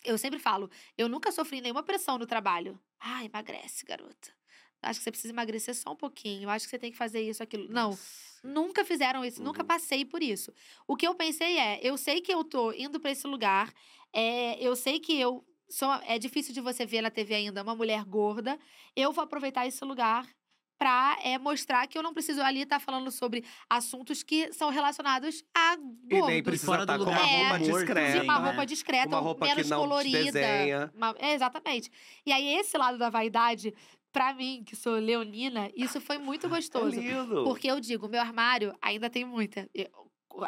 eu 0.03 0.17
sempre 0.17 0.39
falo, 0.39 0.71
eu 0.97 1.07
nunca 1.07 1.31
sofri 1.31 1.61
nenhuma 1.61 1.83
pressão 1.83 2.17
no 2.17 2.25
trabalho. 2.25 2.79
Ah, 2.99 3.23
emagrece, 3.23 3.85
garota. 3.85 4.33
Acho 4.81 4.99
que 4.99 5.03
você 5.03 5.11
precisa 5.11 5.33
emagrecer 5.33 5.75
só 5.75 5.91
um 5.91 5.95
pouquinho. 5.95 6.49
Acho 6.49 6.65
que 6.65 6.69
você 6.71 6.79
tem 6.79 6.91
que 6.91 6.97
fazer 6.97 7.21
isso, 7.21 7.43
aquilo. 7.43 7.67
Não. 7.69 7.89
Nossa. 7.91 8.29
Nunca 8.43 8.85
fizeram 8.85 9.25
isso, 9.25 9.43
nunca 9.43 9.61
Uhum. 9.63 9.67
passei 9.67 10.05
por 10.05 10.23
isso. 10.23 10.53
O 10.87 10.95
que 10.95 11.05
eu 11.05 11.13
pensei 11.13 11.57
é, 11.57 11.79
eu 11.83 11.97
sei 11.97 12.21
que 12.21 12.33
eu 12.33 12.41
tô 12.43 12.71
indo 12.71 12.97
pra 12.99 13.11
esse 13.11 13.27
lugar, 13.27 13.73
é, 14.13 14.57
eu 14.63 14.75
sei 14.77 14.97
que 14.99 15.19
eu 15.19 15.45
sou, 15.69 15.91
é 16.07 16.17
difícil 16.17 16.53
de 16.53 16.61
você 16.61 16.85
ver 16.85 17.01
na 17.01 17.11
TV 17.11 17.35
ainda 17.35 17.61
uma 17.61 17.75
mulher 17.75 18.05
gorda, 18.05 18.57
eu 18.95 19.11
vou 19.11 19.25
aproveitar 19.25 19.67
esse 19.67 19.83
lugar 19.83 20.25
pra 20.79 21.17
é, 21.21 21.37
mostrar 21.37 21.85
que 21.87 21.97
eu 21.97 22.01
não 22.01 22.13
preciso 22.13 22.41
ali 22.41 22.61
estar 22.61 22.79
falando 22.79 23.11
sobre 23.11 23.43
assuntos 23.69 24.23
que 24.23 24.51
são 24.53 24.69
relacionados 24.69 25.43
a 25.53 25.75
E 26.09 26.21
nem 26.21 26.41
precisa 26.41 26.65
Fora 26.71 26.83
estar 26.83 26.97
do 26.97 27.03
com 27.05 27.11
uma 27.11 27.21
lugar. 27.21 27.37
roupa 27.37 27.55
É, 27.55 27.59
discreta. 27.59 28.19
Sim, 28.19 28.23
uma 28.23 28.39
né? 28.39 28.45
roupa 28.47 28.65
discreta, 28.65 29.07
Uma 29.09 29.17
ou 29.17 29.23
roupa 29.25 29.45
que 29.47 29.55
menos 29.55 29.69
não 29.69 29.77
te 29.77 29.81
colorida. 29.87 30.39
Uma- 30.95 31.15
é, 31.19 31.33
exatamente. 31.33 31.91
E 32.25 32.31
aí, 32.31 32.47
esse 32.55 32.77
lado 32.77 32.97
da 32.97 33.09
vaidade, 33.09 33.73
pra 34.11 34.33
mim, 34.33 34.63
que 34.65 34.75
sou 34.75 34.93
leonina, 34.95 35.69
isso 35.75 35.99
foi 35.99 36.17
muito 36.17 36.45
É 36.47 36.49
gostoso. 36.49 36.97
lindo. 36.99 37.43
Porque 37.43 37.69
eu 37.69 37.79
digo, 37.81 38.07
meu 38.07 38.21
armário 38.21 38.73
ainda 38.81 39.09
tem 39.09 39.25
muita. 39.25 39.69
eh, 39.75 39.89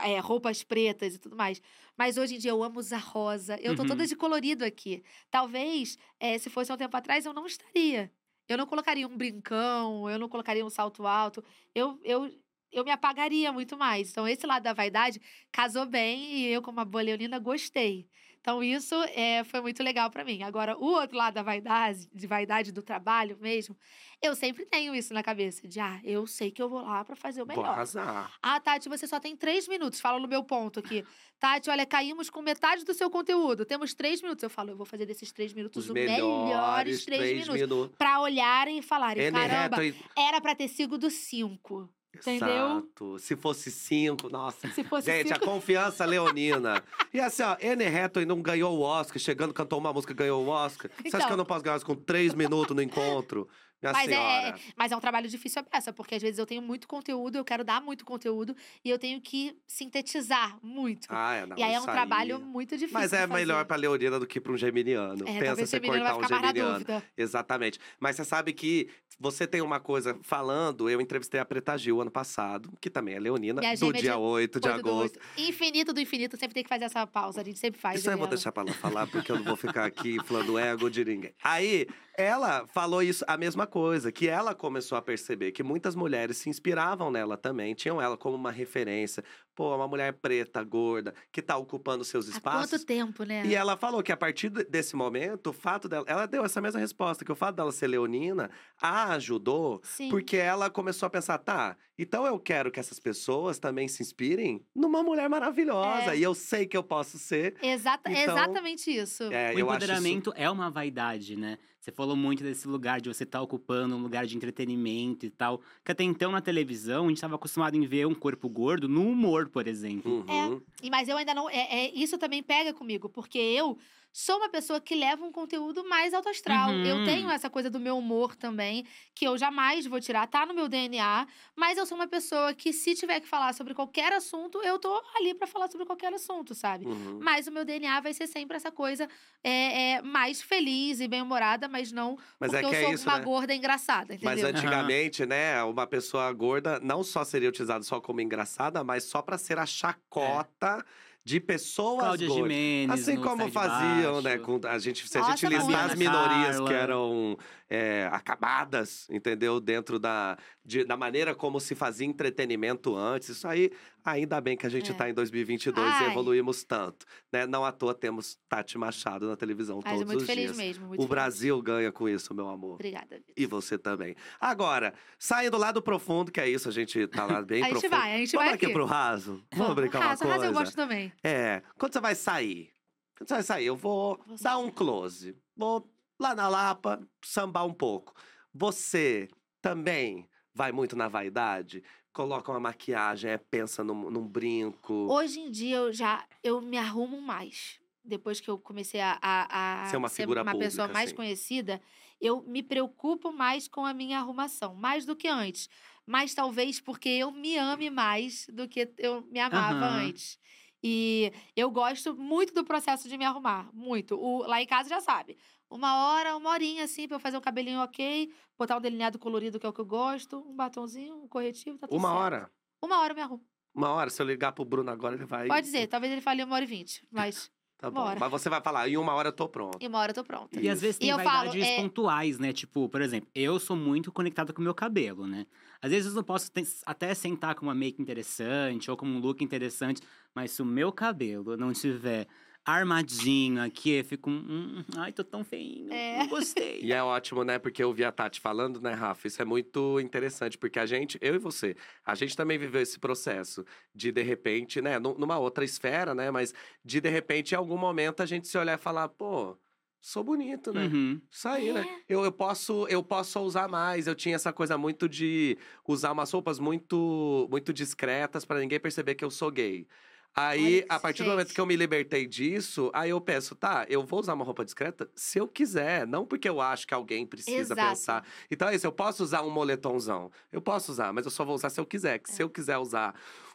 é, 0.05 0.19
roupas 0.19 0.63
pretas 0.63 1.15
e 1.15 1.19
tudo 1.19 1.35
mais. 1.35 1.61
Mas 1.97 2.15
hoje 2.17 2.35
em 2.35 2.37
dia 2.37 2.51
eu 2.51 2.63
amo 2.63 2.79
usar 2.79 2.99
rosa. 2.99 3.57
Eu 3.59 3.75
tô 3.75 3.81
Uhum. 3.81 3.87
toda 3.89 4.07
de 4.07 4.15
colorido 4.15 4.63
aqui. 4.63 5.03
Talvez, 5.29 5.97
eh, 6.19 6.37
se 6.37 6.49
fosse 6.49 6.71
há 6.71 6.75
um 6.75 6.77
tempo 6.77 6.95
atrás, 6.95 7.25
eu 7.25 7.33
não 7.33 7.45
estaria. 7.45 8.09
Eu 8.51 8.57
não 8.57 8.65
colocaria 8.67 9.07
um 9.07 9.17
brincão, 9.17 10.09
eu 10.09 10.19
não 10.19 10.29
colocaria 10.29 10.65
um 10.65 10.69
salto 10.69 11.07
alto. 11.07 11.43
Eu, 11.73 11.99
eu, 12.03 12.29
eu 12.71 12.83
me 12.83 12.91
apagaria 12.91 13.51
muito 13.51 13.77
mais. 13.77 14.11
Então, 14.11 14.27
esse 14.27 14.45
lado 14.45 14.63
da 14.63 14.73
vaidade 14.73 15.21
casou 15.51 15.85
bem 15.85 16.33
e 16.39 16.47
eu, 16.47 16.61
como 16.61 16.77
uma 16.79 16.85
boa 16.85 17.01
leonina, 17.03 17.39
gostei. 17.39 18.07
Então, 18.41 18.63
isso 18.63 18.95
é, 19.15 19.43
foi 19.43 19.61
muito 19.61 19.83
legal 19.83 20.09
pra 20.09 20.25
mim. 20.25 20.41
Agora, 20.41 20.75
o 20.75 20.85
outro 20.85 21.15
lado 21.15 21.35
da 21.35 21.43
vaidade, 21.43 22.07
de 22.11 22.25
vaidade 22.25 22.71
do 22.71 22.81
trabalho 22.81 23.37
mesmo, 23.39 23.77
eu 24.19 24.35
sempre 24.35 24.65
tenho 24.65 24.95
isso 24.95 25.13
na 25.13 25.21
cabeça. 25.21 25.67
De, 25.67 25.79
ah, 25.79 26.01
eu 26.03 26.25
sei 26.25 26.49
que 26.49 26.59
eu 26.59 26.67
vou 26.67 26.81
lá 26.81 27.05
pra 27.05 27.15
fazer 27.15 27.43
o 27.43 27.45
Vou 27.45 27.55
melhor. 27.55 27.69
arrasar. 27.71 28.33
Ah, 28.41 28.59
Tati, 28.59 28.89
você 28.89 29.05
só 29.05 29.19
tem 29.19 29.35
três 29.37 29.67
minutos. 29.67 30.01
Fala 30.01 30.19
no 30.19 30.27
meu 30.27 30.43
ponto 30.43 30.79
aqui. 30.79 31.05
Tati, 31.39 31.69
olha, 31.69 31.85
caímos 31.85 32.31
com 32.31 32.41
metade 32.41 32.83
do 32.83 32.95
seu 32.95 33.11
conteúdo. 33.11 33.63
Temos 33.63 33.93
três 33.93 34.23
minutos. 34.23 34.41
Eu 34.41 34.49
falo, 34.49 34.71
eu 34.71 34.75
vou 34.77 34.87
fazer 34.87 35.05
desses 35.05 35.31
três 35.31 35.53
minutos 35.53 35.83
Os 35.83 35.89
os 35.89 35.93
melhores 35.93 36.21
melhores 36.21 37.05
três, 37.05 37.19
três 37.21 37.47
minutos. 37.47 37.61
minutos. 37.61 37.95
Pra 37.95 38.21
olharem 38.21 38.79
e 38.79 38.81
falarem, 38.81 39.23
N 39.25 39.31
caramba, 39.37 39.77
reto 39.77 39.97
e... 39.97 40.19
era 40.19 40.41
pra 40.41 40.55
ter 40.55 40.67
sido 40.67 40.97
do 40.97 41.11
cinco. 41.11 41.87
Entendeu? 42.15 42.47
Exato. 42.47 43.19
Se 43.19 43.35
fosse 43.35 43.71
cinco, 43.71 44.29
nossa. 44.29 44.67
Se 44.69 44.83
fosse 44.83 45.05
Gente, 45.11 45.31
a 45.31 45.35
cinco... 45.35 45.45
confiança 45.47 46.05
leonina. 46.05 46.83
E 47.13 47.19
assim, 47.19 47.43
ó, 47.43 47.57
N 47.59 47.85
Hathaway 47.85 48.25
não 48.25 48.41
ganhou 48.41 48.77
o 48.77 48.81
Oscar, 48.83 49.19
chegando, 49.19 49.53
cantou 49.53 49.77
uma 49.79 49.91
música, 49.91 50.13
ganhou 50.13 50.45
o 50.45 50.47
Oscar. 50.47 50.89
Você 50.95 51.07
acha 51.09 51.17
Então. 51.17 51.27
que 51.27 51.33
eu 51.33 51.37
não 51.37 51.43
posso 51.45 51.61
ganhar 51.61 51.77
com 51.81 51.93
três 51.93 52.33
minutos 52.33 52.73
no 52.73 52.81
encontro? 52.81 53.49
Minha 53.81 53.93
Mas 53.93 54.07
é, 54.09 54.13
senhora. 54.13 54.59
mas 54.75 54.91
é 54.91 54.95
um 54.95 54.99
trabalho 54.99 55.27
difícil 55.27 55.59
a 55.61 55.63
peça, 55.63 55.91
porque 55.91 56.15
às 56.15 56.21
vezes 56.21 56.37
eu 56.37 56.45
tenho 56.45 56.61
muito 56.61 56.87
conteúdo, 56.87 57.37
eu 57.37 57.43
quero 57.43 57.63
dar 57.63 57.81
muito 57.81 58.05
conteúdo, 58.05 58.55
e 58.85 58.89
eu 58.89 58.99
tenho 58.99 59.19
que 59.19 59.57
sintetizar 59.65 60.57
muito. 60.61 61.07
Ah, 61.09 61.33
é, 61.35 61.45
não, 61.45 61.57
e 61.57 61.63
aí 61.63 61.73
é 61.73 61.79
um 61.79 61.85
trabalho 61.85 62.39
muito 62.39 62.77
difícil. 62.77 62.99
Mas 62.99 63.11
é 63.13 63.25
de 63.25 63.33
melhor 63.33 63.65
pra 63.65 63.75
leonina 63.75 64.19
do 64.19 64.27
que 64.27 64.39
pra 64.39 64.51
um 64.51 64.57
geminiano. 64.57 65.27
É, 65.27 65.39
Pensa 65.39 65.65
você 65.65 65.79
cortar 65.79 66.17
um 66.17 66.27
geminiano. 66.27 66.85
Exatamente. 67.17 67.79
Mas 67.99 68.15
você 68.15 68.23
sabe 68.25 68.53
que 68.53 68.89
você 69.19 69.45
tem 69.47 69.61
uma 69.61 69.79
coisa 69.79 70.17
falando, 70.21 70.89
eu 70.89 70.99
entrevistei 71.01 71.39
a 71.39 71.45
Preta 71.45 71.77
Gil 71.77 72.01
ano 72.01 72.11
passado, 72.11 72.71
que 72.79 72.89
também 72.89 73.15
é 73.15 73.19
leonina, 73.19 73.61
Minha 73.61 73.75
do 73.75 73.93
dia 73.93 74.01
de 74.01 74.11
8 74.11 74.11
de 74.11 74.21
Oito 74.21 74.59
do 74.59 74.69
agosto. 74.69 75.19
oito. 75.19 75.49
Infinito 75.49 75.93
do 75.93 75.99
infinito, 75.99 76.37
sempre 76.37 76.53
tem 76.53 76.63
que 76.63 76.69
fazer 76.69 76.85
essa 76.85 77.05
pausa, 77.07 77.41
a 77.41 77.43
gente 77.43 77.59
sempre 77.59 77.79
faz. 77.79 77.99
Isso 77.99 78.09
aí 78.09 78.13
eu 78.13 78.17
vou 78.17 78.25
Juliana. 78.27 78.35
deixar 78.37 78.51
pra 78.51 78.63
ela 78.63 78.73
falar, 78.73 79.07
porque 79.07 79.31
eu 79.31 79.35
não 79.37 79.43
vou 79.43 79.55
ficar 79.55 79.85
aqui 79.85 80.15
inflando 80.15 80.53
o 80.53 80.59
ego 80.59 80.89
de 80.89 81.03
ninguém. 81.05 81.33
Aí, 81.43 81.87
ela 82.21 82.65
falou 82.67 83.01
isso, 83.03 83.25
a 83.27 83.35
mesma 83.35 83.65
coisa, 83.67 84.11
que 84.11 84.27
ela 84.27 84.53
começou 84.55 84.97
a 84.97 85.01
perceber 85.01 85.51
que 85.51 85.63
muitas 85.63 85.95
mulheres 85.95 86.37
se 86.37 86.49
inspiravam 86.49 87.09
nela 87.11 87.35
também, 87.37 87.73
tinham 87.73 88.01
ela 88.01 88.15
como 88.17 88.35
uma 88.35 88.51
referência. 88.51 89.23
Pô, 89.53 89.75
uma 89.75 89.87
mulher 89.87 90.13
preta, 90.13 90.63
gorda, 90.63 91.13
que 91.31 91.41
tá 91.41 91.57
ocupando 91.57 92.05
seus 92.05 92.27
Há 92.27 92.31
espaços. 92.31 92.71
quanto 92.71 92.85
tempo, 92.85 93.23
né? 93.25 93.45
E 93.45 93.53
ela 93.53 93.75
falou 93.75 94.01
que 94.01 94.11
a 94.11 94.17
partir 94.17 94.49
de- 94.49 94.63
desse 94.63 94.95
momento, 94.95 95.47
o 95.47 95.53
fato 95.53 95.89
dela. 95.89 96.05
Ela 96.07 96.25
deu 96.25 96.45
essa 96.45 96.61
mesma 96.61 96.79
resposta, 96.79 97.25
que 97.25 97.31
o 97.31 97.35
fato 97.35 97.57
dela 97.57 97.71
ser 97.71 97.87
leonina 97.87 98.49
a 98.81 99.11
ajudou, 99.13 99.81
Sim. 99.83 100.09
porque 100.09 100.37
ela 100.37 100.69
começou 100.69 101.05
a 101.07 101.09
pensar, 101.09 101.37
tá, 101.39 101.75
então 102.01 102.25
eu 102.25 102.39
quero 102.39 102.71
que 102.71 102.79
essas 102.79 102.99
pessoas 102.99 103.59
também 103.59 103.87
se 103.87 104.01
inspirem 104.01 104.61
numa 104.75 105.01
mulher 105.03 105.29
maravilhosa. 105.29 106.13
É. 106.13 106.17
E 106.17 106.23
eu 106.23 106.33
sei 106.33 106.65
que 106.65 106.75
eu 106.75 106.83
posso 106.83 107.17
ser. 107.19 107.55
Exata, 107.61 108.09
Então, 108.11 108.21
exatamente 108.35 108.89
isso. 108.91 109.23
É, 109.23 109.53
O 109.53 109.59
eu 109.59 109.69
acho 109.69 109.83
isso- 109.83 109.91
empoderamento 109.91 110.33
é 110.35 110.49
uma 110.49 110.69
vaidade, 110.69 111.35
né? 111.35 111.57
Você 111.79 111.91
falou 111.91 112.15
muito 112.15 112.43
desse 112.43 112.67
lugar 112.67 113.01
de 113.01 113.09
você 113.09 113.23
estar 113.23 113.41
ocupando 113.41 113.95
um 113.95 114.01
lugar 114.03 114.27
de 114.27 114.35
entretenimento 114.37 115.25
e 115.25 115.31
tal. 115.31 115.61
Que 115.83 115.91
até 115.91 116.03
então 116.03 116.31
na 116.31 116.39
televisão 116.39 117.05
a 117.05 117.07
gente 117.07 117.17
estava 117.17 117.35
acostumado 117.35 117.75
em 117.75 117.85
ver 117.87 118.05
um 118.05 118.13
corpo 118.13 118.47
gordo 118.47 118.87
no 118.87 119.01
humor, 119.09 119.49
por 119.49 119.67
exemplo. 119.67 120.23
Uhum. 120.29 120.61
E, 120.83 120.89
Mas 120.91 121.07
eu 121.09 121.17
ainda 121.17 121.33
não. 121.33 121.49
É, 121.49 121.85
é- 121.85 121.91
isso 121.95 122.17
também 122.19 122.43
pega 122.43 122.71
comigo, 122.71 123.09
porque 123.09 123.39
eu 123.39 123.77
sou 124.11 124.37
uma 124.37 124.49
pessoa 124.49 124.79
que 124.81 124.93
leva 124.95 125.23
um 125.23 125.31
conteúdo 125.31 125.87
mais 125.87 126.13
alto 126.13 126.29
astral. 126.29 126.69
Uhum. 126.69 126.85
Eu 126.85 127.05
tenho 127.05 127.29
essa 127.29 127.49
coisa 127.49 127.69
do 127.69 127.79
meu 127.79 127.97
humor 127.97 128.35
também, 128.35 128.85
que 129.15 129.25
eu 129.25 129.37
jamais 129.37 129.85
vou 129.85 129.99
tirar, 129.99 130.27
tá 130.27 130.45
no 130.45 130.53
meu 130.53 130.67
DNA. 130.67 131.27
Mas 131.55 131.77
eu 131.77 131.85
sou 131.85 131.97
uma 131.97 132.07
pessoa 132.07 132.53
que, 132.53 132.73
se 132.73 132.93
tiver 132.95 133.19
que 133.19 133.27
falar 133.27 133.53
sobre 133.53 133.73
qualquer 133.73 134.11
assunto, 134.13 134.61
eu 134.63 134.77
tô 134.79 135.01
ali 135.15 135.33
pra 135.33 135.47
falar 135.47 135.69
sobre 135.69 135.85
qualquer 135.85 136.13
assunto, 136.13 136.53
sabe? 136.53 136.85
Uhum. 136.85 137.19
Mas 137.21 137.47
o 137.47 137.51
meu 137.51 137.63
DNA 137.63 137.99
vai 138.01 138.13
ser 138.13 138.27
sempre 138.27 138.57
essa 138.57 138.71
coisa 138.71 139.07
é, 139.43 139.93
é, 139.93 140.01
mais 140.01 140.41
feliz 140.41 140.99
e 140.99 141.07
bem-humorada, 141.07 141.67
mas 141.67 141.91
não 141.91 142.17
Mas 142.39 142.51
porque 142.51 142.65
é 142.65 142.69
que 142.69 142.75
eu 142.75 142.79
é 142.79 142.83
sou 142.83 142.93
isso, 142.93 143.07
uma 143.07 143.17
né? 143.17 143.23
gorda 143.23 143.53
engraçada, 143.53 144.17
Mas 144.21 144.39
entendeu? 144.39 144.49
antigamente, 144.49 145.25
né, 145.25 145.63
uma 145.63 145.87
pessoa 145.87 146.31
gorda 146.33 146.79
não 146.79 147.03
só 147.03 147.23
seria 147.23 147.49
utilizada 147.49 147.83
só 147.83 147.99
como 147.99 148.21
engraçada, 148.21 148.83
mas 148.83 149.03
só 149.03 149.21
pra 149.21 149.37
ser 149.37 149.57
a 149.57 149.65
chacota 149.65 150.83
de 151.23 151.39
pessoas 151.39 151.99
Cláudia 151.99 152.27
gordas. 152.27 152.43
Gimenez, 152.51 152.89
Assim 153.01 153.17
como 153.21 153.49
faziam, 153.51 154.21
Baixo. 154.21 154.21
né? 154.21 154.37
Com 154.39 154.59
a 154.67 154.77
gente, 154.79 155.07
se 155.07 155.17
a 155.17 155.21
Nossa, 155.21 155.37
gente 155.37 155.47
listar 155.47 155.85
as 155.91 155.95
minorias 155.95 156.57
que 156.59 156.63
Carla. 156.65 156.73
eram 156.73 156.91
eram 157.01 157.37
é, 157.73 158.09
acabadas, 158.11 159.07
entendeu? 159.09 159.57
Dentro 159.61 159.97
da, 159.97 160.37
de- 160.65 160.83
da 160.83 160.97
maneira 160.97 161.33
como 161.33 161.57
se 161.57 161.73
fazia 161.73 162.05
entretenimento 162.05 162.93
antes. 162.97 163.29
Isso 163.29 163.47
aí, 163.47 163.71
ainda 164.03 164.41
bem 164.41 164.57
que 164.57 164.65
a 164.65 164.69
gente 164.69 164.89
É. 164.89 164.91
está 164.91 165.09
em 165.09 165.13
2022 165.13 165.87
e 165.87 166.03
Ai. 166.03 166.11
evoluímos 166.11 166.65
tanto. 166.65 167.05
Né? 167.31 167.45
Não 167.47 167.63
à 167.63 167.71
toa 167.71 167.93
temos 167.93 168.37
Tati 168.49 168.77
Machado 168.77 169.25
na 169.29 169.37
televisão 169.37 169.79
todos 169.81 170.03
muito 170.03 170.17
os 170.19 170.25
feliz 170.25 170.45
dias. 170.47 170.57
mesmo. 170.57 170.87
Muito 170.87 170.99
O 170.99 171.03
feliz. 171.03 171.09
Brasil 171.09 171.61
ganha 171.61 171.91
com 171.93 172.09
isso, 172.09 172.33
meu 172.33 172.49
amor. 172.49 172.73
Obrigada, 172.73 173.15
Vitor. 173.17 173.33
E 173.37 173.45
você 173.45 173.77
também. 173.77 174.15
Agora, 174.39 174.93
saindo 175.17 175.57
lá 175.57 175.71
do 175.71 175.81
profundo, 175.81 176.29
que 176.29 176.41
é 176.41 176.49
isso, 176.49 176.67
a 176.67 176.71
gente 176.73 177.07
tá 177.07 177.25
lá 177.25 177.41
bem 177.41 177.61
A 177.63 177.67
gente 177.69 177.79
profundo. 177.79 177.91
vai, 177.97 178.15
a 178.15 178.17
gente 178.17 178.31
Vamos 178.33 178.45
vai 178.47 178.55
aqui 178.55 178.65
aqui. 178.65 178.73
pro 178.73 178.85
raso? 178.85 179.41
Vamos 179.53 179.75
brincar 179.75 179.99
uma 179.99 180.07
raso, 180.07 180.23
coisa? 180.23 180.35
raso 180.35 180.45
eu 180.45 180.53
gosto 180.53 180.75
também. 180.75 181.13
É, 181.23 181.61
quando 181.77 181.93
você 181.93 182.01
vai 182.01 182.15
sair? 182.15 182.69
Quando 183.17 183.29
você 183.29 183.33
vai 183.35 183.43
sair, 183.43 183.65
eu 183.67 183.77
vou, 183.77 184.19
Vou 184.27 184.35
dar 184.41 184.57
um 184.57 184.69
close. 184.69 185.37
Vou 185.55 185.89
lá 186.21 186.35
na 186.35 186.47
Lapa, 186.47 187.01
sambar 187.23 187.65
um 187.65 187.73
pouco. 187.73 188.13
Você 188.53 189.27
também 189.61 190.29
vai 190.53 190.71
muito 190.71 190.95
na 190.95 191.07
vaidade? 191.07 191.83
Coloca 192.13 192.51
uma 192.51 192.59
maquiagem, 192.59 193.31
é, 193.31 193.37
pensa 193.37 193.83
num, 193.83 194.09
num 194.11 194.27
brinco. 194.27 194.93
Hoje 195.09 195.39
em 195.39 195.49
dia 195.49 195.77
eu 195.77 195.91
já 195.93 196.25
eu 196.43 196.61
me 196.61 196.77
arrumo 196.77 197.19
mais. 197.19 197.79
Depois 198.03 198.39
que 198.39 198.49
eu 198.49 198.57
comecei 198.57 198.99
a, 198.99 199.17
a, 199.21 199.83
a 199.85 199.89
Ser 199.89 199.97
uma 199.97 200.09
figura 200.09 200.41
uma 200.43 200.55
pessoa 200.55 200.87
pública, 200.87 200.93
mais 200.93 201.09
assim. 201.09 201.15
conhecida, 201.15 201.81
eu 202.19 202.41
me 202.43 202.63
preocupo 202.63 203.31
mais 203.31 203.67
com 203.67 203.85
a 203.85 203.93
minha 203.93 204.19
arrumação, 204.19 204.73
mais 204.75 205.05
do 205.05 205.15
que 205.15 205.27
antes. 205.27 205.69
Mas 206.05 206.33
talvez 206.33 206.79
porque 206.79 207.09
eu 207.09 207.31
me 207.31 207.57
ame 207.57 207.89
mais 207.89 208.47
do 208.51 208.67
que 208.67 208.91
eu 208.97 209.21
me 209.23 209.39
amava 209.39 209.85
Aham. 209.85 210.07
antes. 210.07 210.39
E 210.83 211.31
eu 211.55 211.69
gosto 211.69 212.15
muito 212.15 212.53
do 212.55 212.63
processo 212.65 213.07
de 213.07 213.15
me 213.17 213.23
arrumar, 213.25 213.69
muito. 213.73 214.15
O, 214.19 214.39
lá 214.47 214.59
em 214.61 214.65
casa 214.65 214.89
já 214.89 214.99
sabe. 214.99 215.37
Uma 215.71 215.95
hora, 216.11 216.35
uma 216.35 216.49
horinha 216.49 216.83
assim, 216.83 217.07
pra 217.07 217.15
eu 217.15 217.19
fazer 217.19 217.37
o 217.37 217.41
cabelinho 217.41 217.79
ok, 217.79 218.29
botar 218.59 218.75
um 218.77 218.81
delineado 218.81 219.17
colorido, 219.17 219.57
que 219.57 219.65
é 219.65 219.69
o 219.69 219.73
que 219.73 219.79
eu 219.79 219.85
gosto, 219.85 220.37
um 220.37 220.53
batonzinho, 220.53 221.15
um 221.23 221.27
corretivo, 221.29 221.77
tá 221.77 221.87
tudo 221.87 221.97
Uma 221.97 222.09
certo. 222.09 222.21
hora? 222.21 222.51
Uma 222.83 222.99
hora 222.99 223.11
eu 223.13 223.15
me 223.15 223.21
arrumo. 223.21 223.45
Uma 223.73 223.89
hora, 223.91 224.09
se 224.09 224.21
eu 224.21 224.25
ligar 224.25 224.51
pro 224.51 224.65
Bruno 224.65 224.91
agora, 224.91 225.15
ele 225.15 225.23
vai. 225.23 225.47
Pode 225.47 225.65
dizer, 225.65 225.87
talvez 225.87 226.11
ele 226.11 226.21
fale 226.21 226.43
uma 226.43 226.55
hora 226.55 226.65
e 226.65 226.67
vinte, 226.67 227.07
mas 227.09 227.49
Tá 227.81 227.89
uma 227.89 228.01
bom. 228.01 228.07
hora. 228.09 228.19
Mas 228.19 228.29
você 228.29 228.47
vai 228.47 228.61
falar, 228.61 228.87
em 228.89 228.95
uma 228.97 229.11
hora 229.13 229.29
eu 229.29 229.33
tô 229.33 229.47
pronto. 229.49 229.81
em 229.81 229.87
uma 229.87 229.97
hora 229.99 230.11
eu 230.11 230.15
tô 230.15 230.23
pronta. 230.23 230.59
E 230.59 230.69
às 230.69 230.81
vezes 230.81 230.97
E 230.97 230.99
tem 230.99 231.09
falo, 231.13 231.23
vaidades 231.29 231.67
é- 231.67 231.75
pontuais, 231.77 232.37
né? 232.37 232.53
Tipo, 232.53 232.87
por 232.87 233.01
exemplo, 233.01 233.27
eu 233.33 233.57
sou 233.59 233.75
muito 233.75 234.11
conectada 234.11 234.53
com 234.53 234.59
o 234.61 234.63
meu 234.63 234.75
cabelo, 234.75 235.25
né? 235.25 235.47
Às 235.81 235.89
vezes 235.89 236.15
eu 236.15 236.23
posso 236.23 236.51
ter- 236.51 236.67
até 236.85 237.11
sentar 237.15 237.55
com 237.55 237.65
uma 237.65 237.73
make 237.73 237.99
interessante 237.99 238.91
ou 238.91 238.95
com 238.97 239.07
um 239.07 239.17
look 239.19 239.41
interessante, 239.43 239.99
mas 240.35 240.51
se 240.51 240.61
o 240.61 240.65
meu 240.65 240.91
cabelo 240.91 241.57
não 241.57 241.73
tiver 241.73 242.27
armadinho 242.65 243.61
aqui, 243.61 243.91
eu 243.91 244.03
fico. 244.05 244.29
Hum, 244.29 244.83
ai, 244.97 245.11
tô 245.11 245.23
tão 245.23 245.43
feinho. 245.43 245.91
É. 245.91 246.19
Não 246.19 246.27
gostei. 246.27 246.81
E 246.81 246.93
é 246.93 247.01
ótimo, 247.03 247.43
né? 247.43 247.57
Porque 247.59 247.83
eu 247.83 247.93
vi 247.93 248.03
a 248.03 248.11
Tati 248.11 248.39
falando, 248.39 248.79
né, 248.81 248.93
Rafa? 248.93 249.27
Isso 249.27 249.41
é 249.41 249.45
muito 249.45 249.99
interessante, 249.99 250.57
porque 250.57 250.79
a 250.79 250.85
gente, 250.85 251.17
eu 251.21 251.35
e 251.35 251.37
você, 251.39 251.75
a 252.05 252.15
gente 252.15 252.35
também 252.35 252.57
viveu 252.57 252.81
esse 252.81 252.99
processo 252.99 253.65
de, 253.93 254.11
de 254.11 254.21
repente, 254.21 254.81
né, 254.81 254.99
nu- 254.99 255.15
numa 255.17 255.37
outra 255.39 255.63
esfera, 255.63 256.13
né? 256.15 256.29
Mas 256.31 256.53
de, 256.83 257.01
de 257.01 257.09
repente, 257.09 257.53
em 257.53 257.57
algum 257.57 257.77
momento, 257.77 258.21
a 258.21 258.25
gente 258.25 258.47
se 258.47 258.57
olhar 258.57 258.77
e 258.77 258.81
falar, 258.81 259.09
pô, 259.09 259.57
sou 259.99 260.23
bonito, 260.23 260.73
né? 260.73 260.85
Uhum. 260.87 261.21
Isso 261.31 261.47
aí, 261.47 261.71
né? 261.71 261.81
É. 262.07 262.13
Eu, 262.13 262.23
eu, 262.23 262.31
posso, 262.31 262.87
eu 262.87 263.03
posso 263.03 263.39
usar 263.41 263.67
mais. 263.67 264.07
Eu 264.07 264.15
tinha 264.15 264.35
essa 264.35 264.51
coisa 264.51 264.77
muito 264.77 265.07
de 265.07 265.57
usar 265.87 266.11
umas 266.11 266.31
roupas 266.31 266.59
muito, 266.59 267.47
muito 267.49 267.71
discretas 267.71 268.43
para 268.45 268.59
ninguém 268.59 268.79
perceber 268.79 269.15
que 269.15 269.23
eu 269.23 269.31
sou 269.31 269.51
gay. 269.51 269.87
Aí, 270.33 270.85
a 270.87 270.97
partir 270.97 271.23
do 271.23 271.29
momento 271.29 271.53
que 271.53 271.59
eu 271.59 271.65
me 271.65 271.75
libertei 271.75 272.25
disso, 272.25 272.89
aí 272.93 273.09
eu 273.09 273.19
penso, 273.19 273.53
tá, 273.53 273.85
eu 273.89 274.05
vou 274.05 274.21
usar 274.21 274.33
uma 274.33 274.45
roupa 274.45 274.63
discreta 274.63 275.09
se 275.13 275.39
eu 275.39 275.47
quiser, 275.47 276.07
não 276.07 276.25
porque 276.25 276.47
eu 276.47 276.61
acho 276.61 276.87
que 276.87 276.93
alguém 276.93 277.25
precisa 277.25 277.73
Exato. 277.73 277.89
pensar. 277.89 278.25
Então 278.49 278.69
é 278.69 278.75
isso, 278.75 278.87
eu 278.87 278.93
posso 278.93 279.23
usar 279.23 279.41
um 279.41 279.49
moletomzão. 279.49 280.31
Eu 280.51 280.61
posso 280.61 280.91
usar, 280.91 281.11
mas 281.11 281.25
eu 281.25 281.31
só 281.31 281.43
vou 281.43 281.53
usar 281.55 281.69
se 281.69 281.79
eu 281.81 281.85
quiser. 281.85 282.19
Que 282.19 282.29
É. 282.31 282.33
se 282.33 282.41
eu 282.43 282.49
quiser 282.49 282.77
usar 282.77 283.13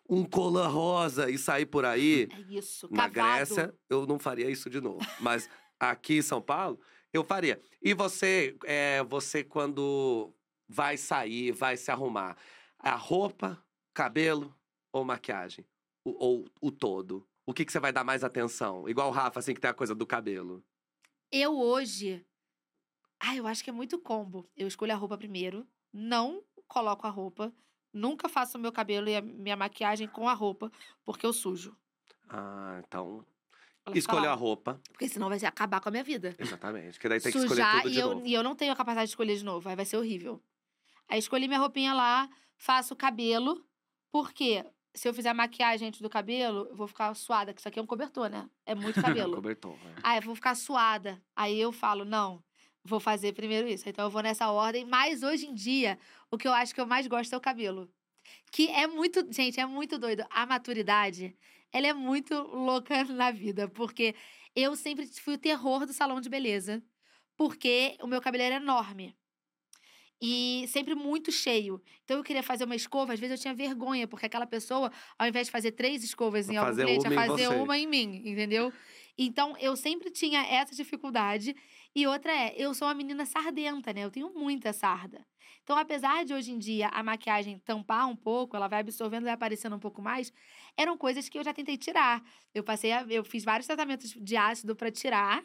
um 0.08 0.22
colã 0.24 0.68
rosa 0.68 1.30
e 1.30 1.38
sair 1.38 1.66
por 1.66 1.84
aí, 1.86 2.28
É 2.30 2.40
isso. 2.54 2.86
na 2.90 3.08
Cavado. 3.08 3.36
Grécia, 3.36 3.74
eu 3.88 4.06
não 4.06 4.18
faria 4.18 4.50
isso 4.50 4.68
de 4.68 4.80
novo. 4.80 5.00
Mas 5.20 5.48
aqui 5.80 6.18
em 6.18 6.22
São 6.22 6.42
Paulo, 6.42 6.78
eu 7.12 7.24
faria. 7.24 7.58
E 7.82 7.94
você, 7.94 8.54
é, 8.64 9.02
você 9.04 9.42
quando 9.42 10.32
vai 10.68 10.96
sair, 10.98 11.52
vai 11.52 11.76
se 11.76 11.90
arrumar, 11.90 12.36
a 12.78 12.94
roupa, 12.94 13.64
cabelo 13.94 14.54
ou 14.92 15.04
maquiagem? 15.04 15.64
O- 16.08 16.16
ou 16.24 16.44
o 16.60 16.70
todo? 16.70 17.26
O 17.44 17.52
que, 17.52 17.64
que 17.64 17.72
você 17.72 17.80
vai 17.80 17.92
dar 17.92 18.04
mais 18.04 18.22
atenção? 18.24 18.88
Igual 18.88 19.08
o 19.08 19.12
Rafa, 19.12 19.38
assim, 19.40 19.54
que 19.54 19.60
tem 19.60 19.70
a 19.70 19.74
coisa 19.74 19.94
do 19.94 20.06
cabelo. 20.06 20.62
Eu 21.30 21.58
hoje. 21.58 22.24
Ah, 23.18 23.34
eu 23.34 23.46
acho 23.46 23.62
que 23.64 23.70
é 23.70 23.72
muito 23.72 23.98
combo. 23.98 24.48
Eu 24.56 24.68
escolho 24.68 24.92
a 24.92 24.96
roupa 24.96 25.16
primeiro, 25.16 25.66
não 25.92 26.42
coloco 26.68 27.06
a 27.06 27.10
roupa, 27.10 27.52
nunca 27.92 28.28
faço 28.28 28.58
o 28.58 28.60
meu 28.60 28.70
cabelo 28.72 29.08
e 29.08 29.16
a 29.16 29.20
minha 29.22 29.56
maquiagem 29.56 30.06
com 30.08 30.28
a 30.28 30.32
roupa, 30.34 30.70
porque 31.04 31.24
eu 31.24 31.32
sujo. 31.32 31.76
Ah, 32.28 32.80
então. 32.86 33.24
Fica 33.86 33.98
Escolheu 33.98 34.30
a 34.30 34.34
roupa. 34.34 34.80
Porque 34.90 35.08
senão 35.08 35.28
vai 35.28 35.38
acabar 35.44 35.80
com 35.80 35.88
a 35.88 35.92
minha 35.92 36.02
vida. 36.04 36.34
Exatamente. 36.38 36.94
Porque 36.94 37.08
daí 37.08 37.20
tem 37.20 37.30
que 37.30 37.38
escolher 37.38 37.64
tudo 37.76 37.88
e 37.88 37.92
de 37.92 37.98
eu, 38.00 38.14
novo. 38.14 38.26
e 38.26 38.34
eu 38.34 38.42
não 38.42 38.56
tenho 38.56 38.72
a 38.72 38.76
capacidade 38.76 39.06
de 39.06 39.12
escolher 39.12 39.36
de 39.36 39.44
novo. 39.44 39.68
Aí 39.68 39.76
vai 39.76 39.84
ser 39.84 39.96
horrível. 39.96 40.42
Aí 41.08 41.20
escolhi 41.20 41.46
minha 41.46 41.60
roupinha 41.60 41.94
lá, 41.94 42.28
faço 42.56 42.94
o 42.94 42.96
cabelo, 42.96 43.64
porque 44.10 44.64
se 44.96 45.06
eu 45.06 45.14
fizer 45.14 45.32
maquiagem 45.34 45.88
antes 45.88 46.00
do 46.00 46.08
cabelo, 46.08 46.66
eu 46.70 46.74
vou 46.74 46.88
ficar 46.88 47.14
suada, 47.14 47.52
que 47.52 47.60
isso 47.60 47.68
aqui 47.68 47.78
é 47.78 47.82
um 47.82 47.86
cobertor, 47.86 48.30
né? 48.30 48.48
É 48.64 48.74
muito 48.74 49.00
cabelo. 49.02 49.34
Cobertor, 49.34 49.76
né? 49.84 49.94
Ah, 50.02 50.16
eu 50.16 50.22
vou 50.22 50.34
ficar 50.34 50.54
suada. 50.54 51.22
Aí 51.36 51.60
eu 51.60 51.70
falo, 51.70 52.04
não, 52.04 52.42
vou 52.82 52.98
fazer 52.98 53.34
primeiro 53.34 53.68
isso. 53.68 53.88
Então 53.88 54.06
eu 54.06 54.10
vou 54.10 54.22
nessa 54.22 54.50
ordem. 54.50 54.86
Mas 54.86 55.22
hoje 55.22 55.46
em 55.46 55.54
dia, 55.54 55.98
o 56.30 56.38
que 56.38 56.48
eu 56.48 56.52
acho 56.52 56.74
que 56.74 56.80
eu 56.80 56.86
mais 56.86 57.06
gosto 57.06 57.32
é 57.34 57.36
o 57.36 57.40
cabelo. 57.40 57.90
Que 58.50 58.68
é 58.70 58.86
muito. 58.86 59.26
Gente, 59.32 59.60
é 59.60 59.66
muito 59.66 59.98
doido. 59.98 60.24
A 60.30 60.46
maturidade, 60.46 61.36
ela 61.70 61.86
é 61.86 61.92
muito 61.92 62.34
louca 62.34 63.04
na 63.12 63.30
vida. 63.30 63.68
Porque 63.68 64.14
eu 64.54 64.74
sempre 64.74 65.06
fui 65.06 65.34
o 65.34 65.38
terror 65.38 65.84
do 65.84 65.92
salão 65.92 66.20
de 66.20 66.28
beleza. 66.30 66.82
Porque 67.36 67.98
o 68.00 68.06
meu 68.06 68.20
cabelo 68.20 68.44
era 68.44 68.56
enorme. 68.56 69.14
E 70.20 70.64
sempre 70.68 70.94
muito 70.94 71.30
cheio. 71.30 71.80
Então 72.04 72.16
eu 72.16 72.24
queria 72.24 72.42
fazer 72.42 72.64
uma 72.64 72.74
escova, 72.74 73.12
às 73.12 73.20
vezes 73.20 73.38
eu 73.38 73.42
tinha 73.42 73.54
vergonha, 73.54 74.08
porque 74.08 74.26
aquela 74.26 74.46
pessoa, 74.46 74.90
ao 75.18 75.28
invés 75.28 75.46
de 75.46 75.50
fazer 75.50 75.72
três 75.72 76.02
escovas 76.02 76.48
em 76.48 76.56
algum 76.56 76.74
cliente, 76.74 77.04
ia 77.04 77.10
uma 77.10 77.24
em 77.24 77.28
fazer 77.28 77.48
você. 77.48 77.54
uma 77.54 77.78
em 77.78 77.86
mim, 77.86 78.22
entendeu? 78.24 78.72
Então 79.18 79.56
eu 79.58 79.76
sempre 79.76 80.10
tinha 80.10 80.42
essa 80.46 80.74
dificuldade. 80.74 81.54
E 81.94 82.06
outra 82.06 82.32
é, 82.32 82.54
eu 82.56 82.72
sou 82.74 82.88
uma 82.88 82.94
menina 82.94 83.24
sardenta, 83.26 83.92
né? 83.92 84.04
Eu 84.04 84.10
tenho 84.10 84.32
muita 84.32 84.72
sarda. 84.72 85.24
Então, 85.62 85.76
apesar 85.76 86.24
de 86.24 86.32
hoje 86.32 86.52
em 86.52 86.58
dia 86.58 86.88
a 86.88 87.02
maquiagem 87.02 87.58
tampar 87.58 88.08
um 88.08 88.14
pouco, 88.14 88.56
ela 88.56 88.68
vai 88.68 88.80
absorvendo, 88.80 89.24
vai 89.24 89.32
aparecendo 89.32 89.74
um 89.74 89.80
pouco 89.80 90.00
mais, 90.00 90.32
eram 90.76 90.96
coisas 90.96 91.28
que 91.28 91.36
eu 91.36 91.42
já 91.42 91.52
tentei 91.52 91.76
tirar. 91.76 92.22
Eu 92.54 92.62
passei, 92.62 92.92
a, 92.92 93.02
eu 93.08 93.24
fiz 93.24 93.42
vários 93.42 93.66
tratamentos 93.66 94.10
de 94.12 94.36
ácido 94.36 94.76
pra 94.76 94.92
tirar. 94.92 95.42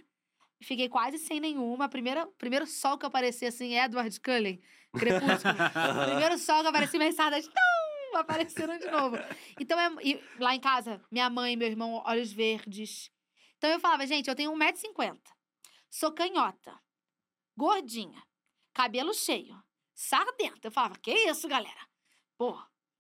Fiquei 0.62 0.88
quase 0.88 1.18
sem 1.18 1.40
nenhuma. 1.40 1.90
Primeiro, 1.90 2.28
primeiro 2.38 2.68
sol 2.68 2.98
que 2.98 3.06
eu 3.06 3.08
apareci 3.08 3.46
assim, 3.46 3.76
Edward 3.76 4.20
Cullen, 4.20 4.62
Crepúsculo. 4.94 5.56
Primeiro 6.06 6.38
sol 6.38 6.60
que 6.60 6.66
eu 6.66 6.70
apareci, 6.70 6.98
minhas 6.98 7.16
sardas 7.16 7.48
não, 7.48 8.20
apareceram 8.20 8.78
de 8.78 8.90
novo. 8.90 9.18
Então, 9.60 9.80
é, 9.80 9.92
e 10.04 10.22
lá 10.40 10.56
em 10.56 10.60
casa, 10.60 11.02
minha 11.12 11.30
mãe, 11.30 11.56
meu 11.56 11.68
irmão, 11.68 12.02
olhos 12.06 12.32
verdes. 12.32 13.10
Então 13.58 13.70
eu 13.70 13.80
falava, 13.80 14.06
gente, 14.06 14.28
eu 14.28 14.36
tenho 14.36 14.52
1,50m. 14.54 15.18
Sou 15.90 16.12
canhota. 16.12 16.80
Gordinha. 17.56 18.22
Cabelo 18.74 19.14
cheio. 19.14 19.62
Sardenta. 19.94 20.68
Eu 20.68 20.72
falava, 20.72 20.98
que 20.98 21.12
isso, 21.12 21.48
galera? 21.48 21.88
Pô, 22.38 22.54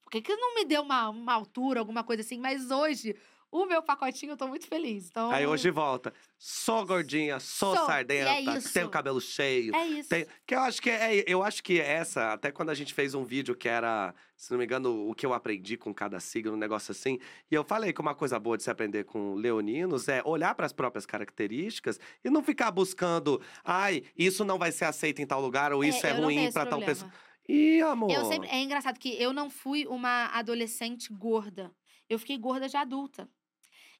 por 0.03 0.12
que, 0.12 0.22
que 0.22 0.36
não 0.36 0.55
me 0.55 0.66
deu 0.66 0.82
uma, 0.82 1.09
uma 1.09 1.34
altura, 1.34 1.80
alguma 1.80 2.03
coisa 2.03 2.22
assim? 2.22 2.38
Mas 2.38 2.70
hoje, 2.70 3.16
o 3.52 3.66
meu 3.66 3.84
pacotinho, 3.84 4.32
eu 4.32 4.38
tô 4.38 4.47
muito 4.47 4.66
feliz. 4.66 5.10
Então, 5.10 5.30
Aí 5.30 5.45
hoje 5.45 5.70
volta. 5.70 6.14
Sou 6.38 6.86
gordinha, 6.86 7.39
sou, 7.39 7.76
Sou, 7.76 7.84
e 7.84 7.88
sardenta, 7.88 8.30
é 8.30 8.41
isso. 8.58 8.74
tenho 8.74 8.89
cabelo 8.89 9.20
cheio. 9.20 9.76
É 9.76 9.86
isso. 9.86 10.10
Tem- 10.10 10.26
que 10.47 10.56
eu 10.56 10.60
acho 10.62 10.82
que 10.82 10.89
é, 10.89 11.24
eu 11.28 11.43
acho 11.43 11.62
que 11.62 11.80
essa, 11.80 12.34
até 12.34 12.52
quando 12.52 12.70
a 12.70 12.74
gente 12.74 12.93
fez 12.93 13.14
um 13.14 13.24
vídeo 13.24 13.54
que 13.54 13.68
era, 13.68 14.16
se 14.38 14.49
não 14.52 14.58
me 14.58 14.64
engano, 14.64 15.10
o 15.10 15.14
que 15.14 15.26
eu 15.26 15.34
aprendi 15.34 15.76
com 15.76 15.93
cada 15.93 16.20
signo, 16.20 16.54
um 16.54 16.58
negócio 16.58 16.91
assim, 16.91 17.20
e 17.52 17.54
eu 17.54 17.64
falei 17.64 17.91
que 17.91 17.99
uma 18.02 18.16
coisa 18.16 18.39
boa 18.39 18.56
de 18.58 18.64
se 18.64 18.72
aprender 18.72 19.04
com 19.04 19.36
leoninos 19.36 20.08
é 20.08 20.22
olhar 20.26 20.56
para 20.56 20.66
as 20.66 20.74
próprias 20.74 21.06
características 21.06 21.99
e 22.24 22.30
não 22.30 22.41
ficar 22.41 22.72
buscando, 22.72 23.41
ai, 23.64 24.04
isso 24.18 24.45
não 24.45 24.58
vai 24.58 24.72
ser 24.72 24.86
aceito 24.86 25.22
em 25.22 25.28
tal 25.28 25.41
lugar 25.41 25.74
ou 25.74 25.84
isso 25.84 26.06
é, 26.06 26.12
eu 26.12 26.22
não 26.22 26.28
tenho 26.30 26.41
ruim 26.41 26.52
para 26.54 26.66
tal 26.66 26.80
pessoa. 26.80 27.12
Ih, 27.49 27.82
amor. 27.82 28.12
Eu 28.12 28.26
sempre, 28.26 28.47
é 28.49 28.62
engraçado 28.62 28.97
que 28.97 29.22
eu 29.22 29.34
não 29.34 29.49
fui 29.49 29.86
uma 29.86 30.28
adolescente 30.28 31.12
gorda. 31.12 31.72
Eu 32.10 32.18
fiquei 32.20 32.38
gorda 32.38 32.68
já 32.70 32.82
adulta. 32.82 33.30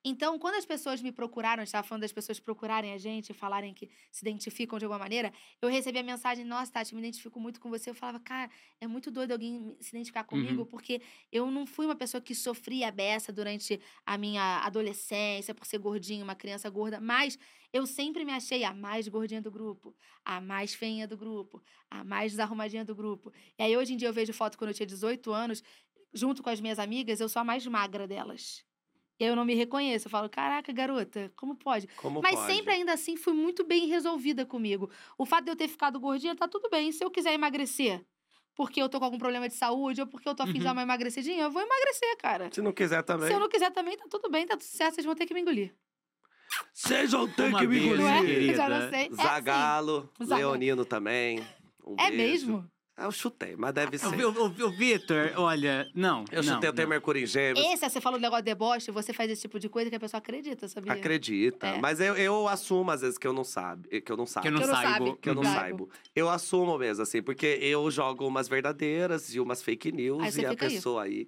Então, 0.04 0.40
quando 0.40 0.56
as 0.56 0.66
pessoas 0.66 1.00
me 1.02 1.12
procuraram, 1.12 1.62
a 1.62 1.66
gente 1.66 1.68
estava 1.68 1.88
falando 1.88 2.02
das 2.02 2.12
pessoas 2.12 2.40
procurarem 2.40 2.92
a 2.94 2.98
gente 2.98 3.30
e 3.30 3.34
falarem 3.34 3.72
que 3.74 3.88
se 4.12 4.24
identificam 4.24 4.80
de 4.80 4.86
alguma 4.86 4.98
maneira, 4.98 5.32
eu 5.62 5.70
recebi 5.70 6.00
a 6.00 6.04
mensagem: 6.04 6.44
Nossa, 6.44 6.72
Tati, 6.72 6.96
me 6.96 7.02
identifico 7.02 7.40
muito 7.40 7.60
com 7.60 7.70
você. 7.70 7.92
Eu 7.92 7.96
falava, 7.96 8.20
cara, 8.20 8.50
é 8.80 8.88
muito 8.88 9.12
doido 9.12 9.32
alguém 9.34 9.76
se 9.80 9.90
identificar 9.96 10.24
comigo, 10.24 10.66
porque 10.66 11.02
eu 11.32 11.52
não 11.52 11.68
fui 11.68 11.86
uma 11.86 11.96
pessoa 11.96 12.20
que 12.22 12.34
sofria 12.34 12.88
a 12.88 12.92
beça 12.92 13.32
durante 13.32 13.80
a 14.06 14.18
minha 14.18 14.60
adolescência 14.66 15.54
por 15.54 15.66
ser 15.68 15.78
gordinha, 15.78 16.24
uma 16.24 16.36
criança 16.36 16.70
gorda, 16.70 17.00
mas 17.00 17.38
Eu 17.74 17.86
sempre 17.86 18.26
me 18.26 18.34
achei 18.34 18.64
a 18.66 18.74
mais 18.74 19.08
gordinha 19.08 19.42
do 19.42 19.50
grupo, 19.52 19.96
a 20.26 20.42
mais 20.42 20.74
feinha 20.74 21.08
do 21.08 21.18
grupo, 21.18 21.62
a 21.90 22.04
mais 22.04 22.34
desarrumadinha 22.34 22.84
do 22.84 22.94
grupo. 22.96 23.32
E 23.58 23.64
aí, 23.64 23.78
hoje 23.78 23.94
em 23.94 23.98
dia, 23.98 24.10
eu 24.10 24.14
vejo 24.14 24.34
foto 24.34 24.58
quando 24.58 24.72
eu 24.72 24.74
tinha 24.74 24.86
18 24.86 25.32
anos, 25.32 25.64
junto 26.14 26.44
com 26.44 26.50
as 26.50 26.60
minhas 26.60 26.80
amigas, 26.80 27.20
eu 27.22 27.30
sou 27.30 27.40
a 27.42 27.46
mais 27.46 27.66
magra 27.68 28.06
delas. 28.08 28.66
E 29.22 29.24
aí 29.24 29.30
eu 29.30 29.36
não 29.36 29.46
me 29.46 29.54
reconheço. 29.54 30.08
Eu 30.08 30.10
falo, 30.10 30.28
caraca, 30.28 30.74
garota, 30.74 31.32
como 31.36 31.56
pode? 31.56 31.88
Como 31.98 32.24
Mas 32.24 32.34
pode? 32.40 32.52
sempre 32.56 32.74
ainda 32.74 32.92
assim 32.94 33.16
fui 33.16 33.34
muito 33.34 33.64
bem 33.64 33.86
resolvida 33.86 34.48
comigo. 34.48 34.90
O 35.16 35.28
fato 35.28 35.46
de 35.46 35.52
eu 35.52 35.56
ter 35.56 35.68
ficado 35.68 36.00
gordinha, 36.00 36.36
tá 36.36 36.48
tudo 36.48 36.68
bem. 36.72 36.92
Se 36.92 37.04
eu 37.06 37.12
quiser 37.12 37.32
emagrecer 37.34 38.04
porque 38.56 38.82
eu 38.82 38.90
tô 38.90 38.98
com 38.98 39.06
algum 39.06 39.20
problema 39.20 39.48
de 39.48 39.54
saúde 39.54 40.02
ou 40.02 40.08
porque 40.08 40.28
eu 40.28 40.34
tô 40.34 40.42
afim 40.42 40.54
de 40.54 40.58
Uhum. 40.60 40.64
dar 40.66 40.72
uma 40.74 40.82
emagrecidinha, 40.82 41.44
eu 41.44 41.52
vou 41.52 41.62
emagrecer, 41.62 42.18
cara. 42.18 42.50
Se 42.52 42.64
não 42.64 42.72
quiser 42.74 43.04
também. 43.04 43.28
Se 43.28 43.34
eu 43.34 43.40
não 43.40 43.48
quiser 43.48 43.70
também, 43.72 43.96
tá 43.96 44.06
tudo 44.10 44.28
bem, 44.28 44.46
tá 44.48 44.58
tudo 44.58 44.64
certo, 44.66 44.96
vocês 44.96 45.06
vão 45.06 45.14
ter 45.16 45.28
que 45.28 45.34
me 45.36 45.42
engolir. 45.42 45.72
Vocês 46.74 47.12
vão 47.12 47.28
ter 47.28 47.50
Uma 47.50 47.60
que 47.60 47.68
me 47.68 47.80
vez, 47.80 48.00
Não 48.00 48.08
é? 48.08 48.18
engolir. 48.18 48.34
querida. 48.34 48.56
Já 48.58 48.70
não 48.70 48.90
sei. 48.90 49.00
É, 49.02 49.06
assim. 49.06 49.16
Zagalo, 49.16 50.10
Zagalo. 50.24 50.42
Leonino 50.52 50.84
também. 50.84 51.46
Um 51.86 51.96
é 52.00 52.10
beijo. 52.10 52.48
mesmo? 52.48 52.72
Ah, 52.98 53.06
Eu 53.06 53.12
chutei, 53.12 53.56
mas 53.56 53.74
deve 53.74 53.96
O, 53.96 54.00
ser. 54.00 54.26
O, 54.26 54.50
Vi- 54.50 54.64
o 54.64 54.70
Vitor, 54.70 55.32
olha, 55.38 55.90
não. 55.96 56.26
Eu 56.32 56.44
não, 56.44 56.54
chutei, 56.56 56.72
não. 56.72 56.90
Mercúrio 56.90 57.24
em 57.24 57.26
Gêmeos. 57.26 57.66
Esse, 57.74 57.90
você 57.90 58.02
falou 58.02 58.20
do 58.20 58.22
negócio 58.22 58.44
de 58.44 58.52
deboche, 58.52 58.92
você 58.92 59.14
faz 59.14 59.32
esse 59.32 59.42
tipo 59.42 59.60
de 59.60 59.70
coisa 59.70 59.90
que 59.90 59.96
a 59.96 60.00
pessoa 60.00 60.20
acredita, 60.20 60.68
sabia? 60.68 60.92
Acredita. 60.94 61.68
É. 61.68 61.80
Mas 61.80 62.00
eu, 62.00 62.16
eu 62.16 62.48
assumo, 62.48 62.92
às 62.92 63.02
vezes, 63.02 63.18
que 63.18 63.26
eu 63.26 63.34
não 63.34 63.44
sabe. 63.44 64.02
Que 64.02 64.12
eu 64.12 64.18
não 64.18 64.26
saibo. 64.26 64.44
Que 64.44 64.50
eu 64.50 64.52
não 64.54 64.62
Que 64.62 64.68
eu 64.68 64.68
não 64.68 64.76
saibo. 64.76 65.06
sabe. 65.08 65.18
que 65.22 65.30
eu 65.30 65.36
não 65.36 65.44
Saibo. 65.44 65.58
saibo. 65.60 65.90
Eu 66.16 66.30
assumo 66.30 66.78
mesmo, 66.78 67.04
assim, 67.04 67.22
porque 67.24 67.58
eu 67.62 67.90
jogo 67.90 68.28
umas 68.28 68.48
verdadeiras 68.48 69.34
e 69.34 69.40
umas 69.40 69.64
fake 69.64 69.92
news 69.92 70.36
e 70.36 70.46
a 70.46 70.50
fica 70.52 70.66
aí. 70.66 70.74
pessoa 70.76 71.04
aí 71.04 71.28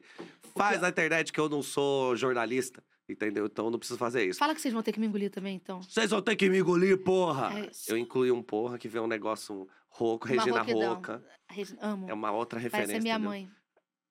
faz 0.56 0.82
na 0.82 0.90
internet 0.90 1.32
que 1.34 1.40
eu 1.40 1.50
não 1.50 1.64
sou 1.64 2.16
jornalista, 2.16 2.84
entendeu? 3.10 3.46
Então 3.48 3.66
eu 3.66 3.72
não 3.72 3.80
preciso 3.80 3.98
fazer 3.98 4.26
isso. 4.28 4.38
Fala 4.38 4.54
que 4.54 4.62
vocês 4.62 4.74
vão 4.74 4.84
ter 4.84 4.92
que 4.92 5.00
me 5.00 5.08
engolir 5.08 5.32
também, 5.32 5.56
então. 5.56 5.82
Vocês 5.82 6.12
vão 6.12 6.22
ter 6.22 6.36
que 6.36 6.48
me 6.50 6.60
engolir, 6.60 6.98
porra! 7.00 7.58
É 7.58 7.70
isso. 7.72 7.90
eu 7.92 7.98
incluí 7.98 8.32
um 8.32 8.44
porra 8.44 8.78
que 8.78 8.88
vê 8.88 9.00
um 9.00 9.08
negócio 9.08 9.68
rouco, 9.90 10.28
Uma 10.28 10.36
Regina 10.42 10.58
rouquidão. 10.62 10.94
Roca. 10.96 11.24
Regi- 11.54 11.78
Amo. 11.82 12.10
É 12.10 12.14
uma 12.14 12.32
outra 12.32 12.60
referência. 12.60 12.88
Parece 12.96 13.00
a 13.00 13.02
minha 13.04 13.16
entendeu? 13.16 13.30
mãe. 13.30 13.52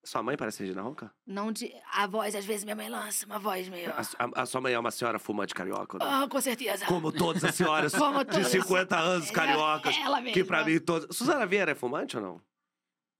Sua 0.05 0.20
mãe 0.20 0.36
parece 0.36 0.59
Regina 0.61 0.82
Roca? 0.82 1.12
Não 1.24 1.53
de. 1.53 1.72
A 1.93 2.07
voz, 2.09 2.34
às 2.34 2.45
vezes 2.45 2.64
minha 2.64 2.74
mãe 2.74 2.88
lança 2.88 3.24
uma 3.24 3.38
voz 3.38 3.68
meio. 3.68 3.90
A, 3.93 4.01
a- 4.01 4.43
a 4.43 4.47
sua 4.47 4.61
mãe 4.61 4.72
é 4.72 4.78
uma 4.78 4.90
senhora 4.90 5.16
fumante 5.18 5.55
carioca? 5.55 5.97
né? 5.99 6.05
Ah, 6.09 6.26
com 6.28 6.40
certeza. 6.40 6.86
Como 6.86 7.12
todas 7.12 7.45
as 7.45 7.55
senhoras 7.55 7.93
Como 7.95 8.24
de 8.24 8.30
todas. 8.32 8.49
50 8.49 8.99
anos 8.99 9.30
É, 9.30 9.32
cariocas. 9.32 9.97
Ela 9.97 10.20
mesma. 10.20 10.32
Que 10.34 10.43
pra 10.43 10.64
mim 10.64 10.80
todas. 10.80 11.16
Suzana 11.16 11.47
Vieira 11.47 11.70
é 11.70 11.74
fumante 11.76 12.16
ou 12.16 12.22
não? 12.22 12.43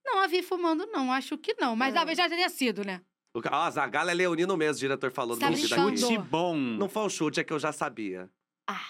Não, 0.05 0.19
a 0.23 0.27
vi 0.27 0.43
fumando, 0.43 0.85
não. 0.87 1.11
Acho 1.13 1.37
que 1.37 1.53
não. 1.57 1.73
Mas 1.75 1.93
É. 1.93 1.97
talvez 1.97 2.17
já 2.17 2.27
teria 2.27 2.49
sido, 2.49 2.83
né? 2.83 3.01
O 3.33 3.41
ca- 3.41 3.49
Ó, 3.53 3.61
a 3.63 3.71
Zagala 3.71 4.11
é 4.11 4.13
leonino 4.13 4.55
mesmo, 4.57 4.75
o 4.75 4.79
diretor 4.79 5.09
falou 5.11 5.37
no 5.37 5.47
vídeo 5.47 5.67
brincando? 5.69 5.89
daqui. 5.91 6.01
Chute 6.01 6.17
bom. 6.17 6.53
Não 6.55 6.89
foi 6.89 7.03
um 7.03 7.09
chute, 7.09 7.39
é 7.39 7.43
que 7.45 7.53
eu 7.53 7.57
já 7.59 7.71
sabia. 7.71 8.29
Ah. 8.69 8.81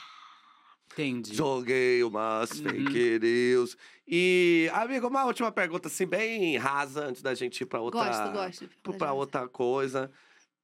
Entendi. 0.94 1.34
Joguei 1.36 2.04
umas 2.04 2.52
Uhum. 2.52 2.64
fake 2.70 3.20
news. 3.22 3.78
E, 4.08 4.70
amigo, 4.74 5.08
uma 5.08 5.26
última 5.26 5.52
pergunta, 5.52 5.88
assim, 5.88 6.06
bem 6.06 6.58
rasa, 6.58 7.06
antes 7.06 7.22
da 7.22 7.34
gente 7.34 7.62
ir 7.62 7.66
pra 7.66 7.80
outra. 7.82 8.04
Gosto, 8.06 8.32
gosto. 8.32 8.98
Pra 8.98 9.14
outra 9.14 9.48
coisa. 9.48 10.12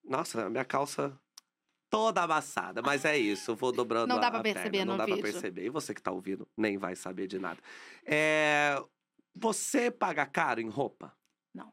Nossa, 0.04 0.50
minha 0.50 0.66
calça 0.66 1.18
toda 1.90 2.22
amassada, 2.22 2.82
mas 2.84 3.04
é 3.06 3.18
isso, 3.18 3.52
eu 3.52 3.56
vou 3.56 3.72
dobrando 3.72 4.08
Não 4.08 4.20
dá 4.20 4.28
a 4.28 4.32
pra 4.32 4.42
perna, 4.42 4.60
perceber 4.62 4.86
Não 4.86 4.94
no 4.94 4.98
dá 5.00 5.06
pra 5.06 5.16
vídeo. 5.16 5.32
perceber. 5.32 5.66
E 5.66 5.70
você 5.70 5.94
que 5.94 6.02
tá 6.02 6.12
ouvindo, 6.12 6.48
nem 6.56 6.78
vai 6.78 6.96
saber 6.96 7.26
de 7.28 7.40
nada. 7.40 7.60
É, 8.06 8.80
Você 9.36 9.90
paga 9.90 10.26
caro 10.26 10.60
em 10.62 10.70
roupa? 10.70 11.14
Não. 11.54 11.72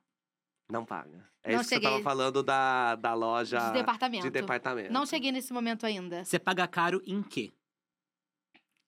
Não 0.70 0.84
paga. 0.84 1.26
É 1.42 1.52
Não 1.54 1.60
isso 1.60 1.68
que 1.68 1.74
você 1.76 1.80
tava 1.80 1.96
cheguei. 1.96 2.04
falando 2.04 2.42
da, 2.42 2.94
da 2.96 3.12
loja 3.14 3.58
De 3.58 3.72
departamento. 3.72 4.22
de 4.24 4.30
departamento. 4.30 4.92
Não 4.92 5.04
cheguei 5.06 5.32
nesse 5.32 5.52
momento 5.52 5.84
ainda. 5.84 6.24
Você 6.24 6.38
paga 6.38 6.66
caro 6.68 7.02
em 7.06 7.22
quê? 7.22 7.52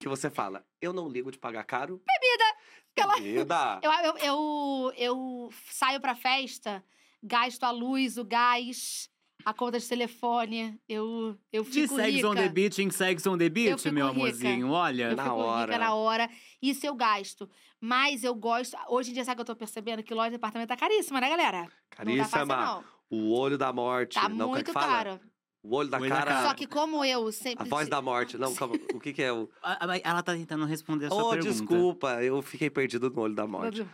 Que 0.00 0.08
você 0.08 0.30
fala, 0.30 0.64
eu 0.80 0.92
não 0.92 1.08
ligo 1.08 1.30
de 1.32 1.38
pagar 1.38 1.64
caro. 1.64 2.00
Aquela- 2.96 3.16
Bebida! 3.16 3.80
Eu, 3.82 3.92
eu, 3.92 4.16
eu, 4.18 4.92
eu 4.96 5.50
saio 5.70 6.00
pra 6.00 6.14
festa, 6.16 6.84
gasto 7.22 7.62
a 7.64 7.70
luz, 7.70 8.16
o 8.18 8.24
gás, 8.24 9.08
a 9.44 9.52
conta 9.54 9.78
de 9.78 9.86
telefone. 9.88 10.80
Eu, 10.88 11.38
eu 11.52 11.62
De 11.62 11.70
fico 11.70 11.94
Sex 11.96 12.14
rica. 12.14 12.28
on 12.28 12.34
the 12.34 12.48
Beach 12.48 12.82
em 12.82 12.90
Sex 12.90 13.24
on 13.26 13.38
the 13.38 13.48
Beach, 13.48 13.90
meu 13.92 14.06
rica. 14.08 14.18
amorzinho. 14.18 14.70
Olha. 14.70 15.10
Eu 15.10 15.16
Na 15.16 15.32
hora. 15.32 15.72
rica 15.72 15.78
na 15.84 15.94
hora. 15.94 16.28
Isso 16.60 16.84
eu 16.86 16.94
gasto. 16.94 17.48
Mas 17.80 18.24
eu 18.24 18.34
gosto. 18.34 18.76
Hoje 18.88 19.10
em 19.10 19.14
dia, 19.14 19.24
sabe 19.24 19.34
o 19.34 19.44
que 19.44 19.50
eu 19.50 19.54
tô 19.54 19.58
percebendo? 19.58 20.02
Que 20.02 20.12
loja 20.14 20.30
de 20.30 20.36
departamento 20.36 20.68
tá 20.68 20.76
caríssima, 20.76 21.20
né, 21.20 21.28
galera? 21.28 21.58
Não 22.04 22.16
tá 22.16 22.24
fácil, 22.24 22.46
Caríssima. 22.48 22.56
não. 22.56 22.84
O 23.10 23.32
olho 23.38 23.56
da 23.56 23.72
morte. 23.72 24.14
Tá 24.14 24.28
não, 24.28 24.46
é 24.46 24.48
muito 24.50 24.72
fala? 24.72 24.86
caro. 24.86 25.20
O 25.62 25.74
olho 25.74 25.88
da 25.90 25.98
Olho 25.98 26.08
da 26.08 26.16
cara. 26.16 26.30
cara. 26.34 26.48
Só 26.48 26.54
que 26.54 26.66
como 26.66 27.04
eu 27.04 27.26
A 27.26 27.32
sempre. 27.32 27.68
voz 27.68 27.88
da 27.88 28.00
morte. 28.00 28.38
Não, 28.38 28.54
calma, 28.54 28.76
o 28.94 29.00
que 29.00 29.12
que 29.12 29.22
é 29.22 29.32
o... 29.32 29.48
A- 29.62 29.92
a- 29.92 29.98
Ela 29.98 30.22
tá 30.22 30.32
tentando 30.34 30.64
responder 30.64 31.06
a 31.06 31.10
sua 31.10 31.24
Oh, 31.24 31.30
pergunta. 31.30 31.52
desculpa, 31.52 32.22
eu 32.22 32.40
fiquei 32.42 32.70
perdido 32.70 33.10
no 33.10 33.20
olho 33.22 33.34
da 33.34 33.46
morte. 33.46 33.84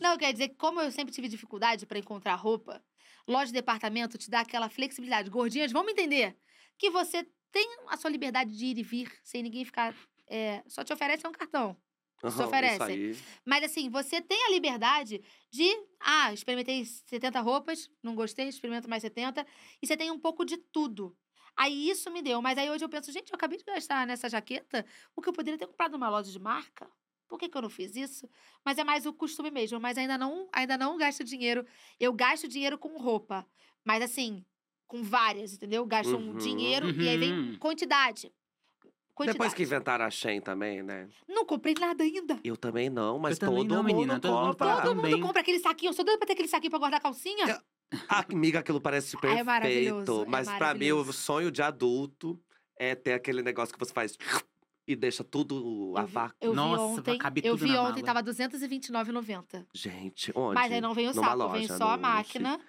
Não, 0.00 0.16
quer 0.18 0.32
dizer 0.32 0.48
que 0.50 0.56
como 0.56 0.80
eu 0.80 0.90
sempre 0.92 1.12
tive 1.14 1.28
dificuldade 1.28 1.86
pra 1.86 1.98
encontrar 1.98 2.34
roupa, 2.34 2.82
loja 3.26 3.46
de 3.46 3.52
departamento 3.54 4.18
te 4.18 4.30
dá 4.30 4.40
aquela 4.40 4.68
flexibilidade. 4.68 5.30
Gordinhas, 5.30 5.72
vamos 5.72 5.92
entender 5.92 6.36
que 6.78 6.90
você 6.90 7.26
tem 7.50 7.66
a 7.88 7.96
sua 7.96 8.10
liberdade 8.10 8.54
de 8.56 8.66
ir 8.66 8.78
e 8.78 8.82
vir 8.82 9.10
sem 9.24 9.42
ninguém 9.42 9.64
ficar. 9.64 9.94
é, 10.28 10.62
só 10.66 10.84
te 10.84 10.92
oferece 10.92 11.26
um 11.26 11.32
cartão. 11.32 11.76
Aham, 12.22 12.46
oferecem. 12.46 12.76
Isso 12.76 12.82
aí. 12.82 13.16
Mas 13.44 13.64
assim, 13.64 13.88
você 13.90 14.20
tem 14.20 14.44
a 14.46 14.50
liberdade 14.50 15.22
de. 15.50 15.64
Ah, 16.00 16.32
experimentei 16.32 16.84
70 16.84 17.40
roupas, 17.40 17.90
não 18.02 18.14
gostei, 18.14 18.48
experimento 18.48 18.88
mais 18.88 19.02
70. 19.02 19.46
E 19.82 19.86
você 19.86 19.96
tem 19.96 20.10
um 20.10 20.18
pouco 20.18 20.44
de 20.44 20.56
tudo. 20.56 21.16
Aí 21.56 21.88
isso 21.88 22.10
me 22.10 22.22
deu. 22.22 22.42
Mas 22.42 22.58
aí 22.58 22.70
hoje 22.70 22.84
eu 22.84 22.88
penso, 22.88 23.10
gente, 23.12 23.30
eu 23.30 23.36
acabei 23.36 23.58
de 23.58 23.64
gastar 23.64 24.06
nessa 24.06 24.28
jaqueta 24.28 24.84
o 25.14 25.22
que 25.22 25.28
eu 25.28 25.32
poderia 25.32 25.58
ter 25.58 25.66
comprado 25.66 25.92
numa 25.92 26.08
loja 26.08 26.30
de 26.30 26.38
marca. 26.38 26.90
Por 27.28 27.38
que, 27.38 27.48
que 27.48 27.56
eu 27.56 27.62
não 27.62 27.70
fiz 27.70 27.96
isso? 27.96 28.28
Mas 28.64 28.78
é 28.78 28.84
mais 28.84 29.06
o 29.06 29.12
costume 29.12 29.50
mesmo. 29.50 29.80
Mas 29.80 29.98
ainda 29.98 30.16
não, 30.18 30.48
ainda 30.52 30.76
não 30.78 30.96
gasto 30.96 31.24
dinheiro. 31.24 31.66
Eu 31.98 32.12
gasto 32.12 32.46
dinheiro 32.48 32.78
com 32.78 32.96
roupa. 32.98 33.46
Mas 33.84 34.02
assim, 34.02 34.44
com 34.86 35.02
várias, 35.02 35.54
entendeu? 35.54 35.84
Gasto 35.86 36.16
um 36.16 36.30
Uhum. 36.30 36.36
dinheiro 36.36 36.94
e 37.00 37.08
aí 37.08 37.16
vem 37.16 37.32
Uhum. 37.32 37.58
quantidade. 37.58 38.32
Quantidade. 39.16 39.38
Depois 39.38 39.54
que 39.54 39.62
inventaram 39.62 40.04
a 40.04 40.10
Shein 40.10 40.40
também, 40.42 40.82
né? 40.82 41.08
Não 41.26 41.44
comprei 41.46 41.74
nada 41.80 42.04
ainda. 42.04 42.38
Eu 42.44 42.54
também 42.56 42.90
não, 42.90 43.18
mas 43.18 43.36
Eu 43.36 43.40
também 43.40 43.56
todo 43.66 43.68
não, 43.74 43.82
mundo 43.82 43.86
menina, 43.94 44.20
todo 44.20 44.32
mundo 44.36 44.48
compra. 44.50 44.76
Todo 44.82 44.94
mundo 44.94 45.02
Também. 45.04 45.20
compra 45.22 45.40
aquele 45.40 45.58
saquinho. 45.58 45.88
Eu 45.88 45.94
sou 45.94 46.04
doida 46.04 46.18
pra 46.18 46.26
ter 46.26 46.34
aquele 46.34 46.48
saquinho 46.48 46.70
pra 46.70 46.78
guardar 46.78 46.98
a 47.00 47.02
calcinha. 47.02 47.46
Eu- 47.48 47.58
Ah, 48.10 48.24
amiga, 48.30 48.58
aquilo 48.58 48.78
parece 48.80 49.16
Ah, 49.16 49.18
é 49.18 49.20
perfeito. 49.22 49.46
maravilhoso, 49.46 50.22
é 50.22 50.26
mas 50.26 50.46
pra 50.48 50.54
mim, 50.56 50.58
o 50.58 50.60
maravilhoso. 50.96 51.12
sonho 51.14 51.50
de 51.50 51.62
adulto 51.62 52.38
é 52.78 52.94
ter 52.94 53.14
aquele 53.14 53.40
negócio 53.42 53.72
que 53.72 53.78
você 53.80 53.92
faz 53.92 54.18
e 54.86 54.94
deixa 54.94 55.24
tudo 55.24 55.94
a 55.96 56.00
Eu 56.02 56.06
vi- 56.06 56.12
vácuo. 56.12 56.36
Eu 56.42 56.54
Nossa, 56.54 56.76
vi 56.76 56.76
vai 56.76 56.98
ontem. 57.14 57.18
caber 57.18 57.44
Eu 57.46 57.54
tudo 57.54 57.66
vi 57.66 57.72
na 57.72 57.80
ontem, 57.82 58.02
mala. 58.02 58.04
tava 58.04 58.20
R$229,90. 58.20 59.66
Gente, 59.72 60.30
onde? 60.34 60.54
Mas 60.56 60.70
aí 60.72 60.80
não 60.80 60.92
vem 60.92 61.08
o 61.08 61.14
Numa 61.14 61.24
saco, 61.28 61.48
vem 61.52 61.62
loja, 61.62 61.76
só 61.78 61.90
a 61.92 61.96
máquina, 61.96 62.60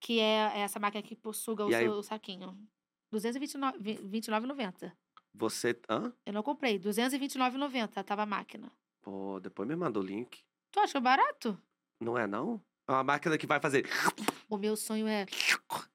que 0.00 0.18
é 0.18 0.58
essa 0.60 0.80
máquina 0.80 1.02
que 1.04 1.16
suga 1.34 1.66
o 1.66 1.70
E 1.70 1.74
aí- 1.76 1.84
seu 1.84 2.02
saquinho. 2.02 2.58
R$229,90. 3.12 4.92
Você. 5.34 5.76
Hã? 5.88 6.12
Eu 6.24 6.32
não 6.32 6.42
comprei. 6.42 6.74
R$229,90 6.78 8.02
tava 8.04 8.22
a 8.22 8.26
máquina. 8.26 8.70
Pô, 9.02 9.38
depois 9.40 9.68
me 9.68 9.74
manda 9.76 9.98
o 9.98 10.02
link. 10.02 10.38
Tu 10.70 10.80
achou 10.80 11.00
barato? 11.00 11.58
Não 12.00 12.16
é, 12.18 12.26
não? 12.26 12.60
É 12.86 12.92
uma 12.92 13.02
máquina 13.04 13.38
que 13.38 13.46
vai 13.46 13.58
fazer. 13.60 13.88
O 14.48 14.58
meu 14.58 14.76
sonho 14.76 15.08
é 15.08 15.24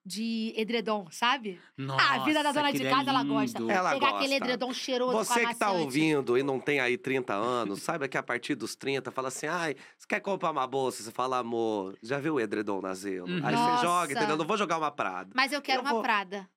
de 0.03 0.53
edredom, 0.57 1.07
sabe? 1.11 1.61
Nossa, 1.77 2.03
a 2.15 2.19
vida 2.23 2.41
da 2.41 2.51
dona 2.51 2.73
de 2.73 2.83
é 2.85 2.89
casa, 2.89 3.11
ela 3.11 3.23
gosta. 3.23 3.59
Ela 3.61 3.91
Pegar 3.93 3.99
gosta. 3.99 4.15
aquele 4.17 4.33
edredom 4.35 4.73
cheiroso 4.73 5.15
Você 5.17 5.41
com 5.43 5.47
que 5.49 5.55
tá 5.55 5.71
ouvindo 5.71 6.35
e 6.35 6.41
não 6.41 6.59
tem 6.59 6.79
aí 6.79 6.97
30 6.97 7.33
anos, 7.35 7.83
saiba 7.83 8.07
que 8.07 8.17
a 8.17 8.23
partir 8.23 8.55
dos 8.55 8.75
30 8.75 9.11
fala 9.11 9.27
assim: 9.27 9.45
ai, 9.45 9.75
você 9.97 10.07
quer 10.07 10.19
comprar 10.19 10.49
uma 10.49 10.65
bolsa? 10.65 11.03
Você 11.03 11.11
fala, 11.11 11.37
amor, 11.37 11.95
já 12.01 12.17
viu 12.19 12.35
o 12.35 12.39
edredom 12.39 12.81
na 12.81 12.93
Zelo? 12.95 13.27
Uhum. 13.29 13.45
Aí 13.45 13.53
Nossa. 13.55 13.77
você 13.77 13.85
joga, 13.85 14.13
entendeu? 14.13 14.35
Não 14.37 14.45
vou 14.47 14.57
jogar 14.57 14.77
uma 14.79 14.89
Prada. 14.91 15.29
Mas 15.35 15.51
eu 15.53 15.61
quero 15.61 15.79
Eu 15.79 15.83
uma 15.85 15.91
vou- 15.93 16.01
Prada. 16.01 16.49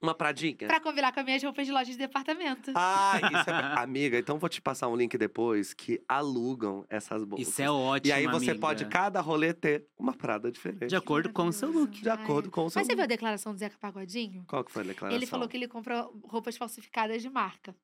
Uma 0.00 0.14
Pradinha. 0.14 0.56
Pra 0.66 0.78
combinar 0.80 1.10
com 1.12 1.20
as 1.20 1.26
minhas 1.26 1.42
roupas 1.42 1.66
de 1.66 1.72
loja 1.72 1.90
de 1.90 1.96
departamento. 1.96 2.70
Ah, 2.74 3.18
isso 3.18 3.50
é... 3.50 3.52
Amiga, 3.82 4.18
então 4.18 4.38
vou 4.38 4.48
te 4.48 4.60
passar 4.60 4.88
um 4.88 4.96
link 4.96 5.16
depois 5.16 5.72
que 5.72 6.02
alugam 6.06 6.84
essas 6.90 7.24
bolsas. 7.24 7.48
Isso 7.48 7.62
é 7.62 7.70
ótimo, 7.70 8.08
E 8.08 8.12
aí 8.12 8.26
você 8.26 8.50
amiga. 8.50 8.58
pode, 8.60 8.84
cada 8.86 9.20
rolê, 9.20 9.54
ter 9.54 9.86
uma 9.98 10.12
Prada 10.12 10.50
diferente. 10.52 10.86
De 10.88 10.96
acordo 10.96 11.32
com 11.32 11.46
o 11.46 11.52
seu 11.52 11.70
look. 11.70 12.00
De 12.02 12.10
acordo 12.10 12.50
com 12.50 12.66
o 12.66 12.70
seu 12.70 12.78
Mas 12.78 12.86
você 12.86 12.94
viu 12.94 13.02
a 13.02 13.04
look. 13.04 13.08
declaração 13.08 13.52
do 13.52 13.58
Zeca 13.58 13.76
Pagodinho? 13.78 14.44
Qual 14.46 14.62
que 14.64 14.70
foi 14.70 14.82
a 14.82 14.86
declaração? 14.86 15.16
Ele 15.16 15.26
falou 15.26 15.48
que 15.48 15.56
ele 15.56 15.68
compra 15.68 16.06
roupas 16.24 16.56
falsificadas 16.56 17.22
de 17.22 17.30
marca. 17.30 17.74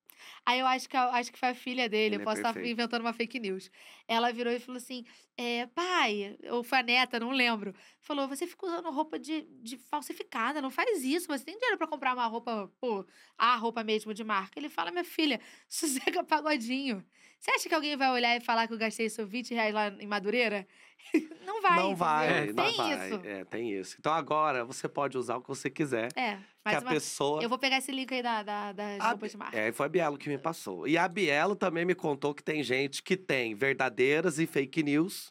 Aí 0.44 0.60
eu 0.60 0.66
acho 0.66 0.88
que, 0.88 0.96
eu 0.96 1.00
acho 1.00 1.32
que 1.32 1.38
foi 1.38 1.50
a 1.50 1.54
filha 1.54 1.88
dele, 1.88 2.14
Ele 2.14 2.16
é 2.16 2.18
eu 2.18 2.24
posso 2.24 2.38
estar 2.38 2.52
perfeito. 2.52 2.72
inventando 2.72 3.00
uma 3.02 3.12
fake 3.12 3.38
news. 3.38 3.70
Ela 4.08 4.32
virou 4.32 4.52
e 4.52 4.58
falou 4.58 4.76
assim: 4.78 5.04
é, 5.36 5.66
pai, 5.66 6.36
ou 6.50 6.62
foi 6.62 6.78
a 6.78 6.82
neta, 6.82 7.18
não 7.20 7.30
lembro. 7.30 7.74
Falou: 8.00 8.26
você 8.28 8.46
fica 8.46 8.66
usando 8.66 8.90
roupa 8.90 9.18
de, 9.18 9.42
de 9.62 9.76
falsificada, 9.76 10.60
não 10.60 10.70
faz 10.70 11.04
isso. 11.04 11.26
Você 11.28 11.44
tem 11.44 11.54
dinheiro 11.54 11.78
pra 11.78 11.86
comprar 11.86 12.14
uma 12.14 12.26
roupa, 12.26 12.70
pô, 12.80 13.06
a 13.38 13.56
roupa 13.56 13.82
mesmo 13.84 14.12
de 14.12 14.24
marca. 14.24 14.58
Ele 14.58 14.68
fala: 14.68 14.90
minha 14.90 15.04
filha, 15.04 15.40
sossega 15.68 16.24
pagodinho. 16.24 17.04
Você 17.38 17.50
acha 17.50 17.68
que 17.68 17.74
alguém 17.74 17.96
vai 17.96 18.08
olhar 18.10 18.36
e 18.36 18.40
falar 18.40 18.68
que 18.68 18.72
eu 18.72 18.78
gastei 18.78 19.06
isso 19.06 19.26
20 19.26 19.52
reais 19.52 19.74
lá 19.74 19.88
em 19.88 20.06
Madureira? 20.06 20.64
não 21.44 21.60
vai. 21.60 21.76
não 21.76 21.96
vai, 21.96 22.30
entendeu? 22.30 22.54
não 22.54 22.64
Tem 22.64 22.76
vai. 22.76 23.06
isso. 23.08 23.20
É, 23.24 23.44
tem 23.44 23.72
isso. 23.72 23.96
Então 23.98 24.12
agora 24.12 24.64
você 24.64 24.88
pode 24.88 25.18
usar 25.18 25.36
o 25.36 25.42
que 25.42 25.48
você 25.48 25.68
quiser. 25.68 26.08
É, 26.14 26.38
que 26.62 26.74
mas 26.74 26.76
a 26.76 26.80
uma- 26.86 26.90
pessoa. 26.92 27.42
eu 27.42 27.48
vou 27.48 27.58
pegar 27.58 27.78
esse 27.78 27.90
link 27.90 28.12
aí 28.14 28.22
da, 28.22 28.42
da, 28.42 28.72
das 28.72 29.00
A 29.00 29.08
roupas 29.10 29.30
de 29.32 29.36
marca. 29.36 29.58
É, 29.58 29.72
foi 29.72 29.86
a 29.86 29.88
Bielo 29.88 30.16
que 30.16 30.28
me 30.28 30.38
passou. 30.38 30.86
E 30.86 30.96
a 30.96 31.08
Bielo 31.08 31.56
também 31.56 31.84
me 31.84 31.94
contou 31.94 32.32
que 32.34 32.42
tem 32.42 32.62
gente 32.62 33.02
que 33.02 33.16
tem 33.16 33.54
verdadeiras 33.54 34.38
e 34.38 34.46
fake 34.46 34.82
news. 34.82 35.30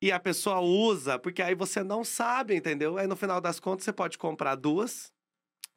E 0.00 0.12
a 0.12 0.20
pessoa 0.20 0.60
usa, 0.60 1.18
porque 1.18 1.42
aí 1.42 1.54
você 1.56 1.82
não 1.82 2.04
sabe, 2.04 2.54
entendeu? 2.54 2.96
Aí 2.98 3.06
no 3.08 3.16
final 3.16 3.40
das 3.40 3.58
contas 3.58 3.84
você 3.84 3.92
pode 3.92 4.16
comprar 4.16 4.54
duas 4.54 5.12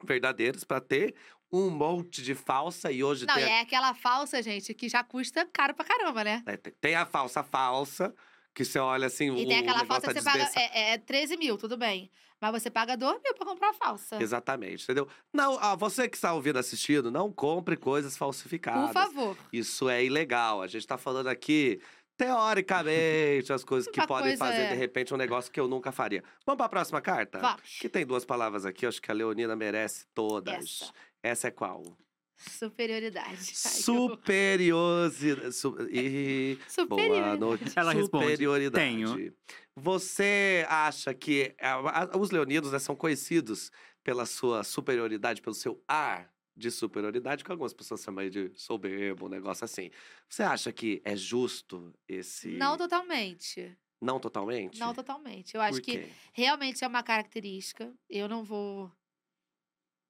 verdadeiras 0.04 0.62
pra 0.64 0.80
ter 0.80 1.14
um 1.52 1.68
monte 1.68 2.22
de 2.22 2.34
falsa 2.34 2.90
e 2.90 3.02
hoje 3.04 3.26
Não, 3.26 3.34
tem, 3.34 3.42
e 3.44 3.46
a- 3.46 3.50
é 3.50 3.60
aquela 3.60 3.92
falsa, 3.94 4.40
gente, 4.42 4.72
que 4.72 4.88
já 4.88 5.04
custa 5.04 5.44
caro 5.52 5.74
pra 5.74 5.84
caramba, 5.84 6.24
né? 6.24 6.42
é, 6.46 6.56
tem- 6.56 6.94
a 6.94 7.04
falsa 7.04 7.42
falsa, 7.42 8.14
que 8.54 8.64
você 8.64 8.78
olha 8.78 9.06
assim, 9.06 9.34
E 9.36 9.46
tem 9.46 9.58
aquela 9.58 9.84
falsa 9.84 10.08
que 10.08 10.14
tá 10.14 10.20
você 10.20 10.38
paga. 10.38 10.50
É, 10.56 10.92
é 10.92 10.98
13 10.98 11.36
mil, 11.36 11.56
tudo 11.58 11.76
bem. 11.76 12.10
Mas 12.42 12.60
você 12.60 12.68
paga 12.68 12.96
2 12.96 13.22
mil 13.22 13.34
pra 13.34 13.46
comprar 13.46 13.70
a 13.70 13.72
falsa. 13.72 14.20
Exatamente, 14.20 14.82
entendeu? 14.82 15.06
Não, 15.32 15.54
ó, 15.54 15.76
você 15.76 16.08
que 16.08 16.16
está 16.16 16.34
ouvindo 16.34 16.58
assistindo, 16.58 17.08
não 17.08 17.30
compre 17.32 17.76
coisas 17.76 18.16
falsificadas. 18.16 18.86
Por 18.88 18.92
favor. 18.92 19.36
Isso 19.52 19.88
é 19.88 20.04
ilegal. 20.04 20.60
A 20.60 20.66
gente 20.66 20.84
tá 20.84 20.98
falando 20.98 21.28
aqui, 21.28 21.80
teoricamente, 22.16 23.52
as 23.52 23.62
coisas 23.64 23.90
que 23.90 24.04
podem 24.06 24.36
coisa 24.36 24.44
fazer, 24.44 24.62
é- 24.62 24.68
de 24.70 24.76
repente, 24.76 25.14
um 25.14 25.16
negócio 25.16 25.50
que 25.52 25.60
eu 25.60 25.68
nunca 25.68 25.92
faria. 25.92 26.22
Vamos 26.44 26.56
pra 26.58 26.68
próxima 26.68 27.00
carta? 27.00 27.38
Vamos. 27.38 27.78
Que 27.80 27.88
tem 27.88 28.04
duas 28.04 28.24
palavras 28.24 28.66
aqui, 28.66 28.84
acho 28.86 29.00
que 29.00 29.10
a 29.10 29.14
Leonina 29.14 29.54
merece 29.56 30.06
todas. 30.14 30.54
Essa. 30.82 30.92
Essa 31.22 31.48
é 31.48 31.50
qual? 31.50 31.96
Superioridade. 32.50 33.52
Ai, 33.66 33.82
que 33.82 33.90
horror. 33.90 34.10
Superiosidade. 34.16 35.52
Su 35.52 35.76
e... 35.90 36.56
Boa 36.56 36.68
Superioridade. 36.70 37.40
noite. 37.40 37.64
Ela 37.76 37.92
responde, 37.92 38.30
Superioridade. 38.32 38.84
"Tenho." 38.84 39.34
Você 39.76 40.66
acha 40.68 41.14
que 41.14 41.54
a- 41.60 42.02
a- 42.14 42.18
os 42.18 42.30
leoninos 42.30 42.72
né, 42.72 42.78
são 42.78 42.94
conhecidos 42.94 43.70
pela 44.04 44.26
sua 44.26 44.62
superioridade, 44.64 45.40
pelo 45.40 45.54
seu 45.54 45.82
ar 45.88 46.30
de 46.54 46.70
superioridade, 46.70 47.42
que 47.42 47.50
algumas 47.50 47.72
pessoas 47.72 48.02
chamam 48.02 48.22
aí 48.22 48.28
de 48.30 48.52
soberbo, 48.54 49.26
um 49.26 49.28
negócio 49.30 49.64
assim. 49.64 49.90
Você 50.28 50.42
acha 50.42 50.70
que 50.72 51.00
é 51.04 51.16
justo 51.16 51.94
esse. 52.06 52.48
Não 52.50 52.76
totalmente. 52.76 53.74
Não 54.00 54.18
totalmente? 54.20 54.78
Não 54.78 54.92
totalmente. 54.92 55.54
Eu 55.54 55.60
acho 55.62 55.78
Por 55.78 55.82
que 55.84 56.08
realmente 56.32 56.84
é 56.84 56.86
uma 56.88 57.02
característica. 57.02 57.90
Eu 58.10 58.28
não 58.28 58.42
vou. 58.44 58.90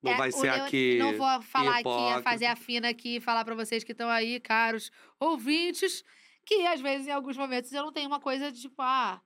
Não 0.03 0.13
É, 0.13 0.17
vai 0.17 0.33
ser 0.33 0.51
Leon- 0.53 0.65
aqui. 0.65 0.99
Não 0.99 1.17
vou 1.17 1.43
falar 1.43 1.79
aqui, 1.79 2.23
fazer 2.25 2.47
a 2.47 2.57
fina 2.57 2.89
aqui, 2.89 3.21
falar 3.21 3.45
pra 3.45 3.55
vocês 3.55 3.85
que 3.85 3.93
estão 3.93 4.09
aí, 4.11 4.41
caros 4.41 4.91
ouvintes, 5.21 6.05
que 6.45 6.67
às 6.67 6.81
vezes, 6.81 7.07
em 7.07 7.13
alguns 7.13 7.37
momentos, 7.37 7.73
eu 7.73 7.85
não 7.85 7.93
tenho 7.93 8.09
uma 8.09 8.19
coisa 8.21 8.51
de 8.51 8.61
tipo, 8.63 8.83
ah, 8.83 9.21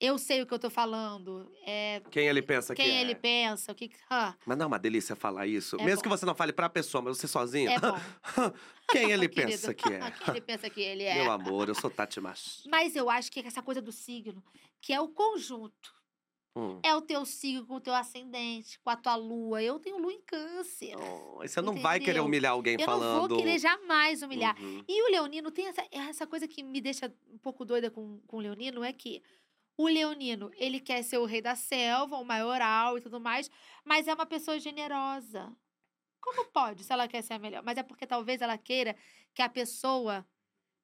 eu 0.00 0.16
sei 0.18 0.40
o 0.42 0.46
que 0.46 0.54
eu 0.54 0.58
tô 0.58 0.70
falando. 0.70 1.52
É, 1.66 2.00
Quem 2.10 2.26
ele 2.26 2.40
pensa 2.42 2.74
que 2.74 2.82
quem 2.82 2.96
é. 2.96 3.00
ele 3.02 3.14
pensa, 3.14 3.70
o 3.70 3.74
que. 3.74 3.88
que- 3.88 3.96
ah, 4.10 4.34
Mas 4.46 4.56
não 4.58 4.64
é 4.64 4.66
uma 4.66 4.78
delícia 4.78 5.14
falar 5.14 5.46
isso. 5.46 5.76
É 5.78 5.84
Mesmo 5.84 5.96
bom. 5.98 6.02
que 6.04 6.08
você 6.08 6.24
não 6.26 6.34
fale 6.34 6.52
pra 6.52 6.68
pessoa, 6.68 7.02
mas 7.02 7.18
você 7.18 7.28
sozinho. 7.28 7.70
é 7.70 7.78
bom. 7.78 7.96
Quem 8.90 9.10
ele 9.12 9.28
pensa 9.68 9.72
que 9.74 9.92
é? 9.92 9.98
Quem 10.24 10.28
ele 10.34 10.40
pensa 10.40 10.68
que 10.70 10.80
ele 10.80 11.04
é. 11.04 11.14
Meu 11.22 11.30
amor, 11.30 11.68
eu 11.68 11.74
sou 11.74 11.90
Tati 11.90 12.20
Macho. 12.20 12.62
Mas 12.68 12.96
eu 12.96 13.08
acho 13.10 13.30
que 13.30 13.40
essa 13.40 13.62
coisa 13.62 13.80
do 13.82 13.92
signo, 13.92 14.42
que 14.80 14.92
é 14.92 15.00
o 15.00 15.08
conjunto. 15.08 15.94
Hum. 16.54 16.78
É 16.82 16.94
o 16.94 17.00
teu 17.00 17.24
signo 17.24 17.66
com 17.66 17.76
o 17.76 17.80
teu 17.80 17.94
ascendente, 17.94 18.78
com 18.80 18.90
a 18.90 18.96
tua 18.96 19.16
lua. 19.16 19.62
Eu 19.62 19.78
tenho 19.78 19.98
lua 19.98 20.12
em 20.12 20.20
câncer. 20.20 20.94
Oh, 20.96 21.38
você 21.38 21.60
não 21.62 21.74
vai 21.74 21.98
querer 21.98 22.12
Entendeu? 22.12 22.24
humilhar 22.26 22.52
alguém 22.52 22.76
Eu 22.78 22.84
falando. 22.84 23.20
não 23.20 23.28
vou 23.28 23.38
querer 23.38 23.58
jamais 23.58 24.22
humilhar. 24.22 24.54
Uhum. 24.60 24.84
E 24.86 25.02
o 25.02 25.10
leonino 25.10 25.50
tem 25.50 25.66
essa, 25.66 25.86
essa 25.90 26.26
coisa 26.26 26.46
que 26.46 26.62
me 26.62 26.80
deixa 26.80 27.12
um 27.32 27.38
pouco 27.38 27.64
doida 27.64 27.90
com, 27.90 28.20
com 28.26 28.36
o 28.36 28.40
leonino, 28.40 28.84
é 28.84 28.92
que 28.92 29.22
o 29.76 29.86
leonino, 29.86 30.50
ele 30.54 30.78
quer 30.78 31.02
ser 31.02 31.16
o 31.18 31.24
rei 31.24 31.40
da 31.40 31.54
selva, 31.54 32.16
o 32.16 32.24
maioral 32.24 32.98
e 32.98 33.00
tudo 33.00 33.18
mais, 33.18 33.50
mas 33.84 34.06
é 34.06 34.12
uma 34.12 34.26
pessoa 34.26 34.58
generosa. 34.58 35.50
Como 36.20 36.44
pode, 36.50 36.84
se 36.84 36.92
ela 36.92 37.08
quer 37.08 37.22
ser 37.22 37.34
a 37.34 37.38
melhor? 37.38 37.62
Mas 37.64 37.78
é 37.78 37.82
porque 37.82 38.06
talvez 38.06 38.42
ela 38.42 38.56
queira 38.58 38.94
que 39.34 39.42
a 39.42 39.48
pessoa 39.48 40.24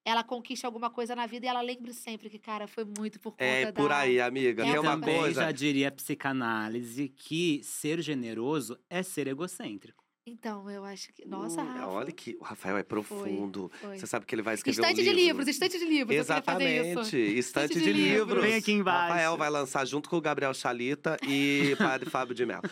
ela 0.09 0.25
conquiste 0.25 0.65
alguma 0.65 0.89
coisa 0.91 1.15
na 1.15 1.27
vida 1.27 1.47
e 1.47 1.49
ela 1.49 1.61
lembre 1.61 1.93
sempre 1.93 2.31
que, 2.31 2.39
cara, 2.39 2.67
foi 2.67 2.85
muito 2.85 3.21
por 3.21 3.33
conta 3.33 3.45
É 3.45 3.67
da... 3.67 3.73
por 3.73 3.93
aí, 3.93 4.21
amiga. 4.21 4.63
É 4.63 4.67
Tem 4.67 4.75
E 4.75 4.79
uma 4.79 4.93
também 4.93 5.19
coisa. 5.19 5.43
já 5.43 5.53
diria 5.53 5.89
a 5.89 5.93
psicanálise 5.93 7.09
que 7.09 7.61
ser 7.63 8.01
generoso 8.01 8.79
é 8.89 9.03
ser 9.03 9.27
egocêntrico. 9.29 10.05
Então, 10.29 10.71
eu 10.71 10.85
acho 10.85 11.13
que... 11.13 11.27
Nossa, 11.27 11.61
Hum, 11.63 11.67
Rafa. 11.67 11.87
Olha 11.89 12.13
que 12.13 12.37
o 12.41 12.45
Rafael 12.45 12.77
é 12.77 12.83
profundo. 12.83 13.71
foi. 13.81 13.99
Você 13.99 14.07
sabe 14.07 14.27
que 14.27 14.35
ele 14.35 14.43
vai 14.43 14.55
escrever 14.55 14.81
Estante 14.81 15.01
um 15.01 15.05
de 15.05 15.11
livro. 15.11 15.23
livros, 15.23 15.49
estante 15.49 15.79
de 15.79 15.85
livros. 15.85 16.17
Exatamente, 16.17 17.17
estante 17.17 17.39
Estante 17.39 17.75
de, 17.75 17.81
de 17.85 17.93
livros. 17.93 18.27
livros. 18.29 18.43
Vem 18.45 18.55
aqui 18.55 18.73
embaixo. 18.73 19.09
Rafael 19.09 19.37
vai 19.37 19.51
lançar 19.51 19.85
junto 19.87 20.09
com 20.09 20.17
o 20.17 20.21
Gabriel 20.21 20.53
Chalita 20.55 21.17
e 21.27 21.75
Padre 21.79 22.11
Fábio 22.11 22.35
de 22.35 22.45
Mello. 22.47 22.63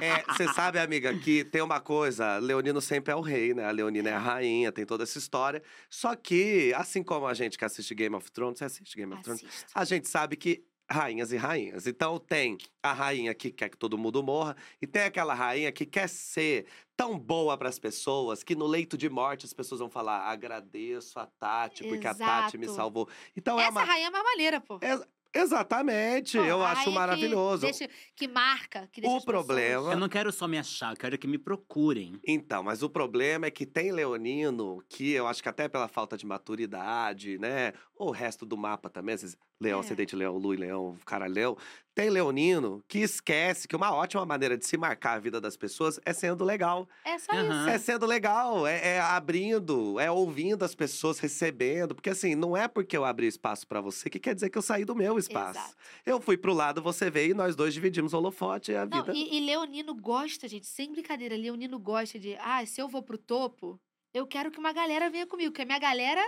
É, 0.00 0.22
Você 0.32 0.52
sabe, 0.54 0.78
amiga, 0.78 1.16
que 1.18 1.44
tem 1.44 1.62
uma 1.62 1.80
coisa, 1.80 2.38
Leonino 2.38 2.80
sempre 2.80 3.12
é 3.12 3.16
o 3.16 3.20
rei, 3.20 3.54
né? 3.54 3.64
A 3.64 3.70
Leonina 3.70 4.08
é 4.10 4.14
a 4.14 4.18
rainha, 4.18 4.72
tem 4.72 4.84
toda 4.86 5.02
essa 5.04 5.18
história. 5.18 5.62
Só 5.90 6.14
que, 6.14 6.72
assim 6.76 7.02
como 7.02 7.26
a 7.26 7.34
gente 7.34 7.58
que 7.58 7.64
assiste 7.64 7.94
Game 7.94 8.14
of 8.16 8.30
Thrones, 8.32 8.58
você 8.58 8.64
assiste 8.64 8.96
Game 8.96 9.12
of 9.12 9.22
Thrones? 9.22 9.44
Assisto. 9.44 9.66
A 9.74 9.84
gente 9.84 10.08
sabe 10.08 10.36
que 10.36 10.64
rainhas 10.90 11.32
e 11.32 11.36
rainhas. 11.36 11.86
Então 11.86 12.18
tem 12.18 12.56
a 12.82 12.92
rainha 12.92 13.34
que 13.34 13.50
quer 13.50 13.68
que 13.68 13.76
todo 13.76 13.96
mundo 13.98 14.22
morra 14.22 14.56
e 14.80 14.86
tem 14.86 15.02
aquela 15.02 15.34
rainha 15.34 15.70
que 15.72 15.86
quer 15.86 16.08
ser 16.08 16.66
tão 16.96 17.18
boa 17.18 17.56
para 17.56 17.68
as 17.68 17.78
pessoas 17.78 18.42
que 18.42 18.54
no 18.54 18.66
leito 18.66 18.96
de 18.98 19.08
morte 19.08 19.46
as 19.46 19.52
pessoas 19.52 19.80
vão 19.80 19.88
falar: 19.90 20.20
agradeço 20.30 21.18
a 21.18 21.26
Tati 21.26 21.84
porque 21.84 22.06
a 22.06 22.14
Tati 22.14 22.58
me 22.58 22.64
Exato. 22.64 22.76
salvou. 22.76 23.08
Então 23.36 23.58
é 23.58 23.62
Essa 23.64 23.70
uma 23.72 23.84
rainha 23.84 24.08
é 24.08 24.10
mais 24.10 24.24
maneira, 24.24 24.60
pô. 24.60 24.78
Ex- 24.82 25.06
Exatamente, 25.34 26.36
Pô, 26.36 26.44
eu 26.44 26.62
acho 26.62 26.74
rainha 26.74 26.84
que 26.84 26.94
maravilhoso. 26.94 27.62
deixa- 27.62 27.88
Que, 28.14 28.28
marca, 28.28 28.88
que 28.92 29.00
deixa 29.00 29.14
O 29.14 29.18
as 29.18 29.24
pessoas- 29.24 29.46
problema- 29.46 29.92
Eu 29.92 29.98
não 29.98 30.08
quero 30.08 30.30
só 30.32 30.46
me 30.46 30.58
achar, 30.58 30.92
eu 30.92 30.96
quero 30.96 31.16
que 31.18 31.26
me 31.26 31.38
procurem. 31.38 32.20
Então, 32.26 32.62
mas 32.62 32.82
o 32.82 32.90
problema 32.90 33.46
é 33.46 33.50
que 33.50 33.64
tem 33.66 33.92
leonino 33.92 34.82
que 34.88 35.12
eu 35.12 35.26
acho 35.26 35.42
que 35.42 35.48
até 35.48 35.68
pela 35.68 35.88
falta 35.88 36.16
de 36.16 36.26
maturidade, 36.26 37.38
né? 37.38 37.72
Ou 37.96 38.08
o 38.08 38.12
resto 38.12 38.44
do 38.44 38.56
mapa 38.56 38.90
também, 38.90 39.14
às 39.14 39.22
vezes, 39.22 39.36
leão, 39.60 39.78
É. 39.78 39.80
ascendente 39.80 40.14
leão, 40.16 40.36
lua 40.36 40.54
e 40.54 40.58
leão, 40.58 40.96
cara 41.06 41.26
leão. 41.26 41.56
Tem 41.94 42.08
leonino 42.08 42.82
que 42.88 43.00
esquece 43.00 43.68
que 43.68 43.76
uma 43.76 43.94
ótima 43.94 44.24
maneira 44.24 44.56
de 44.56 44.64
se 44.66 44.78
marcar 44.78 45.14
a 45.16 45.18
vida 45.20 45.38
das 45.40 45.58
pessoas 45.58 46.00
é 46.06 46.12
sendo 46.14 46.42
legal. 46.42 46.88
É 47.04 47.18
só 47.18 47.32
Aham. 47.32 47.60
isso. 47.60 47.68
É 47.68 47.78
sendo 47.78 48.06
legal, 48.06 48.66
é, 48.66 48.94
é 48.96 49.00
abrindo, 49.00 50.00
é 50.00 50.10
ouvindo 50.10 50.64
as 50.64 50.74
pessoas, 50.74 51.18
recebendo. 51.18 51.94
Porque 51.94 52.08
assim, 52.08 52.34
não 52.34 52.56
é 52.56 52.66
porque 52.66 52.96
eu 52.96 53.04
abri 53.04 53.26
espaço 53.26 53.66
pra 53.66 53.80
você 53.82 54.08
que 54.08 54.18
quer 54.18 54.34
dizer 54.34 54.48
que 54.48 54.56
eu 54.56 54.62
saí 54.62 54.84
do 54.86 54.94
meu 54.96 55.18
espaço. 55.18 55.58
Exato. 55.60 55.76
Eu 56.06 56.18
fui 56.20 56.38
pro 56.38 56.54
lado, 56.54 56.80
você 56.82 57.10
veio 57.10 57.32
e 57.32 57.34
nós 57.34 57.54
dois 57.54 57.74
dividimos 57.74 58.14
o 58.14 58.16
holofote 58.18 58.72
e 58.72 58.76
a 58.76 58.86
Não, 58.86 59.02
vida. 59.02 59.12
e, 59.14 59.36
e 59.36 59.40
Leonino 59.40 59.94
gosta, 59.94 60.48
gente, 60.48 60.66
sem 60.66 60.92
brincadeira, 60.92 61.36
Leonino 61.36 61.78
gosta 61.78 62.18
de, 62.18 62.36
ah, 62.36 62.64
se 62.64 62.80
eu 62.80 62.88
vou 62.88 63.02
pro 63.02 63.18
topo, 63.18 63.78
eu 64.14 64.26
quero 64.26 64.50
que 64.50 64.58
uma 64.58 64.72
galera 64.72 65.08
venha 65.10 65.26
comigo, 65.26 65.50
porque 65.50 65.62
a 65.62 65.66
minha 65.66 65.78
galera 65.78 66.22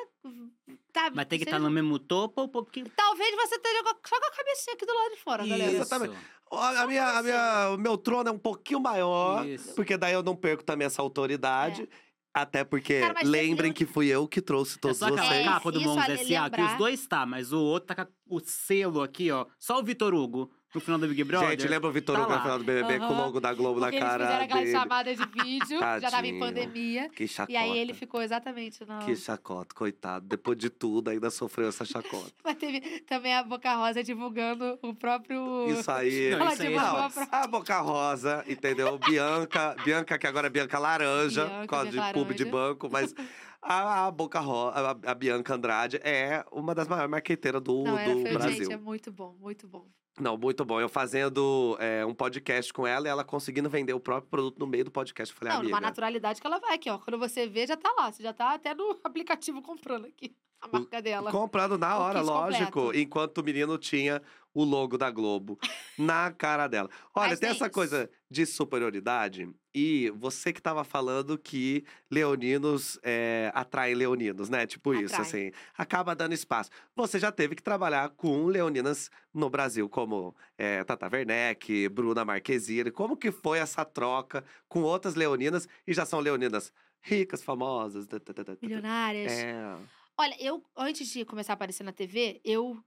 tá. 0.93 1.11
Mas 1.15 1.27
tem 1.27 1.39
que 1.39 1.45
estar 1.45 1.59
no 1.59 1.71
mesmo 1.71 1.99
topo 1.99 2.41
ou 2.41 2.47
um 2.47 2.51
pouquinho. 2.51 2.91
Talvez 2.97 3.35
você 3.37 3.57
esteja 3.57 3.83
só 4.07 4.19
com 4.21 4.27
a 4.27 4.31
cabecinha 4.31 4.75
aqui 4.75 4.87
do 4.87 4.95
lado 4.95 5.11
de 5.15 5.21
fora, 5.21 5.47
galera. 5.47 5.73
Isso. 5.73 5.81
Exatamente. 5.83 6.17
Olha, 6.51 6.81
a 6.81 6.87
minha, 6.87 7.19
a 7.19 7.23
minha, 7.23 7.71
o 7.75 7.79
meu 7.79 7.97
trono 7.99 8.29
é 8.29 8.33
um 8.33 8.39
pouquinho 8.39 8.79
maior, 8.81 9.47
Isso. 9.47 9.75
porque 9.75 9.97
daí 9.97 10.13
eu 10.13 10.23
não 10.23 10.37
perco 10.37 10.63
também 10.63 10.87
essa 10.87 11.03
autoridade. 11.03 11.89
Até 12.37 12.65
porque 12.65 12.99
Cara, 13.01 13.21
lembrem 13.23 13.73
que 13.73 13.87
fui 13.87 14.09
eu 14.09 14.27
que 14.27 14.43
trouxe 14.43 14.77
É 14.77 14.81
todos 14.81 14.99
só 14.99 15.07
aquela 15.07 15.25
vocês. 15.29 15.45
capa 15.47 15.71
do 15.71 15.79
Isso, 15.79 15.89
Mons 15.89 16.09
S.A. 16.09 16.51
que 16.51 16.61
os 16.63 16.77
dois 16.77 17.07
tá, 17.07 17.25
mas 17.25 17.53
o 17.53 17.61
outro 17.63 17.95
tá 17.95 18.05
com 18.05 18.11
o 18.29 18.41
selo 18.41 19.03
aqui, 19.03 19.31
ó. 19.31 19.47
Só 19.57 19.79
o 19.79 19.85
Vitor 19.85 20.13
Hugo 20.13 20.51
no 20.75 20.81
final 20.81 20.99
do 20.99 21.07
Big 21.07 21.23
Brother. 21.23 21.51
Gente, 21.51 21.69
lembra 21.69 21.89
o 21.89 21.93
Vitor 21.93 22.17
Tá 22.17 22.23
Hugo 22.23 22.33
no 22.33 22.41
final 22.41 22.59
do 22.59 22.65
BBB 22.65 22.99
com 22.99 23.07
o 23.07 23.17
logo 23.17 23.41
da 23.41 23.55
Globo 23.55 23.81
Porque 23.81 23.99
na 23.99 24.07
eles 24.07 24.09
cara 24.09 24.25
fizeram 24.25 24.45
aquela 24.45 24.61
dele? 24.61 24.73
chamada 24.73 25.15
de 25.15 25.27
vídeo, 25.27 25.79
já 25.79 26.11
tava 26.11 26.27
em 26.27 26.39
pandemia. 26.39 27.09
Que 27.11 27.29
chacota. 27.29 27.53
E 27.53 27.57
aí 27.57 27.79
ele 27.79 27.95
ficou 27.95 28.21
exatamente 28.21 28.85
na. 28.85 28.99
Que 28.99 29.15
chacota, 29.15 29.75
coitado. 29.75 30.27
Depois 30.27 30.59
de 30.59 30.71
tudo, 30.71 31.11
ainda 31.11 31.31
sofreu 31.31 31.69
essa 31.69 31.85
chacota. 31.85 32.33
Mas 32.45 32.57
teve 32.57 32.81
também 33.01 33.35
a 33.35 33.43
Boca 33.45 33.75
Rosa 33.77 34.03
divulgando 34.03 34.79
o 34.83 34.95
próprio. 34.95 35.69
Isso 35.69 35.91
aí. 35.91 36.31
Não, 36.37 36.49
isso 36.53 36.63
aí 36.63 36.75
é 36.75 36.77
Não, 36.77 37.11
a 37.31 37.47
Boca 37.47 37.81
Rosa, 37.81 38.45
entendeu? 38.49 38.99
Bianca, 38.99 39.77
Bianca, 39.85 40.19
que 40.19 40.27
agora 40.27 40.49
é 40.49 40.51
Bianca 40.51 40.79
Laranja, 40.79 41.45
Bianca, 41.45 41.61
por 41.61 41.69
causa 41.69 41.91
de 41.91 42.13
pub 42.13 42.35
de 42.35 42.45
banco, 42.45 42.89
mas 42.91 43.15
a, 43.63 44.07
a 44.07 44.11
Boca 44.11 44.41
Rosa, 44.41 44.77
a, 44.79 45.11
a 45.11 45.15
Bianca 45.15 45.55
Andrade 45.55 45.99
é 46.03 46.45
uma 46.53 46.75
das 46.75 46.89
maiores 46.89 47.11
marqueteiras 47.11 47.63
do, 47.63 47.85
Não, 47.85 47.97
do 47.97 48.23
foi, 48.23 48.33
Brasil. 48.33 48.65
gente, 48.65 48.73
é 48.73 48.77
muito 48.77 49.13
bom, 49.13 49.35
muito 49.41 49.67
bom. 49.67 49.87
Não, 50.21 50.37
muito 50.37 50.65
bom. 50.65 50.81
Eu 50.81 50.89
fazendo 50.89 51.77
é, 51.81 52.07
um 52.07 52.15
podcast 52.15 52.73
com 52.73 52.87
ela 52.87 53.07
e 53.07 53.11
ela 53.11 53.25
conseguindo 53.25 53.69
vender 53.69 53.93
o 53.95 54.01
próprio 54.01 54.31
produto 54.31 54.59
no 54.59 54.67
meio 54.67 54.85
do 54.85 54.91
podcast. 54.91 55.33
Eu 55.35 55.39
falei, 55.39 55.53
não, 55.53 55.61
amiga. 55.61 55.75
numa 55.75 55.81
naturalidade 55.81 56.41
que 56.41 56.47
ela 56.47 56.59
vai 56.61 56.75
aqui, 56.75 56.89
ó. 56.89 56.99
Quando 56.99 57.19
você 57.19 57.49
vê, 57.49 57.67
já 57.67 57.77
tá 57.77 57.93
lá. 57.99 58.13
Você 58.13 58.23
já 58.23 58.33
tá 58.33 58.55
até 58.55 58.75
no 58.75 58.99
aplicativo 59.03 59.61
comprando 59.61 60.07
aqui 60.07 60.35
a 60.61 60.69
marca 60.69 61.03
dela. 61.03 61.31
Comprando 61.33 61.77
na 61.77 61.99
hora, 61.99 62.21
lógico. 62.21 62.73
completo. 62.73 62.99
Enquanto 62.99 63.39
o 63.39 63.45
menino 63.45 63.77
tinha 63.77 64.23
o 64.53 64.63
logo 64.63 64.97
da 64.97 65.11
Globo 65.11 65.59
na 65.99 66.31
cara 66.31 66.69
dela. 66.69 66.89
Olha, 67.15 67.31
Mas 67.31 67.41
tem 67.41 67.49
tem 67.49 67.57
essa 67.57 67.67
isso. 67.67 67.75
coisa 67.75 68.09
de 68.31 68.47
superioridade. 68.47 69.49
E 69.75 70.11
você 70.11 70.53
que 70.53 70.63
tava 70.63 70.85
falando 70.85 71.37
que 71.37 71.85
leoninos 72.09 72.97
é, 73.03 73.51
atraem 73.53 73.95
leoninos, 73.95 74.49
né? 74.49 74.67
Tipo 74.67 74.95
isso, 74.95 75.15
Atrai. 75.15 75.27
assim. 75.27 75.53
Acaba 75.77 76.15
dando 76.15 76.33
espaço. 76.33 76.71
Você 76.95 77.19
já 77.19 77.33
teve 77.33 77.57
que 77.57 77.63
trabalhar 77.63 78.11
com 78.11 78.47
leoninas 78.47 79.11
no 79.33 79.51
Brasil, 79.51 79.89
como 79.89 80.35
é, 80.57 80.85
Tata 80.85 81.09
Werneck, 81.13 81.89
Bruna 81.89 82.25
Marquezine. 82.25 82.93
Como 82.93 83.17
que 83.17 83.33
foi 83.33 83.59
essa 83.59 83.85
troca 83.85 84.45
com 84.69 84.83
outras 84.83 85.17
leoninas? 85.17 85.69
E 85.85 85.93
já 85.93 86.07
são 86.07 86.21
leoninas 86.21 86.73
ricas, 87.03 87.43
famosas. 87.43 88.07
Milionárias. 88.63 89.33
É. 89.33 89.77
Olha, 90.17 90.37
eu, 90.41 90.65
antes 90.77 91.09
de 91.09 91.25
começar 91.25 91.53
a 91.53 91.55
aparecer 91.55 91.83
na 91.83 91.93
TV, 91.93 92.41
eu 92.45 92.81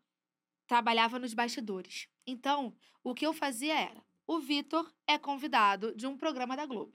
trabalhava 0.66 1.20
nos 1.20 1.34
bastidores. 1.34 2.08
Então, 2.26 2.74
o 3.04 3.14
que 3.14 3.26
eu 3.26 3.34
fazia 3.34 3.78
era: 3.78 4.02
o 4.28 4.40
Vitor 4.40 4.94
é 5.08 5.18
convidado 5.18 5.96
de 5.96 6.06
um 6.06 6.18
programa 6.18 6.56
da 6.56 6.66
Globo. 6.66 6.94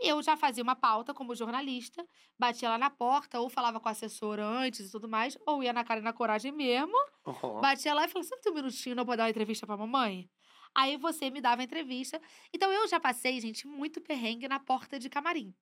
Eu 0.00 0.20
já 0.22 0.36
fazia 0.36 0.62
uma 0.64 0.74
pauta 0.74 1.14
como 1.14 1.34
jornalista, 1.34 2.04
batia 2.36 2.68
lá 2.68 2.78
na 2.78 2.90
porta, 2.90 3.38
ou 3.38 3.48
falava 3.48 3.78
com 3.78 3.88
a 3.88 3.92
assessora 3.92 4.44
antes 4.44 4.88
e 4.88 4.90
tudo 4.90 5.08
mais, 5.08 5.36
ou 5.46 5.62
ia 5.62 5.72
na 5.72 5.84
cara 5.84 6.00
e 6.00 6.02
na 6.02 6.12
coragem 6.12 6.50
mesmo, 6.50 6.94
Ó. 7.24 7.60
batia 7.60 7.94
lá 7.94 8.06
e 8.06 8.08
falava: 8.08 8.26
Você 8.26 8.34
não 8.34 8.42
tem 8.42 8.52
um 8.52 8.54
minutinho 8.56 8.96
não 8.96 9.04
pra 9.04 9.16
dar 9.16 9.24
uma 9.24 9.30
entrevista 9.30 9.66
pra 9.66 9.76
mamãe? 9.76 10.28
Aí 10.74 10.96
você 10.96 11.30
me 11.30 11.40
dava 11.40 11.60
a 11.60 11.64
entrevista. 11.64 12.20
Então 12.52 12.72
eu 12.72 12.88
já 12.88 12.98
passei, 12.98 13.38
gente, 13.40 13.66
muito 13.66 14.00
perrengue 14.00 14.48
na 14.48 14.58
porta 14.58 14.98
de 14.98 15.10
camarim. 15.10 15.54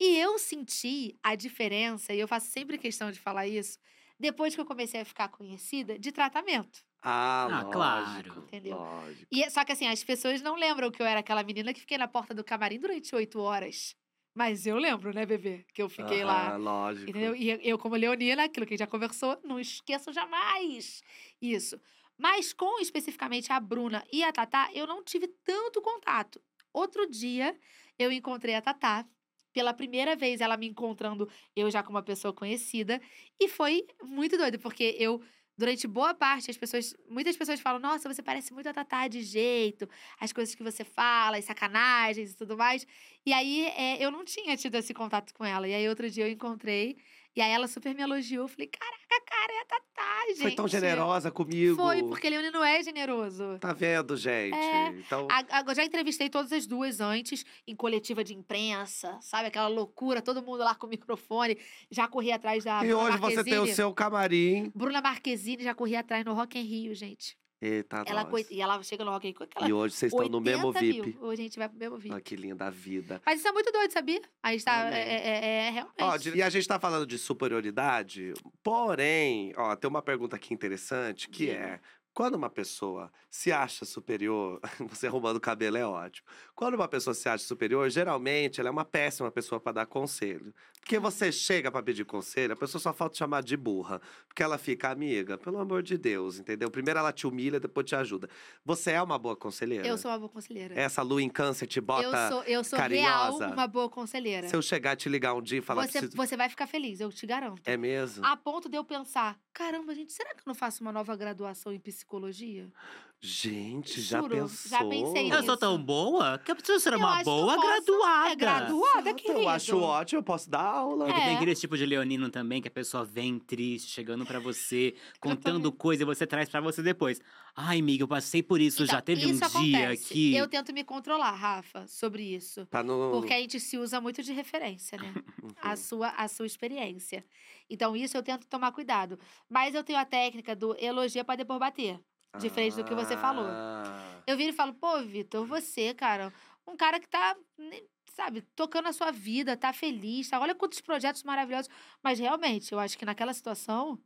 E 0.00 0.16
eu 0.18 0.36
senti 0.38 1.16
a 1.22 1.34
diferença, 1.36 2.12
e 2.12 2.18
eu 2.18 2.26
faço 2.28 2.50
sempre 2.50 2.76
questão 2.76 3.10
de 3.12 3.20
falar 3.20 3.46
isso, 3.46 3.78
depois 4.18 4.54
que 4.54 4.60
eu 4.60 4.66
comecei 4.66 5.00
a 5.00 5.04
ficar 5.04 5.28
conhecida, 5.28 5.98
de 5.98 6.10
tratamento. 6.10 6.84
Ah, 7.02 7.44
Ah, 7.44 7.62
lógico, 7.62 7.72
claro. 7.72 8.44
Entendeu? 8.46 8.78
Lógico. 8.78 9.26
E, 9.30 9.48
só 9.50 9.64
que 9.64 9.72
assim, 9.72 9.86
as 9.86 10.02
pessoas 10.02 10.42
não 10.42 10.56
lembram 10.56 10.90
que 10.90 11.00
eu 11.00 11.06
era 11.06 11.20
aquela 11.20 11.42
menina 11.42 11.72
que 11.72 11.80
fiquei 11.80 11.98
na 11.98 12.08
porta 12.08 12.34
do 12.34 12.44
camarim 12.44 12.78
durante 12.78 13.14
oito 13.14 13.38
horas. 13.40 13.94
Mas 14.34 14.66
eu 14.66 14.76
lembro, 14.76 15.12
né, 15.12 15.26
bebê? 15.26 15.64
Que 15.74 15.82
eu 15.82 15.88
fiquei 15.88 16.24
lá. 16.24 16.48
Aham, 16.50 16.56
Lógico. 16.58 17.10
Entendeu? 17.10 17.34
E 17.34 17.50
eu- 17.50 17.60
eu, 17.62 17.78
como 17.78 17.96
leonina, 17.96 18.44
aquilo 18.44 18.66
que 18.66 18.74
a 18.74 18.76
gente 18.76 18.84
já 18.84 18.86
conversou, 18.86 19.38
não 19.44 19.58
esqueço 19.58 20.12
jamais 20.12 21.02
isso. 21.40 21.80
Mas 22.16 22.52
com 22.52 22.80
especificamente 22.80 23.52
a 23.52 23.60
Bruna 23.60 24.04
e 24.12 24.22
a 24.24 24.32
Tatá, 24.32 24.70
eu 24.74 24.86
não 24.86 25.02
tive 25.04 25.28
tanto 25.44 25.80
contato. 25.80 26.40
Outro 26.72 27.08
dia, 27.08 27.56
eu 27.98 28.10
encontrei 28.12 28.54
a 28.54 28.62
Tatá. 28.62 29.06
Pela 29.52 29.72
primeira 29.72 30.14
vez, 30.14 30.40
ela 30.40 30.56
me 30.56 30.68
encontrando, 30.68 31.28
eu 31.56 31.70
já 31.70 31.82
como 31.82 31.96
uma 31.96 32.02
pessoa 32.04 32.32
conhecida. 32.34 33.00
E 33.40 33.48
foi 33.48 33.86
muito 34.02 34.36
doido, 34.36 34.58
porque 34.58 34.94
eu, 34.98 35.20
durante 35.58 35.86
boa 35.88 36.14
parte, 36.14 36.50
as 36.50 36.56
pessoas, 36.56 36.94
muitas 37.10 37.36
pessoas 37.36 37.60
falam: 37.60 37.80
Nossa, 37.80 38.08
você 38.12 38.22
parece 38.22 38.52
muito 38.54 38.68
a 38.68 38.72
Tatá 38.72 39.08
de 39.08 39.22
jeito, 39.22 39.88
as 40.20 40.32
coisas 40.32 40.54
que 40.54 40.62
você 40.62 40.84
fala, 40.84 41.36
as 41.36 41.44
sacanagens 41.44 42.32
e 42.32 42.36
tudo 42.36 42.56
mais. 42.56 42.86
E 43.26 43.32
aí, 43.32 43.66
é, 43.76 44.02
eu 44.02 44.10
não 44.10 44.24
tinha 44.24 44.56
tido 44.56 44.76
esse 44.76 44.94
contato 44.94 45.34
com 45.34 45.44
ela. 45.44 45.66
E 45.68 45.74
aí, 45.74 45.88
outro 45.88 46.08
dia 46.08 46.26
eu 46.26 46.30
encontrei. 46.32 46.96
E 47.36 47.40
aí, 47.40 47.52
ela 47.52 47.68
super 47.68 47.94
me 47.94 48.02
elogiou. 48.02 48.44
Eu 48.44 48.48
falei, 48.48 48.66
caraca, 48.66 49.24
cara, 49.26 49.52
é 49.52 49.60
a 49.60 49.64
Tatá, 49.64 50.26
gente. 50.30 50.42
Foi 50.42 50.54
tão 50.54 50.66
generosa 50.66 51.30
comigo. 51.30 51.76
Foi, 51.76 52.02
porque 52.02 52.28
Leonino 52.28 52.62
é 52.64 52.82
generoso. 52.82 53.58
Tá 53.60 53.72
vendo, 53.72 54.16
gente? 54.16 54.54
É. 54.56 54.88
Então, 54.88 55.28
A- 55.30 55.58
a- 55.58 55.64
eu 55.68 55.74
já 55.74 55.84
entrevistei 55.84 56.28
todas 56.28 56.50
as 56.52 56.66
duas 56.66 57.00
antes, 57.00 57.44
em 57.66 57.76
coletiva 57.76 58.24
de 58.24 58.34
imprensa, 58.34 59.16
sabe? 59.20 59.48
Aquela 59.48 59.68
loucura, 59.68 60.20
todo 60.20 60.42
mundo 60.42 60.58
lá 60.64 60.74
com 60.74 60.86
o 60.86 60.90
microfone. 60.90 61.56
Já 61.90 62.08
corri 62.08 62.32
atrás 62.32 62.64
da 62.64 62.84
e 62.84 62.88
Bruna 62.88 63.02
hoje 63.04 63.18
você 63.18 63.44
tem 63.44 63.52
o 63.54 63.56
Marquezine. 63.58 63.76
seu 63.76 63.92
camarim. 63.94 64.72
Bruna 64.74 65.00
Marquezine 65.00 65.62
já 65.62 65.74
corri 65.74 65.94
atrás 65.94 66.24
no 66.24 66.34
Rock 66.34 66.58
in 66.58 66.62
Rio, 66.62 66.94
gente. 66.94 67.36
Eita, 67.60 68.04
Ela, 68.06 68.22
nós. 68.22 68.30
coi- 68.30 68.46
E 68.50 68.60
ela 68.62 68.80
chega 68.84 69.04
no 69.04 69.10
Rock 69.10 69.26
in 69.26 69.30
Rio 69.30 69.38
com 69.38 69.44
aquela 69.44 69.68
E 69.68 69.72
hoje 69.72 69.94
vocês 69.94 70.12
estão 70.12 70.28
no 70.28 70.40
mesmo 70.40 70.68
80 70.68 70.80
VIP. 70.80 71.06
mil. 71.18 71.22
Hoje 71.24 71.40
a 71.42 71.44
gente 71.44 71.58
vai 71.58 71.68
pro 71.68 71.78
mesmo 71.78 71.98
VIP. 71.98 72.14
Ah, 72.14 72.20
que 72.20 72.36
linda 72.36 72.66
a 72.66 72.70
vida. 72.70 73.20
Mas 73.26 73.40
isso 73.40 73.48
é 73.48 73.52
muito 73.52 73.72
doido, 73.72 73.90
sabia? 73.92 74.22
A 74.42 74.52
gente 74.52 74.64
tá. 74.64 74.90
É, 74.94 74.98
é- 75.00 75.26
é- 75.26 75.66
é 75.66 75.70
realmente. 75.70 75.96
Ó, 76.00 76.16
e 76.36 76.42
a 76.42 76.48
gente 76.50 76.68
tá 76.68 76.78
falando 76.78 77.06
de 77.06 77.18
superioridade, 77.18 78.32
porém, 78.62 79.52
ó, 79.56 79.74
tem 79.74 79.88
uma 79.90 80.02
pergunta 80.02 80.36
aqui 80.36 80.54
interessante 80.54 81.28
que 81.28 81.46
Diga. 81.46 81.58
é. 81.58 81.80
Quando 82.14 82.34
uma 82.34 82.50
pessoa 82.50 83.12
se 83.30 83.52
acha 83.52 83.84
superior, 83.84 84.58
você 84.90 85.06
arrumando 85.06 85.36
o 85.36 85.40
cabelo 85.40 85.76
é 85.76 85.86
ótimo. 85.86 86.26
Quando 86.54 86.74
uma 86.74 86.88
pessoa 86.88 87.14
se 87.14 87.28
acha 87.28 87.44
superior, 87.44 87.88
geralmente 87.90 88.58
ela 88.60 88.68
é 88.68 88.72
uma 88.72 88.84
péssima 88.84 89.30
pessoa 89.30 89.60
pra 89.60 89.70
dar 89.72 89.86
conselho. 89.86 90.52
Porque 90.88 90.98
você 90.98 91.30
chega 91.30 91.70
pra 91.70 91.82
pedir 91.82 92.06
conselho, 92.06 92.54
a 92.54 92.56
pessoa 92.56 92.80
só 92.80 92.94
falta 92.94 93.12
te 93.12 93.18
chamar 93.18 93.42
de 93.42 93.58
burra. 93.58 94.00
Porque 94.26 94.42
ela 94.42 94.56
fica, 94.56 94.88
amiga, 94.88 95.36
pelo 95.36 95.58
amor 95.58 95.82
de 95.82 95.98
Deus, 95.98 96.38
entendeu? 96.38 96.70
Primeiro 96.70 96.98
ela 96.98 97.12
te 97.12 97.26
humilha, 97.26 97.60
depois 97.60 97.84
te 97.84 97.94
ajuda. 97.94 98.26
Você 98.64 98.92
é 98.92 99.02
uma 99.02 99.18
boa 99.18 99.36
conselheira? 99.36 99.86
Eu 99.86 99.98
sou 99.98 100.10
uma 100.10 100.18
boa 100.18 100.30
conselheira. 100.30 100.74
Essa 100.80 101.02
lua 101.02 101.20
em 101.20 101.28
câncer 101.28 101.66
te 101.66 101.78
bota. 101.78 102.04
eu 102.04 102.30
sou, 102.32 102.42
eu 102.44 102.64
sou 102.64 102.78
carinhosa. 102.78 103.38
real 103.44 103.52
uma 103.52 103.66
boa 103.66 103.90
conselheira. 103.90 104.48
Se 104.48 104.56
eu 104.56 104.62
chegar 104.62 104.94
e 104.94 104.96
te 104.96 105.10
ligar 105.10 105.34
um 105.34 105.42
dia 105.42 105.58
e 105.58 105.60
falar 105.60 105.82
você, 105.82 105.98
preciso... 105.98 106.16
você 106.16 106.38
vai 106.38 106.48
ficar 106.48 106.66
feliz, 106.66 107.00
eu 107.00 107.12
te 107.12 107.26
garanto. 107.26 107.60
É 107.66 107.76
mesmo? 107.76 108.24
A 108.24 108.34
ponto 108.34 108.66
de 108.66 108.78
eu 108.78 108.82
pensar: 108.82 109.38
caramba, 109.52 109.94
gente, 109.94 110.14
será 110.14 110.30
que 110.30 110.40
eu 110.40 110.44
não 110.46 110.54
faço 110.54 110.82
uma 110.82 110.90
nova 110.90 111.14
graduação 111.14 111.70
em 111.70 111.78
psicologia? 111.78 112.72
Gente, 113.20 114.00
já 114.00 114.20
Juro, 114.20 114.36
pensou? 114.36 114.70
já 114.70 114.84
pensei 114.84 115.32
Eu 115.32 115.42
sou 115.42 115.56
tão 115.56 115.76
boa 115.76 116.38
que 116.38 116.52
eu 116.52 116.54
preciso 116.54 116.78
ser 116.78 116.92
Eu 116.92 116.98
uma 117.00 117.18
eu 117.20 117.24
boa 117.24 117.54
posso- 117.56 117.66
graduada. 117.66 118.30
É 118.30 118.36
graduada, 118.36 119.14
querido. 119.14 119.40
Eu 119.40 119.48
acho 119.48 119.76
ótimo, 119.80 120.20
eu 120.20 120.22
posso 120.22 120.48
dar 120.48 120.62
aula. 120.62 121.08
É 121.08 121.12
que 121.12 121.20
tem 121.20 121.30
É. 121.30 121.34
aquele 121.34 121.54
tipo 121.56 121.76
de 121.76 121.84
leonino 121.84 122.30
também, 122.30 122.62
que 122.62 122.68
a 122.68 122.70
pessoa 122.70 123.04
vem 123.04 123.40
triste, 123.40 123.90
chegando 123.90 124.24
pra 124.24 124.38
você, 124.38 124.94
contando 125.20 125.72
coisa 125.72 126.04
e 126.04 126.06
você 126.06 126.28
traz 126.28 126.48
pra 126.48 126.60
você 126.60 126.80
depois. 126.80 127.20
Ai, 127.56 127.80
amiga, 127.80 128.04
eu 128.04 128.08
passei 128.08 128.40
por 128.40 128.60
isso, 128.60 128.86
já 128.86 128.92
Então, 128.94 129.02
teve 129.02 129.26
um 129.26 129.30
isso 129.30 129.58
dia 129.60 129.78
acontece. 129.88 130.14
que... 130.14 130.36
Eu 130.36 130.46
tento 130.46 130.72
me 130.72 130.84
controlar, 130.84 131.32
Rafa, 131.32 131.88
sobre 131.88 132.22
isso. 132.22 132.66
Pra 132.66 132.84
não... 132.84 133.10
Porque 133.10 133.32
a 133.32 133.40
gente 133.40 133.58
se 133.58 133.76
usa 133.76 134.00
muito 134.00 134.22
de 134.22 134.32
referência, 134.32 134.96
né? 134.96 135.12
Uhum. 135.42 135.50
a 135.62 135.74
sua, 135.76 136.08
a 136.10 136.28
sua 136.28 136.46
experiência. 136.46 137.24
Então, 137.68 137.96
isso 137.96 138.16
eu 138.16 138.22
tento 138.22 138.46
tomar 138.46 138.70
cuidado. 138.70 139.18
Mas 139.48 139.74
eu 139.74 139.82
tenho 139.82 139.98
a 139.98 140.04
técnica 140.04 140.54
do 140.54 140.76
elogia 140.78 141.24
pra 141.24 141.34
depois 141.36 141.58
bater. 141.58 141.98
Diferente 142.38 142.76
do 142.76 142.84
que 142.84 142.94
você 142.94 143.16
falou. 143.16 143.46
Ah. 143.46 144.22
Eu 144.26 144.36
viro 144.36 144.50
e 144.50 144.54
falo, 144.54 144.74
pô, 144.74 145.00
Vitor, 145.02 145.46
você, 145.46 145.94
cara, 145.94 146.32
um 146.66 146.76
cara 146.76 147.00
que 147.00 147.08
tá, 147.08 147.36
né, 147.56 147.80
sabe, 148.14 148.42
tocando 148.54 148.88
a 148.88 148.92
sua 148.92 149.10
vida, 149.10 149.56
tá 149.56 149.72
feliz, 149.72 150.28
tá? 150.28 150.38
Olha 150.40 150.54
quantos 150.54 150.80
projetos 150.80 151.22
maravilhosos. 151.22 151.70
Mas 152.02 152.18
realmente, 152.18 152.72
eu 152.72 152.78
acho 152.78 152.98
que 152.98 153.04
naquela 153.04 153.32
situação, 153.32 153.98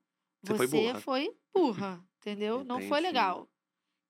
Você 0.42 0.52
você, 0.54 0.68
foi 0.68 0.68
burra. 0.68 1.00
foi 1.00 1.36
burra, 1.54 2.04
entendeu? 2.20 2.64
Não 2.64 2.76
foi 2.80 3.00
Entendi. 3.00 3.00
legal. 3.00 3.48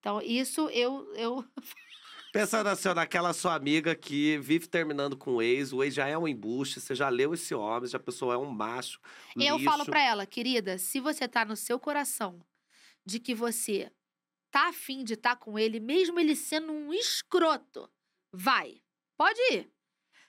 Então, 0.01 0.21
isso 0.21 0.69
eu, 0.71 1.13
eu 1.15 1.45
Pensando 2.33 2.67
assim, 2.69 2.89
naquela 2.95 3.33
sua 3.35 3.55
amiga 3.55 3.95
que 3.95 4.39
vive 4.39 4.67
terminando 4.67 5.17
com 5.17 5.33
o 5.37 5.43
ex, 5.43 5.73
o 5.73 5.83
ex 5.83 5.95
já 5.95 6.09
é 6.09 6.17
um 6.17 6.27
embuste, 6.27 6.81
você 6.81 6.95
já 6.95 7.09
leu 7.11 7.35
esse 7.35 7.55
homem, 7.55 7.89
já 7.89 7.99
a 7.99 8.01
pessoa 8.01 8.35
é 8.35 8.39
um 8.39 8.51
macho. 8.51 9.01
Eu 9.37 9.57
lixo. 9.59 9.71
falo 9.71 9.85
pra 9.85 10.01
ela, 10.03 10.27
querida, 10.27 10.79
se 10.79 10.99
você 10.99 11.29
tá 11.29 11.45
no 11.45 11.55
seu 11.57 11.79
coração 11.79 12.41
de 13.05 13.21
que 13.21 13.35
você 13.35 13.93
tá 14.53 14.69
afim 14.69 15.03
de 15.03 15.15
estar 15.15 15.35
com 15.37 15.59
ele, 15.59 15.81
mesmo 15.81 16.21
ele 16.21 16.37
sendo 16.37 16.71
um 16.71 16.93
escroto, 16.93 17.91
vai. 18.31 18.81
Pode 19.17 19.41
ir. 19.51 19.69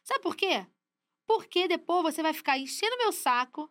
Sabe 0.02 0.22
por 0.22 0.36
quê? 0.36 0.66
Porque 1.28 1.68
depois 1.68 2.04
você 2.04 2.24
vai 2.24 2.34
ficar 2.34 2.58
enchendo 2.58 2.98
meu 2.98 3.12
saco, 3.12 3.70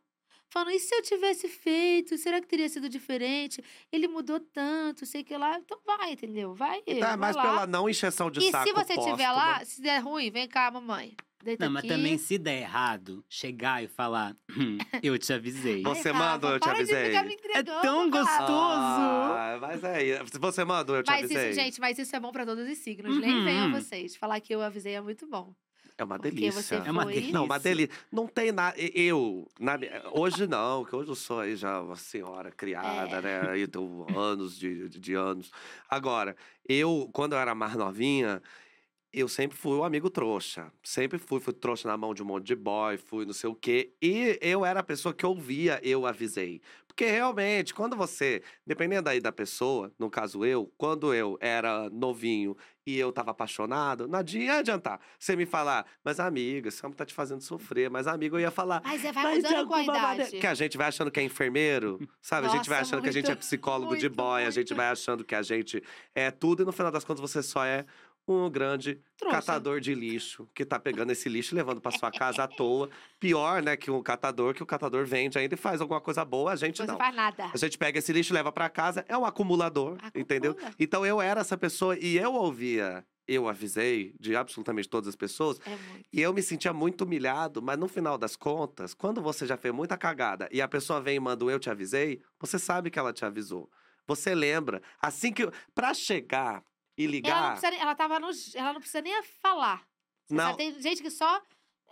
falando, 0.48 0.72
e 0.72 0.78
se 0.78 0.94
eu 0.94 1.02
tivesse 1.02 1.48
feito? 1.48 2.16
Será 2.18 2.40
que 2.40 2.46
teria 2.46 2.68
sido 2.68 2.88
diferente? 2.88 3.64
Ele 3.90 4.06
mudou 4.06 4.38
tanto, 4.38 5.06
sei 5.06 5.24
que 5.24 5.36
lá. 5.36 5.58
Então 5.58 5.80
vai, 5.84 6.12
entendeu? 6.12 6.54
Vai. 6.54 6.82
Tá, 6.82 7.08
vai 7.08 7.16
mas 7.16 7.36
lá. 7.36 7.42
pela 7.42 7.66
não 7.66 7.88
encheção 7.88 8.30
de 8.30 8.40
E 8.40 8.50
saco 8.50 8.68
se 8.68 8.74
você 8.74 8.92
estiver 8.94 9.30
lá, 9.32 9.64
se 9.64 9.80
der 9.80 9.98
ruim, 10.00 10.30
vem 10.30 10.46
cá, 10.46 10.70
mamãe. 10.70 11.16
Deita 11.42 11.64
Não, 11.64 11.72
mas 11.72 11.80
aqui. 11.80 11.88
também 11.88 12.18
se 12.18 12.38
der 12.38 12.60
errado, 12.62 13.24
chegar 13.28 13.82
e 13.82 13.88
falar, 13.88 14.36
"Hum, 14.56 14.78
eu 15.02 15.18
te 15.18 15.32
avisei. 15.32 15.82
Você 15.82 16.10
Ai, 16.10 16.14
manda 16.14 16.46
ou 16.46 16.52
eu 16.54 16.60
te 16.60 16.64
para 16.64 16.74
de 16.84 16.86
ficar 16.86 17.20
avisei? 17.20 17.38
É 17.54 17.62
tão 17.62 18.08
gostoso! 18.10 18.42
Ah, 18.46 19.58
mas 19.60 19.84
aí, 19.84 20.12
se 20.30 20.38
você 20.38 20.64
manda, 20.64 20.92
eu 20.92 21.02
te 21.02 21.10
Mas 21.10 21.24
avisei. 21.24 21.50
isso, 21.50 21.60
gente, 21.60 21.80
mas 21.80 21.98
isso 21.98 22.14
é 22.14 22.20
bom 22.20 22.30
pra 22.30 22.46
todos 22.46 22.68
os 22.68 22.78
signos. 22.78 23.18
Nem 23.18 23.38
Uhum. 23.38 23.44
venham 23.44 23.70
vocês. 23.72 24.14
Falar 24.16 24.40
que 24.40 24.54
eu 24.54 24.62
avisei 24.62 24.94
é 24.94 25.00
muito 25.00 25.26
bom. 25.26 25.52
é 25.98 26.04
uma 26.04 26.16
porque 26.18 26.30
delícia. 26.30 26.62
você 26.62 26.74
É 26.76 26.90
uma 26.90 27.04
delícia. 27.04 27.32
Não, 27.32 27.44
uma 27.44 27.58
delícia. 27.58 27.94
Não 28.10 28.26
tem 28.26 28.50
nada. 28.50 28.74
Eu, 28.80 29.46
na 29.60 29.78
hoje 30.12 30.46
não, 30.46 30.84
que 30.84 30.96
hoje 30.96 31.10
eu 31.10 31.14
sou 31.14 31.40
aí 31.40 31.54
já 31.54 31.80
uma 31.80 31.96
senhora 31.96 32.50
criada, 32.50 33.18
É. 33.18 33.22
né? 33.22 33.50
Aí 33.50 33.60
eu 33.62 33.68
tenho 33.68 34.18
anos 34.18 34.58
de, 34.58 34.88
de, 34.88 34.98
de 34.98 35.14
anos. 35.14 35.50
Agora, 35.88 36.34
eu, 36.68 37.08
quando 37.12 37.34
eu 37.34 37.38
era 37.38 37.54
mais 37.54 37.74
novinha, 37.76 38.42
eu 39.12 39.28
sempre 39.28 39.56
fui 39.56 39.76
o 39.76 39.84
amigo 39.84 40.08
trouxa. 40.08 40.72
Sempre 40.82 41.18
fui, 41.18 41.38
fui 41.40 41.52
trouxa 41.52 41.86
na 41.88 41.96
mão 41.96 42.14
de 42.14 42.22
um 42.22 42.26
monte 42.26 42.44
de 42.46 42.54
boy, 42.56 42.96
fui 42.96 43.24
não 43.26 43.32
sei 43.34 43.50
o 43.50 43.54
quê. 43.54 43.92
E 44.00 44.38
eu 44.40 44.64
era 44.64 44.80
a 44.80 44.84
pessoa 44.84 45.12
que 45.12 45.26
ouvia, 45.26 45.78
eu 45.82 46.06
avisei. 46.06 46.60
Porque 46.86 47.06
realmente, 47.06 47.72
quando 47.72 47.96
você, 47.96 48.42
dependendo 48.66 49.08
aí 49.08 49.18
da 49.18 49.32
pessoa, 49.32 49.90
no 49.98 50.10
caso 50.10 50.44
eu, 50.44 50.70
quando 50.76 51.14
eu 51.14 51.38
era 51.40 51.88
novinho 51.88 52.54
e 52.86 52.98
eu 52.98 53.10
tava 53.10 53.30
apaixonado, 53.30 54.06
não 54.06 54.20
ia 54.34 54.56
adiantar 54.58 55.00
você 55.18 55.34
me 55.34 55.46
falar, 55.46 55.86
mas 56.04 56.20
amiga, 56.20 56.68
esse 56.68 56.84
homem 56.84 56.94
tá 56.94 57.06
te 57.06 57.14
fazendo 57.14 57.40
sofrer. 57.40 57.88
Mas 57.88 58.06
amigo, 58.06 58.36
eu 58.36 58.40
ia 58.40 58.50
falar. 58.50 58.82
Mas 58.84 59.02
é, 59.06 59.10
vai 59.12 59.24
Mas 59.24 59.36
de 59.42 59.48
mudando 59.48 59.68
com 59.68 59.74
a 59.74 59.78
alguma 59.78 59.98
maneira- 59.98 60.22
idade. 60.24 60.38
Que 60.40 60.46
a 60.46 60.52
gente 60.54 60.76
vai 60.76 60.88
achando 60.88 61.10
que 61.10 61.18
é 61.18 61.22
enfermeiro, 61.22 61.98
sabe? 62.20 62.46
a 62.46 62.50
gente 62.50 62.68
vai 62.68 62.80
Nossa, 62.80 62.90
achando 62.90 63.02
que 63.02 63.08
a 63.08 63.12
gente 63.12 63.24
é 63.26 63.28
muito, 63.30 63.38
psicólogo 63.40 63.96
de 63.96 64.08
muito, 64.08 64.16
boy, 64.16 64.44
a 64.44 64.50
gente 64.50 64.70
muito. 64.70 64.76
vai 64.76 64.88
achando 64.90 65.24
que 65.24 65.34
a 65.34 65.42
gente 65.42 65.82
é 66.14 66.30
tudo, 66.30 66.62
e 66.62 66.66
no 66.66 66.72
final 66.72 66.92
das 66.92 67.04
contas 67.04 67.20
você 67.22 67.42
só 67.42 67.64
é 67.64 67.86
um 68.26 68.48
grande 68.50 69.00
Trouxa. 69.18 69.36
catador 69.36 69.80
de 69.80 69.94
lixo 69.94 70.48
que 70.54 70.64
tá 70.64 70.78
pegando 70.78 71.10
esse 71.10 71.28
lixo 71.28 71.54
e 71.54 71.56
levando 71.56 71.80
para 71.80 71.90
sua 71.96 72.10
casa 72.10 72.44
à 72.44 72.48
toa. 72.48 72.88
Pior, 73.18 73.62
né, 73.62 73.76
que 73.76 73.90
o 73.90 74.02
catador, 74.02 74.54
que 74.54 74.62
o 74.62 74.66
catador 74.66 75.04
vende 75.04 75.38
ainda 75.38 75.54
e 75.54 75.58
faz 75.58 75.80
alguma 75.80 76.00
coisa 76.00 76.24
boa, 76.24 76.52
a 76.52 76.56
gente 76.56 76.76
Você 76.78 76.86
não. 76.86 76.96
faz 76.96 77.14
nada. 77.14 77.50
A 77.52 77.56
gente 77.56 77.76
pega 77.78 77.98
esse 77.98 78.12
lixo, 78.12 78.32
leva 78.32 78.52
para 78.52 78.68
casa, 78.68 79.04
é 79.08 79.16
um 79.16 79.24
acumulador, 79.24 79.94
Acumula. 79.94 80.12
entendeu? 80.14 80.56
Então 80.78 81.04
eu 81.04 81.20
era 81.20 81.40
essa 81.40 81.56
pessoa 81.58 81.96
e 81.98 82.16
eu 82.16 82.32
ouvia, 82.34 83.04
eu 83.26 83.48
avisei 83.48 84.14
de 84.20 84.34
absolutamente 84.36 84.88
todas 84.88 85.08
as 85.08 85.16
pessoas 85.16 85.58
É 85.66 85.76
e 86.12 86.20
eu 86.20 86.32
me 86.32 86.42
sentia 86.42 86.72
muito 86.72 87.02
humilhado, 87.04 87.60
mas 87.62 87.78
no 87.78 87.88
final 87.88 88.16
das 88.18 88.34
contas, 88.36 88.94
quando 88.94 89.20
você 89.22 89.46
já 89.46 89.56
fez 89.56 89.74
muita 89.74 89.96
cagada 89.96 90.48
e 90.52 90.60
a 90.60 90.68
pessoa 90.68 91.00
vem 91.00 91.16
e 91.16 91.20
manda 91.20 91.44
um 91.44 91.50
eu 91.50 91.58
te 91.60 91.70
avisei, 91.70 92.20
você 92.40 92.58
sabe 92.58 92.90
que 92.90 92.98
ela 92.98 93.12
te 93.12 93.24
avisou. 93.24 93.70
Você 94.06 94.34
lembra. 94.34 94.82
Assim 95.00 95.32
que. 95.32 95.48
Pra 95.72 95.94
chegar 95.94 96.62
e 96.96 97.04
Ela 97.04 97.06
não, 97.06 97.12
ligar. 97.12 97.58
precisa, 97.58 97.82
ela 97.82 97.94
tava 97.94 98.18
no. 98.20 98.30
Ela 98.54 98.72
não 98.72 98.80
precisa 98.80 99.00
nem 99.02 99.22
falar. 99.40 99.82
Não. 100.30 100.54
Tem 100.56 100.80
gente 100.80 101.02
que 101.02 101.10
só 101.10 101.40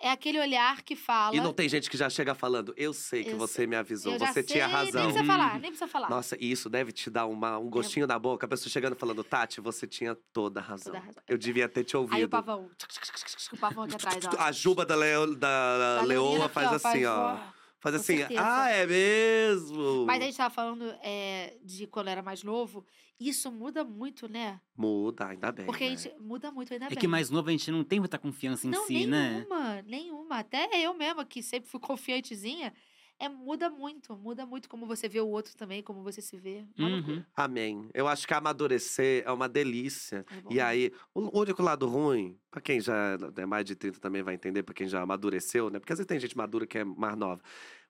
é 0.02 0.10
aquele 0.10 0.38
olhar 0.40 0.80
que 0.82 0.96
fala. 0.96 1.36
E 1.36 1.40
não 1.40 1.52
tem 1.52 1.68
gente 1.68 1.90
que 1.90 1.96
já 1.96 2.08
chega 2.08 2.34
falando, 2.34 2.72
eu 2.76 2.92
sei 2.94 3.22
que 3.22 3.30
Eu 3.32 3.36
você 3.38 3.52
sei- 3.54 3.66
me 3.66 3.76
avisou, 3.76 4.14
eu 4.14 4.18
você 4.18 4.42
tinha 4.42 4.64
sei, 4.66 4.74
Nem 4.74 4.84
razão. 4.86 5.04
precisa 5.04 5.24
falar, 5.24 5.52
nem 5.58 5.70
precisa 5.70 5.88
falar. 5.88 6.08
Nossa, 6.08 6.36
e 6.40 6.50
isso 6.50 6.70
deve 6.70 6.90
te 6.90 7.10
dar 7.10 7.26
uma, 7.26 7.58
um 7.58 7.68
gostinho 7.68 8.06
na 8.06 8.18
boca. 8.18 8.46
A 8.46 8.48
pessoa 8.48 8.70
chegando 8.70 8.94
e 8.96 8.98
falando, 8.98 9.22
Tati, 9.22 9.60
você 9.60 9.86
tinha 9.86 10.14
toda 10.32 10.58
a 10.60 10.62
razão. 10.62 10.92
Toda 10.92 10.98
a 11.04 11.06
razão. 11.06 11.22
Eu 11.28 11.36
devia 11.36 11.68
ter 11.68 11.84
te 11.84 11.96
ouvido. 11.98 12.16
Aí 12.16 12.24
o 12.24 12.28
pavão. 12.30 12.70
O 13.52 13.56
pavão 13.58 13.84
aqui 13.84 13.94
atrás, 13.96 14.24
ó. 14.24 14.30
A 14.40 14.52
juba 14.52 14.86
da, 14.86 14.94
leo, 14.94 15.34
da, 15.34 15.96
Da 15.96 16.02
leoa 16.02 16.48
faz 16.48 16.68
aqui, 16.72 16.86
assim, 16.88 17.04
ó. 17.04 17.36
Faz 17.80 17.94
com 17.96 18.00
assim, 18.02 18.18
certeza. 18.18 18.40
ah, 18.44 18.68
é 18.70 18.86
mesmo? 18.86 20.04
Mas 20.06 20.20
a 20.22 20.24
gente 20.26 20.36
tava 20.36 20.54
falando 20.54 20.84
é, 21.02 21.56
de 21.64 21.86
quando 21.86 22.08
era 22.08 22.22
mais 22.22 22.42
novo. 22.42 22.84
Isso 23.18 23.50
muda 23.50 23.82
muito, 23.84 24.28
né? 24.28 24.60
Muda, 24.76 25.28
ainda 25.28 25.50
bem. 25.52 25.66
Porque 25.66 25.84
a 25.84 25.90
né? 25.90 25.96
gente 25.96 26.14
muda 26.20 26.50
muito, 26.50 26.72
ainda 26.72 26.86
É 26.86 26.88
bem. 26.90 26.98
que 26.98 27.06
mais 27.08 27.30
novo 27.30 27.48
a 27.48 27.52
gente 27.52 27.70
não 27.70 27.82
tem 27.84 27.98
muita 27.98 28.18
confiança 28.18 28.66
em 28.66 28.70
Não, 28.70 28.86
si, 28.86 29.06
né? 29.06 29.30
nenhuma, 29.38 29.82
nenhuma. 29.82 30.38
Até 30.38 30.68
eu 30.84 30.94
mesma, 30.94 31.24
que 31.24 31.42
sempre 31.42 31.68
fui 31.70 31.80
confiantezinha, 31.80 32.72
é, 33.20 33.28
muda 33.28 33.68
muito. 33.68 34.16
Muda 34.16 34.46
muito 34.46 34.66
como 34.66 34.86
você 34.86 35.06
vê 35.06 35.20
o 35.20 35.28
outro 35.28 35.54
também, 35.54 35.82
como 35.82 36.02
você 36.02 36.22
se 36.22 36.38
vê. 36.38 36.64
Uhum. 36.78 37.22
Amém. 37.36 37.90
Eu 37.92 38.08
acho 38.08 38.26
que 38.26 38.32
amadurecer 38.32 39.22
é 39.26 39.30
uma 39.30 39.46
delícia. 39.46 40.24
É 40.30 40.54
E 40.54 40.58
aí, 40.58 40.90
o 41.14 41.38
único 41.38 41.62
lado 41.62 41.86
ruim, 41.86 42.38
pra 42.50 42.62
quem 42.62 42.80
já 42.80 43.18
é 43.36 43.44
mais 43.44 43.66
de 43.66 43.76
30 43.76 44.00
também 44.00 44.22
vai 44.22 44.34
entender, 44.34 44.62
pra 44.62 44.74
quem 44.74 44.88
já 44.88 45.02
amadureceu, 45.02 45.68
né? 45.68 45.78
Porque 45.78 45.92
às 45.92 45.98
vezes 45.98 46.08
tem 46.08 46.18
gente 46.18 46.34
madura 46.34 46.66
que 46.66 46.78
é 46.78 46.84
mais 46.84 47.14
nova. 47.14 47.42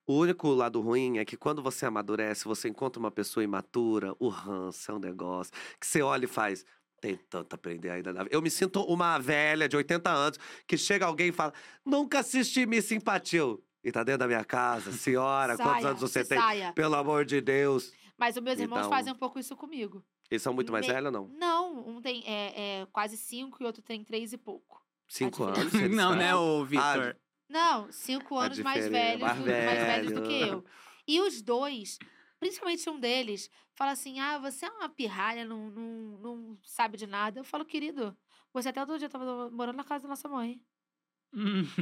O 0.04 0.14
único 0.18 0.48
lado 0.48 0.80
ruim 0.80 1.18
é 1.18 1.24
que 1.24 1.36
quando 1.36 1.62
você 1.62 1.86
amadurece, 1.86 2.44
você 2.44 2.68
encontra 2.68 2.98
uma 2.98 3.12
pessoa 3.12 3.44
imatura, 3.44 4.12
o 4.18 4.28
ranço 4.28 4.90
é 4.90 4.94
um 4.94 4.98
negócio 4.98 5.52
que 5.78 5.86
você 5.86 6.02
olha 6.02 6.24
e 6.24 6.28
faz. 6.28 6.64
Tem 7.00 7.16
tanto 7.30 7.52
a 7.52 7.56
aprender 7.56 7.90
ainda 7.90 8.12
na 8.12 8.24
vida. 8.24 8.34
Eu 8.34 8.42
me 8.42 8.50
sinto 8.50 8.82
uma 8.82 9.16
velha 9.18 9.68
de 9.68 9.76
80 9.76 10.10
anos 10.10 10.38
que 10.66 10.76
chega 10.76 11.06
alguém 11.06 11.28
e 11.28 11.32
fala: 11.32 11.54
Nunca 11.84 12.18
assisti 12.18 12.66
Miss 12.66 12.86
Simpatiu. 12.86 13.64
E 13.82 13.90
tá 13.90 14.02
dentro 14.04 14.20
da 14.20 14.26
minha 14.26 14.44
casa. 14.44 14.92
Senhora, 14.92 15.56
quantos 15.56 15.72
Saia, 15.82 15.88
anos 15.88 16.00
você 16.00 16.24
tem? 16.24 16.38
saia. 16.38 16.72
Pelo 16.72 16.94
amor 16.96 17.24
de 17.24 17.40
Deus. 17.40 17.92
Mas 18.18 18.36
os 18.36 18.42
meus 18.42 18.58
irmãos 18.58 18.80
Então- 18.80 18.90
fazem 18.90 19.12
um 19.12 19.16
pouco 19.16 19.38
isso 19.38 19.56
comigo. 19.56 20.04
Eles 20.30 20.42
são 20.42 20.52
muito 20.52 20.70
mais 20.70 20.86
Me- 20.86 20.92
velhos 20.92 21.06
ou 21.06 21.12
não? 21.12 21.28
Não, 21.36 21.88
um 21.88 22.00
tem 22.00 22.22
é, 22.26 22.80
é, 22.82 22.86
quase 22.92 23.16
cinco 23.16 23.62
e 23.62 23.66
outro 23.66 23.82
tem 23.82 24.04
três 24.04 24.32
e 24.32 24.38
pouco. 24.38 24.80
Cinco 25.08 25.42
anos. 25.44 25.72
não, 25.90 26.14
né, 26.14 26.34
ô 26.36 26.64
Victor? 26.64 27.16
Não, 27.48 27.90
cinco 27.90 28.38
A 28.38 28.44
anos 28.44 28.60
mais 28.60 28.86
velhos, 28.88 29.22
mais 29.22 29.38
do, 29.40 29.46
mais 29.46 29.80
velhos 29.80 30.12
do 30.12 30.22
que 30.22 30.38
velho. 30.40 30.52
eu. 30.52 30.64
E 31.08 31.20
os 31.20 31.42
dois, 31.42 31.98
principalmente 32.38 32.88
um 32.88 33.00
deles, 33.00 33.50
fala 33.74 33.90
assim: 33.90 34.20
ah, 34.20 34.38
você 34.38 34.66
é 34.66 34.70
uma 34.70 34.88
pirralha, 34.88 35.44
não, 35.44 35.68
não, 35.70 36.18
não 36.18 36.58
sabe 36.62 36.96
de 36.96 37.06
nada. 37.08 37.40
Eu 37.40 37.44
falo, 37.44 37.64
querido, 37.64 38.16
você 38.52 38.68
até 38.68 38.78
outro 38.80 38.96
dia 38.98 39.08
tava 39.08 39.50
morando 39.50 39.76
na 39.76 39.82
casa 39.82 40.02
da 40.04 40.10
nossa 40.10 40.28
mãe. 40.28 40.60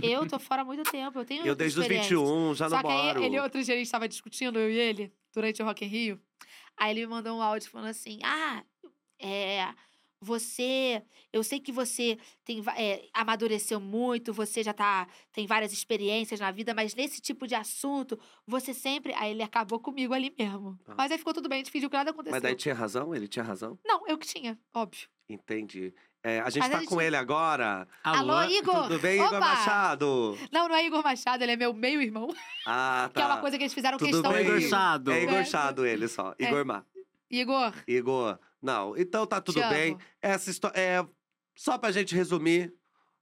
Eu 0.03 0.27
tô 0.27 0.39
fora 0.41 0.63
há 0.63 0.65
muito 0.65 0.83
tempo, 0.91 1.19
eu 1.19 1.25
tenho 1.25 1.47
Eu 1.47 1.55
desde 1.55 1.79
os 1.79 1.85
experiência. 1.85 2.17
21 2.17 2.55
já 2.55 2.69
Só 2.69 2.77
não 2.77 2.83
que 2.83 2.89
aí, 2.89 3.07
moro. 3.07 3.25
ele, 3.25 3.41
outro 3.41 3.63
dia, 3.63 3.75
a 3.75 3.79
gente 3.79 3.91
tava 3.91 4.09
discutindo, 4.09 4.59
eu 4.59 4.71
e 4.71 4.79
ele, 4.79 5.13
durante 5.35 5.63
o 5.63 5.65
Rock 5.65 5.85
in 5.85 5.89
Rio. 5.89 6.21
Aí 6.77 6.93
ele 6.93 7.01
me 7.01 7.07
mandou 7.07 7.37
um 7.37 7.43
áudio 7.43 7.71
falando 7.71 7.89
assim, 7.89 8.19
ah, 8.23 8.65
é... 9.21 9.75
Você, 10.21 11.01
eu 11.33 11.45
sei 11.45 11.61
que 11.61 11.71
você 11.71 12.19
tem, 12.45 12.61
é, 12.77 13.09
amadureceu 13.15 13.79
muito, 13.79 14.33
você 14.33 14.65
já 14.65 14.73
tá, 14.73 15.07
tem 15.33 15.47
várias 15.47 15.73
experiências 15.73 16.41
na 16.41 16.51
vida, 16.51 16.75
mas 16.75 16.93
nesse 16.93 17.21
tipo 17.21 17.47
de 17.47 17.55
assunto, 17.55 18.19
você 18.45 18.75
sempre. 18.75 19.15
Aí 19.15 19.31
ele 19.31 19.45
acabou 19.45 19.79
comigo 19.79 20.13
ali 20.13 20.35
mesmo. 20.37 20.77
Ah. 20.89 20.95
Mas 20.99 21.13
aí 21.13 21.19
ficou 21.19 21.33
tudo 21.33 21.49
bem, 21.49 21.59
a 21.59 21.59
gente 21.61 21.71
fingiu 21.71 21.89
que 21.89 21.97
nada 21.97 22.11
aconteceu. 22.11 22.33
Mas 22.33 22.43
daí 22.43 22.57
tinha 22.57 22.75
razão? 22.75 23.15
Ele 23.15 23.29
tinha 23.29 23.45
razão? 23.45 23.79
Não, 23.87 24.09
eu 24.09 24.19
que 24.19 24.27
tinha, 24.27 24.59
óbvio. 24.75 25.09
Entendi. 25.29 25.95
É, 26.23 26.41
a 26.41 26.51
gente 26.51 26.59
Mas 26.61 26.69
a 26.71 26.73
tá 26.73 26.79
gente- 26.81 26.89
com 26.89 27.01
ele 27.01 27.15
agora. 27.17 27.87
Alô, 28.03 28.43
Igor! 28.45 28.83
Tudo 28.89 28.99
bem, 28.99 29.17
Igor 29.17 29.29
Opa! 29.29 29.41
Machado? 29.41 30.37
Não, 30.53 30.69
não 30.69 30.75
é 30.75 30.85
Igor 30.85 31.03
Machado, 31.03 31.43
ele 31.43 31.53
é 31.53 31.57
meu 31.57 31.73
meio-irmão. 31.73 32.29
Ah, 32.67 33.09
tá. 33.13 33.21
Que 33.21 33.23
é 33.23 33.27
uma 33.27 33.41
coisa 33.41 33.57
que 33.57 33.63
eles 33.63 33.73
fizeram 33.75 33.97
Tudo 33.99 34.11
questão 34.11 34.33
bem? 34.33 34.45
de. 34.45 34.51
Igor 34.51 34.61
Chado. 34.69 35.13
É 35.13 35.23
Igor 35.23 35.35
É. 35.37 35.45
Chado 35.45 35.87
ele 35.87 36.09
só. 36.09 36.35
É. 36.39 36.45
Igor 36.45 36.65
Má. 36.65 36.85
Igor, 37.31 37.73
Igor. 37.87 38.39
Não, 38.61 38.97
então 38.97 39.27
tá 39.27 39.41
tudo 39.41 39.61
te 39.61 39.69
bem. 39.69 39.93
amo. 39.93 40.01
Essa 40.21 40.51
história. 40.51 40.77
É, 40.79 41.07
só 41.55 41.79
pra 41.79 41.93
gente 41.93 42.15
resumir. 42.15 42.75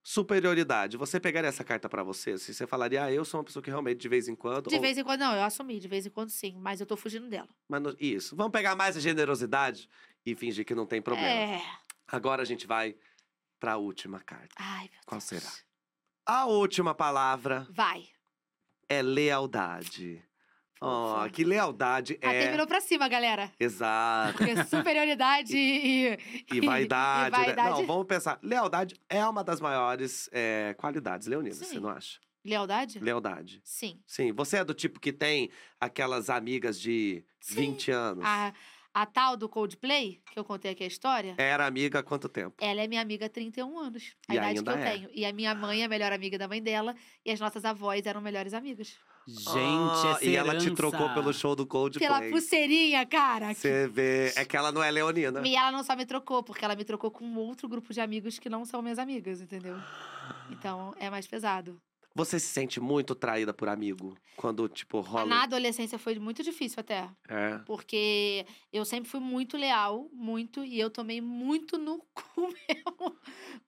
Superioridade. 0.08 0.96
Você 0.96 1.18
pegaria 1.18 1.48
essa 1.48 1.64
carta 1.64 1.88
pra 1.88 2.04
você? 2.04 2.30
Assim, 2.32 2.52
você 2.52 2.64
falaria, 2.64 3.02
ah, 3.02 3.12
eu 3.12 3.24
sou 3.24 3.40
uma 3.40 3.44
pessoa 3.44 3.60
que 3.60 3.68
realmente, 3.70 3.98
de 3.98 4.08
vez 4.08 4.28
em 4.28 4.36
quando. 4.36 4.68
De 4.68 4.76
ou- 4.76 4.80
vez 4.80 4.96
em 4.96 5.02
quando, 5.02 5.18
não, 5.18 5.34
eu 5.34 5.42
assumi, 5.42 5.80
de 5.80 5.88
vez 5.88 6.06
em 6.06 6.10
quando 6.10 6.30
sim, 6.30 6.56
mas 6.60 6.80
eu 6.80 6.86
tô 6.86 6.96
fugindo 6.96 7.28
dela. 7.28 7.48
Mas 7.68 7.82
no- 7.82 7.96
Isso. 7.98 8.36
Vamos 8.36 8.52
pegar 8.52 8.76
mais 8.76 8.96
a 8.96 9.00
generosidade 9.00 9.88
e 10.24 10.36
fingir 10.36 10.64
que 10.64 10.76
não 10.76 10.86
tem 10.86 11.02
problema. 11.02 11.28
É. 11.28 11.60
Agora 12.08 12.42
a 12.42 12.44
gente 12.44 12.66
vai 12.66 12.96
pra 13.58 13.76
última 13.76 14.20
carta. 14.20 14.54
Ai, 14.58 14.88
meu 14.92 15.00
Qual 15.06 15.18
Deus. 15.20 15.24
será? 15.24 15.50
A 16.26 16.46
última 16.46 16.94
palavra 16.94 17.66
Vai. 17.70 18.04
é 18.88 19.00
lealdade. 19.02 20.22
Ó, 20.80 21.14
Fofa. 21.14 21.30
que 21.30 21.42
lealdade 21.42 22.18
Ah, 22.22 22.32
é. 22.34 22.40
terminou 22.42 22.66
pra 22.66 22.80
cima, 22.82 23.08
galera. 23.08 23.50
Exato. 23.58 24.36
Porque 24.36 24.62
superioridade 24.64 25.56
e. 25.56 26.18
E 26.52 26.60
vaidade, 26.60 27.34
e 27.34 27.38
né? 27.38 27.44
vaidade. 27.46 27.70
Não, 27.70 27.86
vamos 27.86 28.06
pensar. 28.06 28.38
Lealdade 28.42 28.94
é 29.08 29.24
uma 29.26 29.42
das 29.42 29.58
maiores 29.60 30.28
é, 30.32 30.74
qualidades 30.76 31.26
leoninas, 31.26 31.56
você 31.58 31.64
Sim. 31.66 31.78
não 31.80 31.88
acha? 31.88 32.18
Lealdade? 32.44 32.98
Lealdade. 33.00 33.60
Sim. 33.64 34.00
Sim. 34.06 34.32
Você 34.32 34.58
é 34.58 34.64
do 34.64 34.74
tipo 34.74 35.00
que 35.00 35.12
tem 35.12 35.50
aquelas 35.80 36.28
amigas 36.30 36.78
de 36.78 37.24
Sim. 37.40 37.54
20 37.72 37.90
anos. 37.90 38.24
A, 38.24 38.52
a 38.98 39.04
tal 39.04 39.36
do 39.36 39.46
Coldplay, 39.46 40.22
que 40.32 40.38
eu 40.38 40.44
contei 40.44 40.70
aqui 40.70 40.82
a 40.82 40.86
história, 40.86 41.34
Era 41.36 41.66
amiga 41.66 41.98
há 41.98 42.02
quanto 42.02 42.30
tempo? 42.30 42.54
ela 42.58 42.80
é 42.80 42.86
minha 42.86 43.02
amiga 43.02 43.26
há 43.26 43.28
31 43.28 43.78
anos. 43.78 44.14
A 44.26 44.32
E 44.34 44.36
idade 44.38 44.62
que 44.62 44.68
eu 44.70 44.72
é. 44.74 44.90
tenho. 44.92 45.10
E 45.12 45.26
a 45.26 45.32
minha 45.34 45.54
mãe 45.54 45.82
é 45.82 45.84
a 45.84 45.88
melhor 45.88 46.12
amiga 46.12 46.38
da 46.38 46.48
mãe 46.48 46.62
dela. 46.62 46.94
E 47.22 47.30
as 47.30 47.38
nossas 47.38 47.62
avós 47.66 48.06
eram 48.06 48.22
melhores 48.22 48.54
amigas. 48.54 48.96
Gente, 49.28 50.06
essa 50.12 50.24
E 50.24 50.34
ela 50.36 50.56
te 50.56 50.70
trocou 50.70 51.12
pelo 51.12 51.32
show 51.34 51.54
do 51.54 51.66
Coldplay. 51.66 52.08
Pela 52.08 52.22
pulseirinha, 52.30 53.04
cara. 53.04 53.48
que- 53.48 53.56
Você 53.60 53.86
vê. 53.88 54.32
É 54.34 54.44
que 54.46 54.56
ela 54.56 54.72
não 54.72 54.82
é 54.82 54.90
leonina. 54.90 55.46
E 55.46 55.54
ela 55.56 55.70
não 55.72 55.84
só 55.84 55.94
me 55.94 56.06
trocou, 56.06 56.42
porque 56.42 56.64
ela 56.64 56.74
me 56.76 56.84
trocou 56.84 57.10
com 57.10 57.24
um 57.26 57.36
outro 57.36 57.68
grupo 57.68 57.92
de 57.92 58.00
amigos 58.00 58.38
que 58.38 58.48
não 58.48 58.64
são 58.64 58.80
minhas 58.80 58.98
amigas, 58.98 59.40
entendeu? 59.42 59.76
Então 60.50 60.94
é 60.98 61.10
mais 61.10 61.26
pesado. 61.26 61.78
Você 62.16 62.40
se 62.40 62.46
sente 62.46 62.80
muito 62.80 63.14
traída 63.14 63.52
por 63.52 63.68
amigo? 63.68 64.16
Quando, 64.38 64.66
tipo, 64.70 65.00
rola. 65.00 65.26
Na 65.26 65.42
adolescência 65.42 65.98
foi 65.98 66.18
muito 66.18 66.42
difícil 66.42 66.80
até. 66.80 67.10
É. 67.28 67.58
Porque 67.66 68.46
eu 68.72 68.86
sempre 68.86 69.10
fui 69.10 69.20
muito 69.20 69.54
leal, 69.58 70.08
muito, 70.14 70.64
e 70.64 70.80
eu 70.80 70.88
tomei 70.88 71.20
muito 71.20 71.76
no 71.76 71.98
cu 72.16 72.48
mesmo 72.48 73.18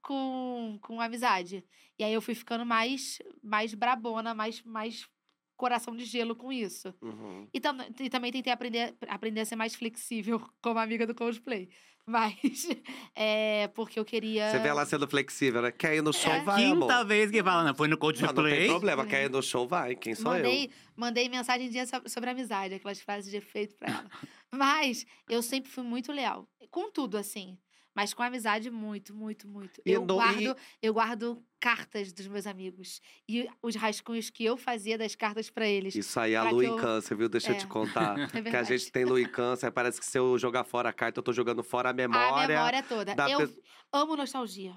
com, 0.00 0.78
com 0.80 0.98
amizade. 0.98 1.62
E 1.98 2.02
aí 2.02 2.14
eu 2.14 2.22
fui 2.22 2.34
ficando 2.34 2.64
mais, 2.64 3.18
mais 3.42 3.74
brabona, 3.74 4.32
mais, 4.32 4.62
mais 4.62 5.06
coração 5.54 5.94
de 5.94 6.06
gelo 6.06 6.34
com 6.34 6.50
isso. 6.50 6.94
Uhum. 7.02 7.46
E, 7.52 7.60
tam 7.60 7.76
e 8.00 8.08
também 8.08 8.32
tentei 8.32 8.50
aprender, 8.50 8.94
aprender 9.08 9.40
a 9.42 9.44
ser 9.44 9.56
mais 9.56 9.74
flexível 9.74 10.40
como 10.62 10.78
amiga 10.78 11.06
do 11.06 11.14
cosplay. 11.14 11.68
Mas 12.08 12.66
é 13.14 13.68
porque 13.74 13.98
eu 14.00 14.04
queria. 14.04 14.50
Você 14.50 14.58
vê 14.60 14.68
ela 14.68 14.86
sendo 14.86 15.06
flexível, 15.06 15.60
né? 15.62 15.70
Quer 15.70 15.96
ir 15.96 16.02
no 16.02 16.12
show, 16.12 16.32
É. 16.32 16.40
vai, 16.42 16.62
Quinta 16.62 16.94
amor. 16.94 17.04
vez 17.06 17.30
que 17.30 17.42
fala, 17.42 17.64
não, 17.64 17.74
foi 17.74 17.86
no 17.86 17.96
Não, 17.96 18.00
não 18.00 18.08
tem 18.18 18.34
Coldplay. 18.34 18.68
problema. 18.68 19.06
Quer 19.06 19.24
ir 19.24 19.30
no 19.30 19.42
show, 19.42 19.68
vai. 19.68 19.94
Quem 19.94 20.14
sou 20.14 20.32
eu? 20.34 20.42
mandei, 20.42 20.70
mandei 20.96 21.28
mensagem 21.28 21.68
dia 21.68 21.86
so- 21.86 22.02
sobre 22.06 22.30
amizade, 22.30 22.74
aquelas 22.74 23.00
frases 23.00 23.30
de 23.30 23.36
efeito 23.36 23.76
pra 23.76 23.90
ela. 23.90 24.10
Mas 24.52 25.04
eu 25.28 25.42
sempre 25.42 25.70
fui 25.70 25.84
muito 25.84 26.10
leal. 26.12 26.48
Com 26.70 26.90
tudo, 26.90 27.18
assim. 27.18 27.58
Mas 28.00 28.14
com 28.14 28.22
amizade, 28.22 28.70
muito, 28.70 29.12
muito, 29.12 29.48
muito. 29.48 29.82
E 29.84 29.90
Eu 29.90 30.02
no- 30.04 30.14
e- 30.14 30.16
guardo, 30.16 30.56
eu 30.80 30.94
guardo 30.94 31.42
cartas 31.58 32.12
dos 32.12 32.28
meus 32.28 32.46
amigos. 32.46 33.00
E 33.28 33.48
os 33.60 33.74
rascunhos 33.74 34.30
que 34.30 34.44
eu 34.44 34.56
fazia 34.56 34.96
das 34.96 35.16
cartas 35.16 35.50
pra 35.50 35.66
eles. 35.66 35.96
Isso 35.96 36.20
aí, 36.20 36.36
a 36.36 36.44
lua 36.48 36.60
que 36.62 36.68
em 36.68 36.70
eu- 36.70 36.76
câncer, 36.76 37.16
viu? 37.16 37.28
Deixa 37.28 37.50
eu 37.50 37.56
É. 37.56 37.58
te 37.58 37.66
contar. 38.06 38.16
É 38.32 38.40
que 38.40 38.56
a 38.56 38.62
gente 38.62 38.92
tem 38.92 39.04
lua 39.04 39.20
em 39.20 39.28
câncer, 39.28 39.68
parece 39.72 39.98
que 39.98 40.06
se 40.06 40.16
eu 40.16 40.38
jogar 40.38 40.62
fora 40.62 40.90
a 40.90 40.92
carta, 40.92 41.18
eu 41.18 41.22
tô 41.24 41.32
jogando 41.32 41.64
fora 41.64 41.90
a 41.90 41.92
memória. 41.92 42.44
A 42.44 42.46
memória 42.48 42.82
toda. 42.84 43.14
da 43.16 43.28
Eu 43.28 43.48
pe- 43.48 43.60
amo 43.92 44.16
nostalgia. 44.16 44.76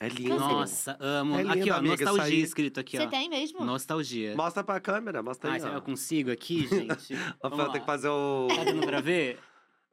É 0.00 0.08
lindo. 0.08 0.38
Nossa, 0.38 0.96
amo. 1.00 1.34
É 1.34 1.42
lindo, 1.42 1.52
aqui, 1.54 1.70
ó, 1.70 1.76
amiga, 1.76 1.94
isso 1.94 2.04
nostalgia 2.04 2.44
escrito 2.44 2.78
aqui, 2.78 2.96
Você 2.98 3.04
ó. 3.06 3.08
tem 3.08 3.28
mesmo? 3.28 3.64
Nostalgia. 3.64 4.36
Mostra 4.36 4.62
pra 4.62 4.78
câmera, 4.78 5.22
mostra 5.24 5.50
Ah, 5.50 5.54
aí, 5.54 5.60
será 5.60 5.72
ó. 5.72 5.74
que 5.74 5.78
eu 5.80 5.84
consigo 5.86 6.30
aqui, 6.30 6.68
gente? 6.70 7.14
Rafael 7.14 7.38
Vamos 7.42 7.64
tem 7.72 7.72
que 7.72 7.78
lá. 7.80 7.84
fazer 7.86 8.08
o... 8.08 8.46
Tá 8.54 8.62
dando 8.64 8.86
pra 8.86 9.00
ver? 9.00 9.40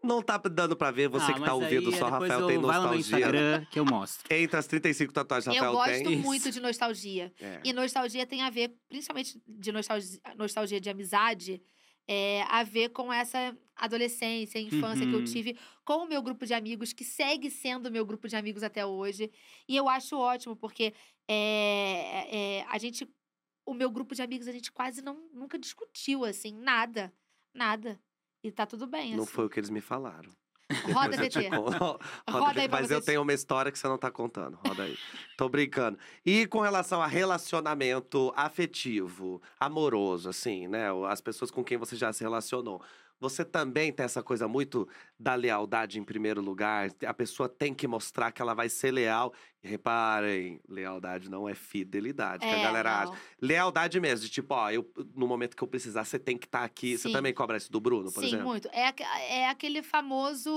Não 0.05 0.21
tá 0.21 0.37
dando 0.37 0.75
pra 0.75 0.91
ver, 0.91 1.07
você 1.09 1.31
Ah, 1.31 1.33
que 1.33 1.41
tá 1.43 1.53
ouvindo 1.53 1.89
aí, 1.89 1.97
só, 1.97 2.07
Rafael 2.09 2.39
eu- 2.41 2.47
tem 2.47 2.57
Vai 2.59 2.77
lá 2.77 2.87
no 2.87 2.95
nostalgia. 2.95 3.17
Instagram 3.17 3.65
que 3.71 3.79
eu 3.79 3.85
mostro. 3.85 4.33
Entre 4.35 4.57
as 4.57 4.67
35 4.67 5.11
tatuagens, 5.13 5.47
Eu 5.55 5.63
Rafael 5.63 5.73
gosto 5.73 6.03
tem. 6.09 6.17
muito 6.17 6.51
de 6.51 6.59
nostalgia. 6.59 7.33
É. 7.41 7.61
E 7.63 7.73
nostalgia 7.73 8.25
tem 8.25 8.41
a 8.41 8.49
ver, 8.49 8.75
principalmente 8.87 9.41
de 9.47 9.71
nostalgia, 9.71 10.19
nostalgia 10.37 10.79
de 10.79 10.89
amizade, 10.89 11.61
é, 12.07 12.43
a 12.49 12.63
ver 12.63 12.89
com 12.89 13.11
essa 13.11 13.57
adolescência, 13.75 14.59
infância 14.59 15.05
que 15.05 15.11
eu 15.11 15.19
Uhum. 15.19 15.25
tive 15.25 15.57
com 15.83 16.03
o 16.03 16.07
meu 16.07 16.21
grupo 16.21 16.45
de 16.45 16.53
amigos, 16.53 16.93
que 16.93 17.03
segue 17.03 17.49
sendo 17.49 17.91
meu 17.91 18.05
grupo 18.05 18.27
de 18.27 18.35
amigos 18.35 18.61
até 18.63 18.85
hoje. 18.85 19.31
E 19.67 19.75
eu 19.75 19.89
acho 19.89 20.15
ótimo, 20.17 20.55
porque 20.55 20.93
é, 21.27 22.27
é, 22.59 22.65
a 22.69 22.77
gente. 22.77 23.07
O 23.67 23.73
meu 23.73 23.89
grupo 23.89 24.13
de 24.13 24.21
amigos, 24.21 24.47
a 24.47 24.51
gente 24.51 24.71
quase 24.71 25.01
não, 25.01 25.17
nunca 25.33 25.57
discutiu, 25.57 26.23
assim, 26.23 26.53
nada. 26.53 27.11
Nada. 27.51 27.99
E 28.45 28.51
tá 28.51 28.63
tudo 28.63 28.85
bem, 28.85 29.15
Não 29.15 29.23
assim. 29.23 29.31
foi 29.31 29.45
o 29.45 29.49
que 29.49 29.59
eles 29.59 29.71
me 29.71 29.81
falaram. 29.81 30.29
Roda, 30.93 31.17
VT. 31.17 31.49
Roda, 31.49 31.99
Roda 32.29 32.61
aí 32.61 32.67
Mas 32.69 32.91
eu 32.91 33.01
tenho 33.01 33.23
uma 33.23 33.33
história 33.33 33.71
que 33.71 33.79
você 33.79 33.87
não 33.87 33.97
tá 33.97 34.11
contando. 34.11 34.55
Roda 34.63 34.83
aí. 34.83 34.95
Tô 35.35 35.49
brincando. 35.49 35.97
E 36.23 36.45
com 36.45 36.59
relação 36.59 37.01
a 37.01 37.07
relacionamento 37.07 38.31
afetivo, 38.35 39.41
amoroso, 39.59 40.29
assim, 40.29 40.67
né? 40.67 40.89
As 41.09 41.21
pessoas 41.21 41.49
com 41.49 41.63
quem 41.63 41.75
você 41.75 41.95
já 41.95 42.13
se 42.13 42.23
relacionou. 42.23 42.79
Você 43.19 43.45
também 43.45 43.91
tem 43.93 44.03
essa 44.03 44.21
coisa 44.21 44.47
muito 44.47 44.87
da 45.19 45.35
lealdade 45.35 45.99
em 45.99 46.03
primeiro 46.03 46.41
lugar. 46.41 46.89
A 47.05 47.13
pessoa 47.13 47.47
tem 47.47 47.73
que 47.73 47.87
mostrar 47.87 48.31
que 48.31 48.41
ela 48.41 48.53
vai 48.53 48.67
ser 48.69 48.91
leal. 48.91 49.33
E 49.63 49.67
reparem, 49.67 50.59
lealdade 50.67 51.29
não 51.29 51.47
é 51.47 51.55
fidelidade. 51.55 52.39
que 52.45 52.45
a 52.53 52.57
É, 52.57 52.61
galera 52.63 53.01
acha. 53.01 53.11
não. 53.11 53.17
Lealdade 53.41 53.99
mesmo, 53.99 54.25
de 54.25 54.31
tipo, 54.31 54.53
ó, 54.53 54.69
eu, 54.69 54.89
no 55.15 55.27
momento 55.27 55.55
que 55.55 55.63
eu 55.63 55.67
precisar, 55.67 56.03
você 56.03 56.19
tem 56.19 56.37
que 56.37 56.45
estar 56.45 56.63
aqui. 56.63 56.97
Você 56.97 57.07
Sim. 57.07 57.13
também 57.13 57.33
cobra 57.33 57.57
isso 57.57 57.71
do 57.71 57.79
Bruno, 57.79 58.11
por 58.11 58.21
Sim, 58.21 58.27
exemplo? 58.27 58.45
muito. 58.45 58.67
É, 58.69 58.93
é 59.29 59.49
aquele 59.49 59.81
famoso. 59.81 60.51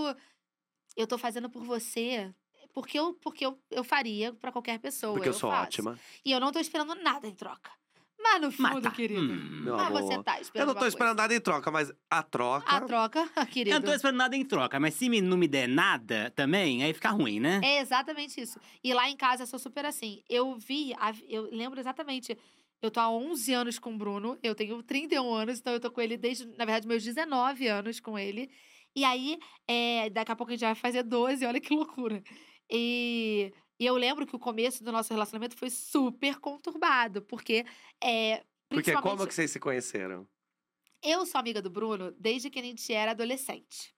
Eu 0.97 1.07
tô 1.07 1.17
fazendo 1.17 1.49
por 1.49 1.63
você. 1.65 2.35
Porque 2.75 2.99
eu, 2.99 3.15
porque 3.15 3.47
eu, 3.47 3.59
eu 3.71 3.83
faria 3.83 4.33
pra 4.35 4.53
qualquer 4.53 4.79
pessoa. 4.79 5.15
Porque 5.15 5.29
eu 5.29 5.33
sou 5.33 5.51
faço. 5.51 5.65
ótima. 5.65 5.99
E 6.25 6.31
eu 6.33 6.39
não 6.41 6.53
tô 6.53 6.59
esperando 6.59 6.95
nada 6.97 7.27
em 7.27 7.35
troca. 7.35 7.71
Mas 8.21 8.41
no 8.43 8.51
fundo, 8.51 8.63
Mas 8.75 8.83
tá. 8.83 8.91
querido. 8.91 9.21
Hum. 9.21 9.61
Meu 9.63 9.77
mas 9.77 9.87
amor. 9.87 10.03
você 10.03 10.23
tá 10.23 10.41
esperando. 10.41 10.69
Eu 10.69 10.75
não 10.75 10.81
tô 10.81 10.87
esperando 10.87 11.17
nada 11.17 11.35
em 11.35 11.41
troca, 11.41 11.71
mas 11.71 11.93
a 12.11 12.23
troca. 12.23 12.67
coisa. 12.67 12.85
A 12.85 12.89
troca, 12.89 13.29
querido. 13.47 13.77
Eu 13.77 13.81
não 13.81 13.87
tô 13.87 13.95
esperando 13.95 14.17
nada 14.17 14.37
em 14.37 14.45
troca, 14.45 14.81
mas 14.81 14.95
se 14.95 15.09
me- 15.09 15.21
não 15.21 15.37
me 15.37 15.47
der 15.49 15.69
nada 15.69 16.31
também, 16.35 16.83
aí 16.83 16.93
fica 16.93 17.11
ruim, 17.11 17.39
né? 17.41 17.61
É 17.63 17.81
exatamente 17.81 18.41
isso. 18.41 18.59
E 18.83 18.93
lá 18.93 19.09
em 19.09 19.17
casa 19.17 19.45
eu 19.45 19.47
sou 19.47 19.59
super 19.59 19.85
assim. 19.87 20.23
Eu 20.29 20.57
vi, 20.59 20.93
eu 21.29 21.49
lembro 21.53 21.79
exatamente. 21.81 22.37
Eu 22.81 22.91
tô 22.91 23.01
há 23.01 23.11
11 23.11 23.53
anos 23.55 23.79
com 23.79 23.93
o 23.95 23.99
Bruno, 23.99 24.39
eu 24.43 24.55
tenho 24.55 24.81
31 24.83 25.33
anos, 25.35 25.59
então 25.59 25.73
eu 25.73 25.81
tô 25.81 25.91
com 25.91 26.01
ele 26.01 26.17
desde, 26.17 26.47
na 26.47 26.65
verdade, 26.65 26.87
meus 26.87 27.03
19 27.03 27.67
anos 27.67 27.99
com 27.99 28.17
ele. 28.19 28.49
E 28.95 29.05
aí, 29.05 29.37
é, 29.67 30.09
daqui 30.11 30.31
a 30.33 30.37
pouco 30.37 30.53
a 30.53 30.55
gente 30.55 30.65
vai 30.65 30.75
fazer 30.77 31.03
12, 31.03 31.45
olha 31.45 31.61
que 31.61 31.75
loucura. 31.75 32.23
E, 32.71 33.53
e 33.79 33.87
eu 33.87 33.95
lembro 33.97 34.27
que 34.27 34.35
o 34.35 34.39
começo 34.39 34.83
do 34.83 34.93
nosso 34.93 35.13
relacionamento 35.13 35.57
foi 35.57 35.71
super 35.71 36.39
conturbado, 36.39 37.23
porque. 37.23 37.65
É, 38.03 38.45
Porque 38.69 38.93
como 38.93 39.27
que 39.27 39.35
vocês 39.35 39.51
se 39.51 39.61
conheceram? 39.61 40.27
eu 41.03 41.25
sou 41.27 41.39
amiga 41.39 41.63
do 41.63 41.71
Bruno 41.71 42.13
desde 42.19 42.51
que 42.51 42.59
a 42.59 42.63
gente 42.63 42.93
era 42.93 43.13
adolescente. 43.13 43.95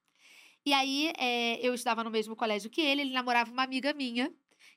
E 0.65 0.73
aí, 0.73 1.13
é, 1.17 1.59
eu 1.67 1.73
estudava 1.73 2.05
no 2.05 2.11
mesmo 2.11 2.37
colégio 2.37 2.69
que 2.69 2.81
ele, 2.81 3.03
ele 3.03 3.13
namorava 3.13 3.51
uma 3.51 3.63
amiga 3.63 3.95
minha, 3.95 4.33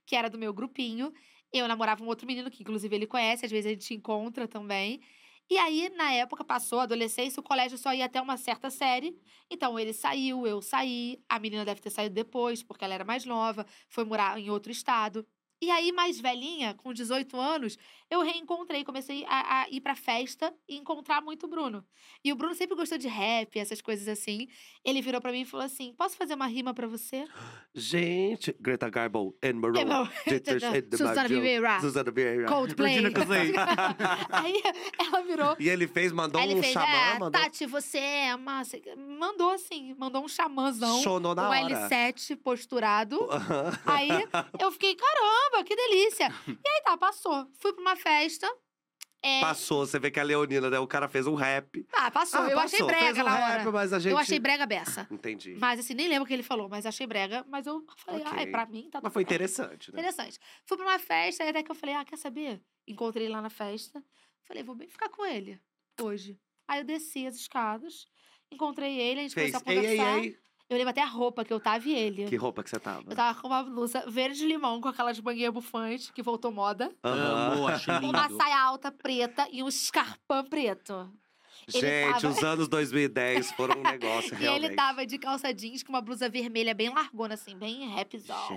que 0.05 0.15
era 0.15 0.29
do 0.29 0.37
meu 0.37 0.53
grupinho. 0.53 1.13
Eu 1.51 1.67
namorava 1.67 2.03
um 2.03 2.07
outro 2.07 2.25
menino, 2.25 2.49
que 2.49 2.63
inclusive 2.63 2.95
ele 2.95 3.05
conhece, 3.05 3.45
às 3.45 3.51
vezes 3.51 3.65
a 3.65 3.69
gente 3.69 3.93
encontra 3.93 4.47
também. 4.47 5.01
E 5.49 5.57
aí, 5.57 5.89
na 5.89 6.11
época, 6.11 6.43
passou 6.43 6.79
a 6.79 6.83
adolescência, 6.83 7.39
o 7.39 7.43
colégio 7.43 7.77
só 7.77 7.93
ia 7.93 8.05
até 8.05 8.19
uma 8.21 8.37
certa 8.37 8.69
série. 8.69 9.15
Então, 9.49 9.77
ele 9.77 9.93
saiu, 9.93 10.47
eu 10.47 10.61
saí. 10.61 11.21
A 11.29 11.37
menina 11.39 11.65
deve 11.65 11.81
ter 11.81 11.89
saído 11.89 12.15
depois, 12.15 12.63
porque 12.63 12.83
ela 12.83 12.93
era 12.93 13.03
mais 13.05 13.25
nova, 13.25 13.65
foi 13.87 14.03
morar 14.05 14.39
em 14.39 14.49
outro 14.49 14.71
estado. 14.71 15.25
E 15.63 15.71
aí, 15.71 15.93
mais 15.93 16.19
velhinha, 16.19 16.73
com 16.73 16.91
18 16.91 17.39
anos, 17.39 17.77
eu 18.11 18.21
reencontrei, 18.21 18.83
comecei 18.83 19.25
a, 19.29 19.61
a 19.61 19.69
ir 19.69 19.79
pra 19.79 19.95
festa 19.95 20.53
e 20.67 20.75
encontrar 20.75 21.21
muito 21.21 21.45
o 21.45 21.49
Bruno. 21.49 21.85
E 22.21 22.33
o 22.33 22.35
Bruno 22.35 22.53
sempre 22.53 22.75
gostou 22.75 22.97
de 22.97 23.07
rap, 23.07 23.57
essas 23.57 23.81
coisas 23.81 24.09
assim. 24.09 24.49
Ele 24.83 25.01
virou 25.01 25.21
pra 25.21 25.31
mim 25.31 25.41
e 25.41 25.45
falou 25.45 25.65
assim: 25.65 25.93
Posso 25.97 26.17
fazer 26.17 26.33
uma 26.33 26.47
rima 26.47 26.73
pra 26.73 26.85
você? 26.85 27.25
Gente, 27.73 28.53
Greta 28.59 28.89
Garbo, 28.89 29.35
and 29.41 29.53
Moreau. 29.53 30.07
É, 30.25 30.81
the 30.81 30.97
Susana 30.97 31.27
Vieira. 31.29 31.79
Susana 31.79 32.11
Vieira. 32.11 32.45
Coldplay. 32.45 32.97
Aí 34.29 34.61
ela 34.99 35.21
virou. 35.21 35.55
E 35.59 35.69
ele 35.69 35.87
fez, 35.87 36.11
mandou 36.11 36.41
ele 36.41 36.55
um 36.55 36.61
fez, 36.61 36.73
xamã, 36.73 36.85
é, 36.85 37.19
mandou. 37.19 37.41
Tati, 37.41 37.65
você 37.65 37.99
é 37.99 38.35
uma. 38.35 38.63
Mandou 39.17 39.51
assim, 39.51 39.95
mandou 39.97 40.23
um 40.23 40.27
xamãzão. 40.27 41.01
Chonou 41.01 41.33
na 41.33 41.43
um 41.43 41.51
hora. 41.51 41.89
L7 41.89 42.35
posturado. 42.35 43.17
Aí 43.85 44.09
eu 44.59 44.71
fiquei, 44.73 44.95
caramba, 44.95 45.52
que 45.63 45.75
delícia. 45.75 46.31
E 46.47 46.51
aí 46.51 46.81
tá, 46.85 46.97
passou. 46.97 47.47
Fui 47.59 47.73
pra 47.73 47.81
uma 47.81 47.95
festa. 47.95 48.47
É, 49.25 49.39
Passou, 49.39 49.85
você 49.85 49.97
vê 49.99 50.11
que 50.11 50.19
a 50.19 50.23
Leonina, 50.23 50.69
né? 50.69 50.77
O 50.79 50.85
cara 50.87 51.07
fez 51.07 51.25
um 51.27 51.33
rap. 51.35 51.87
Ah, 51.93 52.11
passou. 52.11 52.41
Ah, 52.41 52.49
eu 52.49 52.59
achei 52.59 52.79
passou, 52.79 52.89
fez 52.93 53.01
brega 53.13 53.21
um 53.21 53.23
na 53.23 53.35
rap, 53.35 53.61
hora. 53.61 53.71
mas 53.71 53.93
a 53.93 53.99
gente... 53.99 54.11
Eu 54.11 54.17
achei 54.17 54.37
brega 54.37 54.65
beça. 54.65 55.07
Entendi. 55.09 55.55
Mas 55.57 55.79
assim, 55.79 55.93
nem 55.93 56.09
lembro 56.09 56.25
o 56.25 56.27
que 56.27 56.33
ele 56.33 56.43
falou, 56.43 56.67
mas 56.67 56.85
achei 56.85 57.07
brega. 57.07 57.45
Mas 57.47 57.65
eu 57.65 57.85
falei, 58.05 58.19
Ok. 58.21 58.33
ai, 58.37 58.47
pra 58.47 58.65
mim 58.65 58.89
tá 58.89 58.99
tudo 58.99 59.03
Mas 59.03 59.13
foi 59.13 59.23
bem. 59.23 59.27
interessante, 59.33 59.93
né? 59.93 59.99
Interessante. 60.01 60.37
Fui 60.65 60.75
pra 60.75 60.85
uma 60.85 60.99
festa, 60.99 61.41
e 61.45 61.47
até 61.47 61.63
que 61.63 61.71
eu 61.71 61.75
falei, 61.75 61.95
ah, 61.95 62.03
quer 62.03 62.17
saber? 62.17 62.61
Encontrei 62.85 63.29
lá 63.29 63.41
na 63.41 63.49
festa. 63.49 64.03
Falei, 64.45 64.61
vou 64.61 64.75
bem 64.75 64.89
ficar 64.89 65.07
com 65.07 65.25
ele 65.25 65.57
hoje. 66.01 66.37
Aí 66.67 66.81
eu 66.81 66.83
desci 66.83 67.25
as 67.25 67.35
escadas, 67.37 68.05
encontrei 68.51 68.99
ele, 68.99 69.21
a 69.21 69.23
gente 69.23 69.35
Fez, 69.35 69.51
começou 69.53 69.69
a 69.69 69.73
ei, 69.73 69.79
ei, 69.91 69.97
conversar. 69.97 70.19
ei. 70.19 70.37
Eu 70.73 70.77
lembro 70.77 70.89
até 70.89 71.01
a 71.01 71.05
roupa 71.05 71.45
que 71.45 71.53
eu 71.53 71.59
tava 71.59 71.87
e 71.87 71.93
ele. 71.93 72.25
Que 72.25 72.35
roupa 72.35 72.63
que 72.63 72.69
você 72.69 72.79
tava? 72.79 73.03
Eu 73.11 73.15
tava 73.15 73.39
com 73.39 73.47
uma 73.47 73.61
blusa 73.63 74.03
verde-limão, 74.09 74.81
com 74.81 74.87
aquelas 74.87 75.19
banguinhas 75.19 75.53
bufantes, 75.53 76.09
que 76.11 76.21
voltou 76.23 76.51
moda. 76.51 76.91
Amo, 77.03 77.67
acho 77.67 77.91
lindo. 78.01 78.07
Uma 78.09 78.29
saia 78.29 78.59
alta 78.59 78.91
preta 78.91 79.47
e 79.51 79.61
um 79.61 79.67
escarpão 79.67 80.43
preto. 80.45 81.11
ele 81.73 81.79
Gente, 81.79 82.13
tava- 82.21 82.27
os 82.33 82.43
anos 82.43 82.67
2010 82.67 83.51
foram 83.51 83.79
um 83.79 83.83
negócio, 83.83 84.33
E 84.33 84.37
realmente. 84.37 84.65
ele 84.65 84.75
tava 84.75 85.05
de 85.05 85.17
calça 85.19 85.53
jeans 85.53 85.83
com 85.83 85.89
uma 85.93 86.01
blusa 86.01 86.27
vermelha 86.27 86.73
bem 86.73 86.89
largona, 86.89 87.35
assim, 87.35 87.55
bem 87.55 87.87
rapzão. 87.93 88.47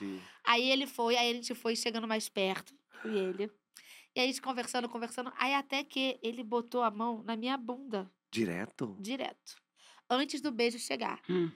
Gente... 0.00 0.20
Aí 0.44 0.68
ele 0.68 0.86
foi, 0.86 1.16
aí 1.16 1.30
a 1.30 1.34
gente 1.34 1.54
foi 1.54 1.76
chegando 1.76 2.08
mais 2.08 2.28
perto, 2.28 2.74
eu 3.04 3.12
e 3.12 3.18
ele. 3.18 3.50
E 4.14 4.20
aí 4.20 4.24
a 4.24 4.28
gente 4.28 4.42
conversando, 4.42 4.88
conversando. 4.88 5.32
Aí 5.38 5.54
até 5.54 5.84
que 5.84 6.18
ele 6.22 6.42
botou 6.42 6.82
a 6.82 6.90
mão 6.90 7.22
na 7.24 7.36
minha 7.36 7.56
bunda, 7.56 8.10
Direto? 8.32 8.96
direto. 8.98 9.56
Antes 10.08 10.40
do 10.40 10.50
beijo 10.52 10.78
chegar. 10.78 11.20
Hum. 11.28 11.50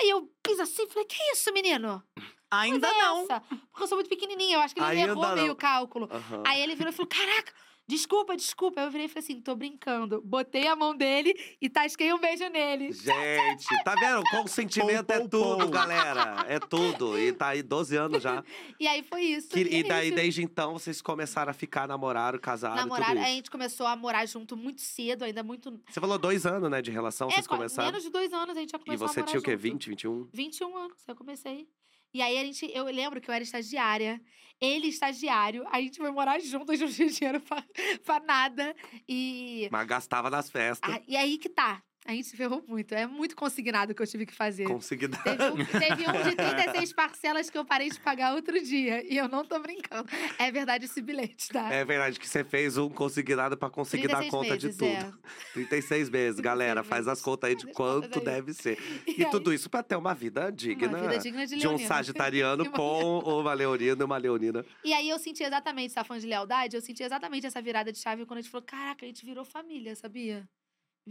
Aí 0.00 0.08
eu 0.08 0.30
fiz 0.46 0.58
assim, 0.60 0.88
falei, 0.88 1.04
que 1.04 1.22
isso, 1.32 1.52
menino? 1.52 2.02
Ainda 2.50 2.88
é 2.88 2.92
não. 2.92 3.22
essa? 3.22 3.40
Porque 3.40 3.82
eu 3.82 3.86
sou 3.86 3.96
muito 3.96 4.08
pequenininha, 4.08 4.56
eu 4.56 4.60
acho 4.60 4.74
que 4.74 4.80
ele 4.80 4.88
Ainda 4.90 5.12
errou 5.12 5.34
meio 5.34 5.46
não. 5.48 5.52
o 5.52 5.56
cálculo. 5.56 6.08
Aham. 6.10 6.42
Aí 6.46 6.60
ele 6.60 6.74
virou 6.74 6.92
e 6.92 6.96
falou, 6.96 7.08
caraca, 7.08 7.52
desculpa, 7.90 8.36
desculpa. 8.36 8.80
Aí 8.80 8.86
eu 8.86 8.90
virei 8.90 9.06
e 9.06 9.08
falei 9.08 9.24
assim, 9.24 9.40
tô 9.40 9.54
brincando. 9.54 10.22
Botei 10.22 10.66
a 10.68 10.76
mão 10.76 10.96
dele 10.96 11.34
e 11.60 11.68
tasquei 11.68 12.12
um 12.14 12.18
beijo 12.18 12.48
nele. 12.48 12.92
Gente, 12.92 13.66
tá 13.84 13.94
vendo? 13.94 14.22
Consentimento 14.30 15.10
é 15.12 15.18
Pou, 15.18 15.28
pou, 15.28 15.56
tudo, 15.58 15.68
galera. 15.70 16.44
É 16.48 16.58
tudo. 16.58 17.18
E 17.18 17.32
tá 17.32 17.48
aí 17.48 17.62
12 17.62 17.96
anos 17.96 18.22
já. 18.22 18.42
E 18.78 18.86
aí 18.86 19.02
foi 19.02 19.22
isso. 19.22 19.48
Que- 19.48 19.62
e 19.62 19.80
é 19.80 19.82
daí, 19.82 20.06
isso. 20.08 20.16
desde 20.16 20.42
então, 20.42 20.72
vocês 20.74 21.02
começaram 21.02 21.50
a 21.50 21.54
ficar, 21.54 21.86
namoraram, 21.88 22.38
casaram 22.38 22.76
e 22.76 22.78
Namorar, 22.80 23.08
tudo 23.08 23.18
aí 23.18 23.24
a 23.24 23.34
gente 23.34 23.50
começou 23.50 23.86
a 23.86 23.96
morar 23.96 24.24
junto 24.26 24.56
muito 24.56 24.80
cedo, 24.80 25.24
ainda 25.24 25.42
muito. 25.42 25.80
Você 25.88 26.00
falou 26.00 26.18
dois 26.18 26.46
anos, 26.46 26.70
né, 26.70 26.80
de 26.80 26.90
relação, 26.90 27.28
é, 27.28 27.32
vocês 27.32 27.46
começaram. 27.46 27.88
menos 27.90 28.04
de 28.04 28.10
dois 28.10 28.32
anos 28.32 28.56
a 28.56 28.60
gente 28.60 28.70
já 28.70 28.78
E 28.78 28.84
começou 28.84 29.04
a 29.04 29.08
você 29.08 29.20
morar 29.20 29.30
tinha 29.30 29.40
o 29.40 29.42
quê? 29.42 29.50
junto. 29.52 29.60
20, 29.62 29.88
21? 29.90 30.28
21 30.32 30.76
anos, 30.76 30.96
eu 31.08 31.14
comecei. 31.16 31.68
E 32.12 32.20
aí 32.22 32.38
a 32.38 32.44
gente, 32.44 32.70
eu 32.74 32.84
lembro 32.86 33.20
que 33.20 33.30
eu 33.30 33.34
era 33.34 33.44
estagiária, 33.44 34.20
ele 34.60 34.88
estagiário, 34.88 35.64
a 35.70 35.80
gente 35.80 35.98
foi 35.98 36.10
morar 36.10 36.38
juntos, 36.40 36.78
não 36.78 36.88
tinha 36.88 37.08
dinheiro 37.08 37.40
pra, 37.40 37.64
pra 38.04 38.20
nada. 38.20 38.74
E, 39.08 39.68
Mas 39.72 39.86
gastava 39.86 40.28
nas 40.28 40.50
festas. 40.50 40.94
ah, 40.94 41.00
e 41.08 41.16
aí 41.16 41.38
que 41.38 41.48
tá, 41.48 41.82
a 42.06 42.12
gente 42.12 42.28
se 42.28 42.36
ferrou 42.36 42.64
muito, 42.66 42.94
é 42.94 43.06
muito 43.06 43.36
consignado 43.36 43.94
que 43.94 44.02
eu 44.02 44.06
tive 44.06 44.24
que 44.24 44.34
fazer. 44.34 44.64
Consegui 44.64 45.06
dar. 45.06 45.22
Teve 45.22 45.44
um, 45.44 45.56
teve 45.56 46.08
um 46.08 46.22
de 46.24 46.34
36 46.36 46.92
parcelas 46.94 47.50
que 47.50 47.58
eu 47.58 47.64
parei 47.64 47.90
de 47.90 48.00
pagar 48.00 48.34
outro 48.34 48.60
dia. 48.62 49.04
E 49.04 49.16
eu 49.16 49.28
não 49.28 49.44
tô 49.44 49.58
brincando. 49.58 50.08
É 50.38 50.50
verdade 50.50 50.86
esse 50.86 51.00
bilhete, 51.02 51.48
tá? 51.48 51.72
É 51.72 51.84
verdade 51.84 52.18
que 52.18 52.26
você 52.26 52.42
fez 52.42 52.78
um 52.78 52.88
consignado 52.88 53.56
pra 53.56 53.68
conseguir 53.68 54.08
dar 54.08 54.18
36 54.18 54.30
conta 54.30 54.54
meses, 54.54 54.76
de 54.76 54.84
é. 54.84 55.04
tudo. 55.04 55.18
36 55.52 56.10
meses, 56.10 56.40
galera. 56.40 56.82
Faz 56.82 57.06
as 57.06 57.20
contas 57.20 57.50
aí 57.50 57.56
de 57.56 57.66
quanto 57.72 58.20
deve 58.20 58.54
ser. 58.54 58.78
E 59.06 59.22
E 59.22 59.30
tudo 59.30 59.52
isso 59.52 59.68
pra 59.68 59.82
ter 59.82 59.96
uma 59.96 60.14
vida 60.14 60.50
digna. 60.50 60.98
Uma 60.98 61.08
vida 61.08 61.18
digna 61.18 61.46
de 61.46 61.56
de 61.56 61.68
um 61.68 61.78
sagitariano 61.78 62.68
com 62.72 63.18
uma 63.18 63.52
leonina 63.52 64.02
e 64.02 64.04
uma 64.04 64.16
leonina. 64.16 64.64
E 64.82 64.92
aí 64.92 65.08
eu 65.08 65.18
senti 65.18 65.42
exatamente, 65.42 65.90
essa 65.90 66.02
fã 66.02 66.18
de 66.18 66.26
lealdade, 66.26 66.76
eu 66.76 66.80
senti 66.80 67.02
exatamente 67.02 67.46
essa 67.46 67.60
virada 67.60 67.92
de 67.92 67.98
chave 67.98 68.24
quando 68.24 68.38
a 68.38 68.42
gente 68.42 68.50
falou: 68.50 68.66
caraca, 68.66 69.04
a 69.04 69.08
gente 69.08 69.24
virou 69.24 69.44
família, 69.44 69.94
sabia? 69.94 70.48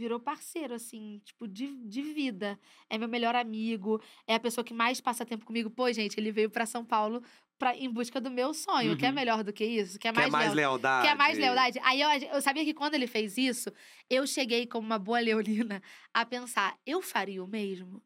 Virou 0.00 0.18
parceiro, 0.18 0.72
assim, 0.72 1.20
tipo, 1.26 1.46
de, 1.46 1.76
de 1.86 2.00
vida. 2.00 2.58
É 2.88 2.96
meu 2.96 3.06
melhor 3.06 3.36
amigo, 3.36 4.00
é 4.26 4.34
a 4.34 4.40
pessoa 4.40 4.64
que 4.64 4.72
mais 4.72 4.98
passa 4.98 5.26
tempo 5.26 5.44
comigo. 5.44 5.68
Pô, 5.68 5.92
gente, 5.92 6.18
ele 6.18 6.32
veio 6.32 6.48
pra 6.48 6.64
São 6.64 6.82
Paulo 6.82 7.22
pra, 7.58 7.76
em 7.76 7.90
busca 7.90 8.18
do 8.18 8.30
meu 8.30 8.54
sonho. 8.54 8.96
Quer 8.96 9.08
Uhum. 9.10 9.14
melhor 9.14 9.44
do 9.44 9.52
que 9.52 9.62
isso? 9.62 9.98
Quer 9.98 10.14
Quer 10.14 10.20
mais, 10.20 10.32
mais 10.32 10.54
leal- 10.54 10.70
lealdade? 10.72 11.06
Quer 11.06 11.14
mais 11.14 11.36
lealdade? 11.36 11.78
Aí 11.82 12.00
eu, 12.00 12.08
eu 12.32 12.40
sabia 12.40 12.64
que 12.64 12.72
quando 12.72 12.94
ele 12.94 13.06
fez 13.06 13.36
isso, 13.36 13.70
eu 14.08 14.26
cheguei 14.26 14.66
como 14.66 14.86
uma 14.86 14.98
boa 14.98 15.20
leonina 15.20 15.82
a 16.14 16.24
pensar: 16.24 16.78
eu 16.86 17.02
faria 17.02 17.44
o 17.44 17.46
mesmo? 17.46 18.02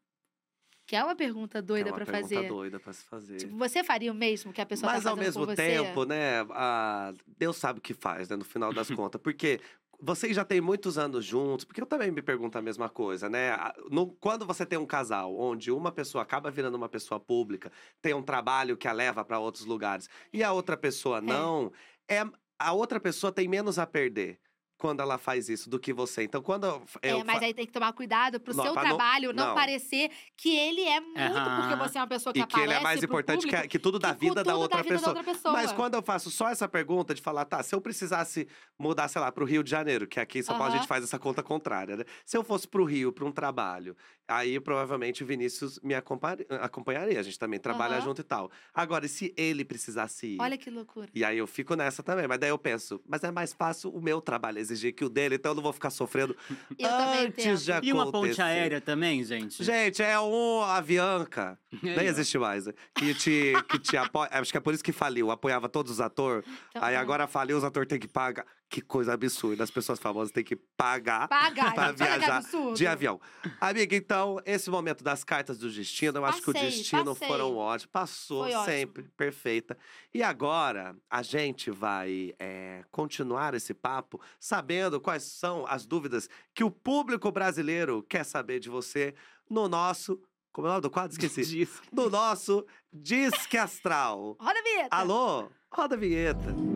Que 0.87 0.95
é 0.95 1.03
uma 1.03 1.15
pergunta 1.15 1.63
doida 1.63 1.89
é 1.89 1.91
uma 1.91 1.95
pra 1.95 2.05
pergunta 2.05 2.35
fazer. 2.35 2.47
doida 2.47 2.79
pra 2.79 2.93
se 2.93 3.03
fazer. 3.05 3.37
Tipo, 3.37 3.57
você 3.57 3.83
faria 3.83 4.11
o 4.11 4.15
mesmo 4.15 4.53
que 4.53 4.61
a 4.61 4.65
pessoa 4.67 4.91
Mas 4.91 5.03
tá 5.03 5.09
ao 5.09 5.15
fazendo 5.15 5.25
mesmo 5.33 5.47
por 5.47 5.55
tempo, 5.55 6.03
né? 6.05 6.41
a- 6.51 7.11
Deus 7.25 7.55
sabe 7.57 7.79
o 7.79 7.81
que 7.81 7.93
faz, 7.95 8.29
né? 8.29 8.35
No 8.35 8.45
final 8.45 8.71
das 8.71 8.87
contas. 9.09 9.19
Porque 9.19 9.59
vocês 9.99 10.35
já 10.35 10.43
têm 10.45 10.61
muitos 10.61 10.97
anos 10.97 11.25
juntos, 11.25 11.65
porque 11.65 11.81
eu 11.81 11.85
também 11.85 12.11
me 12.11 12.21
pergunto 12.21 12.57
a 12.57 12.61
mesma 12.61 12.89
coisa, 12.89 13.29
né? 13.29 13.57
No- 13.89 14.07
quando 14.15 14.45
você 14.45 14.65
tem 14.65 14.77
um 14.77 14.85
casal 14.85 15.35
onde 15.37 15.71
uma 15.71 15.91
pessoa 15.91 16.21
acaba 16.21 16.51
virando 16.51 16.75
uma 16.75 16.89
pessoa 16.89 17.19
pública, 17.19 17.71
tem 18.01 18.13
um 18.13 18.23
trabalho 18.23 18.77
que 18.77 18.87
a 18.87 18.93
leva 18.93 19.23
para 19.23 19.39
outros 19.39 19.65
lugares, 19.65 20.09
e 20.31 20.43
a 20.43 20.51
outra 20.51 20.77
pessoa 20.77 21.21
não, 21.21 21.71
é. 22.09 22.23
A 22.57 22.71
outra 22.71 22.99
pessoa 23.01 23.33
tem 23.33 23.49
menos 23.49 23.77
a 23.77 23.85
perder 23.85 24.39
quando 24.77 24.99
ela 24.99 25.17
faz 25.17 25.47
isso 25.49 25.69
do 25.69 25.79
que 25.79 25.93
você. 25.93 26.23
Então, 26.23 26.41
quando 26.41 26.65
eu, 26.65 26.83
É, 27.01 27.23
mas 27.23 27.39
fa- 27.39 27.45
aí 27.45 27.53
tem 27.53 27.65
que 27.65 27.71
tomar 27.71 27.93
cuidado 27.93 28.39
pro 28.39 28.53
Não, 28.55 28.63
seu 28.65 28.73
trabalho 28.73 29.31
não, 29.33 29.47
não. 29.47 29.55
parecer 29.55 30.11
que 30.35 30.55
ele 30.55 30.81
é 30.81 30.99
muito 30.99 31.15
porque 31.61 31.75
você 31.89 31.97
é 31.97 32.01
uma 32.01 32.07
pessoa 32.07 32.33
que 32.33 32.39
e 32.39 32.45
que 32.45 32.53
aparece 32.55 32.69
ele 32.71 32.79
é 32.79 32.83
mais 32.83 33.01
importante 33.03 33.39
que, 33.41 33.45
público, 33.47 33.65
a- 33.65 33.67
que 33.69 33.79
tudo 33.79 33.97
da 33.99 34.13
que 34.13 34.19
vida 34.19 34.43
da 34.43 34.55
outra 34.55 34.81
vida 34.83 34.95
pessoa. 34.95 35.13
da 35.13 35.19
outra 35.21 35.33
pessoa. 35.33 35.53
Mas 35.53 35.71
quando 35.71 35.93
eu 35.95 36.01
faço 36.03 36.29
só 36.29 36.49
essa 36.49 36.67
pergunta 36.67 37.13
de 37.15 37.21
falar, 37.21 37.45
tá, 37.45 37.63
se 37.63 37.73
eu 37.73 37.79
precisasse 37.79 38.47
mudar, 38.77 39.07
sei 39.07 39.21
lá, 39.21 39.31
pro 39.31 39.45
Rio 39.45 39.63
de 39.63 39.69
Janeiro, 39.71 40.05
que 40.07 40.19
aqui 40.19 40.39
em 40.39 40.43
São 40.43 40.57
Paulo 40.57 40.73
a 40.73 40.77
gente 40.77 40.87
faz 40.87 41.03
essa 41.03 41.17
conta 41.17 41.41
contrária, 41.41 41.95
né? 41.95 42.03
Se 42.25 42.37
eu 42.37 42.43
fosse 42.43 42.67
pro 42.67 42.83
Rio, 42.83 43.13
pra 43.13 43.25
um 43.25 43.31
trabalho, 43.31 43.95
aí 44.27 44.59
provavelmente 44.59 45.23
o 45.23 45.25
Vinícius 45.25 45.79
me 45.83 45.93
acompanha- 45.93 46.37
acompanharia. 46.61 47.19
A 47.19 47.23
gente 47.23 47.37
também 47.39 47.59
trabalha 47.59 47.95
Aham. 47.95 48.05
junto 48.05 48.21
e 48.21 48.23
tal. 48.23 48.49
Agora, 48.73 49.05
e 49.05 49.09
se 49.09 49.33
ele 49.37 49.63
precisasse 49.65 50.27
ir? 50.27 50.37
Olha 50.41 50.57
que 50.57 50.69
loucura. 50.69 51.09
E 51.13 51.23
aí 51.23 51.37
eu 51.37 51.47
fico 51.47 51.75
nessa 51.75 52.01
também. 52.03 52.27
Mas 52.27 52.39
daí 52.39 52.49
eu 52.49 52.57
penso, 52.57 53.01
mas 53.07 53.23
é 53.23 53.31
mais 53.31 53.53
fácil 53.53 53.89
o 53.91 54.01
meu 54.01 54.21
trabalho 54.21 54.59
exigir 54.59 54.93
que 54.93 55.05
o 55.05 55.09
dele, 55.09 55.35
então 55.35 55.51
eu 55.51 55.55
não 55.55 55.63
vou 55.63 55.73
ficar 55.73 55.89
sofrendo 55.89 56.35
Eu 56.77 56.89
também 56.89 57.25
antes 57.27 57.63
de 57.63 57.71
tento. 57.71 57.85
E 57.85 57.93
uma 57.93 58.05
ponte 58.05 58.15
acontecer. 58.17 58.41
aérea 58.41 58.81
também, 58.81 59.23
gente? 59.23 59.63
Gente, 59.63 60.01
é 60.01 60.19
um 60.19 60.61
Avianca. 60.61 61.59
Aí, 61.83 61.95
Nem 61.95 62.05
existe 62.07 62.37
mais. 62.37 62.65
né? 62.65 62.73
Que 62.93 63.13
te, 63.13 63.53
que 63.69 63.79
te 63.79 63.97
apoia. 63.97 64.29
Acho 64.31 64.51
que 64.51 64.57
é 64.57 64.61
por 64.61 64.73
isso 64.73 64.83
que 64.83 64.91
faliu. 64.91 65.31
Apoiava 65.31 65.67
todos 65.69 65.91
os 65.91 66.01
atores. 66.01 66.45
Então, 66.69 66.83
Aí 66.83 66.95
é. 66.95 66.97
agora 66.97 67.27
faliu, 67.27 67.57
os 67.57 67.63
atores 67.63 67.87
têm 67.87 67.99
que 67.99 68.07
pagar. 68.07 68.45
Que 68.67 68.81
coisa 68.81 69.13
absurda. 69.13 69.63
As 69.63 69.69
pessoas 69.71 69.99
famosas 69.99 70.31
têm 70.31 70.43
que 70.43 70.55
pagar 70.55 71.27
Pagar, 71.27 71.73
pra 71.73 71.93
que 71.93 71.99
viajar 72.03 72.43
de 72.73 72.87
avião. 72.87 73.21
Amiga, 73.61 73.95
então, 73.95 74.41
esse 74.45 74.69
momento 74.69 75.03
das 75.03 75.23
cartas 75.23 75.57
do 75.59 75.69
destino, 75.69 76.17
eu 76.17 76.25
acho 76.25 76.41
que 76.41 76.49
o 76.49 76.53
Passei, 76.53 76.69
destino 76.71 77.05
passei. 77.13 77.27
foram 77.27 77.55
ótimos. 77.55 77.85
Passou 77.91 78.43
Foi 78.43 78.53
ótimo. 78.53 78.65
sempre, 78.65 79.03
perfeita. 79.15 79.77
E 80.13 80.23
agora, 80.23 80.95
a 81.09 81.21
gente 81.21 81.69
vai 81.69 82.33
é, 82.39 82.83
continuar 82.91 83.53
esse 83.53 83.73
papo 83.73 84.19
sabendo 84.39 84.99
quais 84.99 85.23
são 85.23 85.65
as 85.67 85.85
dúvidas 85.85 86.27
que 86.53 86.63
o 86.63 86.71
público 86.71 87.31
brasileiro 87.31 88.03
quer 88.09 88.25
saber 88.25 88.59
de 88.59 88.67
você 88.69 89.13
no 89.49 89.69
nosso. 89.69 90.19
Como 90.51 90.67
é 90.67 90.69
o 90.69 90.73
nome 90.73 90.81
do 90.81 90.89
quadro? 90.89 91.11
Esqueci. 91.17 91.45
Diz. 91.45 91.81
no 91.91 92.09
nosso 92.09 92.65
Disque 92.91 93.57
Astral. 93.57 94.35
Roda 94.39 94.59
a 94.59 94.63
vinheta. 94.63 94.95
Alô? 94.95 95.49
Roda 95.71 95.95
a 95.95 95.97
vinheta. 95.97 96.74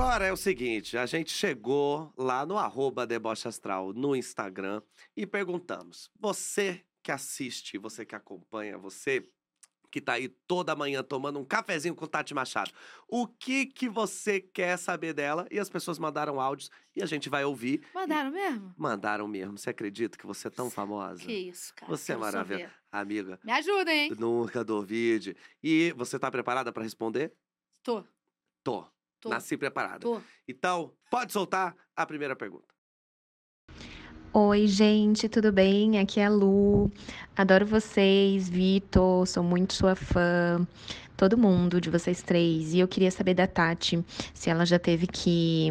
Agora 0.00 0.24
é 0.24 0.32
o 0.32 0.36
seguinte, 0.36 0.96
a 0.96 1.04
gente 1.04 1.30
chegou 1.30 2.10
lá 2.16 2.46
no 2.46 2.56
arroba 2.56 3.06
Deboche 3.06 3.46
Astral 3.46 3.92
no 3.92 4.16
Instagram 4.16 4.80
e 5.14 5.26
perguntamos: 5.26 6.10
você 6.18 6.82
que 7.02 7.12
assiste, 7.12 7.76
você 7.76 8.06
que 8.06 8.14
acompanha, 8.14 8.78
você 8.78 9.28
que 9.90 10.00
tá 10.00 10.14
aí 10.14 10.30
toda 10.46 10.74
manhã 10.74 11.02
tomando 11.02 11.38
um 11.38 11.44
cafezinho 11.44 11.94
com 11.94 12.06
Tati 12.06 12.32
Machado, 12.32 12.72
o 13.06 13.26
que 13.26 13.66
que 13.66 13.90
você 13.90 14.40
quer 14.40 14.78
saber 14.78 15.12
dela? 15.12 15.46
E 15.50 15.58
as 15.58 15.68
pessoas 15.68 15.98
mandaram 15.98 16.40
áudios 16.40 16.70
e 16.96 17.02
a 17.02 17.06
gente 17.06 17.28
vai 17.28 17.44
ouvir. 17.44 17.86
Mandaram 17.94 18.30
mesmo? 18.30 18.74
Mandaram 18.78 19.28
mesmo. 19.28 19.58
Você 19.58 19.68
acredita 19.68 20.16
que 20.16 20.26
você 20.26 20.48
é 20.48 20.50
tão 20.50 20.70
famosa? 20.70 21.20
Que 21.20 21.32
isso, 21.32 21.74
cara. 21.74 21.92
Você 21.94 22.12
é 22.12 22.14
quero 22.14 22.20
maravilhosa. 22.20 22.72
Amiga, 22.90 23.38
Me 23.44 23.52
ajuda, 23.52 23.92
hein? 23.94 24.10
nunca 24.18 24.64
duvide. 24.64 25.36
E 25.62 25.92
você 25.94 26.18
tá 26.18 26.30
preparada 26.30 26.72
para 26.72 26.82
responder? 26.82 27.34
Tô, 27.82 28.02
Tô. 28.64 28.86
Tô, 29.20 29.28
Nasci 29.28 29.56
preparada. 29.56 29.98
tô. 30.00 30.20
Então, 30.48 30.92
pode 31.10 31.32
soltar 31.32 31.74
a 31.96 32.06
primeira 32.06 32.34
pergunta. 32.34 32.66
Oi, 34.32 34.66
gente, 34.68 35.28
tudo 35.28 35.50
bem? 35.52 35.98
Aqui 35.98 36.20
é 36.20 36.26
a 36.26 36.30
Lu. 36.30 36.90
Adoro 37.36 37.66
vocês, 37.66 38.48
Vitor, 38.48 39.26
sou 39.26 39.42
muito 39.42 39.72
sua 39.74 39.96
fã. 39.96 40.64
Todo 41.16 41.36
mundo 41.36 41.80
de 41.80 41.90
vocês 41.90 42.22
três. 42.22 42.72
E 42.72 42.78
eu 42.78 42.86
queria 42.88 43.10
saber 43.10 43.34
da 43.34 43.46
Tati 43.46 44.02
se 44.32 44.48
ela 44.48 44.64
já 44.64 44.78
teve 44.78 45.06
que. 45.08 45.68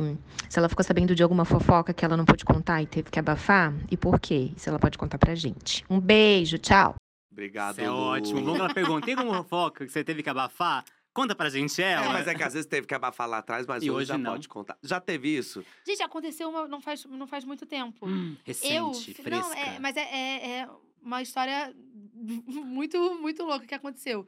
Se 0.49 0.59
ela 0.59 0.67
ficou 0.67 0.83
sabendo 0.83 1.15
de 1.15 1.23
alguma 1.23 1.45
fofoca 1.45 1.93
que 1.93 2.03
ela 2.03 2.17
não 2.17 2.25
pôde 2.25 2.43
contar 2.43 2.83
e 2.83 2.85
teve 2.85 3.09
que 3.09 3.17
abafar. 3.17 3.73
E 3.89 3.95
por 3.95 4.19
quê? 4.19 4.51
Se 4.57 4.67
ela 4.67 4.77
pode 4.77 4.97
contar 4.97 5.17
pra 5.17 5.33
gente. 5.35 5.85
Um 5.89 5.99
beijo, 5.99 6.57
tchau. 6.57 6.95
Obrigado, 7.31 7.75
Isso 7.77 7.81
é 7.81 7.89
Lu. 7.89 7.95
ótimo. 7.95 8.43
Que 8.53 8.59
ela 8.59 8.73
pergunta, 8.73 9.05
tem 9.05 9.15
alguma 9.15 9.37
fofoca 9.43 9.85
que 9.85 9.91
você 9.91 10.03
teve 10.03 10.21
que 10.21 10.29
abafar? 10.29 10.83
Conta 11.21 11.35
pra 11.35 11.49
gente 11.49 11.81
É, 11.81 11.91
ela. 11.93 12.13
mas 12.13 12.27
é 12.27 12.33
que 12.35 12.43
às 12.43 12.53
vezes 12.53 12.65
teve 12.65 12.87
que 12.87 12.93
abafar 12.93 13.27
lá 13.27 13.39
atrás, 13.39 13.65
mas 13.67 13.83
E 13.83 13.89
hoje, 13.89 13.97
hoje 13.97 14.05
já 14.07 14.17
não. 14.17 14.31
pode 14.31 14.47
contar. 14.47 14.77
Já 14.81 15.01
teve 15.01 15.35
isso? 15.37 15.65
Gente, 15.85 16.01
aconteceu 16.01 16.49
uma- 16.49 16.67
não, 16.67 16.79
faz, 16.79 17.03
não 17.05 17.27
faz 17.27 17.43
muito 17.43 17.65
tempo. 17.65 18.07
Hum, 18.07 18.37
recente, 18.45 18.73
eu. 18.75 18.93
fresca. 18.93 19.29
Não, 19.29 19.53
é, 19.53 19.79
mas 19.79 19.97
é, 19.97 20.01
é- 20.01 20.49
é 20.59 20.69
uma 21.01 21.21
história 21.21 21.73
muito, 22.15 23.15
muito 23.19 23.43
louca 23.43 23.65
que 23.65 23.75
aconteceu. 23.75 24.27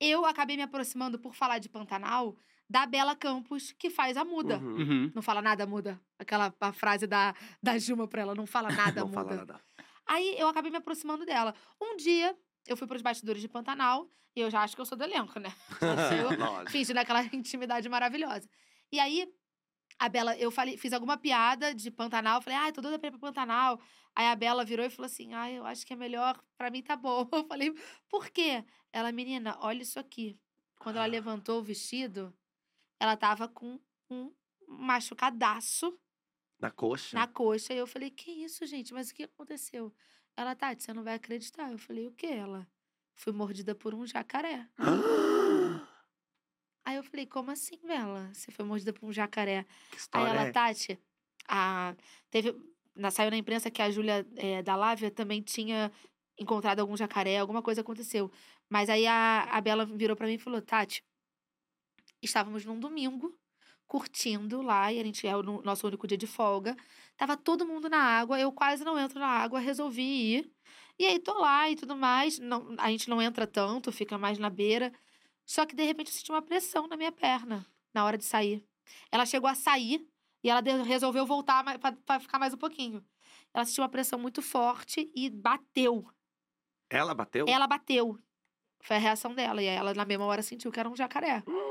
Eu 0.00 0.24
acabei 0.24 0.56
me 0.56 0.62
aproximando, 0.62 1.18
por 1.18 1.34
falar 1.34 1.58
de 1.58 1.68
Pantanal, 1.68 2.34
da 2.68 2.86
Bela 2.86 3.14
Campos, 3.14 3.72
que 3.78 3.90
faz 3.90 4.16
a 4.16 4.24
muda. 4.24 4.58
Uhum. 4.58 4.76
Uhum. 4.76 5.12
Não 5.14 5.20
fala 5.22 5.42
nada, 5.42 5.66
muda. 5.66 6.00
Aquela 6.18 6.54
a 6.60 6.72
frase 6.72 7.06
da, 7.06 7.34
da 7.62 7.76
Juma 7.78 8.08
pra 8.08 8.22
ela, 8.22 8.34
não 8.34 8.46
fala 8.46 8.68
nada, 8.96 9.00
não 9.00 9.08
muda. 9.08 9.20
fala 9.24 9.36
nada. 9.36 9.60
Aí 10.06 10.36
eu 10.38 10.48
acabei 10.48 10.70
me 10.70 10.78
aproximando 10.78 11.24
dela. 11.26 11.54
Um 11.80 11.96
dia, 11.96 12.34
eu 12.66 12.76
fui 12.76 12.86
pros 12.86 13.02
bastidores 13.02 13.40
de 13.42 13.48
Pantanal, 13.48 14.08
e 14.34 14.40
eu 14.40 14.50
já 14.50 14.62
acho 14.62 14.74
que 14.74 14.80
eu 14.80 14.86
sou 14.86 14.96
do 14.96 15.04
elenco, 15.04 15.38
né? 15.40 15.50
Eu 16.64 16.70
fingindo 16.70 16.98
aquela 16.98 17.22
intimidade 17.34 17.88
maravilhosa. 17.88 18.48
E 18.92 18.98
aí, 19.00 19.26
a 19.98 20.08
Bela, 20.08 20.36
eu 20.38 20.50
falei, 20.50 20.76
fiz 20.76 20.92
alguma 20.92 21.16
piada 21.16 21.74
de 21.74 21.90
Pantanal, 21.90 22.40
falei, 22.40 22.58
ai, 22.58 22.72
tô 22.72 22.80
doida 22.80 22.98
pra 22.98 23.08
ir 23.08 23.10
pra 23.10 23.20
Pantanal. 23.20 23.80
Aí 24.14 24.26
a 24.26 24.34
Bela 24.34 24.64
virou 24.64 24.84
e 24.84 24.90
falou 24.90 25.06
assim, 25.06 25.32
ai, 25.34 25.58
eu 25.58 25.64
acho 25.66 25.86
que 25.86 25.92
é 25.92 25.96
melhor, 25.96 26.40
pra 26.56 26.70
mim 26.70 26.82
tá 26.82 26.96
bom. 26.96 27.28
Eu 27.32 27.44
falei, 27.46 27.72
por 28.08 28.30
quê? 28.30 28.64
Ela, 28.92 29.12
menina, 29.12 29.56
olha 29.60 29.82
isso 29.82 29.98
aqui. 29.98 30.38
Quando 30.78 30.96
ela 30.96 31.06
levantou 31.06 31.60
o 31.60 31.62
vestido, 31.62 32.34
ela 32.98 33.16
tava 33.16 33.46
com 33.48 33.78
um 34.08 34.32
machucadaço 34.66 35.98
Na 36.58 36.70
coxa? 36.70 37.16
na 37.16 37.26
coxa. 37.26 37.74
E 37.74 37.78
eu 37.78 37.86
falei, 37.86 38.10
que 38.10 38.30
isso, 38.30 38.64
gente? 38.66 38.92
Mas 38.94 39.10
o 39.10 39.14
que 39.14 39.24
aconteceu? 39.24 39.94
Ela, 40.36 40.54
Tati, 40.54 40.82
você 40.82 40.92
não 40.92 41.02
vai 41.02 41.14
acreditar. 41.14 41.70
Eu 41.70 41.78
falei, 41.78 42.06
o 42.06 42.12
quê? 42.12 42.26
Ela, 42.26 42.66
fui 43.14 43.32
mordida 43.32 43.74
por 43.74 43.94
um 43.94 44.06
jacaré. 44.06 44.68
Aí 46.84 46.96
eu 46.96 47.04
falei, 47.04 47.26
como 47.26 47.50
assim, 47.50 47.78
Bela? 47.86 48.30
Você 48.32 48.50
foi 48.50 48.64
mordida 48.64 48.92
por 48.92 49.06
um 49.06 49.12
jacaré? 49.12 49.64
que 49.90 49.98
Aí 50.12 50.24
ela, 50.24 50.42
é? 50.46 50.50
Tati, 50.50 50.98
a, 51.46 51.94
teve, 52.30 52.56
na, 52.94 53.10
saiu 53.10 53.30
na 53.30 53.36
imprensa 53.36 53.70
que 53.70 53.82
a 53.82 53.90
Júlia 53.90 54.26
eh, 54.36 54.62
da 54.62 54.74
Lávia 54.76 55.10
também 55.10 55.42
tinha 55.42 55.92
encontrado 56.38 56.80
algum 56.80 56.96
jacaré, 56.96 57.38
alguma 57.38 57.62
coisa 57.62 57.82
aconteceu. 57.82 58.30
Mas 58.68 58.88
aí 58.88 59.06
a, 59.06 59.42
a 59.50 59.60
Bela 59.60 59.84
virou 59.84 60.16
pra 60.16 60.26
mim 60.26 60.34
e 60.34 60.38
falou, 60.38 60.62
Tati, 60.62 61.04
estávamos 62.22 62.64
num 62.64 62.80
domingo, 62.80 63.38
curtindo 63.90 64.62
lá, 64.62 64.92
e 64.92 65.00
a 65.00 65.04
gente 65.04 65.26
é 65.26 65.36
o 65.36 65.42
no- 65.42 65.60
nosso 65.62 65.84
único 65.84 66.06
dia 66.06 66.16
de 66.16 66.26
folga. 66.28 66.76
Tava 67.16 67.36
todo 67.36 67.66
mundo 67.66 67.88
na 67.88 67.98
água, 67.98 68.38
eu 68.38 68.52
quase 68.52 68.84
não 68.84 68.96
entro 68.96 69.18
na 69.18 69.26
água, 69.26 69.58
resolvi 69.58 70.02
ir. 70.36 70.52
E 70.96 71.04
aí 71.04 71.18
tô 71.18 71.34
lá 71.34 71.68
e 71.68 71.74
tudo 71.74 71.96
mais, 71.96 72.38
não, 72.38 72.76
a 72.78 72.88
gente 72.88 73.10
não 73.10 73.20
entra 73.20 73.48
tanto, 73.48 73.90
fica 73.90 74.16
mais 74.16 74.38
na 74.38 74.48
beira. 74.48 74.92
Só 75.44 75.66
que 75.66 75.74
de 75.74 75.82
repente 75.82 76.06
eu 76.06 76.14
senti 76.14 76.30
uma 76.30 76.40
pressão 76.40 76.86
na 76.86 76.96
minha 76.96 77.10
perna 77.10 77.66
na 77.92 78.04
hora 78.04 78.16
de 78.16 78.24
sair. 78.24 78.64
Ela 79.10 79.26
chegou 79.26 79.50
a 79.50 79.56
sair 79.56 80.06
e 80.44 80.48
ela 80.48 80.60
resolveu 80.84 81.26
voltar 81.26 81.64
pra 82.06 82.20
ficar 82.20 82.38
mais 82.38 82.54
um 82.54 82.58
pouquinho. 82.58 83.04
Ela 83.52 83.64
sentiu 83.64 83.82
uma 83.82 83.88
pressão 83.90 84.20
muito 84.20 84.40
forte 84.40 85.10
e 85.16 85.28
bateu. 85.28 86.06
Ela 86.88 87.12
bateu? 87.12 87.46
Ela 87.48 87.66
bateu. 87.66 88.16
Foi 88.82 88.96
a 88.96 89.00
reação 89.00 89.34
dela. 89.34 89.60
E 89.60 89.66
ela, 89.66 89.92
na 89.94 90.04
mesma 90.04 90.24
hora, 90.26 90.42
sentiu 90.42 90.70
que 90.70 90.78
era 90.78 90.88
um 90.88 90.94
jacaré. 90.94 91.42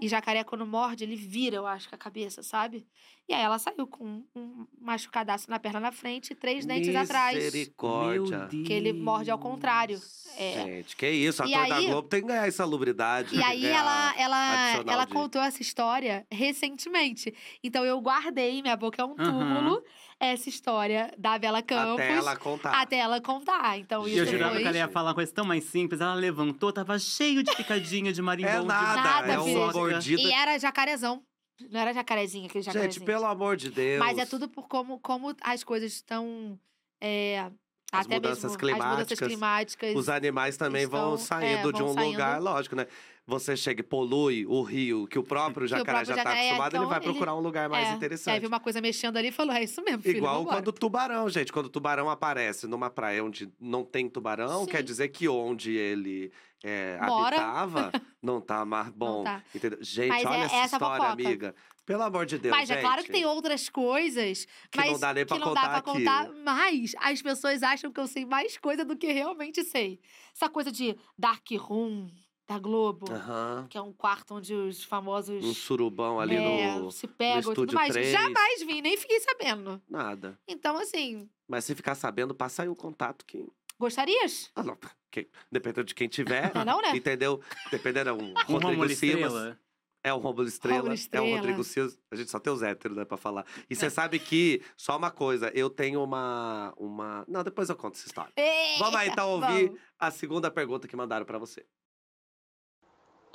E 0.00 0.08
jacaré, 0.08 0.44
quando 0.44 0.66
morde, 0.66 1.04
ele 1.04 1.16
vira, 1.16 1.56
eu 1.56 1.66
acho, 1.66 1.88
com 1.88 1.94
a 1.94 1.98
cabeça, 1.98 2.42
sabe? 2.42 2.86
E 3.28 3.32
aí 3.32 3.40
ela 3.42 3.58
saiu 3.58 3.86
com 3.86 4.22
um 4.36 4.66
machucadaço 4.78 5.48
na 5.48 5.58
perna 5.58 5.80
na 5.80 5.90
frente 5.92 6.32
e 6.32 6.34
três 6.34 6.66
dentes 6.66 6.94
atrás. 6.94 7.36
Misericórdia. 7.36 8.48
Que 8.50 8.72
ele 8.72 8.92
morde 8.92 9.30
ao 9.30 9.38
contrário. 9.38 9.98
É. 10.36 10.52
Gente, 10.64 10.96
que 10.96 11.08
isso, 11.08 11.42
E 11.44 11.54
ator 11.54 11.68
da 11.68 11.76
aí- 11.76 11.86
Globo 11.86 12.08
tem 12.08 12.20
que 12.20 12.26
ganhar 12.28 12.46
insalubridade. 12.46 13.34
E 13.34 13.38
que 13.38 13.44
aí 13.44 13.64
ela, 13.64 14.14
ela, 14.18 14.76
ela 14.86 15.04
de- 15.06 15.12
contou 15.12 15.40
essa 15.40 15.62
história 15.62 16.26
recentemente. 16.30 17.34
Então 17.62 17.84
eu 17.84 17.98
guardei, 18.00 18.60
minha 18.60 18.76
boca 18.76 19.00
é 19.00 19.04
um 19.04 19.14
túmulo, 19.14 19.82
essa 20.20 20.48
história 20.48 21.12
da 21.18 21.38
Bela 21.38 21.62
Campos. 21.62 21.94
Até 22.00 22.12
ela 22.16 22.36
contar. 22.36 22.70
até 22.80 22.96
ela 22.98 23.20
contar. 23.20 23.78
Então 23.78 24.06
E 24.06 24.12
isso 24.12 24.20
eu 24.20 24.26
jurava 24.26 24.52
foi... 24.54 24.62
que 24.62 24.68
ela 24.68 24.76
ia 24.76 24.88
falar 24.88 25.08
uma 25.10 25.14
coisa 25.14 25.32
tão 25.32 25.44
mais 25.44 25.64
simples. 25.64 26.00
Ela 26.00 26.14
levantou, 26.14 26.72
tava 26.72 26.98
cheio 26.98 27.42
de 27.42 27.54
picadinha 27.56 28.12
de 28.12 28.22
marimbão. 28.22 28.52
É 28.64 28.66
nada, 28.66 29.00
Nada, 29.02 29.32
é 29.34 29.38
uma 29.38 29.72
mordida. 29.72 30.22
E 30.22 30.32
era 30.32 30.58
jacarezão. 30.58 31.22
Não 31.70 31.80
era 31.80 31.92
jacarezinha, 31.92 32.46
aquele 32.46 32.62
Gente, 32.64 32.72
jacarezinho. 32.74 33.06
pelo 33.06 33.26
amor 33.26 33.56
de 33.56 33.70
Deus. 33.70 33.98
Mas 34.00 34.18
é 34.18 34.26
tudo 34.26 34.48
por 34.48 34.66
como, 34.68 34.98
como 34.98 35.34
as 35.40 35.62
coisas 35.62 35.92
estão. 35.92 36.58
é, 37.00 37.48
As 37.92 38.06
até 38.06 38.16
mudanças 38.16 38.56
mesmo 38.56 38.70
as 38.82 38.90
mudanças 38.90 39.18
climáticas, 39.18 39.18
climáticas. 39.28 39.96
Os 39.96 40.08
animais 40.08 40.56
também 40.56 40.84
vão 40.86 41.14
estão- 41.14 41.38
é, 41.38 41.42
saindo 41.54 41.72
de 41.72 41.78
vão 41.80 41.90
um 41.90 41.94
saindo. 41.94 42.10
lugar, 42.12 42.40
lógico, 42.42 42.74
né? 42.74 42.86
Você 43.26 43.56
chega 43.56 43.80
e 43.80 43.82
polui 43.82 44.44
o 44.44 44.60
rio, 44.62 45.06
que 45.06 45.18
o 45.18 45.22
próprio 45.22 45.64
o 45.64 45.66
jacaré 45.66 45.84
próprio 46.04 46.06
já 46.06 46.14
tá 46.14 46.18
jacaré, 46.30 46.40
acostumado, 46.48 46.74
ele 46.76 46.84
então 46.84 46.88
vai 46.90 46.98
ele- 46.98 47.04
procurar 47.06 47.34
um 47.34 47.40
lugar 47.40 47.68
mais 47.70 47.88
é, 47.88 47.92
É, 47.92 47.94
interessante. 47.94 48.40
viu 48.40 48.48
uma 48.48 48.60
coisa 48.60 48.82
mexendo 48.82 49.16
ali 49.16 49.28
e 49.28 49.32
falou: 49.32 49.54
é 49.54 49.62
isso 49.64 49.82
mesmo, 49.82 50.02
filho. 50.02 50.18
Igual 50.18 50.38
vambora." 50.40 50.56
quando 50.56 50.68
o 50.68 50.72
tubarão, 50.72 51.28
gente. 51.30 51.50
Quando 51.50 51.66
o 51.66 51.70
tubarão 51.70 52.10
aparece 52.10 52.66
numa 52.66 52.90
praia 52.90 53.24
onde 53.24 53.50
não 53.58 53.82
tem 53.82 54.10
tubarão, 54.10 54.66
quer 54.66 54.78
Sim. 54.78 54.84
dizer 54.84 55.08
que 55.08 55.26
onde 55.26 55.72
ele 55.72 56.30
é, 56.62 56.98
habitava 57.00 57.90
não 58.22 58.42
tá 58.42 58.62
mais 58.66 58.90
bom. 58.90 59.24
tá. 59.24 59.42
Gente, 59.80 60.08
Mas 60.08 60.24
olha 60.26 60.34
é 60.36 60.40
essa 60.44 60.56
essa 60.56 60.76
história, 60.76 61.04
fofoca. 61.06 61.12
amiga. 61.12 61.54
Pelo 61.86 62.02
amor 62.02 62.24
de 62.26 62.38
Deus, 62.38 62.54
Mas 62.56 62.68
gente. 62.68 62.78
é 62.78 62.80
claro 62.80 63.02
que 63.02 63.12
tem 63.12 63.26
outras 63.26 63.68
coisas 63.68 64.46
Que 64.70 64.78
mas 64.78 64.92
não 64.92 64.98
dá 64.98 65.12
nem 65.12 65.26
pra 65.26 65.38
não 65.38 65.52
dá 65.52 65.60
contar 65.60 65.68
pra 65.70 65.82
contar. 65.82 66.30
Mas 66.42 66.92
as 66.98 67.20
pessoas 67.20 67.62
acham 67.62 67.92
que 67.92 68.00
eu 68.00 68.06
sei 68.06 68.24
mais 68.24 68.56
coisa 68.56 68.84
do 68.86 68.96
que 68.96 69.12
realmente 69.12 69.62
sei. 69.64 70.00
Essa 70.34 70.48
coisa 70.48 70.72
de 70.72 70.96
Dark 71.18 71.46
Room 71.58 72.08
da 72.46 72.58
Globo, 72.58 73.10
Aham. 73.10 73.66
que 73.70 73.78
é 73.78 73.80
um 73.80 73.92
quarto 73.92 74.34
onde 74.34 74.54
os 74.54 74.84
famosos 74.84 75.42
Um 75.44 75.54
surubão 75.54 76.20
ali 76.20 76.36
é, 76.36 76.76
no... 76.78 76.90
se 76.90 77.06
pegam 77.06 77.38
e 77.38 77.42
tudo 77.42 77.52
estúdio 77.52 77.74
mais. 77.74 77.94
Jamais 77.94 78.62
vi, 78.62 78.82
nem 78.82 78.96
fiquei 78.96 79.18
sabendo. 79.20 79.80
Nada. 79.88 80.38
Então, 80.46 80.76
assim, 80.76 81.28
Mas 81.48 81.64
se 81.64 81.74
ficar 81.74 81.94
sabendo, 81.94 82.34
passa 82.34 82.62
aí 82.62 82.68
o 82.68 82.76
contato 82.76 83.24
que... 83.24 83.46
gostarias? 83.78 84.50
Ah, 84.54 84.62
não. 84.62 84.76
que- 85.10 85.28
Dependendo 85.50 85.84
de 85.86 85.94
quem 85.94 86.06
tiver, 86.08 86.52
Não, 86.54 86.62
é 86.62 86.64
não, 86.64 86.82
né? 86.82 86.90
entendeu? 86.94 87.40
Dependendo, 87.70 88.10
é 88.10 88.12
um 88.12 88.16
Um 88.48 88.52
Rodrigo 88.52 88.58
Romulo 88.68 88.88
Simas. 88.90 89.14
Estrela. 89.32 89.60
É 90.06 90.12
o 90.12 90.18
Romulo 90.18 90.46
Estrela, 90.46 90.76
Rômulo 90.80 90.92
é 90.92 90.92
o 90.92 91.00
Estrela. 91.00 91.36
Rodrigo 91.36 91.64
Simas. 91.64 91.98
A 92.10 92.16
gente 92.16 92.30
só 92.30 92.38
tem 92.38 92.52
os 92.52 92.62
héteros, 92.62 92.94
né, 92.94 93.06
pra 93.06 93.16
falar. 93.16 93.46
E 93.70 93.74
você 93.74 93.88
sabe 93.88 94.18
que, 94.18 94.60
só 94.76 94.98
uma 94.98 95.10
coisa, 95.10 95.50
eu 95.54 95.70
tenho 95.70 96.04
uma, 96.04 96.74
uma... 96.76 97.24
Não, 97.26 97.42
depois 97.42 97.70
eu 97.70 97.76
conto 97.76 97.94
essa 97.96 98.06
história. 98.06 98.30
Vamos 98.78 98.96
aí, 98.96 99.08
então, 99.08 99.30
ouvir 99.30 99.68
Vamos. 99.68 99.80
a 99.98 100.10
segunda 100.10 100.50
pergunta 100.50 100.86
que 100.86 100.94
mandaram 100.94 101.24
pra 101.24 101.38
você. 101.38 101.64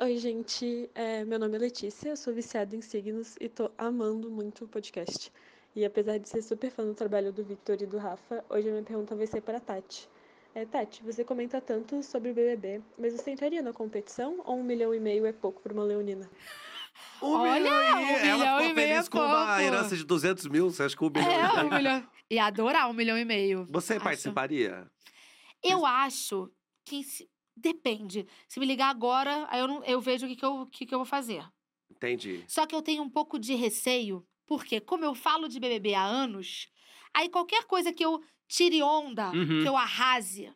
Oi, 0.02 0.18
gente. 0.18 0.90
É, 0.96 1.26
meu 1.26 1.38
nome 1.38 1.56
é 1.58 1.60
Letícia, 1.60 2.10
eu 2.10 2.18
sou 2.18 2.34
viciada 2.34 2.76
em 2.76 2.82
signos 2.82 3.36
e 3.40 3.50
tô 3.50 3.70
amando 3.78 4.30
muito 4.30 4.64
o 4.64 4.68
podcast. 4.68 5.32
E 5.76 5.84
apesar 5.86 6.18
de 6.18 6.28
ser 6.30 6.42
super 6.42 6.72
fã 6.72 6.86
do 6.86 6.94
trabalho 6.94 7.32
do 7.34 7.44
Victor 7.44 7.82
e 7.82 7.86
do 7.86 7.98
Rafa, 7.98 8.44
hoje 8.50 8.70
a 8.70 8.72
minha 8.72 8.84
pergunta 8.84 9.16
vai 9.16 9.28
ser 9.28 9.42
para 9.42 9.58
a 9.58 9.62
Tati. 9.62 10.08
É, 10.56 10.66
Tati, 10.66 11.04
você 11.04 11.24
comenta 11.24 11.60
tanto 11.62 12.02
sobre 12.02 12.32
o 12.32 12.34
BBB, 12.34 12.82
mas 12.98 13.14
você 13.14 13.32
entraria 13.32 13.62
na 13.62 13.74
competição 13.74 14.42
ou 14.46 14.58
um 14.58 14.64
milhão 14.64 14.94
e 14.96 15.00
meio 15.00 15.26
é 15.26 15.34
pouco 15.34 15.62
para 15.62 15.74
uma 15.74 15.84
leonina? 15.84 16.30
Um 17.22 17.32
Olha, 17.34 17.54
milhão 17.54 17.82
e... 17.82 17.94
um 17.94 18.08
Ela 18.18 18.38
milhão 18.38 18.58
ficou 18.58 18.70
e 18.72 18.74
meio 18.74 18.88
feliz 18.90 19.08
é 19.08 19.10
com 19.12 19.18
uma 19.20 19.46
pouco. 19.48 19.62
herança 19.62 19.98
de 19.98 20.04
200 20.06 20.48
mil, 20.48 20.70
você 20.72 20.84
acha 20.84 20.96
que 20.98 21.04
um 21.04 21.10
milhão 21.10 21.30
É, 21.30 21.36
e 21.44 21.48
um 21.66 21.70
meio... 21.70 21.74
milhão. 21.76 22.08
E 22.32 22.40
adorar 22.40 22.90
um 22.90 22.94
milhão 22.94 23.18
e 23.18 23.26
meio. 23.26 23.68
Você 23.70 23.94
Acho. 23.94 24.04
participaria? 24.04 24.88
Eu 25.64 25.86
acho 25.86 26.50
que 26.86 27.04
se- 27.04 27.30
depende. 27.60 28.26
Se 28.48 28.60
me 28.60 28.66
ligar 28.66 28.90
agora, 28.90 29.48
aí 29.50 29.60
eu, 29.60 29.68
não, 29.68 29.84
eu 29.84 30.00
vejo 30.02 30.26
o 30.26 30.30
que, 30.30 30.36
que, 30.36 30.46
eu, 30.46 30.66
que, 30.68 30.86
que 30.86 30.94
eu 30.94 31.00
vou 31.00 31.06
fazer. 31.06 31.44
Entendi. 31.92 32.44
Só 32.48 32.66
que 32.66 32.76
eu 32.76 32.82
tenho 32.82 33.04
um 33.04 33.10
pouco 33.10 33.38
de 33.40 33.56
receio, 33.56 34.26
porque 34.46 34.80
como 34.80 35.04
eu 35.06 35.14
falo 35.14 35.48
de 35.48 35.60
BBB 35.60 35.94
há 35.94 36.04
anos, 36.04 36.68
aí 37.14 37.30
qualquer 37.30 37.66
coisa 37.66 37.92
que 37.94 38.04
eu 38.04 38.22
tire 38.48 38.82
onda, 38.82 39.32
Uhum. 39.32 39.62
que 39.62 39.68
eu 39.68 39.76
arrase, 39.78 40.52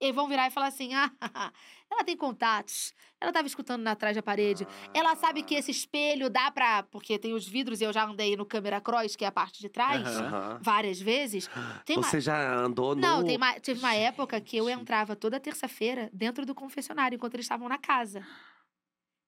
eles 0.00 0.14
vão 0.14 0.28
virar 0.28 0.46
e 0.46 0.50
falar 0.50 0.66
assim: 0.68 0.94
ah, 0.94 1.10
ela 1.90 2.04
tem 2.04 2.16
contatos, 2.16 2.92
ela 3.20 3.30
estava 3.30 3.46
escutando 3.46 3.82
na 3.82 3.92
atrás 3.92 4.14
da 4.16 4.22
parede. 4.22 4.66
Ela 4.92 5.14
sabe 5.16 5.42
que 5.42 5.54
Ah. 5.54 5.58
esse 5.58 5.70
espelho 5.70 6.28
dá 6.30 6.50
pra. 6.50 6.82
Porque 6.84 7.18
tem 7.18 7.32
os 7.32 7.46
vidros 7.46 7.80
e 7.80 7.84
eu 7.84 7.92
já 7.92 8.04
andei 8.04 8.36
no 8.36 8.44
câmera 8.46 8.80
cross, 8.80 9.16
que 9.16 9.24
é 9.24 9.28
a 9.28 9.32
parte 9.32 9.60
de 9.60 9.68
trás, 9.68 10.06
Aham. 10.06 10.26
Aham. 10.26 10.58
várias 10.62 11.00
vezes. 11.00 11.48
Tem 11.86 11.96
uma- 11.96 12.02
Você 12.08 12.20
já 12.20 12.54
andou 12.56 12.94
no... 12.94 13.00
Não, 13.00 13.24
tem 13.24 13.36
uma- 13.36 13.58
teve 13.60 13.78
uma 13.80 13.94
época 13.94 14.40
que 14.40 14.56
eu 14.56 14.68
entrava 14.68 15.14
toda 15.16 15.38
terça-feira 15.40 16.10
dentro 16.12 16.44
do 16.44 16.54
confessionário, 16.54 17.16
enquanto 17.16 17.34
eles 17.34 17.44
estavam 17.46 17.68
na 17.68 17.78
casa. 17.78 18.22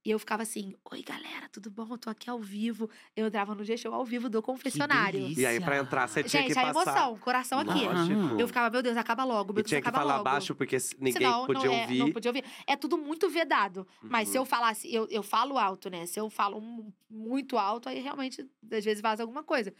E 0.09 0.10
eu 0.10 0.18
ficava 0.18 0.43
assim, 0.43 0.74
oi 0.90 1.02
galera, 1.02 1.51
tudo 1.52 1.70
bom? 1.70 1.86
Eu 1.90 1.98
tô 1.98 2.09
aqui 2.09 2.30
ao 2.30 2.40
vivo. 2.40 2.89
Eu 3.14 3.26
entrava 3.26 3.55
no 3.55 3.62
G-Show 3.62 3.93
ao 3.93 4.06
vivo 4.06 4.30
do 4.30 4.40
confessionário. 4.40 5.20
E 5.39 5.44
aí, 5.44 5.60
pra 5.60 5.76
entrar, 5.76 6.09
você 6.09 6.24
tinha 6.24 6.40
Gente, 6.44 6.55
que 6.55 6.59
a 6.59 6.72
passar... 6.72 6.93
emoção, 6.97 7.18
coração 7.18 7.59
aqui. 7.59 7.85
Lógico. 7.85 8.40
Eu 8.40 8.47
ficava, 8.48 8.70
meu 8.70 8.82
Deus, 8.82 8.97
acaba 8.97 9.22
logo, 9.24 9.52
meu 9.52 9.56
Deus, 9.62 9.68
tinha 9.68 9.82
que 9.82 9.86
acaba 9.86 10.02
falar 10.02 10.14
logo. 10.14 10.24
baixo, 10.24 10.55
porque 10.55 10.78
ninguém 10.97 11.12
Senão, 11.12 11.44
podia 11.44 11.66
não, 11.68 11.74
é, 11.74 11.80
ouvir. 11.82 11.98
não 11.98 12.10
podia 12.12 12.30
ouvir. 12.30 12.43
É 12.66 12.74
tudo 12.74 12.97
muito 12.97 13.28
vedado. 13.28 13.86
Mas 14.01 14.30
se 14.30 14.39
Uhum. 14.39 14.44
eu 14.44 14.47
falasse, 14.47 14.90
eu, 14.94 15.06
eu 15.10 15.22
falo 15.22 15.59
alto, 15.59 15.90
né? 15.90 16.06
Se 16.06 16.18
eu 16.18 16.30
falo 16.30 16.59
mu- 16.59 16.90
muito 17.10 17.59
alto, 17.59 17.90
aí 17.90 18.01
realmente, 18.01 18.40
às 18.72 18.85
vezes, 18.86 19.02
vaza 19.02 19.22
alguma 19.22 19.43
coisa. 19.43 19.74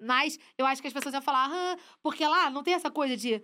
Mas 0.00 0.38
eu 0.56 0.64
acho 0.64 0.80
que 0.80 0.86
as 0.86 0.94
pessoas 0.94 1.12
iam 1.12 1.20
falar, 1.22 1.48
ah, 1.52 1.76
porque 2.00 2.24
lá 2.24 2.48
não 2.50 2.62
tem 2.62 2.74
essa 2.74 2.88
coisa 2.88 3.16
de. 3.16 3.42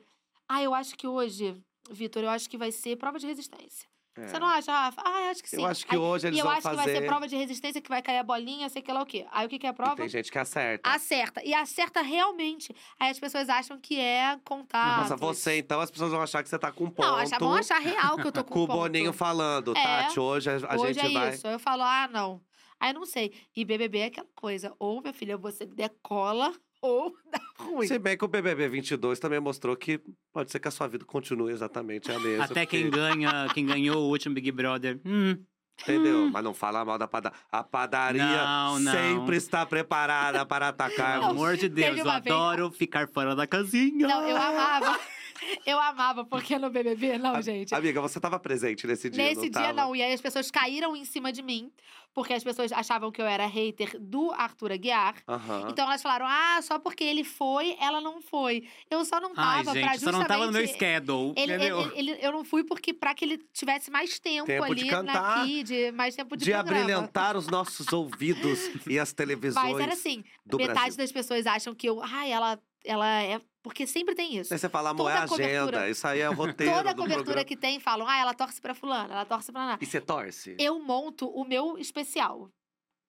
Ah, 0.48 0.62
eu 0.62 0.73
acho 0.73 0.97
que 0.97 1.05
hoje, 1.09 1.60
Vitor, 1.90 2.23
eu 2.23 2.31
acho 2.31 2.48
que 2.48 2.56
vai 2.56 2.70
ser 2.70 2.94
prova 2.94 3.19
de 3.19 3.27
resistência. 3.27 3.89
Você 4.27 4.36
É. 4.36 4.39
não 4.40 4.47
acha, 4.47 4.73
Rafa? 4.73 5.03
Ah, 5.05 5.31
acho 5.31 5.43
que 5.43 5.49
sim. 5.51 5.57
Eu 5.61 5.66
acho 5.66 5.86
que 5.86 5.95
Aí- 5.95 6.01
hoje 6.01 6.27
eles 6.27 6.36
e 6.36 6.40
eu 6.40 6.45
vão 6.45 6.53
acho 6.53 6.62
que 6.62 6.74
vai 6.74 6.85
fazer... 6.85 6.99
ser 6.99 7.07
prova 7.07 7.28
de 7.28 7.36
resistência, 7.36 7.81
que 7.81 7.89
vai 7.89 8.03
cair 8.03 8.19
a 8.19 8.23
bolinha, 8.23 8.69
sei 8.69 8.82
que 8.82 8.93
lá 8.93 9.03
o 9.03 9.07
quê. 9.07 9.27
Aí 9.31 9.47
o 9.47 9.49
que, 9.49 9.59
que 9.59 9.66
é 9.66 9.70
a 9.70 9.73
E 9.73 9.77
prova? 9.77 9.97
tem 9.97 10.09
gente 10.09 10.31
que 10.32 10.39
acerta. 10.39 10.89
Acerta. 10.89 11.43
E 11.45 11.55
acerta 11.55 12.01
realmente. 12.03 12.74
Aí 12.99 13.11
as 13.11 13.19
pessoas 13.19 13.49
acham 13.49 13.78
que 13.78 13.99
é 14.01 14.39
contar. 14.45 14.99
Nossa, 15.03 15.16
você, 15.16 15.59
então, 15.59 15.81
as 15.81 15.90
pessoas 15.90 16.11
vão 16.11 16.20
achar 16.23 16.43
que 16.43 16.49
você 16.49 16.59
tá 16.59 16.73
com 16.73 16.90
ponto. 16.90 17.07
Não, 17.07 17.16
achar, 17.16 17.39
vão 17.39 17.55
achar 17.55 17.78
real 17.78 18.16
que 18.16 18.27
eu 18.27 18.32
tô 18.32 18.43
com, 18.45 18.55
Com 18.55 18.62
o 18.65 18.66
ponto. 18.66 18.78
Boninho 18.78 19.12
falando, 19.12 19.77
É. 19.77 19.82
Tati, 19.82 20.19
hoje 20.20 20.51
a, 20.51 20.55
a 20.74 20.77
Hoje 20.77 20.95
gente 20.95 21.07
é 21.07 21.19
vai... 21.20 21.31
isso. 21.35 21.47
Eu 21.47 21.59
falo, 21.59 21.82
ah, 21.82 22.09
não. 22.12 22.40
Aí 22.81 22.90
eu 22.90 22.95
não 22.95 23.05
sei. 23.07 23.32
E 23.57 23.65
BBB 23.65 23.99
é 23.99 24.05
aquela 24.07 24.27
coisa. 24.36 24.73
Ou, 24.78 25.01
minha 25.01 25.12
filha, 25.12 25.36
você 25.36 25.66
decola 25.66 26.55
ou 26.81 27.15
dá 27.31 27.41
ruim. 27.59 27.87
Se 27.87 27.99
bem 27.99 28.17
que 28.17 28.25
o 28.25 28.29
BBB 28.29 28.69
22 28.69 29.19
também 29.19 29.41
mostrou 29.41 29.77
que 29.77 30.01
pode 30.33 30.51
ser 30.51 30.59
que 30.61 30.69
a 30.69 30.71
sua 30.71 30.87
vida 30.89 31.05
continue 31.05 31.53
exatamente 31.53 32.11
a 32.11 32.19
mesma. 32.19 32.45
Até 32.45 32.65
quem 32.67 32.85
porque- 32.91 32.97
ganha, 32.99 33.49
quem 33.55 33.67
ganhou 33.67 34.05
o 34.05 34.09
último 34.09 34.35
Big 34.35 34.51
Brother. 34.53 35.01
Hum, 35.05 35.37
Entendeu? 35.81 36.29
Mas 36.33 36.43
não 36.43 36.53
fala 36.53 36.85
mal 36.85 36.99
da 36.99 37.07
padaria. 37.07 37.39
A 37.53 37.63
padaria 37.63 38.25
Não, 38.25 38.81
não. 38.81 38.91
sempre 38.93 39.37
está 39.37 39.65
preparada 39.65 40.45
para 40.45 40.73
pelo 40.73 40.89
atacar. 40.89 41.21
Não, 41.21 41.31
amor 41.31 41.57
de 41.57 41.69
Deus, 41.69 41.97
eu 41.99 42.05
vez- 42.05 42.17
adoro 42.17 42.71
ficar 42.73 43.07
fora 43.09 43.37
da 43.37 43.47
casinha. 43.47 44.09
Não, 44.09 44.27
eu 44.29 44.37
amava. 44.37 44.99
Eu 45.66 45.79
amava, 45.81 46.25
porque 46.25 46.59
no 46.59 46.70
BBB, 46.70 47.19
não, 47.19 47.37
A- 47.37 47.41
gente. 47.41 47.75
Amiga, 47.75 48.01
você 48.01 48.19
estava 48.19 48.39
presente 48.39 48.87
nesse 48.87 49.09
dia, 49.11 49.23
Nesse 49.25 49.37
não 49.37 49.43
dia, 49.43 49.53
tava? 49.53 49.73
não. 49.73 49.97
E 49.97 50.03
aí 50.03 50.12
as 50.12 50.20
pessoas 50.20 50.51
caíram 50.51 50.95
em 50.97 51.05
cima 51.05 51.33
de 51.33 51.43
mim, 51.43 51.70
porque 52.15 52.33
as 52.33 52.43
pessoas 52.45 52.73
achavam 52.73 53.11
que 53.12 53.20
eu 53.20 53.27
era 53.27 53.47
hater 53.47 53.97
do 54.01 54.31
Arthur 54.33 54.73
Aguiar. 54.73 55.15
Aham. 55.29 55.69
Então 55.70 55.85
elas 55.87 56.03
falaram, 56.03 56.27
ah, 56.29 56.61
só 56.62 56.79
porque 56.79 57.05
ele 57.05 57.25
foi, 57.25 57.77
ela 57.81 58.01
não 58.01 58.20
foi. 58.20 58.66
Eu 58.91 59.05
só 59.05 59.20
não 59.20 59.31
Ai, 59.37 59.59
tava 59.65 59.73
pra 59.73 59.75
gente, 59.75 59.93
justamente... 59.93 60.01
só 60.05 60.12
não 60.12 60.27
tava 60.27 60.47
no 60.47 60.53
meu 60.53 60.66
schedule, 60.66 61.33
Ele, 61.37 61.53
ele- 61.53 61.65
entendeu? 61.69 61.93
ele- 61.95 62.19
eu 62.20 62.33
não 62.33 62.45
fui 62.45 62.65
porque 62.65 62.93
pra 62.93 63.15
que 63.15 63.25
ele 63.25 63.39
tivesse 63.53 63.91
mais 63.91 64.19
tempo, 64.19 64.47
Tempo 64.47 64.75
de 64.75 64.83
ali 64.83 64.91
cantar, 64.91 65.43
aqui, 65.43 65.62
de 65.62 65.93
mais 65.93 66.15
tempo 66.16 66.37
de, 66.37 66.45
De 66.45 66.51
programa. 66.53 66.81
abrilhantar 66.81 67.37
os 67.37 67.47
nossos 67.49 67.87
ouvidos 67.93 68.70
e 68.87 68.99
as 68.99 69.12
televisões 69.12 69.73
Mas 69.73 69.81
era 69.81 69.93
assim, 69.93 70.25
do 70.45 70.57
metade 70.59 70.79
Brasil. 70.81 70.97
das 70.97 71.12
pessoas 71.12 71.47
acham 71.47 71.75
que 71.75 71.89
eu, 71.89 72.03
ai, 72.03 72.31
ela, 72.33 72.59
ela 72.85 73.23
é. 73.23 73.41
Porque 73.63 73.87
sempre 73.87 74.15
tem 74.15 74.37
isso. 74.37 74.53
Aí 74.53 74.59
você 74.59 74.69
fala, 74.69 74.91
amor, 74.91 75.11
é 75.11 75.15
agenda. 75.19 75.89
Isso 75.91 76.07
aí 76.07 76.21
é 76.21 76.31
o 76.31 76.33
roteiro 76.35 76.73
Toda 76.73 76.95
cobertura 76.95 77.25
programa. 77.25 77.45
que 77.45 77.57
tem 77.57 77.79
falam, 77.81 78.07
ah, 78.09 78.17
ela 78.19 78.33
torce 78.33 78.61
pra 78.61 78.75
fulana, 78.75 79.13
ela 79.13 79.25
torce 79.25 79.53
pra 79.53 79.67
lá. 79.67 79.79
E 79.81 79.85
você 79.87 80.01
torce? 80.01 80.57
Eu 80.59 80.79
monto 80.81 81.29
o 81.29 81.45
meu 81.45 81.77
especial. 81.77 82.51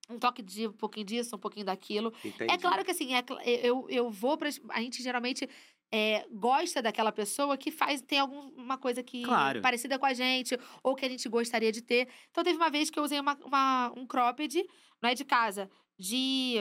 Um 0.09 0.17
toque 0.17 0.41
de 0.41 0.67
um 0.67 0.73
pouquinho 0.73 1.05
disso, 1.05 1.35
um 1.35 1.39
pouquinho 1.39 1.65
daquilo. 1.65 2.11
Entendi. 2.25 2.51
É 2.51 2.57
claro 2.57 2.83
que 2.83 2.91
assim, 2.91 3.13
é 3.13 3.23
eu, 3.63 3.85
eu 3.89 4.09
vou 4.09 4.37
pra. 4.37 4.49
A 4.71 4.81
gente 4.81 5.03
geralmente 5.03 5.47
é, 5.93 6.25
gosta 6.31 6.81
daquela 6.81 7.11
pessoa 7.11 7.55
que 7.55 7.69
faz, 7.71 8.01
tem 8.01 8.17
alguma 8.19 8.77
coisa 8.77 9.03
que 9.03 9.21
Claro. 9.21 9.61
parecida 9.61 9.99
com 9.99 10.05
a 10.07 10.13
gente, 10.13 10.57
ou 10.83 10.95
que 10.95 11.05
a 11.05 11.09
gente 11.09 11.29
gostaria 11.29 11.71
de 11.71 11.81
ter. 11.83 12.09
Então 12.31 12.43
teve 12.43 12.57
uma 12.57 12.71
vez 12.71 12.89
que 12.89 12.97
eu 12.99 13.03
usei 13.03 13.19
uma, 13.19 13.37
uma- 13.45 13.93
um 13.95 14.05
cropped, 14.07 14.65
não 15.01 15.09
é 15.11 15.13
de 15.13 15.23
casa, 15.23 15.69
de. 15.97 16.55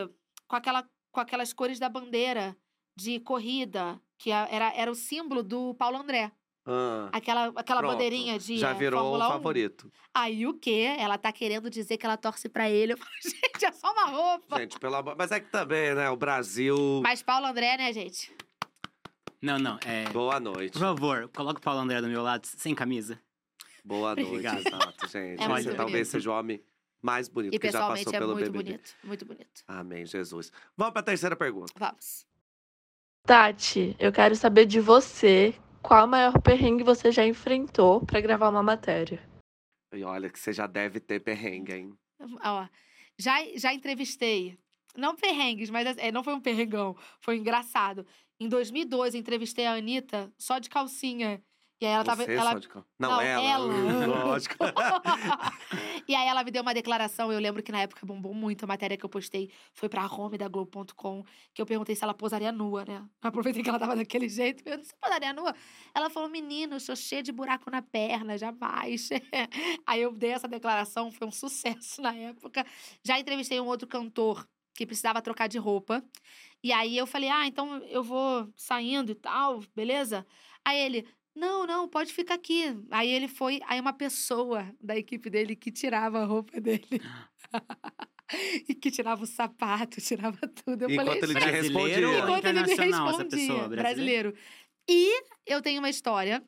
com, 0.47 0.55
aquela, 0.57 0.87
com 1.11 1.21
aquelas 1.21 1.53
cores 1.55 1.79
da 1.79 1.89
bandeira 1.89 2.55
de 2.99 3.21
corrida, 3.21 4.01
que 4.19 4.31
era, 4.31 4.75
era 4.75 4.91
o 4.91 4.95
símbolo 4.95 5.43
do 5.43 5.73
Paulo 5.75 5.97
André. 5.99 6.33
Ah, 6.67 7.09
Aquela, 7.13 7.47
aquela 7.57 7.81
pronto. 7.81 7.93
bandeirinha 7.93 8.39
de. 8.39 8.59
Já 8.59 8.71
é, 8.71 8.75
virou 8.75 9.01
o 9.01 9.03
Fórmula 9.05 9.29
1. 9.29 9.33
favorito. 9.33 9.93
Aí 10.13 10.47
o 10.47 10.53
quê? 10.53 10.95
Ela 10.99 11.17
tá 11.17 11.33
querendo 11.33 11.71
dizer 11.71 11.97
que 11.97 12.05
ela 12.05 12.17
torce 12.17 12.49
pra 12.49 12.69
ele. 12.69 12.93
Eu 12.93 12.99
falo, 12.99 13.11
gente, 13.25 13.65
é 13.65 13.73
só 13.73 13.91
uma 13.93 14.05
roupa. 14.07 14.59
Gente, 14.59 14.79
pelo 14.79 14.97
amor... 14.97 15.15
Mas 15.17 15.31
é 15.31 15.41
que 15.41 15.51
também, 15.51 15.95
né? 15.95 16.11
O 16.11 16.17
Brasil... 16.17 17.01
Mas 17.03 17.23
Paulo 17.23 17.47
André, 17.47 17.77
né, 17.79 17.91
gente? 17.93 18.35
Não, 19.41 19.59
não, 19.59 19.79
é... 19.87 20.05
Boa 20.11 20.39
noite. 20.41 20.73
Por 20.73 20.81
favor, 20.81 21.29
coloca 21.35 21.59
o 21.61 21.63
Paulo 21.63 21.81
André 21.81 22.01
do 22.03 22.09
meu 22.09 22.23
lado, 22.23 22.45
sem 22.47 22.75
camisa. 22.75 23.19
Boa 23.85 24.15
noite, 24.17 24.29
Obrigado. 24.29 24.59
exato, 24.67 25.09
gente. 25.09 25.43
É 25.43 25.49
muito 25.49 25.63
Você 25.71 25.75
talvez 25.75 26.09
seja 26.09 26.31
o 26.31 26.35
homem 26.35 26.61
mais 27.01 27.29
bonito 27.29 27.55
E 27.55 27.59
que 27.59 27.71
já 27.71 27.87
passou 27.87 28.13
é 28.13 28.19
pelo 28.19 28.33
muito 28.35 28.51
BBB. 28.51 28.65
bonito. 28.73 28.95
Muito 29.05 29.25
bonito. 29.25 29.63
Amém, 29.67 30.05
Jesus. 30.05 30.53
Vamos 30.77 30.93
pra 30.93 31.03
terceira 31.03 31.35
pergunta. 31.37 31.73
Vamos. 31.79 32.27
Tati, 33.29 33.95
eu 33.99 34.11
quero 34.11 34.35
saber 34.35 34.65
de 34.65 34.81
você 34.81 35.55
qual 35.83 36.07
o 36.07 36.09
maior 36.09 36.41
perrengue 36.41 36.83
você 36.83 37.13
já 37.13 37.27
enfrentou 37.27 38.01
para 38.07 38.23
gravar 38.23 38.49
uma 38.49 38.63
matéria. 38.63 39.23
E 39.95 40.03
olha 40.03 40.31
que 40.31 40.39
você 40.39 40.51
já 40.51 40.67
deve 40.67 40.99
ter 40.99 41.21
perrengue, 41.21 41.75
hein? 41.75 41.93
Ó, 42.43 42.67
Já, 43.19 43.35
já 43.55 43.75
entrevistei. 43.75 44.59
Não 44.97 45.15
perrengues, 45.15 45.69
mas 45.69 45.95
é, 45.99 46.11
não 46.11 46.25
foi 46.25 46.33
um 46.33 46.41
perrengão. 46.41 46.97
Foi 47.21 47.37
engraçado. 47.37 48.07
Em 48.41 48.49
2002, 48.49 49.13
eu 49.13 49.21
entrevistei 49.21 49.67
a 49.67 49.75
Anitta 49.75 50.33
só 50.39 50.59
de 50.59 50.71
calcinha. 50.71 51.45
E 51.81 51.87
aí 51.87 51.93
ela 51.93 52.05
tava. 52.05 52.25
Você 52.25 52.35
ela, 52.35 52.55
de 52.59 52.69
cal- 52.69 52.85
Não, 52.99 53.11
Não, 53.11 53.21
ela. 53.21 53.45
ela. 53.45 54.07
Lógico. 54.25 54.57
e 56.09 56.15
aí 56.15 56.27
ela 56.29 56.43
me 56.43 56.51
deu 56.51 56.63
uma 56.63 56.75
declaração. 56.75 57.33
Eu 57.33 57.39
lembro 57.39 57.63
que 57.63 57.71
na 57.71 57.81
época 57.83 58.05
bombou 58.05 58.35
muito 58.35 58.65
a 58.65 58.67
matéria 58.67 58.97
que 58.97 59.05
eu 59.05 59.09
postei. 59.09 59.51
Foi 59.73 59.89
pra 59.89 60.07
home 60.07 60.37
da 60.37 60.49
Globo.com. 60.49 61.25
Que 61.55 61.63
eu 61.63 61.67
perguntei 61.67 61.95
se 61.95 62.03
ela 62.03 62.15
posaria 62.15 62.51
nua, 62.51 62.85
né? 62.85 62.97
Eu 63.23 63.29
aproveitei 63.29 63.63
que 63.63 63.69
ela 63.69 63.79
tava 63.79 63.95
daquele 63.95 64.29
jeito. 64.29 64.63
Eu 64.67 64.79
disse, 64.79 64.93
posaria 65.01 65.33
nua? 65.33 65.55
Ela 65.95 66.11
falou, 66.11 66.29
menino, 66.29 66.75
eu 66.75 66.81
sou 66.81 66.97
cheia 66.97 67.23
de 67.23 67.31
buraco 67.31 67.71
na 67.71 67.81
perna, 67.81 68.37
jamais. 68.37 69.09
aí 69.87 70.03
eu 70.03 70.13
dei 70.13 70.31
essa 70.31 70.49
declaração, 70.49 71.13
foi 71.13 71.29
um 71.29 71.33
sucesso 71.33 72.03
na 72.03 72.13
época. 72.13 72.67
Já 73.05 73.19
entrevistei 73.21 73.61
um 73.61 73.67
outro 73.67 73.87
cantor 73.87 74.45
que 74.75 74.87
precisava 74.87 75.23
trocar 75.23 75.49
de 75.49 75.59
roupa. 75.59 76.03
E 76.63 76.73
aí 76.73 76.97
eu 76.97 77.07
falei, 77.07 77.29
ah, 77.29 77.47
então 77.47 77.79
eu 77.85 78.03
vou 78.03 78.49
saindo 78.57 79.13
e 79.13 79.15
tal, 79.15 79.61
beleza? 79.75 80.27
Aí 80.65 80.79
ele, 80.79 81.09
não, 81.39 81.67
não, 81.67 81.89
pode 81.89 82.13
ficar 82.13 82.35
aqui. 82.35 82.77
Aí 82.91 83.09
ele 83.11 83.29
foi, 83.29 83.61
aí 83.67 83.81
uma 83.81 83.93
pessoa 83.93 84.71
da 84.81 84.97
equipe 84.97 85.31
dele 85.31 85.57
que 85.57 85.71
tirava 85.71 86.21
a 86.21 86.25
roupa 86.25 86.61
dele. 86.61 86.87
e 88.69 88.75
que 88.75 88.91
tirava 88.91 89.23
o 89.23 89.27
sapato, 89.27 90.01
tirava 90.01 90.39
tudo. 90.49 90.85
Eu 90.85 90.91
Enquanto 90.91 91.21
falei, 91.21 91.23
ele 91.37 91.41
te 91.41 91.51
respondia. 91.51 92.19
enquanto 92.19 92.45
ele 92.45 92.61
me 92.63 92.75
respondia. 92.75 93.25
pessoa? 93.29 93.69
brasileiro. 93.69 94.35
E 94.89 95.23
eu 95.47 95.63
tenho 95.63 95.79
uma 95.81 95.91
história 95.91 96.43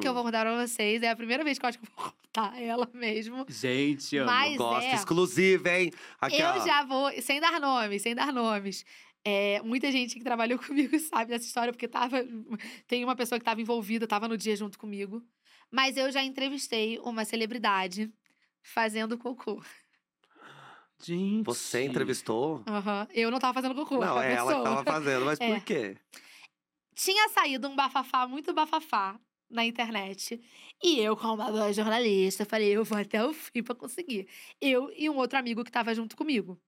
que 0.00 0.06
eu 0.06 0.12
Hum. 0.12 0.14
vou 0.14 0.22
contar 0.24 0.42
pra 0.42 0.66
vocês. 0.66 1.02
É 1.02 1.10
a 1.10 1.16
primeira 1.16 1.42
vez 1.42 1.58
que 1.58 1.64
eu 1.64 1.68
acho 1.68 1.78
que 1.78 1.84
eu 1.86 1.90
vou 1.96 2.12
contar 2.12 2.52
ela 2.62 2.88
mesmo. 2.94 3.44
Gente. 3.48 4.18
Mas 4.20 4.56
Gosto, 4.56 4.84
é. 4.86 4.94
exclusiva, 4.94 5.70
hein? 5.78 5.92
Aqui, 6.20 6.40
eu 6.40 6.48
ó. 6.48 6.64
já 6.66 6.84
vou, 6.84 7.10
sem 7.20 7.40
dar 7.40 7.60
nomes, 7.60 8.02
sem 8.02 8.14
dar 8.14 8.32
nomes. 8.32 8.84
É, 9.24 9.60
muita 9.62 9.92
gente 9.92 10.14
que 10.14 10.24
trabalhou 10.24 10.58
comigo 10.64 10.98
sabe 10.98 11.30
dessa 11.30 11.44
história, 11.44 11.72
porque 11.72 11.88
tava. 11.88 12.18
Tem 12.86 13.04
uma 13.04 13.16
pessoa 13.16 13.38
que 13.38 13.42
estava 13.42 13.60
envolvida, 13.60 14.04
estava 14.04 14.26
no 14.28 14.36
dia 14.36 14.56
junto 14.56 14.78
comigo. 14.78 15.22
Mas 15.70 15.96
eu 15.96 16.10
já 16.10 16.22
entrevistei 16.22 16.98
uma 16.98 17.24
celebridade 17.24 18.12
fazendo 18.62 19.16
cocô. 19.16 19.62
Gente. 21.02 21.44
Você 21.44 21.84
entrevistou? 21.84 22.62
Aham. 22.66 23.06
Eu 23.12 23.30
não 23.30 23.38
tava 23.38 23.54
fazendo 23.54 23.74
cocô. 23.74 23.98
Não, 23.98 24.18
a 24.18 24.24
é 24.24 24.32
ela 24.34 24.52
que 24.52 24.58
pessoa. 24.58 24.76
tava 24.76 24.84
fazendo, 24.84 25.24
mas 25.24 25.40
É. 25.40 25.54
por 25.54 25.64
quê? 25.64 25.96
Tinha 26.94 27.28
saído 27.30 27.68
um 27.68 27.74
bafafá, 27.74 28.26
muito 28.28 28.52
bafafá, 28.52 29.18
na 29.48 29.64
internet. 29.64 30.38
E 30.82 31.00
eu, 31.00 31.16
como 31.16 31.34
uma 31.34 31.50
boa 31.50 31.72
jornalista, 31.72 32.44
falei, 32.44 32.76
eu 32.76 32.84
vou 32.84 32.98
até 32.98 33.24
o 33.24 33.32
fim 33.32 33.62
pra 33.62 33.74
conseguir. 33.74 34.28
Eu 34.60 34.92
e 34.94 35.08
um 35.08 35.16
outro 35.16 35.38
amigo 35.38 35.64
que 35.64 35.72
tava 35.72 35.94
junto 35.94 36.16
comigo. 36.16 36.60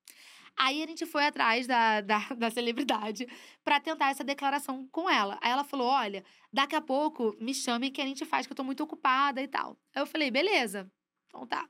Aí 0.58 0.82
a 0.82 0.86
gente 0.86 1.06
foi 1.06 1.24
atrás 1.26 1.66
da, 1.66 2.00
da, 2.00 2.18
da 2.38 2.50
celebridade 2.50 3.26
pra 3.64 3.80
tentar 3.80 4.10
essa 4.10 4.24
declaração 4.24 4.86
com 4.92 5.08
ela. 5.08 5.38
Aí 5.40 5.50
ela 5.50 5.64
falou: 5.64 5.86
olha, 5.88 6.24
daqui 6.52 6.74
a 6.76 6.80
pouco 6.80 7.36
me 7.40 7.54
chamem 7.54 7.90
que 7.90 8.00
a 8.00 8.06
gente 8.06 8.24
faz, 8.24 8.46
que 8.46 8.52
eu 8.52 8.56
tô 8.56 8.64
muito 8.64 8.82
ocupada 8.82 9.42
e 9.42 9.48
tal. 9.48 9.76
Aí 9.94 10.02
eu 10.02 10.06
falei, 10.06 10.30
beleza, 10.30 10.90
então 11.28 11.46
tá. 11.46 11.68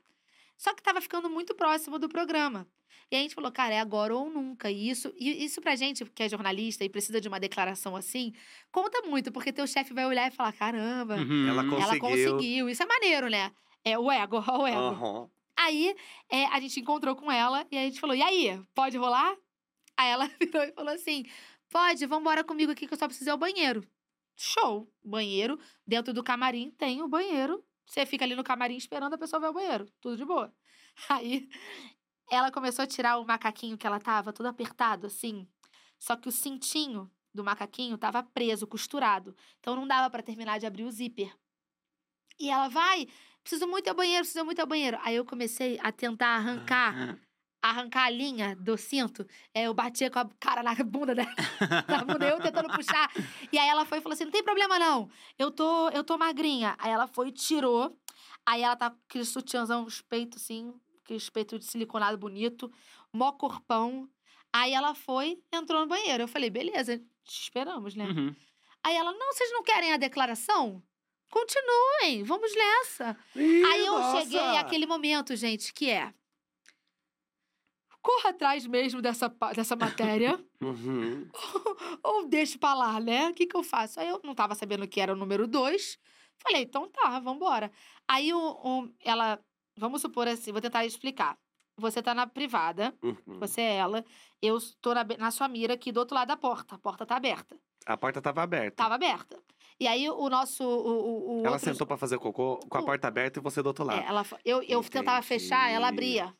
Só 0.57 0.73
que 0.73 0.83
tava 0.83 1.01
ficando 1.01 1.29
muito 1.29 1.55
próximo 1.55 1.97
do 1.97 2.07
programa. 2.07 2.67
E 3.11 3.15
a 3.15 3.19
gente 3.19 3.35
falou, 3.35 3.51
cara, 3.51 3.73
é 3.73 3.79
agora 3.79 4.15
ou 4.15 4.29
nunca. 4.29 4.71
E 4.71 4.89
isso, 4.89 5.13
e 5.17 5.43
isso 5.43 5.61
pra 5.61 5.75
gente, 5.75 6.05
que 6.05 6.23
é 6.23 6.29
jornalista 6.29 6.83
e 6.83 6.89
precisa 6.89 7.19
de 7.19 7.27
uma 7.27 7.39
declaração 7.39 7.95
assim, 7.95 8.33
conta 8.71 9.01
muito, 9.07 9.31
porque 9.31 9.51
teu 9.51 9.67
chefe 9.67 9.93
vai 9.93 10.05
olhar 10.05 10.27
e 10.31 10.35
falar: 10.35 10.53
caramba, 10.53 11.15
Uhum. 11.17 11.47
Ela 11.47 11.63
ela 11.63 11.99
Conseguiu. 11.99 12.31
conseguiu. 12.33 12.69
Isso 12.69 12.83
é 12.83 12.85
maneiro, 12.85 13.29
né? 13.29 13.51
É 13.83 13.97
o 13.99 14.11
ego, 14.11 14.37
ó, 14.47 14.63
o 14.63 14.67
ego. 14.67 14.77
Aham. 14.79 15.29
Aí 15.57 15.95
é, 16.29 16.45
a 16.47 16.59
gente 16.59 16.79
encontrou 16.79 17.15
com 17.15 17.31
ela 17.31 17.65
e 17.71 17.77
a 17.77 17.81
gente 17.81 17.99
falou: 17.99 18.15
e 18.15 18.21
aí, 18.21 18.61
pode 18.73 18.97
rolar? 18.97 19.35
Aí 19.97 20.09
ela 20.09 20.27
virou 20.39 20.63
e 20.63 20.71
falou 20.71 20.93
assim: 20.93 21.25
pode, 21.69 22.05
vambora 22.05 22.43
comigo 22.43 22.71
aqui 22.71 22.87
que 22.87 22.93
eu 22.93 22.97
só 22.97 23.07
preciso 23.07 23.29
ir 23.29 23.31
ao 23.31 23.37
banheiro. 23.37 23.87
Show! 24.35 24.91
Banheiro. 25.03 25.59
Dentro 25.85 26.13
do 26.13 26.23
camarim 26.23 26.71
tem 26.71 27.01
o 27.01 27.07
banheiro. 27.07 27.63
Você 27.85 28.05
fica 28.05 28.25
ali 28.25 28.35
no 28.35 28.43
camarim 28.43 28.75
esperando 28.75 29.13
a 29.13 29.17
pessoa 29.17 29.39
ver 29.39 29.47
o 29.47 29.53
banheiro. 29.53 29.85
Tudo 30.01 30.17
de 30.17 30.25
boa. 30.25 30.53
Aí 31.09 31.47
ela 32.31 32.51
começou 32.51 32.83
a 32.83 32.87
tirar 32.87 33.19
o 33.19 33.25
macaquinho 33.25 33.77
que 33.77 33.85
ela 33.85 33.99
tava, 33.99 34.33
todo 34.33 34.47
apertado, 34.47 35.07
assim. 35.07 35.47
Só 35.99 36.15
que 36.15 36.27
o 36.27 36.31
cintinho 36.31 37.11
do 37.33 37.43
macaquinho 37.43 37.97
tava 37.97 38.23
preso, 38.23 38.67
costurado. 38.67 39.35
Então 39.59 39.75
não 39.75 39.87
dava 39.87 40.09
pra 40.09 40.23
terminar 40.23 40.59
de 40.59 40.65
abrir 40.65 40.83
o 40.83 40.91
zíper. 40.91 41.35
E 42.39 42.49
ela 42.49 42.67
vai, 42.67 43.07
preciso 43.43 43.67
muito 43.67 43.87
ao 43.87 43.95
banheiro, 43.95 44.23
preciso 44.23 44.45
muito 44.45 44.59
ao 44.59 44.67
banheiro. 44.67 44.97
Aí 45.01 45.15
eu 45.15 45.25
comecei 45.25 45.79
a 45.83 45.91
tentar 45.91 46.35
arrancar, 46.35 47.19
arrancar 47.61 48.05
a 48.05 48.09
linha 48.09 48.55
do 48.55 48.77
cinto. 48.77 49.27
É, 49.53 49.63
eu 49.63 49.73
batia 49.73 50.09
com 50.09 50.19
a 50.19 50.29
cara 50.39 50.63
na 50.63 50.73
bunda 50.83 51.13
dela, 51.13 51.29
na 51.87 52.03
bunda, 52.03 52.27
eu 52.27 52.39
tentando 52.39 52.69
puxar. 52.73 53.11
E 53.51 53.57
aí 53.57 53.67
ela 53.67 53.85
foi 53.85 53.99
e 53.99 54.01
falou 54.01 54.13
assim: 54.13 54.25
não 54.25 54.31
tem 54.31 54.43
problema 54.43 54.79
não, 54.79 55.09
eu 55.37 55.51
tô, 55.51 55.89
eu 55.89 56.03
tô 56.03 56.17
magrinha. 56.17 56.75
Aí 56.79 56.91
ela 56.91 57.07
foi 57.07 57.27
e 57.27 57.31
tirou. 57.31 57.97
Aí 58.45 58.61
ela 58.61 58.75
tá 58.75 58.89
com 58.89 58.97
aquele 59.07 59.25
sutiãzão, 59.25 59.85
os 59.85 60.01
peitos 60.01 60.41
assim, 60.41 60.73
aquele 61.03 61.21
peito 61.31 61.59
de 61.59 61.65
siliconado 61.65 62.17
bonito, 62.17 62.71
mó 63.11 63.31
corpão. 63.31 64.09
Aí 64.51 64.73
ela 64.73 64.93
foi, 64.93 65.41
entrou 65.51 65.81
no 65.81 65.87
banheiro. 65.87 66.23
Eu 66.23 66.27
falei, 66.27 66.49
beleza, 66.49 66.97
te 67.23 67.41
esperamos, 67.41 67.95
né? 67.95 68.05
Uhum. 68.05 68.35
Aí 68.83 68.95
ela, 68.95 69.11
não, 69.13 69.33
vocês 69.33 69.51
não 69.51 69.63
querem 69.63 69.93
a 69.93 69.97
declaração? 69.97 70.83
Continuem, 71.33 72.23
vamos 72.23 72.53
nessa. 72.55 73.17
Ih, 73.35 73.63
Aí 73.65 73.85
eu 73.87 73.93
nossa! 73.97 74.19
cheguei 74.21 74.57
àquele 74.57 74.85
momento, 74.85 75.35
gente, 75.35 75.73
que 75.73 75.89
é. 75.89 76.13
Corra 78.03 78.29
atrás 78.29 78.67
mesmo 78.67 79.01
dessa, 79.01 79.29
dessa 79.55 79.75
matéria, 79.75 80.39
Uhum. 80.61 81.27
ou 82.03 82.27
deixe 82.27 82.57
pra 82.59 82.75
lá, 82.75 82.99
né? 82.99 83.29
O 83.29 83.33
que, 83.33 83.47
que 83.47 83.55
eu 83.55 83.63
faço? 83.63 83.99
Aí 83.99 84.07
eu 84.09 84.21
não 84.23 84.35
tava 84.35 84.53
sabendo 84.53 84.87
que 84.87 85.01
era 85.01 85.11
o 85.11 85.15
número 85.15 85.47
dois. 85.47 85.97
Falei, 86.37 86.61
então 86.63 86.87
tá, 86.89 87.19
vambora. 87.19 87.71
Aí 88.07 88.29
ela. 89.03 89.39
Vamos 89.75 90.01
supor 90.01 90.27
assim, 90.27 90.51
vou 90.51 90.61
tentar 90.61 90.85
explicar. 90.85 91.35
Você 91.79 92.03
tá 92.03 92.13
na 92.13 92.27
privada, 92.27 92.93
Uhum. 93.01 93.39
você 93.39 93.61
é 93.61 93.75
ela, 93.77 94.05
eu 94.39 94.59
tô 94.79 94.93
na, 94.93 95.03
na 95.17 95.31
sua 95.31 95.47
mira 95.47 95.73
aqui 95.73 95.91
do 95.91 95.99
outro 95.99 96.13
lado 96.13 96.27
da 96.27 96.37
porta. 96.37 96.75
A 96.75 96.77
porta 96.77 97.07
tá 97.07 97.15
aberta. 97.15 97.57
A 97.87 97.97
porta 97.97 98.21
tava 98.21 98.43
aberta. 98.43 98.75
Tava 98.75 98.93
aberta. 98.93 99.41
E 99.79 99.87
aí 99.87 100.09
o 100.09 100.29
nosso. 100.29 100.63
O, 100.63 100.67
o, 100.67 101.37
o 101.37 101.39
Ela 101.41 101.53
outro- 101.53 101.65
sentou 101.71 101.85
pra 101.87 101.97
fazer 101.97 102.17
cocô 102.19 102.57
com 102.69 102.77
a 102.77 102.81
O- 102.81 102.85
porta 102.85 103.07
aberta 103.07 103.39
e 103.39 103.41
você 103.43 103.61
do 103.61 103.67
outro 103.67 103.83
lado. 103.83 104.01
É, 104.01 104.05
ela, 104.07 104.25
eu, 104.45 104.61
eu 104.63 104.83
tentava 104.83 105.21
fechar, 105.21 105.69
ela 105.71 105.87
abria. 105.89 106.33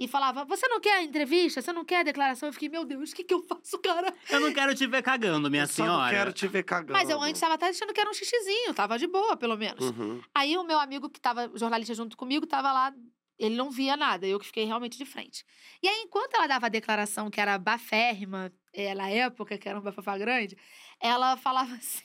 E 0.00 0.06
falava, 0.06 0.44
você 0.44 0.68
não 0.68 0.78
quer 0.80 0.98
a 0.98 1.02
entrevista? 1.02 1.60
Você 1.60 1.72
não 1.72 1.84
quer 1.84 1.96
a 2.00 2.02
declaração? 2.04 2.48
Eu 2.48 2.52
fiquei, 2.52 2.68
meu 2.68 2.84
Deus, 2.84 3.10
o 3.10 3.14
que, 3.16 3.24
que 3.24 3.34
eu 3.34 3.42
faço, 3.42 3.76
cara? 3.80 4.14
Eu 4.30 4.38
não 4.38 4.52
quero 4.52 4.72
te 4.72 4.86
ver 4.86 5.02
cagando, 5.02 5.50
minha 5.50 5.64
Eu 5.64 5.66
só 5.66 5.84
não 5.84 5.94
senhora. 5.96 6.10
quero 6.16 6.32
te 6.32 6.46
ver 6.46 6.62
cagando. 6.62 6.92
Mas 6.92 7.10
eu 7.10 7.20
antes 7.20 7.40
tava 7.40 7.54
até 7.54 7.68
achando 7.68 7.92
que 7.92 7.98
era 8.00 8.08
um 8.08 8.14
xixizinho, 8.14 8.72
tava 8.74 8.96
de 8.96 9.08
boa, 9.08 9.36
pelo 9.36 9.56
menos. 9.56 9.90
Uhum. 9.90 10.22
Aí 10.32 10.56
o 10.56 10.62
meu 10.62 10.78
amigo 10.78 11.10
que 11.10 11.20
tava 11.20 11.50
jornalista 11.56 11.94
junto 11.94 12.16
comigo 12.16 12.46
tava 12.46 12.72
lá, 12.72 12.94
ele 13.40 13.56
não 13.56 13.72
via 13.72 13.96
nada, 13.96 14.24
eu 14.24 14.38
que 14.38 14.46
fiquei 14.46 14.64
realmente 14.64 14.96
de 14.96 15.04
frente. 15.04 15.44
E 15.82 15.88
aí, 15.88 16.02
enquanto 16.04 16.32
ela 16.34 16.46
dava 16.46 16.66
a 16.66 16.68
declaração 16.68 17.28
que 17.28 17.40
era 17.40 17.58
baférrima, 17.58 18.52
é, 18.72 18.94
na 18.94 19.10
época, 19.10 19.58
que 19.58 19.68
era 19.68 19.80
um 19.80 19.82
bafafá 19.82 20.16
grande, 20.16 20.56
ela 21.00 21.36
falava 21.36 21.74
assim: 21.74 22.04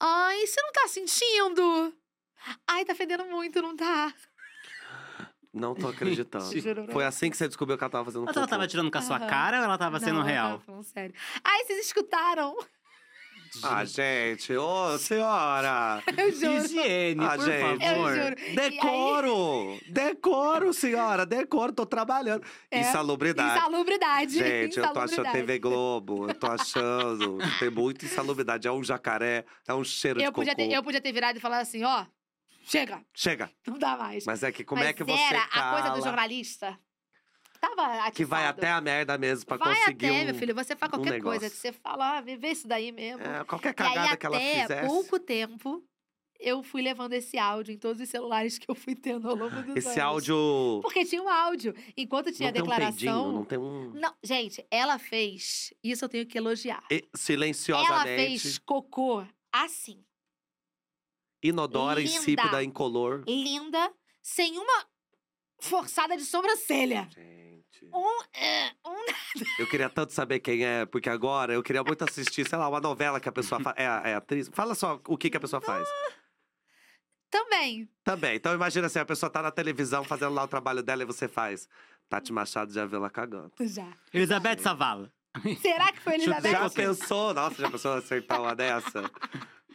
Ai, 0.00 0.46
você 0.46 0.60
não 0.62 0.72
tá 0.72 0.88
sentindo? 0.88 1.94
Ai, 2.66 2.84
tá 2.84 2.94
fedendo 2.94 3.24
muito, 3.26 3.60
não 3.62 3.76
tá? 3.76 4.12
Não 5.52 5.74
tô 5.74 5.88
acreditando. 5.88 6.44
Foi 6.92 7.04
assim 7.04 7.30
que 7.30 7.36
você 7.36 7.48
descobriu 7.48 7.76
que 7.78 7.82
ela 7.84 7.90
tava 7.90 8.04
fazendo 8.04 8.22
Mas 8.22 8.28
cocô. 8.34 8.40
ela 8.40 8.48
tava 8.48 8.66
tirando 8.68 8.90
com 8.90 8.98
a 8.98 9.02
sua 9.02 9.16
Aham. 9.16 9.26
cara 9.26 9.58
ou 9.58 9.64
ela 9.64 9.78
tava 9.78 9.98
sendo 9.98 10.18
Não, 10.18 10.22
real? 10.22 10.60
falando 10.60 10.82
sério. 10.84 11.14
Ai, 11.42 11.64
vocês 11.64 11.86
escutaram? 11.86 12.56
Ah, 13.62 13.84
gente, 13.84 14.56
ô, 14.56 14.98
senhora! 14.98 16.02
Eu 16.16 16.32
juro. 16.32 16.64
Higiene, 16.64 17.24
Ah, 17.24 17.36
por 17.36 17.44
gente. 17.44 17.60
favor. 17.84 18.16
Eu 18.16 18.22
juro. 18.24 18.36
Decoro! 18.54 19.80
Decoro, 19.88 20.72
senhora! 20.72 21.26
Decoro, 21.26 21.72
tô 21.72 21.86
trabalhando. 21.86 22.44
É, 22.70 22.80
Insalubridade. 22.80 23.58
Insalubridade. 23.58 24.32
Gente, 24.38 24.78
eu 24.78 24.82
tô 24.84 24.98
achando 25.00 25.04
insalubridade. 25.12 25.38
TV 25.38 25.58
Globo, 25.58 26.28
eu 26.28 26.34
tô 26.34 26.46
achando 26.46 27.38
que 27.38 27.58
tem 27.58 27.70
muita 27.70 28.04
insalubridade. 28.04 28.68
É 28.68 28.72
um 28.72 28.82
jacaré, 28.82 29.44
é 29.66 29.74
um 29.74 29.84
cheiro 29.84 30.18
Eu 30.20 30.24
de 30.24 30.26
cocô. 30.28 30.40
podia, 30.40 30.54
ter, 30.54 30.72
eu 30.72 30.82
podia 30.82 31.00
ter 31.00 31.12
virado 31.12 31.36
e 31.38 31.40
falado 31.40 31.62
assim, 31.62 31.82
ó, 31.84 32.04
chega, 32.64 33.02
Chega. 33.14 33.50
não 33.66 33.78
dá 33.78 33.96
mais. 33.96 34.24
Mas 34.26 34.42
é 34.42 34.52
que 34.52 34.64
como 34.64 34.80
Mas 34.80 34.90
é 34.90 34.92
que 34.92 35.04
você 35.04 35.20
era 35.20 35.42
a 35.52 35.72
coisa 35.72 35.90
do 35.96 36.02
jornalista. 36.02 36.78
Tava. 37.60 38.10
Que 38.10 38.24
vai 38.24 38.46
até 38.46 38.70
a 38.70 38.80
merda 38.80 39.18
mesmo 39.18 39.46
pra 39.46 39.56
Vai 39.56 39.74
conseguir 39.74 40.06
até, 40.06 40.22
um... 40.22 40.24
meu 40.26 40.34
filho. 40.34 40.54
Você 40.54 40.76
faz 40.76 40.92
um 40.92 40.96
qualquer 40.96 41.20
coisa 41.20 41.44
negócio. 41.44 41.50
que 41.50 41.56
você 41.56 41.72
fala, 41.72 42.18
ah, 42.18 42.20
vê 42.20 42.38
isso 42.50 42.68
daí 42.68 42.92
mesmo. 42.92 43.22
É, 43.22 43.44
qualquer 43.44 43.74
cagada 43.74 44.10
aí, 44.12 44.16
que 44.16 44.26
ela 44.26 44.36
até 44.36 44.62
fizesse. 44.62 44.86
pouco 44.86 45.18
tempo, 45.18 45.84
eu 46.38 46.62
fui 46.62 46.82
levando 46.82 47.14
esse 47.14 47.36
áudio 47.36 47.74
em 47.74 47.78
todos 47.78 48.00
os 48.00 48.08
celulares 48.08 48.58
que 48.58 48.70
eu 48.70 48.74
fui 48.74 48.94
tendo 48.94 49.28
ao 49.28 49.34
longo 49.34 49.56
dos 49.56 49.70
anos. 49.70 49.76
Esse 49.76 49.98
áudio... 49.98 50.80
Porque 50.82 51.04
tinha 51.04 51.20
um 51.22 51.28
áudio. 51.28 51.74
Enquanto 51.96 52.30
tinha 52.32 52.48
não 52.48 52.52
tem 52.52 52.60
a 52.60 52.64
um 52.64 52.68
declaração... 52.68 52.94
peidinho, 52.96 53.32
não 53.32 53.44
tem 53.44 53.58
um... 53.58 53.90
Não, 53.92 54.14
gente, 54.22 54.64
ela 54.70 54.98
fez. 54.98 55.74
Isso 55.82 56.04
eu 56.04 56.08
tenho 56.08 56.26
que 56.26 56.38
elogiar. 56.38 56.84
E- 56.90 56.94
Ela 56.94 57.02
Silenciosamente, 57.14 58.40
fez 58.40 58.58
cocô 58.58 59.26
assim, 59.52 60.04
inodora, 61.42 62.00
linda. 62.00 62.16
insípida, 62.16 62.62
incolor. 62.62 63.24
linda, 63.26 63.92
sem 64.22 64.58
uma 64.58 64.86
forçada 65.60 66.16
de 66.16 66.24
sobrancelha. 66.24 67.08
Gente. 67.10 67.47
Um, 67.92 68.22
é, 68.38 68.72
um 68.86 69.04
Eu 69.58 69.68
queria 69.68 69.88
tanto 69.88 70.12
saber 70.12 70.40
quem 70.40 70.64
é, 70.64 70.86
porque 70.86 71.08
agora 71.08 71.52
eu 71.52 71.62
queria 71.62 71.82
muito 71.82 72.02
assistir, 72.04 72.48
sei 72.48 72.58
lá, 72.58 72.68
uma 72.68 72.80
novela 72.80 73.20
que 73.20 73.28
a 73.28 73.32
pessoa 73.32 73.60
faz. 73.60 73.76
É, 73.78 73.84
é 73.84 74.14
atriz? 74.14 74.48
Fala 74.52 74.74
só 74.74 75.00
o 75.06 75.16
que, 75.16 75.30
que 75.30 75.36
a 75.36 75.40
pessoa 75.40 75.60
faz. 75.60 75.88
também. 77.30 77.88
Também. 78.04 78.36
Então 78.36 78.54
imagina 78.54 78.86
assim, 78.86 78.98
a 78.98 79.04
pessoa 79.04 79.30
tá 79.30 79.42
na 79.42 79.50
televisão 79.50 80.04
fazendo 80.04 80.34
lá 80.34 80.44
o 80.44 80.48
trabalho 80.48 80.82
dela 80.82 81.02
e 81.02 81.06
você 81.06 81.28
faz. 81.28 81.68
Tati 82.08 82.32
Machado 82.32 82.72
já 82.72 82.86
viu 82.86 82.98
ela 82.98 83.10
cagando. 83.10 83.52
Já. 83.60 83.88
Elizabeth 84.12 84.58
Savala. 84.60 85.12
Será 85.60 85.92
que 85.92 86.00
foi 86.00 86.14
Elizabeth? 86.14 86.50
Já 86.50 86.70
pensou? 86.70 87.34
Nossa, 87.34 87.60
já 87.60 87.70
pensou 87.70 87.92
acertar 87.94 88.40
uma 88.40 88.54
dessa? 88.56 89.10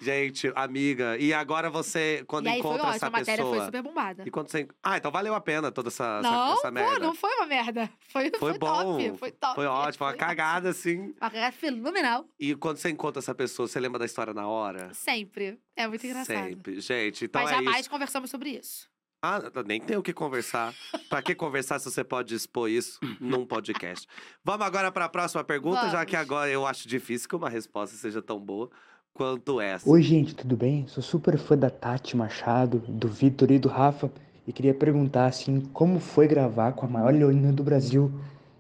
Gente, 0.04 0.52
amiga, 0.56 1.18
e 1.18 1.34
agora 1.34 1.70
você, 1.70 2.24
quando 2.28 2.46
E 2.48 2.50
aí 2.50 2.62
foi 2.62 2.72
encontra 2.72 2.84
ótimo, 2.90 2.96
essa 2.98 3.08
a 3.08 3.10
matéria 3.10 3.38
pessoa. 3.44 3.56
foi 3.56 3.66
super 3.66 3.82
bombada. 3.82 4.24
E 4.26 4.32
quando 4.32 4.50
você. 4.50 4.68
Ah, 4.84 4.98
então 4.98 5.12
valeu 5.12 5.34
a 5.34 5.42
pena 5.42 5.72
toda 5.72 5.88
essa, 5.90 6.20
essa- 6.20 6.30
Não, 6.30 6.54
essa, 6.54 6.72
merda. 6.72 6.92
pô, 6.94 7.00
não 7.00 7.16
foi 7.16 7.34
uma 7.36 7.46
merda. 7.46 7.90
Foi, 8.14 8.30
Foi, 8.30 8.40
foi, 8.52 8.60
bom. 8.60 8.98
top. 8.98 9.18
Foi 9.18 9.32
top. 9.32 9.56
Foi 9.56 9.66
ótimo, 9.66 9.98
foi 9.98 10.08
uma 10.08 10.14
cagada, 10.14 10.70
assim. 10.70 11.14
Uma 11.20 11.32
cagada 11.32 11.52
fenomenal. 11.52 12.26
E 12.40 12.54
quando 12.56 12.78
você 12.78 12.90
encontra 12.90 13.20
essa 13.20 13.34
pessoa, 13.34 13.68
você 13.68 13.80
lembra 13.80 13.98
da 13.98 14.06
história 14.06 14.34
na 14.34 14.48
hora? 14.48 14.94
Sempre. 14.94 15.58
É 15.76 15.88
muito 15.88 16.06
engraçado. 16.06 16.50
Sempre. 16.50 16.80
Gente, 16.80 17.26
então 17.26 17.42
Mas 17.42 17.52
é 17.52 17.56
jamais 17.56 17.80
isso. 17.82 17.90
conversamos 17.90 18.30
sobre 18.30 18.50
isso. 18.52 18.88
Ah, 19.26 19.40
nem 19.66 19.80
tem 19.80 19.96
o 19.98 20.04
que 20.04 20.12
conversar. 20.14 20.76
pra 21.10 21.22
que 21.22 21.34
conversar 21.34 21.80
se 21.80 21.90
você 21.90 22.04
pode 22.04 22.36
expor 22.36 22.70
isso 22.70 23.00
num 23.22 23.46
podcast? 23.46 24.06
Vamos 24.44 24.66
agora 24.68 24.92
para 24.92 25.06
a 25.06 25.10
próxima 25.10 25.44
pergunta, 25.46 25.90
já 25.90 26.06
que 26.06 26.12
Vamos. 26.12 26.28
agora 26.28 26.52
eu 26.52 26.68
acho 26.68 26.88
difícil 26.88 27.28
que 27.30 27.36
uma 27.36 27.50
resposta 27.50 27.96
seja 27.96 28.22
tão 28.22 28.38
boa 28.40 28.70
quanto 29.14 29.62
essa. 29.62 29.90
Oi, 29.90 30.02
gente, 30.02 30.36
tudo 30.36 30.58
bem? 30.58 30.88
Sou 30.88 31.04
super 31.04 31.38
fã 31.38 31.58
da 31.58 31.70
Tati 31.70 32.18
Machado, 32.18 32.80
do 32.80 33.08
Vitor 33.08 33.52
e 33.52 33.60
do 33.60 33.70
Rafa 33.70 34.12
e 34.48 34.52
queria 34.52 34.74
perguntar 34.74 35.28
assim, 35.28 35.62
como 35.62 36.00
foi 36.00 36.28
gravar 36.28 36.74
com 36.74 36.86
a 36.86 36.90
maior 36.90 37.14
leonina 37.14 37.54
do 37.54 37.64
Brasil, 37.64 38.12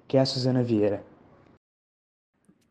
que 0.08 0.16
é 0.16 0.20
a 0.22 0.26
Suzana 0.26 0.64
Vieira? 0.64 1.04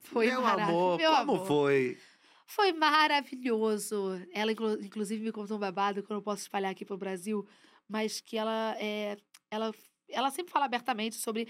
Foi 0.00 0.26
Meu 0.26 0.42
maravilhoso. 0.42 0.78
amor, 0.78 0.98
Meu 0.98 1.10
como 1.10 1.32
amor. 1.34 1.46
foi? 1.46 1.98
Foi 2.46 2.72
maravilhoso. 2.72 4.20
Ela, 4.32 4.52
inclu- 4.52 4.80
inclusive, 4.82 5.24
me 5.24 5.32
contou 5.32 5.56
um 5.56 5.60
babado 5.60 6.02
que 6.02 6.10
eu 6.12 6.14
não 6.14 6.22
posso 6.22 6.42
espalhar 6.42 6.70
aqui 6.70 6.84
pro 6.84 6.98
Brasil, 6.98 7.46
mas 7.88 8.20
que 8.20 8.36
ela 8.36 8.76
é. 8.78 9.16
Ela, 9.50 9.72
ela 10.08 10.30
sempre 10.30 10.52
fala 10.52 10.66
abertamente 10.66 11.16
sobre 11.16 11.48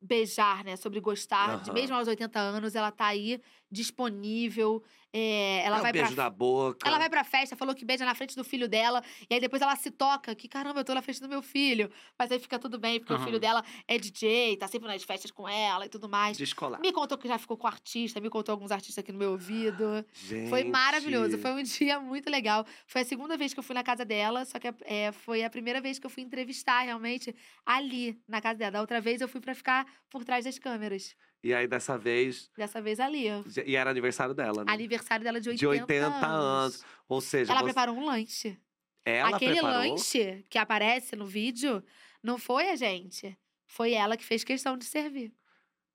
beijar, 0.00 0.64
né? 0.64 0.76
Sobre 0.76 0.98
gostar. 0.98 1.60
De 1.60 1.70
Aham. 1.70 1.74
mesmo 1.74 1.94
aos 1.96 2.08
80 2.08 2.40
anos, 2.40 2.74
ela 2.74 2.90
tá 2.90 3.06
aí 3.06 3.40
disponível. 3.70 4.82
É, 5.12 5.62
ela 5.64 5.76
é 5.76 5.78
um 5.80 5.82
vai 5.82 5.92
beijo 5.92 6.14
pra 6.14 6.24
na 6.24 6.30
boca. 6.30 6.86
Ela 6.86 6.98
vai 6.98 7.10
pra 7.10 7.24
festa, 7.24 7.56
falou 7.56 7.74
que 7.74 7.84
beija 7.84 8.04
na 8.04 8.14
frente 8.14 8.36
do 8.36 8.44
filho 8.44 8.68
dela, 8.68 9.02
e 9.28 9.34
aí 9.34 9.40
depois 9.40 9.60
ela 9.60 9.74
se 9.76 9.90
toca, 9.90 10.34
que 10.34 10.48
caramba, 10.48 10.80
eu 10.80 10.84
tô 10.84 10.94
na 10.94 11.02
frente 11.02 11.20
do 11.20 11.28
meu 11.28 11.42
filho. 11.42 11.90
Mas 12.18 12.30
aí 12.30 12.38
fica 12.38 12.58
tudo 12.58 12.78
bem, 12.78 13.00
porque 13.00 13.12
o 13.12 13.16
Aham. 13.16 13.24
filho 13.24 13.40
dela 13.40 13.64
é 13.88 13.98
DJ, 13.98 14.56
tá 14.56 14.68
sempre 14.68 14.88
nas 14.88 15.02
festas 15.02 15.30
com 15.30 15.48
ela 15.48 15.86
e 15.86 15.88
tudo 15.88 16.08
mais. 16.08 16.36
Descolar. 16.36 16.80
Me 16.80 16.92
contou 16.92 17.18
que 17.18 17.26
já 17.26 17.38
ficou 17.38 17.56
com 17.56 17.66
artista, 17.66 18.20
me 18.20 18.30
contou 18.30 18.52
alguns 18.52 18.70
artistas 18.70 18.98
aqui 18.98 19.12
no 19.12 19.18
meu 19.18 19.32
ouvido. 19.32 20.04
Gente. 20.12 20.48
Foi 20.48 20.64
maravilhoso, 20.64 21.38
foi 21.38 21.52
um 21.52 21.62
dia 21.62 21.98
muito 21.98 22.30
legal. 22.30 22.64
Foi 22.86 23.02
a 23.02 23.04
segunda 23.04 23.36
vez 23.36 23.52
que 23.52 23.58
eu 23.58 23.64
fui 23.64 23.74
na 23.74 23.82
casa 23.82 24.04
dela, 24.04 24.44
só 24.44 24.58
que 24.58 24.72
é, 24.82 25.10
foi 25.12 25.42
a 25.42 25.50
primeira 25.50 25.80
vez 25.80 25.98
que 25.98 26.06
eu 26.06 26.10
fui 26.10 26.22
entrevistar 26.22 26.82
realmente 26.82 27.34
ali 27.66 28.20
na 28.28 28.40
casa 28.40 28.58
dela. 28.58 28.70
Da 28.70 28.80
outra 28.80 29.00
vez 29.00 29.20
eu 29.20 29.28
fui 29.28 29.40
pra 29.40 29.54
ficar 29.54 29.86
por 30.08 30.24
trás 30.24 30.44
das 30.44 30.58
câmeras. 30.58 31.16
E 31.42 31.54
aí, 31.54 31.66
dessa 31.66 31.96
vez. 31.96 32.50
Dessa 32.56 32.82
vez 32.82 33.00
ali. 33.00 33.26
E 33.64 33.74
era 33.76 33.90
aniversário 33.90 34.34
dela, 34.34 34.64
né? 34.64 34.72
Aniversário 34.72 35.24
dela 35.24 35.40
de 35.40 35.48
80, 35.48 35.58
De 35.58 35.66
80 35.82 36.26
anos. 36.26 36.84
Ou 37.08 37.20
seja, 37.20 37.50
Ela 37.52 37.60
você- 37.60 37.64
preparou 37.66 37.96
um 37.96 38.04
lanche. 38.04 38.58
ela 39.04 39.36
Aquele 39.36 39.52
preparou. 39.54 39.78
lanche 39.90 40.44
que 40.50 40.58
aparece 40.58 41.16
no 41.16 41.26
vídeo 41.26 41.82
não 42.22 42.36
foi 42.38 42.68
a 42.70 42.76
gente. 42.76 43.36
Foi 43.66 43.92
ela 43.92 44.16
que 44.16 44.24
fez 44.24 44.44
questão 44.44 44.76
de 44.76 44.84
servir. 44.84 45.32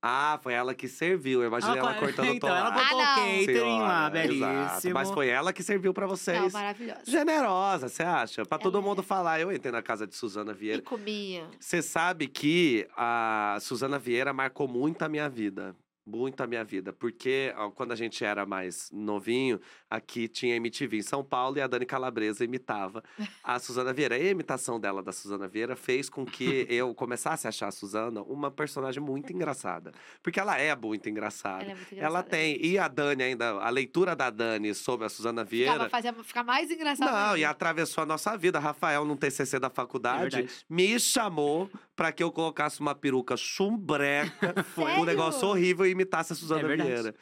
Ah, 0.07 0.39
foi 0.43 0.53
ela 0.53 0.73
que 0.75 0.87
serviu. 0.87 1.41
Eu 1.41 1.47
imaginei 1.47 1.79
ela, 1.79 1.93
co- 1.95 1.99
cortando 2.01 2.27
então, 2.35 2.49
ela 2.55 2.69
tomate. 2.71 2.83
botou 2.89 2.99
Ah, 3.01 3.13
o 3.13 3.15
catering 3.17 3.79
lá, 3.79 4.11
Senhora, 4.11 4.25
exato. 4.25 4.53
belíssimo. 4.69 4.93
Mas 4.93 5.11
foi 5.11 5.27
ela 5.29 5.51
que 5.51 5.63
serviu 5.63 5.93
pra 5.93 6.05
vocês. 6.05 6.39
Não, 6.41 6.49
maravilhosa. 6.51 7.01
Generosa, 7.05 7.89
você 7.89 8.03
acha? 8.03 8.45
Pra 8.45 8.57
todo 8.59 8.77
Ela 8.77 8.87
mundo 8.87 9.01
é. 9.01 9.03
falar. 9.03 9.39
Eu 9.39 9.51
entrei 9.51 9.71
na 9.71 9.81
casa 9.81 10.05
de 10.05 10.15
Suzana 10.15 10.51
E 10.51 10.55
Vieira. 10.55 10.81
comia. 10.83 11.47
Você 11.59 11.81
sabe 11.81 12.27
que 12.27 12.87
a 12.95 13.57
Suzana 13.61 13.97
Vieira 13.97 14.31
marcou 14.31 14.67
muito 14.67 15.01
a 15.01 15.09
minha 15.09 15.27
vida. 15.27 15.75
Muito 16.05 16.41
a 16.41 16.47
minha 16.47 16.63
vida. 16.63 16.93
Porque 16.93 17.51
ó, 17.57 17.71
quando 17.71 17.91
a 17.91 17.95
gente 17.95 18.23
era 18.23 18.45
mais 18.45 18.91
novinho, 18.93 19.59
aqui 19.89 20.27
tinha 20.27 20.55
MTV 20.55 20.97
em 20.97 21.01
São 21.01 21.23
Paulo 21.23 21.57
e 21.57 21.61
a 21.61 21.67
Dani 21.67 21.85
Calabresa 21.85 22.43
imitava 22.45 23.03
a 23.43 23.57
Suzana 23.59 23.91
Vieira. 23.91 24.17
E 24.17 24.27
a 24.27 24.31
imitação 24.31 24.79
dela 24.79 25.01
da 25.01 25.11
Suzana 25.11 25.47
Vieira 25.47 25.75
fez 25.75 26.07
com 26.09 26.23
que 26.23 26.67
eu 26.69 26.93
começasse 26.93 27.47
a 27.47 27.49
achar 27.49 27.69
a 27.69 27.71
Suzana 27.71 28.21
uma 28.21 28.51
personagem 28.51 29.01
muito 29.01 29.33
engraçada. 29.33 29.91
Porque 30.21 30.39
ela 30.39 30.57
é 30.59 30.75
muito 30.75 31.09
engraçada. 31.09 31.63
Ela 31.63 31.71
é 31.71 31.75
muito 31.75 31.93
Ela 31.93 31.99
engraçada. 32.19 32.29
tem. 32.29 32.63
E 32.63 32.77
a 32.77 32.87
Dani 32.87 33.23
ainda, 33.23 33.49
a 33.53 33.69
leitura 33.69 34.15
da 34.15 34.29
Dani 34.29 34.75
sobre 34.75 35.07
a 35.07 35.09
Suzana 35.09 35.43
Vieira. 35.43 35.71
Ficava, 35.73 35.89
fazia 35.89 36.13
ficar 36.23 36.43
mais 36.43 36.69
engraçado. 36.69 37.09
Não, 37.11 37.31
e 37.31 37.39
ainda. 37.41 37.49
atravessou 37.49 38.03
a 38.03 38.05
nossa 38.05 38.37
vida. 38.37 38.59
Rafael, 38.59 39.03
num 39.05 39.15
TCC 39.17 39.57
da 39.59 39.67
É 39.67 39.69
faculdade, 39.71 40.35
verdade. 40.35 40.65
me 40.69 40.99
chamou 40.99 41.67
pra 41.95 42.11
que 42.11 42.21
eu 42.21 42.31
colocasse 42.31 42.79
uma 42.79 42.93
peruca 42.93 43.35
chumbreca, 43.37 44.53
um 44.99 45.03
negócio 45.03 45.47
horrível 45.47 45.85
e 45.85 45.94
imitasse 45.95 46.33
a 46.33 46.35
Suzana 46.35 46.61
É. 46.83 47.13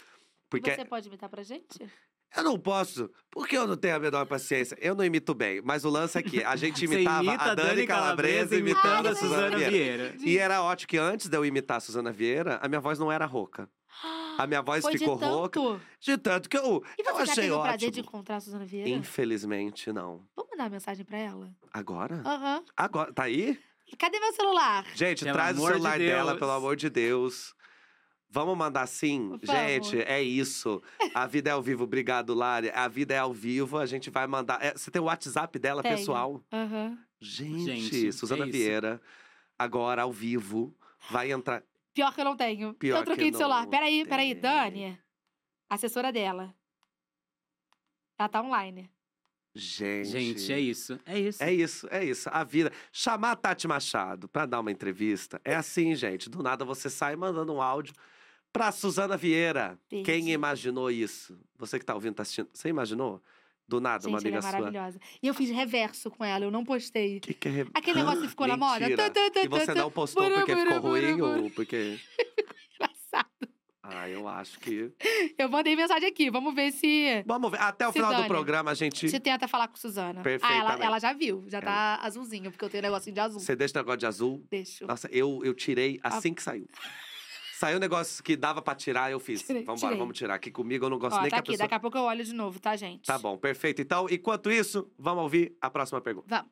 Porque 0.49 0.71
Você 0.75 0.85
pode 0.85 1.07
imitar 1.07 1.29
pra 1.29 1.41
gente? 1.43 1.79
eu 2.35 2.43
não 2.43 2.59
posso, 2.59 3.09
porque 3.31 3.55
eu 3.57 3.67
não 3.67 3.75
tenho 3.77 3.95
a 3.95 3.99
menor 3.99 4.25
paciência. 4.25 4.75
Eu 4.81 4.93
não 4.95 5.03
imito 5.05 5.33
bem, 5.33 5.61
mas 5.63 5.85
o 5.85 5.89
lance 5.89 6.17
é 6.17 6.23
que 6.23 6.43
a 6.43 6.55
gente 6.55 6.83
imitava 6.85 7.23
imita 7.23 7.43
a 7.51 7.55
Dani 7.55 7.87
Calabresa 7.87 8.55
imitando 8.55 9.07
Ah, 9.07 9.11
a 9.11 9.15
Suzana 9.15 9.57
Vieira. 9.57 10.09
Vieira. 10.09 10.15
E 10.19 10.37
era 10.37 10.61
ótimo 10.61 10.87
que 10.89 10.97
antes 10.97 11.27
de 11.29 11.37
eu 11.37 11.45
imitar 11.45 11.77
a 11.77 11.79
Suzana 11.79 12.11
Vieira, 12.11 12.59
a 12.61 12.67
minha 12.67 12.81
voz 12.81 12.97
não 12.99 13.11
era 13.11 13.25
rouca. 13.25 13.69
A 14.37 14.47
minha 14.47 14.61
voz 14.63 14.81
Foi 14.83 14.97
ficou 14.97 15.13
de 15.15 15.21
tanto. 15.21 15.31
rouca. 15.61 15.81
De 15.99 16.17
tanto 16.17 16.49
que 16.49 16.57
eu, 16.57 16.83
E 16.97 17.07
eu 17.07 17.13
você 17.13 17.25
já 17.27 17.31
achei 17.31 17.43
teve 17.43 17.51
o 17.55 17.61
prazer 17.61 17.75
ótimo. 17.75 17.91
de 17.91 17.99
encontrar 17.99 18.35
a 18.37 18.39
Suzana 18.39 18.65
Vieira? 18.65 18.89
Infelizmente, 18.89 19.91
não. 19.91 20.25
Vamos 20.35 20.49
mandar 20.51 20.63
uma 20.63 20.69
mensagem 20.71 21.05
pra 21.05 21.17
ela? 21.19 21.51
Agora? 21.71 22.15
Aham. 22.25 22.63
Agora, 22.75 23.13
tá 23.13 23.23
aí? 23.23 23.59
Cadê 23.99 24.19
meu 24.19 24.33
celular? 24.33 24.85
Gente, 24.95 25.23
Pelo 25.23 25.35
traz 25.35 25.55
o 25.55 25.59
amor 25.59 25.67
de 25.73 25.77
celular 25.77 25.99
dela, 25.99 26.35
pelo 26.35 26.51
amor 26.51 26.75
de 26.75 26.89
Deus. 26.89 27.53
Vamos 28.33 28.57
mandar 28.57 28.87
sim? 28.87 29.29
Vamos. 29.29 29.47
Gente, 29.47 30.01
é 30.01 30.19
isso. 30.19 30.81
A 31.13 31.27
vida 31.27 31.51
é 31.51 31.53
ao 31.53 31.61
vivo. 31.61 31.83
Obrigado, 31.83 32.33
Lari. 32.33 32.71
A 32.71 32.87
vida 32.87 33.13
é 33.13 33.19
ao 33.19 33.31
vivo. 33.31 33.77
A 33.77 33.85
gente 33.85 34.09
vai 34.09 34.25
mandar. 34.25 34.57
é, 34.59 34.71
você 34.71 34.89
tem 34.89 34.99
o 34.99 35.05
WhatsApp 35.05 35.59
dela, 35.59 35.83
Tenho. 35.83 35.95
pessoal? 35.95 36.41
Aham. 36.51 36.97
Gente, 37.21 37.63
Gente, 37.63 38.11
Suzana 38.11 38.47
é. 38.47 38.49
Vieira, 38.49 38.99
agora 39.57 40.01
ao 40.01 40.11
vivo, 40.11 40.75
vai 41.11 41.31
entrar. 41.31 41.61
Pior 41.93 42.11
que 42.11 42.21
eu 42.21 42.25
não 42.25 42.35
tenho. 42.35 42.73
Pior 42.73 42.95
eu 42.97 42.99
que 43.01 43.05
troquei 43.05 43.29
de 43.29 43.37
celular. 43.37 43.67
Peraí, 43.67 44.03
peraí. 44.03 44.33
tem. 44.33 44.41
Dani, 44.41 44.99
assessora 45.69 46.11
dela. 46.11 46.55
Ela 48.17 48.29
tá 48.29 48.41
online. 48.41 48.89
Gente. 49.53 50.09
Gente, 50.09 50.51
é 50.51 50.59
isso. 50.59 50.99
É 51.05 51.19
isso. 51.19 51.43
É 51.43 51.53
isso, 51.53 51.87
é 51.91 52.03
isso. 52.03 52.29
A 52.33 52.43
vida. 52.43 52.71
Chamar 52.91 53.33
a 53.33 53.35
Tati 53.35 53.67
Machado 53.67 54.27
pra 54.27 54.47
dar 54.47 54.59
uma 54.59 54.71
entrevista 54.71 55.39
é 55.45 55.53
assim, 55.53 55.93
gente. 55.93 56.31
Do 56.31 56.41
nada 56.41 56.65
você 56.65 56.89
sai 56.89 57.15
mandando 57.15 57.53
um 57.53 57.61
áudio 57.61 57.93
pra 58.53 58.71
Suzana 58.71 59.17
Vieira. 59.17 59.77
Quem 59.89 60.03
Perdi. 60.03 60.31
imaginou 60.31 60.89
isso? 60.91 61.37
Você 61.57 61.77
que 61.79 61.83
tá 61.85 61.93
ouvindo, 61.95 62.13
tá 62.15 62.21
assistindo. 62.21 62.47
Você 62.53 62.69
imaginou? 62.69 63.21
Do 63.67 63.79
nada, 63.79 64.07
uma 64.09 64.19
Gente, 64.19 64.27
ela 64.27 64.37
amiga 64.39 64.47
é 64.47 64.51
sua. 64.51 64.59
maravilhosa. 64.71 64.99
E 65.21 65.27
eu 65.27 65.33
fiz 65.33 65.49
reverso 65.49 66.11
com 66.11 66.23
ela, 66.23 66.43
eu 66.45 66.51
não 66.51 66.63
postei. 66.65 67.19
Que 67.21 67.33
que 67.33 67.47
é... 67.47 67.51
re- 67.51 67.67
Aquele 67.73 67.99
negócio 67.99 68.21
que 68.21 68.27
ficou 68.27 68.45
na 68.45 68.57
moda. 68.57 68.85
Tã, 68.95 69.09
tã, 69.09 69.29
tã, 69.31 69.39
E 69.41 69.47
você 69.47 69.73
não 69.73 69.89
postou 69.89 70.23
Buru, 70.23 70.35
porque 70.35 70.53
buru, 70.53 70.65
ficou 70.67 70.81
buru, 70.81 71.01
ruim 71.01 71.21
ou 71.21 71.49
porque. 71.51 71.97
Engraçado. 72.75 73.29
Ah, 73.81 74.09
eu 74.09 74.27
acho 74.27 74.59
que. 74.59 74.91
Eu 75.37 75.47
mandei 75.49 75.75
mensagem 75.75 76.07
aqui, 76.09 76.29
vamos 76.29 76.53
ver 76.53 76.71
se 76.71 77.23
Vamos 77.25 77.51
ver. 77.51 77.61
Até 77.61 77.87
o 77.87 77.91
Se 77.91 77.99
final 77.99 78.13
do 78.21 78.27
programa 78.27 78.71
a 78.71 78.73
gente. 78.73 79.09
se 79.09 79.19
tenta 79.19 79.47
falar 79.47 79.67
com 79.69 79.75
Suzana. 79.77 80.21
Ah, 80.41 80.53
ela, 80.55 80.85
ela 80.85 80.99
já 80.99 81.11
viu, 81.13 81.43
já 81.47 81.61
tá 81.61 81.99
azulzinho, 82.01 82.51
porque 82.51 82.63
eu 82.65 82.69
tenho 82.69 82.81
um 82.83 82.87
negocinho 82.87 83.13
de 83.13 83.19
azul. 83.21 83.39
Você 83.39 83.55
deixa 83.55 83.73
o 83.75 83.77
negócio 83.81 83.99
de 83.99 84.05
azul. 84.05 84.45
Deixa. 84.49 84.85
Nossa, 84.85 85.07
eu, 85.11 85.41
eu 85.43 85.53
tirei 85.53 85.99
assim 86.03 86.33
que 86.33 86.41
saiu. 86.43 86.67
Saiu 87.63 87.77
um 87.77 87.79
negócio 87.79 88.21
que 88.21 88.35
dava 88.35 88.61
pra 88.61 88.75
tirar, 88.75 89.09
eu 89.09 89.21
fiz. 89.21 89.41
Tirei, 89.41 89.63
Vamos 89.63 89.79
tirei. 89.79 89.97
vamos 89.97 90.17
tirar. 90.17 90.35
Aqui 90.35 90.51
comigo 90.51 90.83
eu 90.85 90.89
não 90.89 90.99
gosto 90.99 91.15
Ó, 91.15 91.21
nem 91.21 91.29
tá 91.29 91.35
que 91.35 91.35
a 91.35 91.39
aqui, 91.39 91.51
pessoa. 91.51 91.63
daqui 91.65 91.75
a 91.75 91.79
pouco 91.79 91.97
eu 91.97 92.03
olho 92.03 92.21
de 92.21 92.33
novo, 92.33 92.59
tá, 92.59 92.75
gente? 92.75 93.05
Tá 93.07 93.17
bom, 93.17 93.37
perfeito. 93.37 93.81
Então, 93.81 94.05
enquanto 94.11 94.51
isso, 94.51 94.91
vamos 94.99 95.23
ouvir 95.23 95.55
a 95.61 95.69
próxima 95.69 96.01
pergunta. 96.01 96.27
Vamos. 96.27 96.51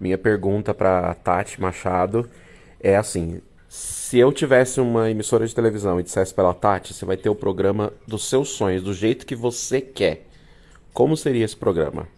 Minha 0.00 0.18
pergunta 0.18 0.74
para 0.74 1.14
Tati 1.14 1.60
Machado 1.60 2.28
é 2.80 2.96
assim: 2.96 3.40
se 3.68 4.18
eu 4.18 4.32
tivesse 4.32 4.80
uma 4.80 5.08
emissora 5.08 5.46
de 5.46 5.54
televisão 5.54 6.00
e 6.00 6.02
dissesse 6.02 6.34
para 6.34 6.44
ela, 6.44 6.54
Tati, 6.54 6.92
você 6.92 7.04
vai 7.04 7.16
ter 7.16 7.28
o 7.28 7.36
programa 7.36 7.92
dos 8.08 8.28
seus 8.28 8.48
sonhos, 8.48 8.82
do 8.82 8.92
jeito 8.92 9.24
que 9.24 9.36
você 9.36 9.80
quer, 9.80 10.26
como 10.92 11.16
seria 11.16 11.44
esse 11.44 11.56
programa? 11.56 12.08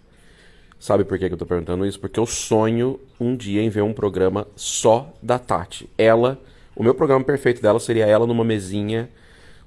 Sabe 0.78 1.04
por 1.04 1.18
que 1.18 1.28
que 1.28 1.34
eu 1.34 1.38
tô 1.38 1.44
perguntando 1.46 1.84
isso? 1.84 2.00
Porque 2.00 2.18
eu 2.18 2.26
sonho 2.26 2.98
um 3.20 3.36
dia 3.36 3.62
em 3.62 3.68
ver 3.68 3.82
um 3.82 3.92
programa 3.92 4.46
só 4.56 5.12
da 5.22 5.38
Tati. 5.38 5.90
Ela, 5.98 6.40
o 6.76 6.82
meu 6.82 6.94
programa 6.94 7.24
perfeito 7.24 7.62
dela 7.62 7.80
seria 7.80 8.06
ela 8.06 8.26
numa 8.26 8.44
mesinha 8.44 9.08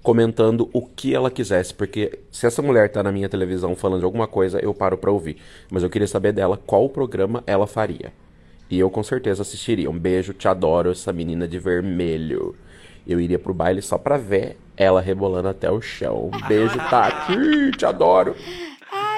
comentando 0.02 0.70
o 0.72 0.82
que 0.82 1.14
ela 1.14 1.30
quisesse, 1.30 1.74
porque 1.74 2.20
se 2.32 2.46
essa 2.46 2.62
mulher 2.62 2.90
tá 2.90 3.04
na 3.04 3.12
minha 3.12 3.28
televisão 3.28 3.76
falando 3.76 4.00
de 4.00 4.06
alguma 4.06 4.28
coisa, 4.28 4.60
eu 4.60 4.74
paro 4.74 4.98
pra 4.98 5.12
ouvir. 5.12 5.38
Mas 5.70 5.84
eu 5.84 5.90
queria 5.90 6.08
saber 6.08 6.32
dela 6.32 6.56
qual 6.56 6.88
programa 6.88 7.44
ela 7.46 7.68
faria. 7.68 8.14
E 8.70 8.80
eu 8.80 8.90
com 8.90 9.04
certeza 9.04 9.42
assistiria. 9.42 9.90
Um 9.90 9.98
beijo, 9.98 10.34
te 10.34 10.48
adoro, 10.48 10.92
essa 10.92 11.12
menina 11.12 11.48
de 11.48 11.58
vermelho. 11.58 12.56
Eu 13.08 13.20
iria 13.20 13.40
pro 13.40 13.54
baile 13.54 13.82
só 13.82 13.98
pra 13.98 14.16
ver 14.16 14.58
ela 14.78 15.02
rebolando 15.02 15.48
até 15.48 15.70
o 15.72 15.82
chão. 15.82 16.30
Um 16.34 16.48
beijo, 16.48 16.78
Tati, 16.90 17.72
te 17.76 17.86
adoro. 17.86 18.36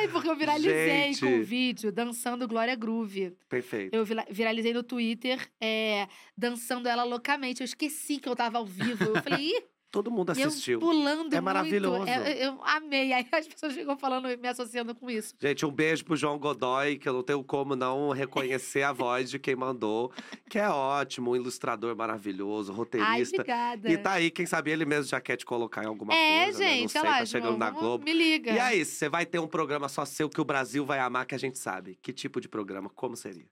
Ai, 0.01 0.07
porque 0.07 0.27
eu 0.27 0.35
viralizei 0.35 1.09
com 1.09 1.13
Gente. 1.13 1.25
o 1.25 1.43
vídeo 1.43 1.91
dançando 1.91 2.47
Glória 2.47 2.75
Groove. 2.75 3.37
Perfeito. 3.47 3.93
Eu 3.93 4.03
viralizei 4.31 4.73
no 4.73 4.81
Twitter, 4.81 5.39
é, 5.61 6.07
dançando 6.35 6.89
ela 6.89 7.03
loucamente. 7.03 7.61
Eu 7.61 7.65
esqueci 7.65 8.17
que 8.17 8.27
eu 8.27 8.35
tava 8.35 8.57
ao 8.57 8.65
vivo. 8.65 9.03
Eu 9.03 9.21
falei, 9.21 9.49
ih, 9.49 9.63
Todo 9.91 10.09
mundo 10.09 10.33
e 10.37 10.41
eu 10.41 10.47
assistiu. 10.47 10.79
pulando 10.79 11.19
É 11.19 11.23
muito. 11.23 11.43
maravilhoso. 11.43 12.07
É, 12.07 12.47
eu 12.47 12.57
amei. 12.63 13.11
Aí 13.11 13.27
as 13.29 13.45
pessoas 13.45 13.73
ficam 13.73 13.97
falando, 13.97 14.25
me 14.39 14.47
associando 14.47 14.95
com 14.95 15.09
isso. 15.09 15.35
Gente, 15.37 15.65
um 15.65 15.71
beijo 15.71 16.05
pro 16.05 16.15
João 16.15 16.39
Godoy, 16.39 16.97
que 16.97 17.09
eu 17.09 17.13
não 17.13 17.21
tenho 17.21 17.43
como 17.43 17.75
não 17.75 18.09
reconhecer 18.11 18.83
a 18.83 18.93
voz 18.93 19.29
de 19.29 19.37
quem 19.37 19.53
mandou, 19.55 20.11
que 20.49 20.57
é 20.57 20.69
ótimo, 20.69 21.31
um 21.31 21.35
ilustrador 21.35 21.93
maravilhoso, 21.95 22.71
Ai, 22.71 22.77
roteirista. 22.77 23.35
obrigada. 23.41 23.91
e 23.91 23.97
tá 23.97 24.13
aí, 24.13 24.31
quem 24.31 24.45
sabe 24.45 24.71
ele 24.71 24.85
mesmo 24.85 25.09
já 25.09 25.19
quer 25.19 25.35
te 25.35 25.45
colocar 25.45 25.83
em 25.83 25.87
alguma 25.87 26.13
é, 26.13 26.45
coisa, 26.45 26.59
né? 26.59 26.65
Não 26.65 26.73
gente, 26.73 26.91
sei, 26.91 27.01
olha 27.01 27.09
lá, 27.09 27.17
tá 27.17 27.25
chegando 27.25 27.47
João, 27.49 27.59
na 27.59 27.69
Globo. 27.69 28.05
Me 28.05 28.13
liga. 28.13 28.51
E 28.53 28.59
aí, 28.59 28.85
você 28.85 29.09
vai 29.09 29.25
ter 29.25 29.39
um 29.39 29.47
programa 29.47 29.89
só 29.89 30.05
seu 30.05 30.29
que 30.29 30.39
o 30.39 30.45
Brasil 30.45 30.85
vai 30.85 30.99
amar, 30.99 31.25
que 31.25 31.35
a 31.35 31.39
gente 31.39 31.59
sabe. 31.59 31.97
Que 32.01 32.13
tipo 32.13 32.39
de 32.39 32.47
programa? 32.47 32.89
Como 32.89 33.17
seria? 33.17 33.45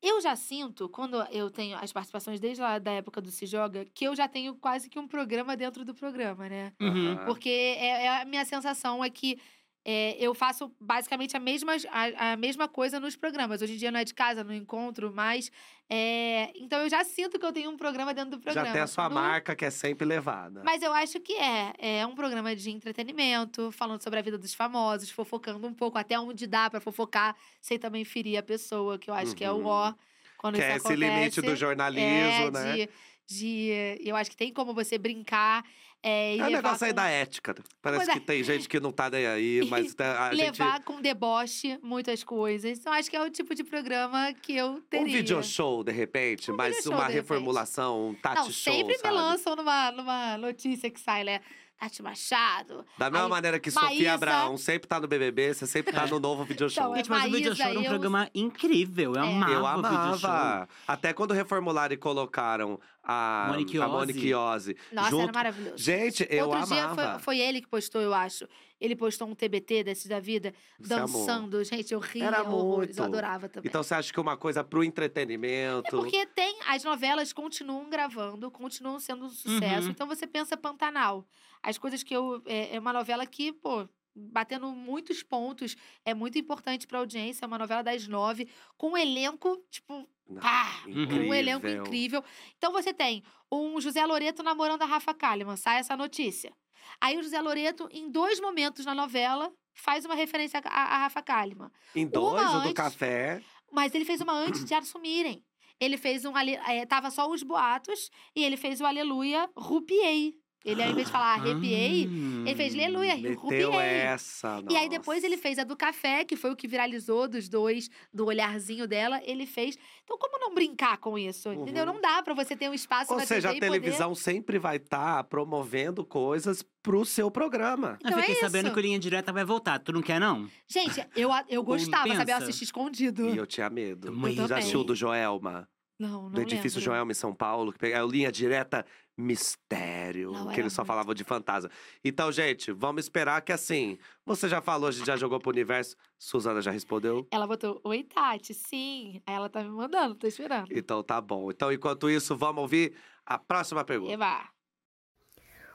Eu 0.00 0.20
já 0.20 0.36
sinto, 0.36 0.88
quando 0.88 1.20
eu 1.24 1.50
tenho 1.50 1.76
as 1.76 1.92
participações 1.92 2.38
desde 2.38 2.62
lá 2.62 2.78
da 2.78 2.92
época 2.92 3.20
do 3.20 3.30
Se 3.32 3.46
Joga, 3.46 3.84
que 3.92 4.04
eu 4.04 4.14
já 4.14 4.28
tenho 4.28 4.54
quase 4.54 4.88
que 4.88 4.98
um 4.98 5.08
programa 5.08 5.56
dentro 5.56 5.84
do 5.84 5.92
programa, 5.92 6.48
né? 6.48 6.72
Uhum. 6.80 7.16
Porque 7.26 7.48
é, 7.48 8.04
é 8.04 8.20
a 8.20 8.24
minha 8.24 8.44
sensação 8.44 9.02
é 9.02 9.10
que 9.10 9.40
é, 9.90 10.16
eu 10.20 10.34
faço 10.34 10.70
basicamente 10.78 11.34
a 11.34 11.40
mesma, 11.40 11.72
a, 11.90 12.32
a 12.32 12.36
mesma 12.36 12.68
coisa 12.68 13.00
nos 13.00 13.16
programas. 13.16 13.62
Hoje 13.62 13.72
em 13.72 13.76
dia 13.78 13.90
não 13.90 14.00
é 14.00 14.04
de 14.04 14.12
casa, 14.12 14.44
no 14.44 14.52
encontro, 14.52 15.10
mas. 15.14 15.50
é, 15.88 16.50
então 16.56 16.80
eu 16.80 16.90
já 16.90 17.02
sinto 17.04 17.38
que 17.38 17.46
eu 17.46 17.52
tenho 17.52 17.70
um 17.70 17.76
programa 17.78 18.12
dentro 18.12 18.32
do 18.32 18.40
programa. 18.40 18.66
Já 18.66 18.72
tem 18.74 18.82
a 18.82 18.86
sua 18.86 19.08
No- 19.08 19.14
marca 19.14 19.56
que 19.56 19.64
é 19.64 19.70
sempre 19.70 20.04
levada. 20.06 20.60
Mas 20.62 20.82
eu 20.82 20.92
acho 20.92 21.18
que 21.20 21.32
é. 21.32 21.72
É 21.78 22.06
um 22.06 22.14
programa 22.14 22.54
de 22.54 22.70
entretenimento, 22.70 23.72
falando 23.72 24.02
sobre 24.02 24.18
a 24.18 24.22
vida 24.22 24.36
dos 24.36 24.52
famosos, 24.52 25.08
fofocando 25.10 25.66
um 25.66 25.72
pouco, 25.72 25.96
até 25.96 26.18
onde 26.20 26.46
dá 26.46 26.68
pra 26.68 26.80
fofocar, 26.80 27.34
sem 27.60 27.78
também 27.78 28.04
ferir 28.04 28.36
a 28.36 28.42
pessoa, 28.42 28.98
que 28.98 29.08
eu 29.10 29.14
acho 29.14 29.34
que 29.34 29.44
é 29.44 29.50
o 29.50 29.56
Uhum. 29.56 29.66
ó. 29.66 29.94
Quando 30.36 30.54
que 30.56 30.60
isso 30.60 30.70
é 30.70 30.76
esse 30.76 30.86
acontece. 30.86 31.10
limite 31.14 31.40
do 31.42 31.56
jornalismo, 31.56 32.08
é, 32.08 32.50
né? 32.50 32.76
De, 32.76 32.88
de- 33.26 34.00
eu 34.04 34.14
acho 34.16 34.30
que 34.30 34.36
tem 34.36 34.52
como 34.52 34.72
você 34.74 34.98
brincar. 34.98 35.64
É, 36.02 36.36
É 36.36 36.50
negócio 36.50 36.84
aí 36.86 36.92
com- 36.92 36.96
da 36.96 37.08
ética. 37.08 37.54
né? 37.58 37.64
Parece 37.82 38.10
que 38.12 38.20
tem 38.20 38.42
gente 38.44 38.68
que 38.68 38.78
não 38.78 38.92
tá 38.92 39.10
nem 39.10 39.26
aí, 39.26 39.60
mas 39.68 39.94
tá- 39.94 40.28
a 40.28 40.34
gente. 40.34 40.60
levar 40.60 40.82
com 40.84 41.00
deboche 41.00 41.76
muitas 41.82 42.22
coisas. 42.22 42.78
Então, 42.78 42.92
acho 42.92 43.10
que 43.10 43.16
é 43.16 43.22
o 43.22 43.28
tipo 43.30 43.54
de 43.54 43.64
programa 43.64 44.32
que 44.32 44.54
eu 44.56 44.80
teria. 44.88 45.06
Um 45.06 45.10
video 45.10 45.42
show, 45.42 45.82
de 45.82 45.90
repente, 45.92 46.52
Um 46.52 46.56
mas 46.56 46.86
uma 46.86 47.06
reformulação, 47.08 48.10
um 48.10 48.14
Tati 48.14 48.36
Não, 48.36 48.44
show, 48.50 48.72
sempre 48.74 48.96
sabe? 48.96 49.08
me 49.14 49.20
lançam 49.20 49.56
numa, 49.56 49.90
numa 49.90 50.38
notícia 50.38 50.88
que 50.90 51.00
sai, 51.00 51.24
né? 51.24 51.40
Tati 51.78 52.02
Machado. 52.02 52.84
Da 52.98 53.08
mesma 53.08 53.26
Aí, 53.26 53.30
maneira 53.30 53.60
que 53.60 53.70
Maísa- 53.70 53.90
Sofia 53.92 54.14
Abraão 54.14 54.56
sempre 54.56 54.88
tá 54.88 54.98
no 54.98 55.06
BBB, 55.06 55.54
você 55.54 55.66
sempre 55.66 55.92
tá 55.92 56.04
É. 56.04 56.10
no 56.10 56.18
novo 56.18 56.42
video 56.44 56.68
show. 56.68 56.82
Então, 56.84 56.96
Gente, 56.96 57.08
mas 57.10 57.20
o 57.24 57.30
Video 57.30 57.50
Maísa, 57.50 57.54
Show 57.62 57.70
era 57.70 57.78
um 57.78 57.82
eu- 57.84 57.88
programa 57.90 58.30
incrível. 58.34 59.14
Eu 59.14 59.22
É. 59.22 59.28
amava 59.28 59.52
Eu 59.52 59.62
o 59.62 59.76
Video 60.02 60.18
Show. 60.18 60.30
amava. 60.30 60.68
Até 60.88 61.12
quando 61.12 61.32
reformularam 61.34 61.94
e 61.94 61.96
colocaram 61.96 62.80
a 63.04 63.46
Monique 63.52 63.78
a 63.80 63.86
Ozzy. 63.86 63.96
Monique 63.96 64.34
Ozzy. 64.34 64.76
Nossa, 64.92 65.10
junto... 65.10 65.22
era 65.22 65.32
maravilhoso. 65.32 65.78
Gente, 65.78 66.26
eu 66.28 66.48
Outro 66.48 66.66
dia 66.66 66.84
amava. 66.84 67.12
foi, 67.14 67.22
foi 67.22 67.38
ele 67.38 67.60
que 67.60 67.68
postou, 67.68 68.00
eu 68.02 68.12
acho. 68.12 68.46
Ele 68.80 68.94
postou 68.94 69.26
um 69.28 69.34
TBT 69.34 69.82
desses 69.82 70.06
da 70.06 70.20
vida, 70.20 70.52
Você 70.78 70.94
amou. 70.94 71.06
dançando. 71.26 71.64
Gente, 71.64 71.92
eu 71.92 71.98
ria 72.00 72.26
Era 72.26 72.42
horrores. 72.42 72.88
muito. 72.90 72.98
Eu 72.98 73.04
adorava 73.04 73.48
também. 73.48 73.68
Então 73.68 73.82
você 73.82 73.94
acha 73.94 74.12
que 74.12 74.20
uma 74.20 74.36
coisa 74.36 74.62
pro 74.62 74.84
entretenimento. 74.84 75.86
É 75.86 75.90
porque 75.90 76.26
tem. 76.26 76.58
As 76.66 76.84
novelas 76.84 77.32
continuam 77.32 77.88
gravando, 77.90 78.50
continuam 78.50 79.00
sendo 79.00 79.24
um 79.24 79.28
sucesso. 79.30 79.84
Uhum. 79.86 79.90
Então 79.90 80.06
você 80.06 80.26
pensa 80.26 80.56
Pantanal. 80.56 81.24
As 81.68 81.76
coisas 81.76 82.02
que 82.02 82.16
eu. 82.16 82.42
É, 82.46 82.76
é 82.76 82.80
uma 82.80 82.94
novela 82.94 83.26
que, 83.26 83.52
pô, 83.52 83.86
batendo 84.14 84.70
muitos 84.72 85.22
pontos, 85.22 85.76
é 86.02 86.14
muito 86.14 86.38
importante 86.38 86.86
pra 86.86 86.98
audiência. 86.98 87.44
É 87.44 87.46
uma 87.46 87.58
novela 87.58 87.82
das 87.82 88.08
nove, 88.08 88.48
com 88.78 88.92
um 88.92 88.96
elenco, 88.96 89.62
tipo. 89.70 90.08
Não, 90.26 90.40
Pá! 90.40 90.82
Um 90.86 91.34
elenco 91.34 91.66
incrível. 91.66 92.24
Então 92.56 92.72
você 92.72 92.94
tem 92.94 93.22
um 93.52 93.78
José 93.80 94.04
Loreto 94.06 94.42
namorando 94.42 94.80
a 94.80 94.86
Rafa 94.86 95.12
Kalimann, 95.12 95.56
sai 95.56 95.78
essa 95.78 95.94
notícia. 95.94 96.54
Aí 97.00 97.18
o 97.18 97.22
José 97.22 97.40
Loreto, 97.40 97.86
em 97.92 98.10
dois 98.10 98.40
momentos 98.40 98.86
na 98.86 98.94
novela, 98.94 99.52
faz 99.74 100.06
uma 100.06 100.14
referência 100.14 100.62
a, 100.64 100.82
a 100.94 100.98
Rafa 101.00 101.22
Kalimann. 101.22 101.70
Em 101.94 102.06
dois, 102.06 102.48
o 102.48 102.52
do 102.52 102.58
antes. 102.60 102.72
café. 102.72 103.42
Mas 103.70 103.94
ele 103.94 104.06
fez 104.06 104.22
uma 104.22 104.32
antes 104.32 104.64
de 104.64 104.72
assumirem. 104.72 105.44
Ele 105.78 105.98
fez 105.98 106.24
um. 106.24 106.36
É, 106.36 106.86
tava 106.86 107.10
só 107.10 107.30
os 107.30 107.42
boatos 107.42 108.10
e 108.34 108.42
ele 108.42 108.56
fez 108.56 108.80
o 108.80 108.86
Aleluia 108.86 109.48
Rupiei. 109.54 110.34
Ele, 110.64 110.82
ao 110.82 110.90
invés 110.90 111.06
de 111.06 111.12
falar 111.12 111.34
arrepiei, 111.34 112.02
ele 112.44 112.54
fez 112.56 112.74
Aleluia, 112.74 113.16
Meteu 113.16 113.38
Rupiei. 113.40 113.72
essa. 113.72 114.62
E 114.68 114.76
aí 114.76 114.88
depois 114.88 115.22
ele 115.22 115.36
nossa. 115.36 115.42
fez 115.42 115.58
a 115.58 115.64
do 115.64 115.76
café, 115.76 116.24
que 116.24 116.36
foi 116.36 116.50
o 116.50 116.56
que 116.56 116.66
viralizou 116.66 117.28
dos 117.28 117.48
dois, 117.48 117.88
do 118.12 118.26
olharzinho 118.26 118.86
dela, 118.86 119.20
ele 119.24 119.46
fez. 119.46 119.78
Então, 120.04 120.18
como 120.18 120.38
não 120.38 120.54
brincar 120.54 120.98
com 120.98 121.16
isso? 121.18 121.52
Entendeu? 121.52 121.86
Uhum. 121.86 121.94
Não 121.94 122.00
dá 122.00 122.22
pra 122.22 122.34
você 122.34 122.56
ter 122.56 122.68
um 122.68 122.74
espaço 122.74 123.12
Ou 123.12 123.18
na 123.20 123.24
seja, 123.26 123.48
a 123.50 123.52
TV 123.52 123.66
poder- 123.66 123.80
televisão 123.80 124.14
sempre 124.14 124.58
vai 124.58 124.76
estar 124.76 125.24
promovendo 125.24 126.04
coisas 126.04 126.64
pro 126.82 127.04
seu 127.04 127.30
programa. 127.30 127.96
Eu 128.02 128.08
Então 128.08 128.18
é 128.18 128.22
fiquei 128.22 128.40
sabendo 128.40 128.66
isso. 128.66 128.74
que 128.74 128.80
o 128.80 128.82
Linha 128.82 128.98
Direta 128.98 129.32
vai 129.32 129.44
voltar. 129.44 129.78
Tu 129.78 129.92
não 129.92 130.02
quer, 130.02 130.18
não? 130.20 130.48
Gente, 130.66 131.02
eu, 131.14 131.30
a- 131.32 131.44
eu 131.48 131.62
gostava, 131.62 132.14
sabe? 132.16 132.32
Eu 132.32 132.36
assisti 132.36 132.64
escondido. 132.64 133.28
E 133.28 133.36
eu 133.36 133.46
tinha 133.46 133.70
medo. 133.70 134.10
Também. 134.12 134.34
Já 134.34 134.58
assistiu 134.58 134.82
do 134.82 134.94
Joelma? 134.94 135.68
Não, 135.98 136.22
não 136.24 136.30
do 136.30 136.40
edifício 136.42 136.78
lembro. 136.78 136.92
Joelma 136.92 137.10
em 137.12 137.14
São 137.14 137.34
Paulo, 137.34 137.72
que 137.72 137.78
pega- 137.78 137.96
é 137.98 138.04
o 138.04 138.08
linha 138.08 138.30
direta 138.30 138.86
mistério, 139.18 140.30
Não, 140.32 140.48
que 140.48 140.60
eles 140.60 140.72
só 140.72 140.82
muito. 140.82 140.86
falavam 140.88 141.12
de 141.12 141.24
fantasma. 141.24 141.68
Então, 142.04 142.30
gente, 142.30 142.70
vamos 142.70 143.04
esperar 143.04 143.42
que 143.42 143.52
assim, 143.52 143.98
você 144.24 144.48
já 144.48 144.60
falou, 144.62 144.88
a 144.88 144.92
gente 144.92 145.06
já 145.06 145.16
jogou 145.16 145.40
pro 145.40 145.50
universo, 145.50 145.96
Suzana 146.16 146.62
já 146.62 146.70
respondeu? 146.70 147.26
Ela 147.30 147.46
botou, 147.46 147.80
oi, 147.82 148.04
Tati, 148.04 148.54
sim. 148.54 149.20
Aí 149.26 149.34
ela 149.34 149.48
tá 149.48 149.62
me 149.62 149.70
mandando, 149.70 150.14
tô 150.14 150.26
esperando. 150.26 150.68
Então 150.70 151.02
tá 151.02 151.20
bom. 151.20 151.50
Então, 151.50 151.72
enquanto 151.72 152.08
isso, 152.08 152.36
vamos 152.36 152.62
ouvir 152.62 152.94
a 153.26 153.36
próxima 153.38 153.84
pergunta. 153.84 154.12
Eba. 154.12 154.48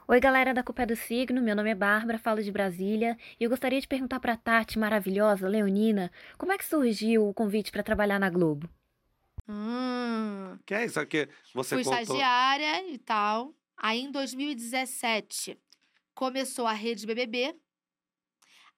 Oi, 0.07 0.19
galera 0.19 0.53
da 0.53 0.61
Culpa 0.63 0.83
é 0.83 0.85
do 0.85 0.95
Signo. 0.95 1.41
Meu 1.41 1.55
nome 1.55 1.69
é 1.69 1.75
Bárbara, 1.75 2.19
falo 2.19 2.41
de 2.43 2.51
Brasília. 2.51 3.17
E 3.39 3.43
eu 3.43 3.49
gostaria 3.49 3.79
de 3.79 3.87
perguntar 3.87 4.19
pra 4.19 4.35
Tati, 4.35 4.77
maravilhosa, 4.77 5.47
leonina, 5.47 6.11
como 6.37 6.51
é 6.51 6.57
que 6.57 6.65
surgiu 6.65 7.27
o 7.27 7.33
convite 7.33 7.71
pra 7.71 7.83
trabalhar 7.83 8.19
na 8.19 8.29
Globo? 8.29 8.69
Hum. 9.47 10.57
Que 10.65 10.73
é 10.73 10.85
isso 10.85 10.99
aqui? 10.99 11.27
Você 11.53 11.75
Fui 11.75 11.83
contou. 11.83 11.99
estagiária 12.01 12.87
e 12.89 12.97
tal. 12.97 13.53
Aí, 13.77 13.99
em 14.01 14.11
2017, 14.11 15.57
começou 16.13 16.65
a 16.67 16.73
rede 16.73 17.05
BBB. 17.05 17.55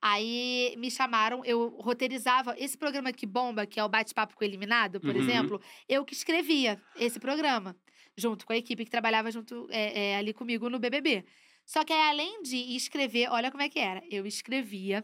Aí 0.02 0.76
me 0.78 0.92
chamaram, 0.92 1.44
eu 1.46 1.70
roteirizava 1.80 2.54
esse 2.60 2.78
programa 2.78 3.12
que 3.12 3.26
bomba, 3.26 3.66
que 3.66 3.80
é 3.80 3.84
o 3.84 3.90
Bate-Papo 3.90 4.36
com 4.36 4.44
o 4.44 4.48
Eliminado, 4.48 5.00
por 5.00 5.10
Uhum. 5.16 5.22
exemplo. 5.22 5.62
Eu 5.88 6.06
que 6.06 6.14
escrevia 6.14 6.80
esse 6.96 7.20
programa, 7.20 7.76
junto 8.16 8.46
com 8.46 8.54
a 8.54 8.58
equipe 8.58 8.84
que 8.86 8.92
trabalhava 8.92 9.32
junto 9.32 9.68
é, 9.72 10.12
é, 10.12 10.18
ali 10.18 10.34
comigo 10.34 10.70
no 10.70 10.80
BBB. 10.80 11.26
Só 11.66 11.84
que 11.84 11.92
aí, 11.92 12.10
além 12.10 12.44
de 12.44 12.56
escrever, 12.76 13.30
olha 13.32 13.50
como 13.50 13.64
é 13.64 13.70
que 13.70 13.80
era. 13.80 14.02
Eu 14.12 14.28
escrevia, 14.28 15.04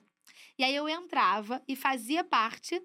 e 0.57 0.63
aí 0.63 0.75
eu 0.75 0.87
entrava 0.87 1.63
e 1.67 1.75
fazia 1.75 2.23
parte 2.23 2.79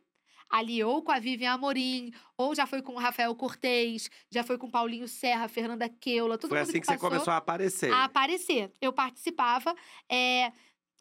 ali 0.50 0.82
ou 0.84 1.02
com 1.02 1.12
a 1.12 1.18
Vivian 1.18 1.52
Amorim, 1.52 2.12
ou 2.36 2.54
já 2.54 2.66
foi 2.66 2.82
com 2.82 2.92
o 2.94 2.98
Rafael 2.98 3.34
Cortez, 3.34 4.08
já 4.30 4.42
foi 4.44 4.56
com 4.58 4.66
o 4.66 4.70
Paulinho 4.70 5.08
Serra, 5.08 5.48
Fernanda 5.48 5.88
Keula, 5.88 6.38
todo 6.38 6.50
Foi 6.50 6.60
assim 6.60 6.72
que, 6.74 6.80
que 6.80 6.86
você 6.86 6.96
começou 6.98 7.32
a 7.32 7.36
aparecer. 7.38 7.92
a 7.92 8.04
aparecer. 8.04 8.72
Eu 8.80 8.92
participava. 8.92 9.74
é, 10.10 10.52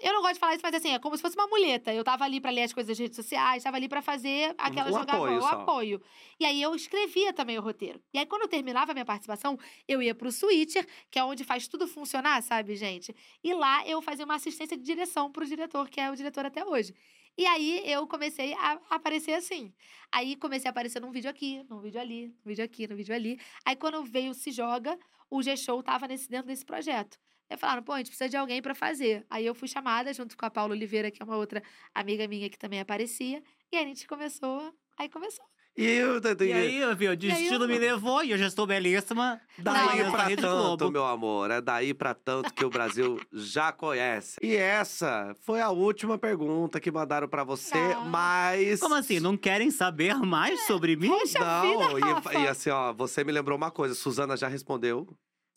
Eu 0.01 0.11
não 0.13 0.21
gosto 0.21 0.33
de 0.33 0.39
falar 0.39 0.53
isso, 0.55 0.61
mas 0.63 0.75
assim, 0.75 0.89
é 0.93 0.99
como 0.99 1.15
se 1.15 1.21
fosse 1.21 1.37
uma 1.37 1.47
muleta. 1.47 1.93
Eu 1.93 2.03
tava 2.03 2.25
ali 2.25 2.41
pra 2.41 2.51
ler 2.51 2.63
as 2.63 2.73
coisas 2.73 2.89
das 2.89 2.99
redes 2.99 3.15
sociais, 3.15 3.63
tava 3.63 3.77
ali 3.77 3.87
pra 3.87 4.01
fazer 4.01 4.53
aquela 4.57 4.89
Um 4.89 4.93
jogada, 4.93 5.13
apoio 5.13 5.37
o 5.37 5.41
só. 5.41 5.47
apoio. 5.49 6.01
E 6.37 6.43
aí 6.45 6.61
eu 6.61 6.75
escrevia 6.75 7.31
também 7.31 7.57
o 7.57 7.61
roteiro. 7.61 8.01
E 8.13 8.19
aí 8.19 8.25
quando 8.25 8.41
eu 8.41 8.47
terminava 8.49 8.91
a 8.91 8.93
minha 8.93 9.05
participação, 9.05 9.57
eu 9.87 10.01
ia 10.01 10.13
pro 10.13 10.31
Switcher, 10.33 10.85
que 11.09 11.17
é 11.17 11.23
onde 11.23 11.45
faz 11.45 11.67
tudo 11.69 11.87
funcionar, 11.87 12.41
sabe, 12.43 12.75
gente? 12.75 13.15
E 13.41 13.53
lá 13.53 13.87
eu 13.87 14.01
fazia 14.01 14.25
uma 14.25 14.35
assistência 14.35 14.75
de 14.75 14.83
direção 14.83 15.31
pro 15.31 15.45
diretor, 15.45 15.87
que 15.89 16.01
é 16.01 16.11
o 16.11 16.15
diretor 16.15 16.45
até 16.45 16.65
hoje. 16.65 16.93
E 17.37 17.45
aí 17.45 17.83
eu 17.85 18.07
comecei 18.07 18.53
a 18.53 18.79
aparecer 18.89 19.33
assim. 19.33 19.73
Aí 20.11 20.35
comecei 20.37 20.69
a 20.69 20.71
aparecer 20.71 21.01
num 21.01 21.11
vídeo 21.11 21.29
aqui, 21.29 21.65
num 21.69 21.81
vídeo 21.81 21.99
ali, 21.99 22.27
num 22.27 22.49
vídeo 22.49 22.63
aqui, 22.63 22.87
num 22.87 22.95
vídeo 22.95 23.13
ali. 23.13 23.39
Aí 23.65 23.75
quando 23.75 24.03
veio 24.03 24.33
Se 24.33 24.51
Joga, 24.51 24.97
o 25.29 25.41
G-Show 25.41 25.83
tava 25.83 26.07
nesse, 26.07 26.29
dentro 26.29 26.47
desse 26.47 26.65
projeto. 26.65 27.19
Aí 27.49 27.57
falaram, 27.57 27.83
pô, 27.83 27.91
a 27.91 27.97
gente 27.97 28.07
precisa 28.07 28.29
de 28.29 28.37
alguém 28.37 28.61
pra 28.61 28.73
fazer. 28.73 29.25
Aí 29.29 29.45
eu 29.45 29.53
fui 29.53 29.67
chamada 29.67 30.13
junto 30.13 30.37
com 30.37 30.45
a 30.45 30.49
Paula 30.49 30.73
Oliveira, 30.73 31.11
que 31.11 31.21
é 31.21 31.25
uma 31.25 31.37
outra 31.37 31.61
amiga 31.93 32.27
minha 32.27 32.49
que 32.49 32.57
também 32.57 32.79
aparecia. 32.79 33.43
E 33.71 33.77
aí 33.77 33.83
a 33.83 33.87
gente 33.87 34.07
começou, 34.07 34.73
aí 34.97 35.09
começou. 35.09 35.45
E 35.77 35.85
eu 35.85 36.21
E 36.39 36.53
aí, 36.53 36.95
viu, 36.95 37.11
o 37.11 37.15
destino 37.17 37.67
me 37.67 37.77
levou 37.77 38.23
e 38.23 38.31
eu 38.31 38.37
já 38.37 38.47
estou 38.47 38.65
belíssima. 38.65 39.41
Daí 39.57 40.03
Não, 40.03 40.11
pra 40.11 40.23
Rede 40.23 40.41
tanto, 40.41 40.77
Globo. 40.77 40.91
meu 40.91 41.05
amor. 41.05 41.51
É 41.51 41.59
daí 41.59 41.93
pra 41.93 42.13
tanto 42.13 42.53
que 42.53 42.63
o 42.63 42.69
Brasil 42.69 43.19
já 43.33 43.73
conhece. 43.73 44.37
E 44.41 44.55
essa 44.55 45.35
foi 45.41 45.59
a 45.59 45.69
última 45.69 46.17
pergunta 46.17 46.79
que 46.79 46.89
mandaram 46.89 47.27
pra 47.27 47.43
você, 47.43 47.77
Ah. 47.77 48.05
mas. 48.05 48.79
Como 48.79 48.95
assim? 48.95 49.19
Não 49.19 49.35
querem 49.35 49.69
saber 49.69 50.15
mais 50.15 50.65
sobre 50.65 50.95
mim? 50.95 51.09
Poxa 51.09 51.39
Não, 51.39 51.61
vida, 51.61 51.99
e- 51.99 52.13
Rafa. 52.13 52.33
e, 52.39 52.47
assim, 52.47 52.69
ó, 52.69 52.93
você 52.93 53.25
me 53.25 53.33
lembrou 53.33 53.57
uma 53.57 53.69
coisa. 53.69 53.93
Suzana 53.93 54.37
já 54.37 54.47
respondeu. 54.47 55.05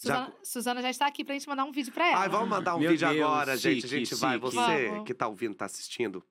Já- 0.03 0.15
Suzana, 0.25 0.33
Suzana 0.43 0.83
já 0.83 0.91
está 0.91 1.07
aqui 1.07 1.25
pra 1.25 1.35
gente 1.35 1.49
mandar 1.49 1.65
um 1.65 1.71
vídeo 1.73 1.93
pra 1.93 2.09
ela. 2.09 2.21
Ai, 2.23 2.29
vamos 2.29 2.49
mandar 2.49 2.75
um 2.75 2.81
Meu 2.81 2.91
vídeo 2.91 3.09
Deus, 3.09 3.21
agora, 3.25 3.57
gente. 3.57 3.85
A 3.85 3.89
chique, 3.89 3.89
gente 4.11 4.15
vai. 4.17 4.35
chique. 4.35 4.45
Você 4.47 4.89
Vamos. 4.89 5.05
que 5.07 5.15
tá 5.15 5.29
ouvindo, 5.29 5.55
tá 5.55 5.65
assistindo. 5.67 6.25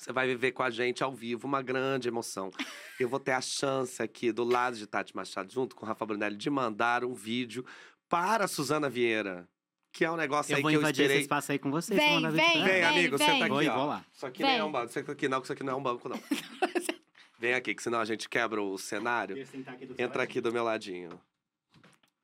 Você 0.00 0.14
vai 0.14 0.26
viver 0.26 0.52
com 0.52 0.62
a 0.62 0.70
gente 0.70 1.04
ao 1.04 1.12
vivo 1.12 1.46
uma 1.46 1.60
grande 1.60 2.08
emoção. 2.08 2.50
Eu 2.98 3.06
vou 3.06 3.20
ter 3.20 3.32
a 3.32 3.40
chance 3.42 4.02
aqui, 4.02 4.32
do 4.32 4.44
lado 4.44 4.74
de 4.74 4.86
Tati 4.86 5.14
Machado, 5.14 5.52
junto 5.52 5.76
com 5.76 5.84
o 5.84 5.88
Rafa 5.88 6.06
Brunelli, 6.06 6.38
de 6.38 6.48
mandar 6.48 7.04
um 7.04 7.12
vídeo 7.12 7.66
para 8.08 8.46
a 8.46 8.48
Suzana 8.48 8.88
Vieira. 8.88 9.46
Que 9.92 10.06
é 10.06 10.10
um 10.10 10.16
negócio 10.16 10.52
Eu 10.52 10.56
aí 10.56 10.62
vou 10.62 10.70
que 10.70 10.76
eu 10.76 10.80
invadir 10.80 11.02
esse 11.02 11.06
esperei. 11.08 11.20
espaço 11.22 11.52
aí 11.52 11.58
com 11.58 11.70
vocês. 11.70 12.00
Vem, 12.00 12.18
vou 12.22 12.30
vem, 12.30 12.64
Vem, 12.64 12.78
ela. 12.80 12.88
amigo, 12.88 13.18
vem. 13.18 13.26
senta 13.26 13.44
aqui, 13.44 13.48
Vou 13.66 13.66
ó. 13.74 13.76
vou 13.76 13.86
lá. 13.88 14.04
Isso 14.10 14.24
aqui 14.26 14.42
não 14.42 14.48
é 14.48 14.52
Vem. 14.52 14.62
um 14.62 14.72
banco, 14.72 14.88
senta 14.92 15.12
aqui 15.12 15.28
não, 15.28 15.38
que 15.38 15.44
isso 15.46 15.52
aqui 15.52 15.62
não 15.62 15.72
é 15.74 15.76
um 15.76 15.82
banco, 15.82 16.08
não. 16.08 16.20
Vem 17.38 17.52
aqui, 17.52 17.74
que 17.74 17.82
senão 17.82 18.00
a 18.00 18.04
gente 18.06 18.26
quebra 18.26 18.62
o 18.62 18.78
cenário. 18.78 19.36
Eu 19.36 19.42
aqui 19.42 20.02
Entra 20.02 20.22
aqui 20.22 20.40
do 20.40 20.50
meu 20.50 20.64
ladinho. 20.64 21.20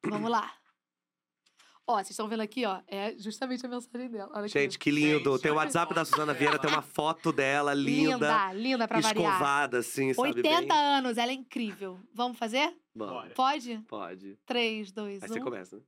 Vamos 0.02 0.30
lá. 0.30 0.50
Ó, 1.88 1.94
vocês 1.96 2.10
estão 2.10 2.26
vendo 2.26 2.40
aqui, 2.40 2.64
ó. 2.66 2.80
É 2.88 3.16
justamente 3.16 3.64
a 3.64 3.68
mensagem 3.68 4.10
dela. 4.10 4.28
Olha 4.34 4.46
aqui. 4.46 4.52
Gente, 4.58 4.76
que 4.76 4.90
lindo. 4.90 5.30
Gente, 5.32 5.42
tem 5.42 5.52
o 5.52 5.54
WhatsApp 5.54 5.94
da. 5.94 6.04
Suzana 6.04 6.34
Vieira, 6.34 6.58
tem 6.58 6.68
uma 6.68 6.82
foto 6.82 7.32
dela 7.32 7.72
linda. 7.72 8.14
linda, 8.14 8.52
linda 8.52 8.88
pra 8.88 9.00
variar. 9.00 9.34
escovada, 9.34 9.78
assim, 9.78 10.12
sabe 10.12 10.28
80 10.28 10.58
bem? 10.58 10.68
anos, 10.72 11.16
ela 11.16 11.30
é 11.30 11.34
incrível. 11.34 12.00
Vamos 12.12 12.38
fazer? 12.38 12.76
Bora. 12.92 13.30
Pode? 13.34 13.78
pode. 13.86 14.36
3, 14.46 14.90
2, 14.90 15.22
Aí 15.22 15.30
1. 15.30 15.32
você 15.32 15.40
começa, 15.40 15.76
né? 15.76 15.82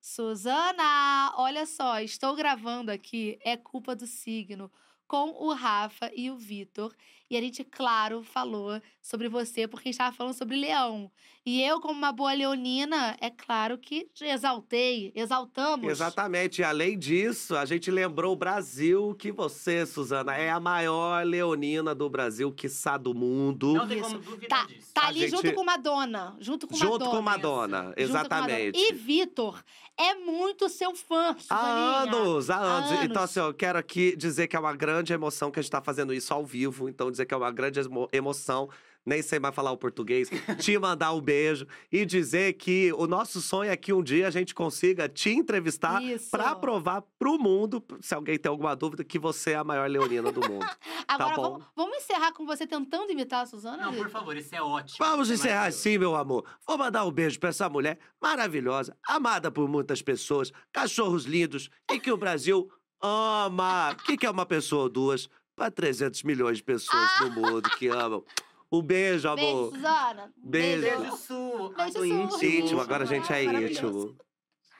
Suzana, 0.00 1.34
olha 1.36 1.66
só, 1.66 2.00
estou 2.00 2.34
gravando 2.34 2.90
aqui, 2.90 3.38
é 3.44 3.54
culpa 3.56 3.94
do 3.94 4.06
signo, 4.06 4.72
com 5.06 5.30
o 5.32 5.52
Rafa 5.52 6.10
e 6.16 6.30
o 6.30 6.36
Vitor. 6.36 6.94
E 7.30 7.36
a 7.36 7.40
gente, 7.40 7.62
claro, 7.62 8.24
falou 8.24 8.82
sobre 9.00 9.28
você, 9.28 9.68
porque 9.68 9.88
a 9.88 9.92
gente 9.92 9.94
estava 10.00 10.14
falando 10.16 10.34
sobre 10.34 10.56
leão. 10.56 11.08
E 11.46 11.62
eu, 11.62 11.80
como 11.80 11.94
uma 11.94 12.12
boa 12.12 12.32
leonina, 12.34 13.16
é 13.20 13.30
claro 13.30 13.78
que 13.78 14.08
exaltei, 14.20 15.12
exaltamos. 15.14 15.88
Exatamente. 15.88 16.60
E 16.60 16.64
além 16.64 16.98
disso, 16.98 17.56
a 17.56 17.64
gente 17.64 17.90
lembrou 17.90 18.32
o 18.32 18.36
Brasil 18.36 19.14
que 19.18 19.30
você, 19.32 19.86
Suzana, 19.86 20.34
é 20.36 20.50
a 20.50 20.58
maior 20.60 21.24
leonina 21.24 21.94
do 21.94 22.10
Brasil, 22.10 22.52
quiçá 22.52 22.96
do 22.98 23.14
mundo. 23.14 23.74
Não 23.74 23.86
tem 23.88 24.00
Isso. 24.00 24.08
como 24.10 24.18
duvidar 24.22 24.66
Tá, 24.66 24.66
disso. 24.66 24.90
tá 24.92 25.02
A 25.02 25.06
ali 25.08 25.20
gente- 25.20 25.30
junto 25.30 25.54
com 25.54 25.64
Madonna. 25.64 26.36
Junto 26.40 26.66
com 26.66 26.74
Junto 26.76 26.90
Madonna. 26.98 27.10
com 27.10 27.22
Madonna, 27.22 27.82
Junto 27.84 27.94
com 27.94 28.00
exatamente. 28.02 28.78
Madonna. 28.78 28.88
E 28.90 28.92
Vitor 28.92 29.62
é 29.96 30.14
muito 30.16 30.68
seu 30.68 30.94
fã, 30.94 31.30
Há 31.30 31.38
Suzaninha. 31.38 32.18
anos, 32.18 32.50
há 32.50 32.56
anos. 32.58 32.90
anos. 32.90 33.04
Então, 33.04 33.22
assim, 33.22 33.40
eu 33.40 33.54
quero 33.54 33.78
aqui 33.78 34.14
dizer 34.16 34.46
que 34.46 34.56
é 34.56 34.60
uma 34.60 34.74
grande 34.76 35.12
emoção 35.12 35.50
que 35.50 35.58
a 35.58 35.62
gente 35.62 35.70
tá 35.70 35.80
fazendo 35.80 36.12
isso 36.12 36.34
ao 36.34 36.44
vivo. 36.44 36.88
Então, 36.88 37.10
dizer 37.20 37.26
que 37.26 37.34
é 37.34 37.36
uma 37.36 37.50
grande 37.50 37.80
emo- 37.80 38.08
emoção. 38.12 38.68
Nem 39.04 39.22
sei 39.22 39.38
mais 39.38 39.54
falar 39.54 39.72
o 39.72 39.78
português. 39.78 40.28
te 40.60 40.78
mandar 40.78 41.14
um 41.14 41.22
beijo 41.22 41.66
e 41.90 42.04
dizer 42.04 42.52
que 42.52 42.92
o 42.92 43.06
nosso 43.06 43.40
sonho 43.40 43.70
é 43.70 43.76
que 43.76 43.94
um 43.94 44.02
dia 44.02 44.28
a 44.28 44.30
gente 44.30 44.54
consiga 44.54 45.08
te 45.08 45.30
entrevistar 45.30 46.02
pra 46.30 46.54
provar 46.54 47.02
pro 47.18 47.38
mundo, 47.38 47.82
se 48.02 48.14
alguém 48.14 48.38
tem 48.38 48.50
alguma 48.50 48.76
dúvida, 48.76 49.02
que 49.02 49.18
você 49.18 49.52
é 49.52 49.56
a 49.56 49.64
maior 49.64 49.88
leonina 49.88 50.30
do 50.30 50.46
mundo. 50.46 50.66
Agora, 51.08 51.34
bom. 51.34 51.42
vamos, 51.42 51.66
vamos 51.74 51.96
encerrar 51.96 52.32
com 52.32 52.44
você 52.44 52.66
tentando 52.66 53.10
imitar 53.10 53.42
a 53.44 53.46
Suzana? 53.46 53.84
Não, 53.86 53.94
por 53.94 54.10
favor, 54.10 54.36
isso 54.36 54.54
é 54.54 54.60
ótimo. 54.62 54.98
Vamos 54.98 55.30
é 55.30 55.34
encerrar 55.34 55.64
assim, 55.64 55.96
meu 55.96 56.14
amor. 56.14 56.44
Vou 56.66 56.76
mandar 56.76 57.06
um 57.06 57.10
beijo 57.10 57.40
pra 57.40 57.48
essa 57.48 57.70
mulher 57.70 57.98
maravilhosa, 58.20 58.94
amada 59.08 59.50
por 59.50 59.66
muitas 59.66 60.02
pessoas, 60.02 60.52
cachorros 60.70 61.24
lindos 61.24 61.70
e 61.90 61.98
que 61.98 62.12
o 62.12 62.18
Brasil 62.18 62.70
ama. 63.00 63.92
O 63.92 63.96
que, 64.04 64.18
que 64.18 64.26
é 64.26 64.30
uma 64.30 64.44
pessoa 64.44 64.82
ou 64.84 64.88
duas 64.90 65.26
para 65.60 65.70
300 65.70 66.22
milhões 66.22 66.56
de 66.56 66.62
pessoas 66.62 67.10
no 67.20 67.30
mundo 67.32 67.68
que 67.78 67.86
amam? 67.88 68.24
Um 68.72 68.80
beijo, 68.80 69.28
Beijo, 69.34 69.48
amor. 69.48 69.74
Suzana. 69.74 70.32
Beijo. 70.38 70.80
Beijo 70.80 71.16
sul. 71.18 71.74
Beijo 71.76 71.92
sul. 71.92 72.06
íntimo. 72.06 72.44
Íntimo, 72.44 72.80
agora 72.80 73.04
a 73.04 73.06
gente 73.06 73.30
é 73.30 73.44
íntimo. 73.44 74.16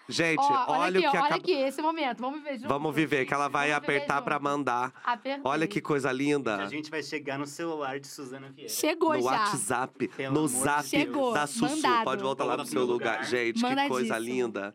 Gente, 0.08 0.40
Ó, 0.40 0.64
olha, 0.78 0.98
aqui, 0.98 1.06
o 1.06 1.10
que 1.12 1.16
ó, 1.16 1.20
olha 1.20 1.20
acaba. 1.26 1.34
aqui, 1.36 1.52
esse 1.52 1.82
momento. 1.82 2.18
Vamos 2.20 2.42
ver 2.42 2.54
junto. 2.56 2.68
Vamos 2.68 2.94
viver, 2.94 3.26
que 3.26 3.34
ela 3.34 3.46
vai 3.48 3.68
Vamos 3.70 3.82
viver 3.86 3.96
apertar 3.98 4.22
pra 4.22 4.36
junto. 4.36 4.42
mandar. 4.44 4.92
Apertei. 5.04 5.42
Olha 5.44 5.68
que 5.68 5.80
coisa 5.82 6.10
linda. 6.10 6.56
A 6.56 6.66
gente 6.66 6.90
vai 6.90 7.02
chegar 7.02 7.38
no 7.38 7.46
celular 7.46 8.00
de 8.00 8.08
Suzana 8.08 8.48
Vieira. 8.50 8.72
Chegou 8.72 9.12
No 9.14 9.22
já. 9.22 9.30
WhatsApp, 9.30 10.08
Pelo 10.08 10.34
no 10.34 10.48
zap 10.48 10.88
Chegou, 10.88 11.32
da 11.34 11.46
Sussu. 11.46 11.76
mandado. 11.76 12.04
Pode 12.04 12.22
voltar 12.22 12.44
lá 12.44 12.56
pro 12.56 12.66
seu 12.66 12.84
lugar. 12.86 13.18
lugar. 13.18 13.24
Gente, 13.28 13.60
que 13.62 13.88
coisa 13.88 14.18
linda. 14.18 14.74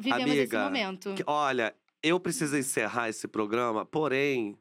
Vivemos 0.00 0.24
esse 0.26 0.38
Amiga, 0.40 0.64
momento. 0.64 1.14
Que- 1.14 1.24
olha, 1.26 1.72
eu 2.02 2.18
preciso 2.18 2.56
encerrar 2.56 3.08
esse 3.10 3.28
programa, 3.28 3.84
porém, 3.84 4.56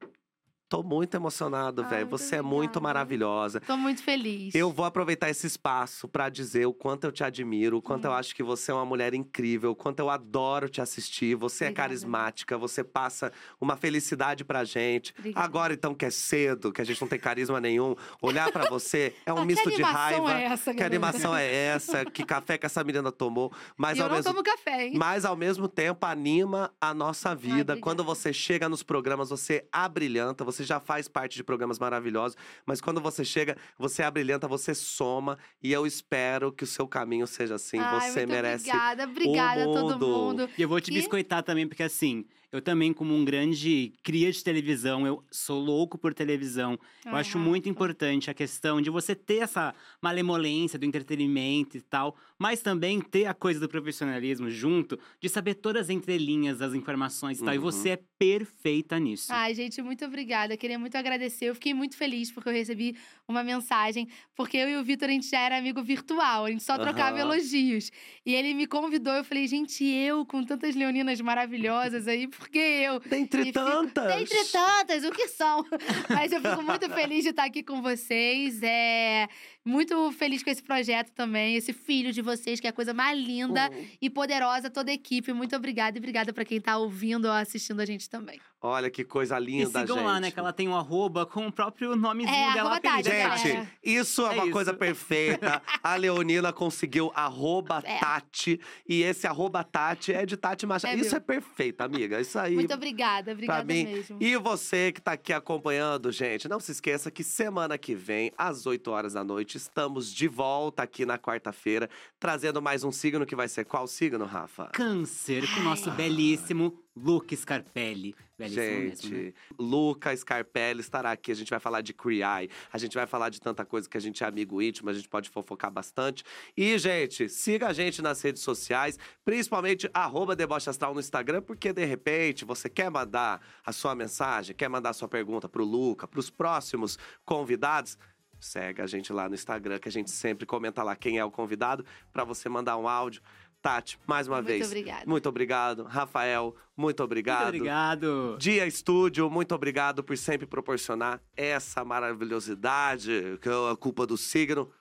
tô 0.70 0.84
muito 0.84 1.16
emocionado, 1.16 1.84
velho. 1.88 2.08
Você 2.08 2.38
é 2.38 2.42
muito 2.42 2.82
maravilhosa. 2.82 3.60
Tô 3.62 3.78
muito 3.78 4.04
feliz. 4.04 4.54
Eu 4.54 4.72
vou 4.72 4.86
aproveitar 4.86 5.30
esse 5.30 5.48
espaço 5.48 6.08
pra 6.08 6.30
dizer 6.30 6.66
o 6.66 6.74
quanto 6.74 7.06
eu 7.06 7.12
te 7.12 7.24
admiro, 7.24 7.78
o 7.78 7.82
quanto 7.82 8.06
eu 8.06 8.12
Hum. 8.12 8.16
acho 8.16 8.36
que 8.36 8.44
você 8.44 8.72
é 8.72 8.74
uma 8.74 8.86
mulher 8.86 9.14
incrível, 9.14 9.72
o 9.72 9.76
quanto 9.76 10.00
eu 10.00 10.10
adoro 10.10 10.68
te 10.70 10.82
assistir. 10.82 11.36
Você 11.36 11.66
é 11.66 11.68
Obrigada. 11.68 11.88
carismática, 11.90 12.58
você 12.58 12.84
passa 12.84 13.32
uma 13.62 13.78
felicidade 13.78 14.44
pra 14.44 14.64
gente. 14.64 15.14
Obrigada. 15.18 15.46
Agora, 15.46 15.74
então, 15.74 15.94
que 15.96 16.06
é 16.06 16.10
cedo, 16.10 16.72
que 16.72 16.82
a 16.82 16.84
gente 16.84 17.00
não 17.02 17.08
tem 17.08 17.20
carisma 17.20 17.60
nenhum, 17.62 17.96
olhar 18.22 18.52
pra 18.52 18.70
você 18.70 19.14
é 19.26 19.34
um 19.34 19.38
Ah, 19.40 19.46
misto 19.46 19.70
que 19.70 19.76
de 19.78 19.84
animação 19.84 20.26
raiva. 20.26 20.40
É 20.40 20.44
essa, 20.46 20.72
Que 20.72 20.78
galera? 20.80 20.96
animação 20.96 21.36
é 21.38 21.54
essa? 21.54 22.06
Que 22.06 22.26
café 22.26 22.58
que 22.58 22.66
essa 22.66 22.84
menina 22.84 23.12
tomou? 23.12 23.52
Mas 23.78 23.98
eu 23.98 24.04
ao 24.04 24.10
não 24.10 24.16
mesmo 24.18 24.32
tomo 24.34 24.44
café, 24.44 24.88
hein? 24.88 24.94
mas 24.98 25.24
ao 25.26 25.36
mesmo 25.36 25.68
tempo 25.68 26.06
anima 26.06 26.72
a 26.82 26.94
nossa 26.94 27.34
vida. 27.36 27.48
obrigada. 27.74 27.82
quando 27.82 28.04
você 28.04 28.34
chega 28.34 28.68
nos 28.68 28.84
programas, 28.84 29.30
você 29.30 29.66
abrilhanta, 29.72 30.44
você 30.44 30.57
já 30.64 30.80
faz 30.80 31.08
parte 31.08 31.36
de 31.36 31.44
programas 31.44 31.80
maravilhosos, 31.80 32.38
mas 32.66 32.80
quando 32.82 33.00
você 33.02 33.24
chega, 33.26 33.56
você 33.78 34.04
abrilhanta, 34.04 34.48
você 34.48 34.74
soma 34.76 35.38
e 35.62 35.72
eu 35.72 35.86
espero 35.86 36.52
que 36.52 36.64
o 36.64 36.68
seu 36.68 36.88
caminho 36.88 37.28
seja 37.28 37.56
assim. 37.56 37.80
Ai, 37.80 38.10
você 38.12 38.20
muito 38.22 38.32
merece. 38.32 38.70
Obrigada, 38.70 39.04
obrigada 39.04 39.62
a 39.62 39.66
todo 39.66 40.00
mundo. 40.00 40.50
E 40.58 40.62
eu 40.62 40.70
vou 40.70 40.80
te 40.82 40.92
Que- 40.92 40.98
biscoitar 40.98 41.44
também, 41.44 41.68
porque 41.68 41.84
assim, 41.84 42.26
eu 42.52 42.62
também, 42.62 42.94
como 42.94 43.14
um 43.14 43.26
grande 43.26 43.94
cria 44.04 44.32
de 44.32 44.44
televisão, 44.44 45.06
eu 45.06 45.24
sou 45.30 45.60
louco 45.60 45.98
por 45.98 46.14
televisão. 46.14 46.80
Eu 47.06 47.16
acho 47.16 47.38
muito 47.38 47.68
importante 47.68 48.30
a 48.30 48.34
questão 48.34 48.82
de 48.82 48.90
você 48.90 49.14
ter 49.14 49.38
essa 49.40 49.74
malemolência 50.02 50.80
do 50.80 50.86
entretenimento 50.86 51.76
e 51.78 51.82
tal, 51.82 52.16
mas 52.40 52.62
também 52.62 53.02
ter 53.02 53.26
a 53.26 53.34
coisa 53.34 53.60
do 53.60 53.68
profissionalismo 53.68 54.50
junto, 54.50 54.98
de 55.20 55.28
saber 55.28 55.56
todas 55.56 55.84
as 55.84 55.90
entrelinhas 55.90 56.60
das 56.60 56.74
informações 56.74 57.40
e 57.40 57.44
tal. 57.44 57.54
E 57.54 57.58
Uhum. 57.58 57.64
você 57.64 57.90
é 57.90 58.00
perfeita 58.18 58.98
nisso. 59.00 59.28
Ai, 59.34 59.54
gente, 59.54 59.82
muito 59.82 60.06
obrigada. 60.06 60.54
Eu 60.54 60.58
queria 60.58 60.80
muito 60.80 60.96
agradecer. 60.96 61.46
Eu 61.46 61.56
fiquei 61.56 61.74
muito 61.74 61.98
feliz 61.98 62.32
porque 62.32 62.50
eu 62.50 62.54
recebi 62.54 62.96
uma 63.28 63.44
mensagem. 63.44 64.08
Porque 64.36 64.56
eu 64.58 64.70
e 64.70 64.78
o 64.78 64.84
Vitor, 64.84 65.10
a 65.10 65.12
gente 65.12 65.30
já 65.30 65.40
era 65.40 65.58
amigo 65.58 65.84
virtual. 65.84 66.46
A 66.46 66.50
gente 66.52 66.64
só 66.64 66.78
trocava 66.78 67.18
Aham. 67.18 67.34
elogios. 67.34 67.92
E 68.26 68.34
ele 68.34 68.54
me 68.54 68.66
convidou. 68.68 69.14
Eu 69.14 69.24
falei, 69.24 69.48
gente, 69.48 69.84
eu 69.84 70.26
com 70.26 70.44
tantas 70.44 70.76
leoninas 70.76 71.20
maravilhosas 71.22 72.08
aí, 72.08 72.28
por 72.28 72.47
que 72.50 72.58
eu? 72.60 73.00
Dentre 73.00 73.44
fico- 73.46 73.60
tantas! 73.60 74.16
Dentre 74.16 74.44
tantas, 74.46 75.04
o 75.04 75.12
que 75.12 75.28
são? 75.28 75.66
Mas 76.10 76.32
eu 76.32 76.42
fico 76.42 76.62
muito 76.64 76.90
feliz 76.90 77.24
de 77.24 77.30
estar 77.30 77.46
aqui 77.46 77.64
com 77.64 77.82
vocês. 77.82 78.60
É 78.64 79.28
muito 79.68 80.12
feliz 80.14 80.42
com 80.44 80.50
esse 80.50 80.64
projeto 80.64 81.12
também, 81.12 81.56
esse 81.56 81.74
filho 81.74 82.12
de 82.12 82.22
vocês, 82.22 82.60
que 82.60 82.68
é 82.68 82.70
a 82.70 82.74
coisa 82.74 82.94
mais 82.94 83.18
linda 83.20 83.70
Hum. 83.72 83.86
e 84.02 84.10
poderosa, 84.10 84.70
toda 84.70 84.90
a 84.92 84.94
equipe. 84.94 85.32
Muito 85.34 85.56
obrigada 85.56 85.98
e 85.98 86.00
obrigada 86.00 86.32
pra 86.34 86.46
quem 86.46 86.60
tá 86.62 86.78
ouvindo 86.78 87.26
ou 87.26 87.32
assistindo 87.32 87.80
a 87.82 87.86
gente 87.86 88.10
também. 88.10 88.40
Olha 88.60 88.90
que 88.90 89.04
coisa 89.04 89.38
E 89.40 89.46
linda, 89.46 89.82
sigam 89.82 89.98
gente. 89.98 90.06
lá, 90.06 90.20
né? 90.20 90.32
Que 90.32 90.40
ela 90.40 90.52
tem 90.52 90.68
um 90.68 90.76
arroba 90.76 91.26
com 91.26 91.46
o 91.48 91.52
próprio 91.52 91.96
nomezinho 91.96 92.36
É, 92.36 92.54
dela. 92.54 92.76
apelido. 92.78 93.10
galera. 93.10 93.38
Gente, 93.38 93.70
isso 93.84 94.22
é 94.26 94.26
É 94.26 94.32
uma 94.32 94.44
isso. 94.46 94.52
coisa 94.54 94.74
perfeita. 94.74 95.62
A 95.84 95.96
Leonina 95.96 96.52
conseguiu 96.52 97.12
arroba 97.14 97.82
É. 97.86 98.00
Tati. 98.00 98.60
E 98.90 99.04
esse 99.04 99.28
arroba 99.28 99.64
Tati 99.64 100.12
é 100.12 100.26
de 100.26 100.36
Tati 100.36 100.66
Machado. 100.66 100.94
É, 100.94 100.96
isso 100.98 101.10
viu? 101.12 101.18
é 101.18 101.20
perfeito, 101.20 101.82
amiga. 101.82 102.20
Isso 102.20 102.38
aí. 102.40 102.56
Muito 102.56 102.74
obrigada, 102.74 103.32
obrigada 103.32 103.64
mim. 103.64 103.84
mesmo. 103.86 104.18
E 104.20 104.36
você 104.38 104.92
que 104.92 105.02
tá 105.02 105.12
aqui 105.12 105.32
acompanhando, 105.34 106.12
gente, 106.12 106.48
não 106.48 106.60
se 106.60 106.72
esqueça 106.72 107.12
que 107.12 107.24
semana 107.24 107.78
que 107.78 107.94
vem, 107.94 108.32
às 108.38 108.66
8 108.66 108.90
horas 108.92 109.14
da 109.14 109.24
noite, 109.24 109.57
estamos 109.58 110.14
de 110.14 110.28
volta 110.28 110.84
aqui 110.84 111.06
na 111.06 111.18
quarta-feira, 111.18 111.90
trazendo 112.20 112.62
mais 112.62 112.84
um 112.84 112.92
signo 112.92 113.26
que 113.26 113.36
vai 113.36 113.48
ser 113.48 113.66
qual 113.66 113.88
signo, 113.88 114.26
Rafa? 114.26 114.68
Câncer, 114.68 115.44
com 115.54 115.60
o 115.60 115.64
nosso 115.64 115.92
belíssimo 115.92 116.80
Luke 116.96 117.36
Scarpelli. 117.36 118.16
Belíssimo 118.38 118.64
Gente, 118.64 119.10
mesmo, 119.10 119.24
né? 119.26 119.34
Luca 119.58 120.16
Scarpelli 120.16 120.82
estará 120.82 121.12
aqui. 121.12 121.32
A 121.32 121.36
gente 121.36 121.50
vai 121.50 121.60
falar 121.60 121.82
de 121.82 121.94
Cree 121.94 122.24
a 122.24 122.78
gente 122.78 122.94
vai 122.94 123.08
falar 123.08 123.30
de 123.30 123.40
tanta 123.40 123.66
coisa 123.66 123.90
que 123.90 123.98
a 123.98 124.00
gente 124.00 124.24
é 124.24 124.28
amigo 124.28 124.62
íntimo, 124.62 124.90
a 124.90 124.94
gente 124.94 125.10
pode 125.10 125.30
fofocar 125.30 125.72
bastante. 125.72 126.24
E, 126.56 126.78
gente, 126.78 127.30
siga 127.30 127.68
a 127.68 127.74
gente 127.74 128.02
nas 128.02 128.22
redes 128.22 128.42
sociais, 128.42 128.98
principalmente 129.24 129.90
arroba 129.94 130.36
Deboche 130.36 130.70
Astral 130.70 130.94
no 130.94 131.00
Instagram, 131.00 131.42
porque 131.42 131.74
de 131.74 131.86
repente 131.86 132.46
você 132.46 132.70
quer 132.70 132.90
mandar 132.90 133.42
a 133.66 133.72
sua 133.72 133.96
mensagem, 133.96 134.56
quer 134.56 134.70
mandar 134.70 134.92
a 134.92 134.94
sua 134.94 135.08
pergunta 135.08 135.50
pro 135.50 135.64
Luca, 135.64 136.08
pros 136.08 136.30
próximos 136.30 136.98
convidados. 137.26 137.98
Segue 138.40 138.82
a 138.82 138.88
gente 138.88 139.12
lá 139.12 139.28
no 139.28 139.36
Instagram, 139.36 139.80
que 139.80 139.90
a 139.90 139.92
gente 139.92 140.12
sempre 140.12 140.46
comenta 140.46 140.84
lá 140.84 140.96
quem 140.96 141.18
é 141.18 141.26
o 141.26 141.32
convidado, 141.32 141.86
para 142.12 142.24
você 142.24 142.48
mandar 142.50 142.78
um 142.78 142.88
áudio. 142.88 143.22
Tati, 143.62 144.00
mais 144.06 144.28
uma 144.28 144.38
Muito 144.38 144.48
vez. 144.48 144.68
obrigada. 144.68 145.04
Muito 145.06 145.28
obrigado. 145.28 145.84
Rafael, 145.84 146.56
muito 146.76 147.04
obrigado. 147.04 147.44
Muito 147.44 147.56
obrigado. 147.56 148.38
Dia 148.40 148.68
Estúdio, 148.68 149.30
muito 149.30 149.54
obrigado 149.56 150.04
por 150.04 150.16
sempre 150.18 150.46
proporcionar 150.46 151.20
essa 151.36 151.84
maravilhosidade, 151.84 153.38
que 153.42 153.50
é 153.50 153.72
a 153.72 153.76
culpa 153.76 154.06
do 154.06 154.16
signo. 154.16 154.72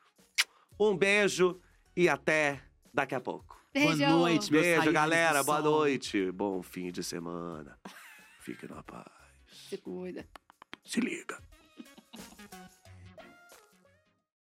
Um 0.79 0.97
beijo 0.97 1.59
e 1.97 2.09
até 2.09 2.61
daqui 2.93 3.15
a 3.15 3.21
pouco. 3.21 3.57
Beijo. 3.73 3.97
Boa 3.99 4.11
noite, 4.11 4.53
meus 4.53 4.65
Beijo, 4.65 4.93
galera. 4.93 5.43
Boa 5.43 5.61
noite. 5.61 6.31
Bom 6.33 6.63
fim 6.63 6.93
de 6.93 7.03
semana. 7.03 7.79
Fique 8.41 8.67
na 8.67 8.83
paz. 8.83 9.07
Se 9.69 9.79
cuida. 9.79 10.27
Se 10.85 11.01
liga. 11.01 11.39